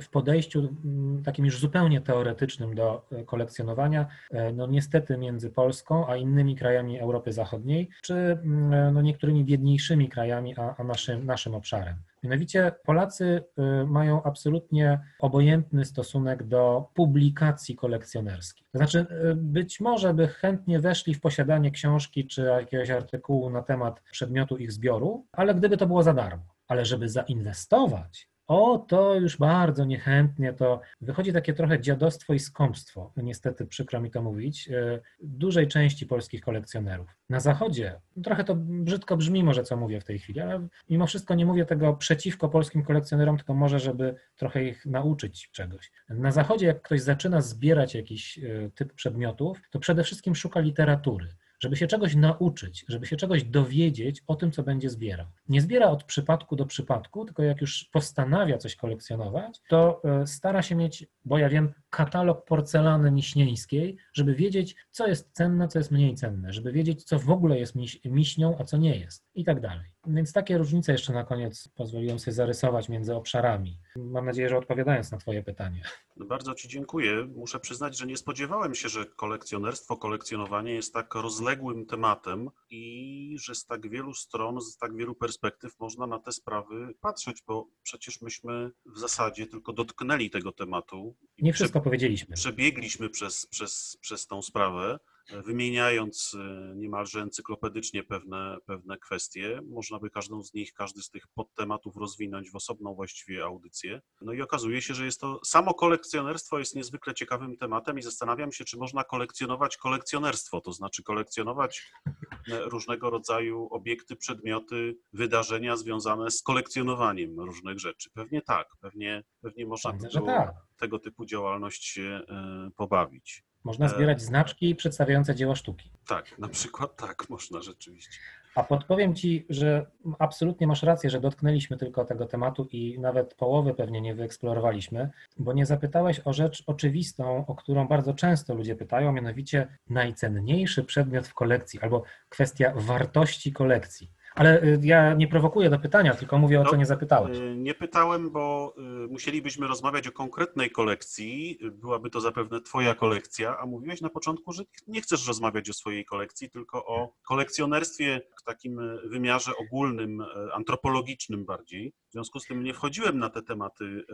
w 0.00 0.08
podejściu 0.08 0.58
mm, 0.84 1.22
takim 1.22 1.44
już 1.44 1.60
zupełnie 1.60 2.00
teoretycznym 2.00 2.74
do 2.74 3.06
e, 3.12 3.24
kolekcjonowania, 3.24 4.06
no 4.54 4.66
niestety 4.66 5.18
między 5.18 5.50
Polską 5.50 6.08
a 6.08 6.16
innymi 6.16 6.56
krajami 6.56 7.00
Europy 7.00 7.32
Zachodniej, 7.32 7.88
czy 8.02 8.14
mm, 8.14 8.94
no 8.94 9.02
niektórymi 9.02 9.44
biedniejszymi 9.44 10.08
krajami, 10.08 10.56
a, 10.56 10.74
a 10.78 10.84
naszym, 10.84 11.26
naszym 11.26 11.54
obszarem. 11.54 11.96
Mianowicie 12.22 12.72
Polacy 12.84 13.44
mają 13.86 14.22
absolutnie 14.22 15.00
obojętny 15.18 15.84
stosunek 15.84 16.42
do 16.42 16.88
publikacji 16.94 17.76
kolekcjonerskich. 17.76 18.68
To 18.72 18.78
znaczy, 18.78 19.06
być 19.36 19.80
może 19.80 20.14
by 20.14 20.28
chętnie 20.28 20.80
weszli 20.80 21.14
w 21.14 21.20
posiadanie 21.20 21.70
książki 21.70 22.26
czy 22.26 22.42
jakiegoś 22.42 22.90
artykułu 22.90 23.50
na 23.50 23.62
temat 23.62 24.02
przedmiotu 24.10 24.56
ich 24.56 24.72
zbioru, 24.72 25.26
ale 25.32 25.54
gdyby 25.54 25.76
to 25.76 25.86
było 25.86 26.02
za 26.02 26.14
darmo. 26.14 26.44
Ale 26.68 26.84
żeby 26.84 27.08
zainwestować 27.08 28.28
o, 28.46 28.78
to 28.88 29.14
już 29.14 29.36
bardzo 29.36 29.84
niechętnie, 29.84 30.52
to 30.52 30.80
wychodzi 31.00 31.32
takie 31.32 31.52
trochę 31.52 31.80
dziadostwo 31.80 32.34
i 32.34 32.38
skąpstwo, 32.38 33.12
niestety 33.16 33.66
przykro 33.66 34.00
mi 34.00 34.10
to 34.10 34.22
mówić, 34.22 34.68
e, 34.68 35.00
dużej 35.20 35.68
części 35.68 36.06
polskich 36.06 36.40
kolekcjonerów. 36.40 37.08
Na 37.30 37.40
zachodzie, 37.40 38.00
trochę 38.24 38.44
to 38.44 38.54
brzydko 38.56 39.16
brzmi 39.16 39.44
może, 39.44 39.62
co 39.62 39.76
mówię 39.76 40.00
w 40.00 40.04
tej 40.04 40.18
chwili, 40.18 40.40
ale 40.40 40.68
mimo 40.90 41.06
wszystko 41.06 41.34
nie 41.34 41.46
mówię 41.46 41.64
tego 41.64 41.94
przeciwko 41.94 42.48
polskim 42.48 42.84
kolekcjonerom, 42.84 43.36
tylko 43.36 43.54
może, 43.54 43.78
żeby 43.78 44.14
trochę 44.36 44.64
ich 44.64 44.86
nauczyć 44.86 45.50
czegoś. 45.50 45.92
Na 46.08 46.32
zachodzie, 46.32 46.66
jak 46.66 46.82
ktoś 46.82 47.02
zaczyna 47.02 47.40
zbierać 47.40 47.94
jakiś 47.94 48.38
e, 48.38 48.70
typ 48.74 48.92
przedmiotów, 48.92 49.60
to 49.70 49.78
przede 49.78 50.04
wszystkim 50.04 50.34
szuka 50.34 50.60
literatury 50.60 51.28
żeby 51.60 51.76
się 51.76 51.86
czegoś 51.86 52.14
nauczyć, 52.14 52.84
żeby 52.88 53.06
się 53.06 53.16
czegoś 53.16 53.44
dowiedzieć 53.44 54.22
o 54.26 54.36
tym, 54.36 54.52
co 54.52 54.62
będzie 54.62 54.90
zbierał. 54.90 55.26
Nie 55.48 55.60
zbiera 55.60 55.86
od 55.86 56.04
przypadku 56.04 56.56
do 56.56 56.66
przypadku, 56.66 57.24
tylko 57.24 57.42
jak 57.42 57.60
już 57.60 57.84
postanawia 57.92 58.58
coś 58.58 58.76
kolekcjonować, 58.76 59.60
to 59.68 60.02
e, 60.04 60.26
stara 60.26 60.62
się 60.62 60.74
mieć, 60.74 61.06
bo 61.24 61.38
ja 61.38 61.48
wiem, 61.48 61.72
katalog 61.90 62.44
porcelany 62.44 63.10
miśnieńskiej, 63.10 63.96
żeby 64.12 64.34
wiedzieć, 64.34 64.76
co 64.90 65.06
jest 65.06 65.32
cenne, 65.32 65.68
co 65.68 65.78
jest 65.78 65.90
mniej 65.90 66.14
cenne, 66.14 66.52
żeby 66.52 66.72
wiedzieć, 66.72 67.04
co 67.04 67.18
w 67.18 67.30
ogóle 67.30 67.58
jest 67.58 67.74
miś, 67.74 68.00
miśnią, 68.04 68.58
a 68.58 68.64
co 68.64 68.76
nie 68.76 68.96
jest 68.96 69.25
i 69.36 69.44
tak 69.44 69.60
dalej. 69.60 69.86
Więc 70.06 70.32
takie 70.32 70.58
różnice 70.58 70.92
jeszcze 70.92 71.12
na 71.12 71.24
koniec 71.24 71.68
pozwoliłem 71.68 72.18
sobie 72.18 72.34
zarysować 72.34 72.88
między 72.88 73.14
obszarami. 73.14 73.78
Mam 73.96 74.26
nadzieję, 74.26 74.48
że 74.48 74.58
odpowiadając 74.58 75.12
na 75.12 75.18
Twoje 75.18 75.42
pytanie. 75.42 75.82
Bardzo 76.16 76.54
Ci 76.54 76.68
dziękuję. 76.68 77.28
Muszę 77.36 77.60
przyznać, 77.60 77.98
że 77.98 78.06
nie 78.06 78.16
spodziewałem 78.16 78.74
się, 78.74 78.88
że 78.88 79.06
kolekcjonerstwo, 79.06 79.96
kolekcjonowanie 79.96 80.72
jest 80.72 80.94
tak 80.94 81.14
rozległym 81.14 81.86
tematem 81.86 82.50
i 82.70 83.36
że 83.40 83.54
z 83.54 83.66
tak 83.66 83.90
wielu 83.90 84.14
stron, 84.14 84.60
z 84.60 84.76
tak 84.76 84.96
wielu 84.96 85.14
perspektyw 85.14 85.80
można 85.80 86.06
na 86.06 86.18
te 86.18 86.32
sprawy 86.32 86.94
patrzeć, 87.00 87.42
bo 87.46 87.68
przecież 87.82 88.22
myśmy 88.22 88.70
w 88.86 88.98
zasadzie 88.98 89.46
tylko 89.46 89.72
dotknęli 89.72 90.30
tego 90.30 90.52
tematu. 90.52 91.16
Nie 91.38 91.52
wszystko 91.52 91.80
powiedzieliśmy. 91.80 92.34
Przebiegliśmy 92.34 93.10
przez, 93.10 93.46
przez, 93.46 93.98
przez 94.00 94.26
tą 94.26 94.42
sprawę 94.42 94.98
wymieniając 95.32 96.36
e, 96.40 96.74
niemalże 96.76 97.20
encyklopedycznie 97.20 98.04
pewne, 98.04 98.56
pewne 98.66 98.98
kwestie. 98.98 99.60
Można 99.68 99.98
by 99.98 100.10
każdą 100.10 100.42
z 100.42 100.54
nich, 100.54 100.72
każdy 100.72 101.02
z 101.02 101.10
tych 101.10 101.28
podtematów 101.28 101.96
rozwinąć 101.96 102.50
w 102.50 102.56
osobną 102.56 102.94
właściwie 102.94 103.44
audycję. 103.44 104.00
No 104.20 104.32
i 104.32 104.42
okazuje 104.42 104.82
się, 104.82 104.94
że 104.94 105.04
jest 105.04 105.20
to 105.20 105.40
samo 105.44 105.74
kolekcjonerstwo 105.74 106.58
jest 106.58 106.76
niezwykle 106.76 107.14
ciekawym 107.14 107.56
tematem 107.56 107.98
i 107.98 108.02
zastanawiam 108.02 108.52
się, 108.52 108.64
czy 108.64 108.78
można 108.78 109.04
kolekcjonować 109.04 109.76
kolekcjonerstwo, 109.76 110.60
to 110.60 110.72
znaczy 110.72 111.02
kolekcjonować 111.02 111.92
e, 112.06 112.60
różnego 112.60 113.10
rodzaju 113.10 113.68
obiekty, 113.70 114.16
przedmioty, 114.16 114.96
wydarzenia 115.12 115.76
związane 115.76 116.30
z 116.30 116.42
kolekcjonowaniem 116.42 117.40
różnych 117.40 117.78
rzeczy. 117.78 118.10
Pewnie 118.14 118.42
tak, 118.42 118.68
pewnie, 118.80 119.24
pewnie 119.40 119.66
można 119.66 119.92
tego, 119.92 120.26
tak. 120.26 120.54
tego 120.76 120.98
typu 120.98 121.26
działalność 121.26 121.84
się 121.84 122.20
e, 122.28 122.70
pobawić. 122.76 123.45
Można 123.66 123.88
zbierać 123.88 124.22
znaczki 124.22 124.74
przedstawiające 124.74 125.34
dzieła 125.34 125.54
sztuki. 125.54 125.90
Tak, 126.08 126.38
na 126.38 126.48
przykład 126.48 126.96
tak, 126.96 127.30
można 127.30 127.62
rzeczywiście. 127.62 128.18
A 128.54 128.62
podpowiem 128.62 129.14
Ci, 129.14 129.46
że 129.48 129.86
absolutnie 130.18 130.66
masz 130.66 130.82
rację, 130.82 131.10
że 131.10 131.20
dotknęliśmy 131.20 131.76
tylko 131.76 132.04
tego 132.04 132.26
tematu 132.26 132.68
i 132.72 132.98
nawet 132.98 133.34
połowy 133.34 133.74
pewnie 133.74 134.00
nie 134.00 134.14
wyeksplorowaliśmy, 134.14 135.10
bo 135.38 135.52
nie 135.52 135.66
zapytałeś 135.66 136.20
o 136.24 136.32
rzecz 136.32 136.62
oczywistą, 136.66 137.44
o 137.46 137.54
którą 137.54 137.88
bardzo 137.88 138.14
często 138.14 138.54
ludzie 138.54 138.76
pytają, 138.76 139.12
mianowicie 139.12 139.66
najcenniejszy 139.90 140.84
przedmiot 140.84 141.26
w 141.28 141.34
kolekcji 141.34 141.80
albo 141.80 142.02
kwestia 142.28 142.72
wartości 142.76 143.52
kolekcji. 143.52 144.10
Ale 144.36 144.62
y, 144.62 144.78
ja 144.82 145.14
nie 145.14 145.28
prowokuję 145.28 145.70
do 145.70 145.78
pytania, 145.78 146.14
tylko 146.14 146.38
mówię 146.38 146.60
o 146.60 146.64
no, 146.64 146.70
co 146.70 146.76
nie 146.76 146.86
zapytałeś. 146.86 147.38
Y, 147.38 147.56
nie 147.56 147.74
pytałem, 147.74 148.30
bo 148.30 148.74
y, 148.78 149.08
musielibyśmy 149.08 149.66
rozmawiać 149.66 150.08
o 150.08 150.12
konkretnej 150.12 150.70
kolekcji. 150.70 151.58
Byłaby 151.72 152.10
to 152.10 152.20
zapewne 152.20 152.60
Twoja 152.60 152.94
kolekcja, 152.94 153.58
a 153.58 153.66
mówiłeś 153.66 154.00
na 154.00 154.08
początku, 154.08 154.52
że 154.52 154.62
nie 154.86 155.00
chcesz 155.00 155.26
rozmawiać 155.26 155.70
o 155.70 155.72
swojej 155.72 156.04
kolekcji, 156.04 156.50
tylko 156.50 156.86
o 156.86 157.12
kolekcjonerstwie 157.28 158.20
w 158.40 158.42
takim 158.42 158.80
wymiarze 159.04 159.52
ogólnym, 159.60 160.24
antropologicznym 160.52 161.44
bardziej. 161.44 161.92
W 162.16 162.18
związku 162.18 162.40
z 162.40 162.46
tym 162.46 162.62
nie 162.62 162.74
wchodziłem 162.74 163.18
na 163.18 163.30
te 163.30 163.42
tematy 163.42 164.04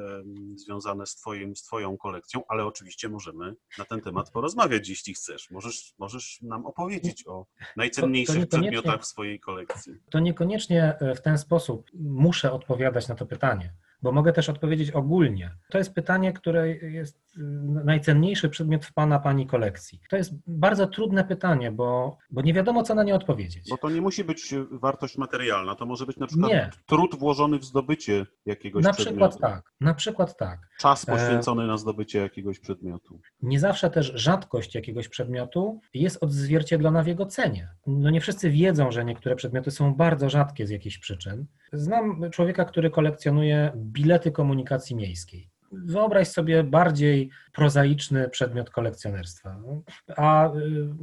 związane 0.56 1.06
z, 1.06 1.14
twoim, 1.14 1.56
z 1.56 1.62
Twoją 1.62 1.96
kolekcją, 1.96 2.42
ale 2.48 2.64
oczywiście 2.64 3.08
możemy 3.08 3.54
na 3.78 3.84
ten 3.84 4.00
temat 4.00 4.30
porozmawiać, 4.30 4.88
jeśli 4.88 5.14
chcesz. 5.14 5.50
Możesz, 5.50 5.94
możesz 5.98 6.42
nam 6.42 6.66
opowiedzieć 6.66 7.26
o 7.26 7.46
najcenniejszych 7.76 8.48
to, 8.48 8.56
to 8.56 8.58
przedmiotach 8.58 9.00
w 9.00 9.06
swojej 9.06 9.40
kolekcji 9.40 9.92
to 10.10 10.20
niekoniecznie 10.20 10.98
e, 11.00 11.14
w 11.14 11.22
ten 11.22 11.38
sposób 11.38 11.90
muszę 11.94 12.52
odpowiadać 12.52 13.08
na 13.08 13.14
to 13.14 13.26
pytanie, 13.26 13.72
bo 14.02 14.12
mogę 14.12 14.32
też 14.32 14.48
odpowiedzieć 14.48 14.90
ogólnie. 14.90 15.56
To 15.70 15.78
jest 15.78 15.94
pytanie, 15.94 16.32
które 16.32 16.68
jest 16.68 17.31
najcenniejszy 17.84 18.48
przedmiot 18.48 18.84
w 18.84 18.92
Pana, 18.92 19.18
Pani 19.18 19.46
kolekcji? 19.46 20.00
To 20.10 20.16
jest 20.16 20.32
bardzo 20.46 20.86
trudne 20.86 21.24
pytanie, 21.24 21.72
bo, 21.72 22.18
bo 22.30 22.42
nie 22.42 22.54
wiadomo, 22.54 22.82
co 22.82 22.94
na 22.94 23.02
nie 23.02 23.14
odpowiedzieć. 23.14 23.68
Bo 23.70 23.76
to 23.76 23.90
nie 23.90 24.00
musi 24.00 24.24
być 24.24 24.54
wartość 24.70 25.18
materialna, 25.18 25.74
to 25.74 25.86
może 25.86 26.06
być 26.06 26.16
na 26.16 26.26
przykład 26.26 26.52
nie. 26.52 26.70
trud 26.86 27.14
włożony 27.14 27.58
w 27.58 27.64
zdobycie 27.64 28.26
jakiegoś 28.46 28.84
na 28.84 28.92
przedmiotu. 28.92 29.20
Na 29.20 29.28
przykład 29.28 29.52
tak, 29.52 29.72
na 29.80 29.94
przykład 29.94 30.36
tak. 30.36 30.60
Czas 30.78 31.08
e, 31.08 31.12
poświęcony 31.12 31.62
e... 31.62 31.66
na 31.66 31.76
zdobycie 31.76 32.18
jakiegoś 32.18 32.60
przedmiotu. 32.60 33.20
Nie 33.42 33.60
zawsze 33.60 33.90
też 33.90 34.12
rzadkość 34.14 34.74
jakiegoś 34.74 35.08
przedmiotu 35.08 35.80
jest 35.94 36.22
odzwierciedlona 36.22 37.02
w 37.02 37.06
jego 37.06 37.26
cenie. 37.26 37.68
No 37.86 38.10
nie 38.10 38.20
wszyscy 38.20 38.50
wiedzą, 38.50 38.90
że 38.90 39.04
niektóre 39.04 39.36
przedmioty 39.36 39.70
są 39.70 39.94
bardzo 39.94 40.30
rzadkie 40.30 40.66
z 40.66 40.70
jakichś 40.70 40.98
przyczyn. 40.98 41.46
Znam 41.72 42.30
człowieka, 42.30 42.64
który 42.64 42.90
kolekcjonuje 42.90 43.72
bilety 43.76 44.32
komunikacji 44.32 44.96
miejskiej 44.96 45.51
wyobraź 45.72 46.28
sobie 46.28 46.64
bardziej 46.64 47.30
prozaiczny 47.52 48.28
przedmiot 48.28 48.70
kolekcjonerstwa. 48.70 49.56
A 50.16 50.50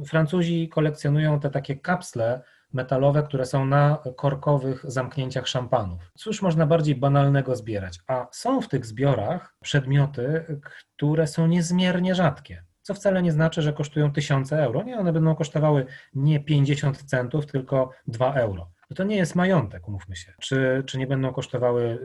y, 0.02 0.04
Francuzi 0.06 0.68
kolekcjonują 0.68 1.40
te 1.40 1.50
takie 1.50 1.76
kapsle 1.76 2.42
metalowe, 2.72 3.22
które 3.22 3.46
są 3.46 3.64
na 3.64 3.98
korkowych 4.16 4.84
zamknięciach 4.90 5.48
szampanów. 5.48 6.12
Cóż 6.14 6.42
można 6.42 6.66
bardziej 6.66 6.94
banalnego 6.94 7.56
zbierać? 7.56 8.00
A 8.06 8.26
są 8.32 8.60
w 8.60 8.68
tych 8.68 8.86
zbiorach 8.86 9.54
przedmioty, 9.60 10.44
które 10.62 11.26
są 11.26 11.46
niezmiernie 11.46 12.14
rzadkie 12.14 12.64
co 12.82 12.94
wcale 12.94 13.22
nie 13.22 13.32
znaczy, 13.32 13.62
że 13.62 13.72
kosztują 13.72 14.12
tysiące 14.12 14.64
euro. 14.64 14.82
Nie, 14.82 14.98
one 14.98 15.12
będą 15.12 15.34
kosztowały 15.34 15.86
nie 16.14 16.40
50 16.40 17.02
centów, 17.02 17.46
tylko 17.46 17.90
2 18.06 18.34
euro 18.34 18.70
no 18.90 18.96
to 18.96 19.04
nie 19.04 19.16
jest 19.16 19.34
majątek, 19.34 19.88
umówmy 19.88 20.16
się. 20.16 20.32
Czy, 20.40 20.82
czy 20.86 20.98
nie 20.98 21.06
będą 21.06 21.32
kosztowały 21.32 21.98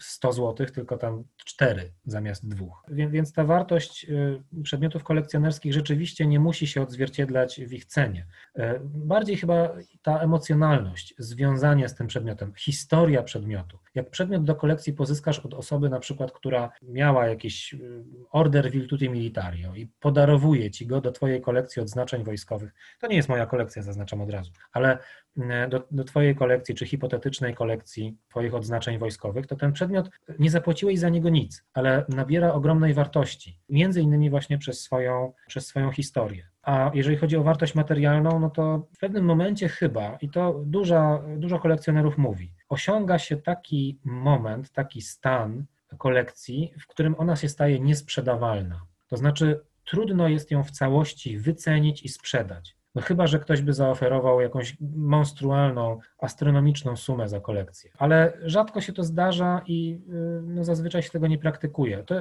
100 0.00 0.28
y, 0.28 0.32
zł, 0.32 0.66
tylko 0.66 0.96
tam 0.96 1.24
4 1.36 1.92
zamiast 2.04 2.48
dwóch. 2.48 2.84
Więc, 2.88 3.12
więc 3.12 3.32
ta 3.32 3.44
wartość 3.44 4.04
y, 4.04 4.62
przedmiotów 4.62 5.04
kolekcjonerskich 5.04 5.72
rzeczywiście 5.72 6.26
nie 6.26 6.40
musi 6.40 6.66
się 6.66 6.82
odzwierciedlać 6.82 7.60
w 7.60 7.72
ich 7.72 7.84
cenie. 7.84 8.26
Y, 8.58 8.62
bardziej 8.84 9.36
chyba 9.36 9.74
ta 10.02 10.18
emocjonalność, 10.18 11.14
związanie 11.18 11.88
z 11.88 11.94
tym 11.94 12.06
przedmiotem, 12.06 12.54
historia 12.54 13.22
przedmiotu. 13.22 13.78
Jak 13.96 14.10
przedmiot 14.10 14.44
do 14.44 14.54
kolekcji 14.54 14.92
pozyskasz 14.92 15.38
od 15.38 15.54
osoby 15.54 15.88
na 15.88 16.00
przykład, 16.00 16.32
która 16.32 16.70
miała 16.82 17.26
jakiś 17.26 17.74
order 18.30 18.70
Virtuti 18.70 19.10
Militario 19.10 19.74
i 19.74 19.86
podarowuje 20.00 20.70
ci 20.70 20.86
go 20.86 21.00
do 21.00 21.12
twojej 21.12 21.40
kolekcji 21.40 21.82
odznaczeń 21.82 22.24
wojskowych, 22.24 22.74
to 23.00 23.06
nie 23.06 23.16
jest 23.16 23.28
moja 23.28 23.46
kolekcja, 23.46 23.82
zaznaczam 23.82 24.20
od 24.20 24.30
razu, 24.30 24.50
ale 24.72 24.98
e, 25.38 25.68
do, 25.68 25.86
do 25.90 26.04
Twojej 26.04 26.36
kolekcji, 26.36 26.74
czy 26.74 26.86
hipotetycznej 26.86 27.54
kolekcji 27.54 28.16
Twoich 28.28 28.54
odznaczeń 28.54 28.98
wojskowych, 28.98 29.46
to 29.46 29.56
ten 29.56 29.72
przedmiot 29.72 30.10
nie 30.38 30.50
zapłaciłeś 30.50 30.98
za 30.98 31.08
niego 31.08 31.28
nic, 31.28 31.64
ale 31.72 32.04
nabiera 32.08 32.52
ogromnej 32.52 32.94
wartości, 32.94 33.58
między 33.68 34.00
innymi 34.00 34.30
właśnie 34.30 34.58
przez 34.58 34.80
swoją, 34.80 35.32
przez 35.46 35.66
swoją 35.66 35.92
historię. 35.92 36.48
A 36.66 36.90
jeżeli 36.94 37.16
chodzi 37.16 37.36
o 37.36 37.42
wartość 37.42 37.74
materialną, 37.74 38.40
no 38.40 38.50
to 38.50 38.88
w 38.96 38.98
pewnym 38.98 39.24
momencie 39.24 39.68
chyba, 39.68 40.16
i 40.20 40.28
to 40.28 40.62
duża, 40.64 41.22
dużo 41.36 41.58
kolekcjonerów 41.58 42.18
mówi, 42.18 42.52
osiąga 42.68 43.18
się 43.18 43.36
taki 43.36 43.98
moment, 44.04 44.70
taki 44.70 45.02
stan 45.02 45.64
kolekcji, 45.98 46.72
w 46.80 46.86
którym 46.86 47.14
ona 47.18 47.36
się 47.36 47.48
staje 47.48 47.80
niesprzedawalna. 47.80 48.80
To 49.08 49.16
znaczy, 49.16 49.60
trudno 49.84 50.28
jest 50.28 50.50
ją 50.50 50.64
w 50.64 50.70
całości 50.70 51.38
wycenić 51.38 52.02
i 52.02 52.08
sprzedać. 52.08 52.75
No 52.96 53.02
chyba, 53.02 53.26
że 53.26 53.38
ktoś 53.38 53.62
by 53.62 53.72
zaoferował 53.72 54.40
jakąś 54.40 54.76
monstrualną, 54.96 55.98
astronomiczną 56.18 56.96
sumę 56.96 57.28
za 57.28 57.40
kolekcję. 57.40 57.90
Ale 57.98 58.32
rzadko 58.42 58.80
się 58.80 58.92
to 58.92 59.04
zdarza 59.04 59.62
i 59.66 60.00
y, 60.08 60.42
no, 60.42 60.64
zazwyczaj 60.64 61.02
się 61.02 61.10
tego 61.10 61.26
nie 61.26 61.38
praktykuje. 61.38 62.04
To, 62.04 62.14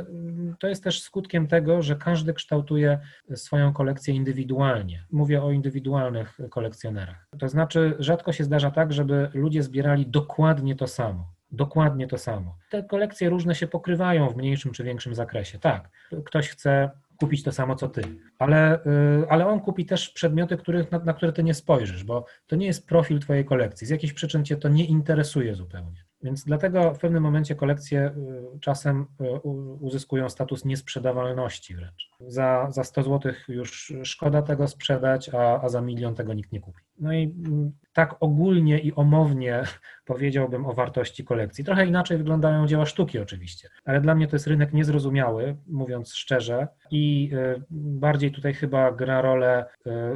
to 0.59 0.67
jest 0.67 0.83
też 0.83 1.01
skutkiem 1.01 1.47
tego, 1.47 1.81
że 1.81 1.95
każdy 1.95 2.33
kształtuje 2.33 2.99
swoją 3.35 3.73
kolekcję 3.73 4.13
indywidualnie. 4.13 5.05
Mówię 5.11 5.43
o 5.43 5.51
indywidualnych 5.51 6.37
kolekcjonerach. 6.49 7.27
To 7.39 7.49
znaczy, 7.49 7.95
rzadko 7.99 8.33
się 8.33 8.43
zdarza 8.43 8.71
tak, 8.71 8.93
żeby 8.93 9.29
ludzie 9.33 9.63
zbierali 9.63 10.07
dokładnie 10.07 10.75
to 10.75 10.87
samo. 10.87 11.35
Dokładnie 11.51 12.07
to 12.07 12.17
samo. 12.17 12.57
Te 12.69 12.83
kolekcje 12.83 13.29
różne 13.29 13.55
się 13.55 13.67
pokrywają 13.67 14.29
w 14.29 14.37
mniejszym 14.37 14.71
czy 14.71 14.83
większym 14.83 15.15
zakresie. 15.15 15.59
Tak, 15.59 15.89
ktoś 16.25 16.49
chce 16.49 16.91
kupić 17.17 17.43
to 17.43 17.51
samo 17.51 17.75
co 17.75 17.89
ty, 17.89 18.01
ale, 18.39 18.85
y, 18.85 19.29
ale 19.29 19.47
on 19.47 19.59
kupi 19.59 19.85
też 19.85 20.09
przedmioty, 20.09 20.57
których, 20.57 20.91
na, 20.91 20.99
na 20.99 21.13
które 21.13 21.33
ty 21.33 21.43
nie 21.43 21.53
spojrzysz, 21.53 22.03
bo 22.03 22.25
to 22.47 22.55
nie 22.55 22.65
jest 22.65 22.87
profil 22.87 23.19
twojej 23.19 23.45
kolekcji. 23.45 23.87
Z 23.87 23.89
jakichś 23.89 24.13
przyczyn 24.13 24.45
cię 24.45 24.57
to 24.57 24.69
nie 24.69 24.85
interesuje 24.85 25.55
zupełnie. 25.55 26.05
Więc 26.23 26.43
dlatego 26.43 26.93
w 26.93 26.99
pewnym 26.99 27.23
momencie 27.23 27.55
kolekcje 27.55 28.07
y, 28.55 28.59
czasem 28.59 29.05
y, 29.21 29.39
uzyskują 29.79 30.29
status 30.29 30.65
niesprzedawalności 30.65 31.75
wręcz. 31.75 32.09
Za, 32.19 32.67
za 32.71 32.83
100 32.83 33.03
zł 33.03 33.33
już 33.47 33.93
szkoda 34.03 34.41
tego 34.41 34.67
sprzedać, 34.67 35.29
a, 35.29 35.61
a 35.61 35.69
za 35.69 35.81
milion 35.81 36.15
tego 36.15 36.33
nikt 36.33 36.51
nie 36.51 36.61
kupi. 36.61 36.84
No 36.99 37.13
i 37.13 37.23
mm, 37.23 37.71
tak 37.93 38.15
ogólnie 38.19 38.79
i 38.79 38.93
omownie 38.93 39.63
powiedziałbym 40.05 40.65
o 40.65 40.73
wartości 40.73 41.25
kolekcji. 41.25 41.63
Trochę 41.63 41.85
inaczej 41.85 42.17
wyglądają 42.17 42.67
dzieła 42.67 42.85
sztuki 42.85 43.19
oczywiście, 43.19 43.69
ale 43.85 44.01
dla 44.01 44.15
mnie 44.15 44.27
to 44.27 44.35
jest 44.35 44.47
rynek 44.47 44.73
niezrozumiały, 44.73 45.55
mówiąc 45.67 46.13
szczerze 46.15 46.67
i 46.91 47.31
y, 47.33 47.61
bardziej 47.71 48.31
tutaj 48.31 48.53
chyba 48.53 48.91
gra 48.91 49.21
rolę, 49.21 49.65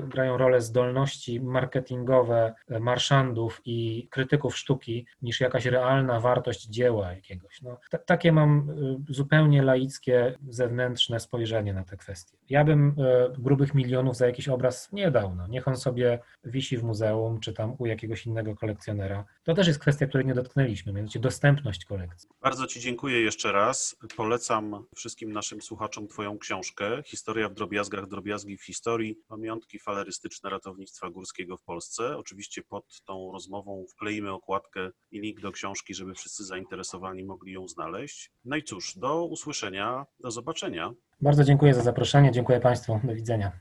grają 0.07 0.38
rolę 0.38 0.61
zdolności 0.61 1.41
marketingowe 1.41 2.53
marszandów 2.80 3.61
i 3.65 4.07
krytyków 4.11 4.57
sztuki 4.57 5.06
niż 5.22 5.39
jakaś 5.41 5.65
realna 5.65 6.19
wartość 6.19 6.65
dzieła 6.65 7.14
jakiegoś. 7.14 7.61
No, 7.61 7.77
t- 7.89 7.99
takie 8.06 8.31
mam 8.31 8.68
zupełnie 9.10 9.61
laickie, 9.61 10.35
zewnętrzne 10.49 11.19
spojrzenie 11.19 11.73
na 11.73 11.84
te 11.84 11.97
kwestie. 11.97 12.38
Ja 12.49 12.64
bym 12.64 12.95
grubych 13.39 13.76
milionów 13.76 14.18
za 14.18 14.27
jakiś 14.27 14.47
obraz 14.47 14.91
nie 14.91 15.11
dał. 15.11 15.35
No. 15.35 15.47
Niech 15.47 15.68
on 15.68 15.76
sobie 15.77 16.19
wisi 16.70 16.78
w 16.78 16.84
muzeum, 16.84 17.40
czy 17.40 17.54
tam 17.54 17.76
u 17.78 17.86
jakiegoś 17.86 18.26
innego 18.26 18.56
kolekcjonera. 18.56 19.26
To 19.44 19.54
też 19.54 19.68
jest 19.68 19.80
kwestia, 19.80 20.08
której 20.08 20.28
nie 20.28 20.34
dotknęliśmy, 20.34 20.94
mianowicie 20.94 21.20
dostępność 21.20 21.86
kolekcji. 21.86 22.30
Bardzo 22.41 22.68
Ci 22.68 22.80
dziękuję 22.80 23.22
jeszcze 23.22 23.52
raz. 23.52 23.96
Polecam 24.16 24.86
wszystkim 24.96 25.34
naszym 25.34 25.62
słuchaczom 25.62 26.08
Twoją 26.08 26.38
książkę 26.38 27.04
Historia 27.06 27.50
w 27.50 27.54
drobiazgach, 27.54 28.08
drobiazgi 28.08 28.58
w 28.58 28.66
historii, 28.66 29.16
pamiątki 29.28 29.80
falerystyczne 29.80 30.50
ratownictwa 30.50 31.10
górskiego 31.10 31.58
w 31.58 31.64
Polsce. 31.64 32.18
Oczywiście 32.18 32.62
pod 32.64 33.02
tą 33.06 33.32
rozmową 33.32 33.86
wkleimy 33.91 34.32
okładkę 34.32 34.90
i 35.12 35.20
link 35.20 35.40
do 35.40 35.52
książki, 35.52 35.94
żeby 35.94 36.14
wszyscy 36.14 36.46
zainteresowani 36.46 37.24
mogli 37.24 37.54
ją 37.54 37.68
znaleźć. 37.68 38.32
No 38.46 38.56
i 38.56 38.64
cóż, 38.64 38.98
do 38.98 39.26
usłyszenia, 39.26 40.06
do 40.20 40.32
zobaczenia. 40.32 40.94
Bardzo 41.22 41.44
dziękuję 41.44 41.74
za 41.74 41.82
zaproszenie, 41.82 42.32
dziękuję 42.32 42.60
Państwu, 42.60 43.00
do 43.04 43.16
widzenia. 43.16 43.52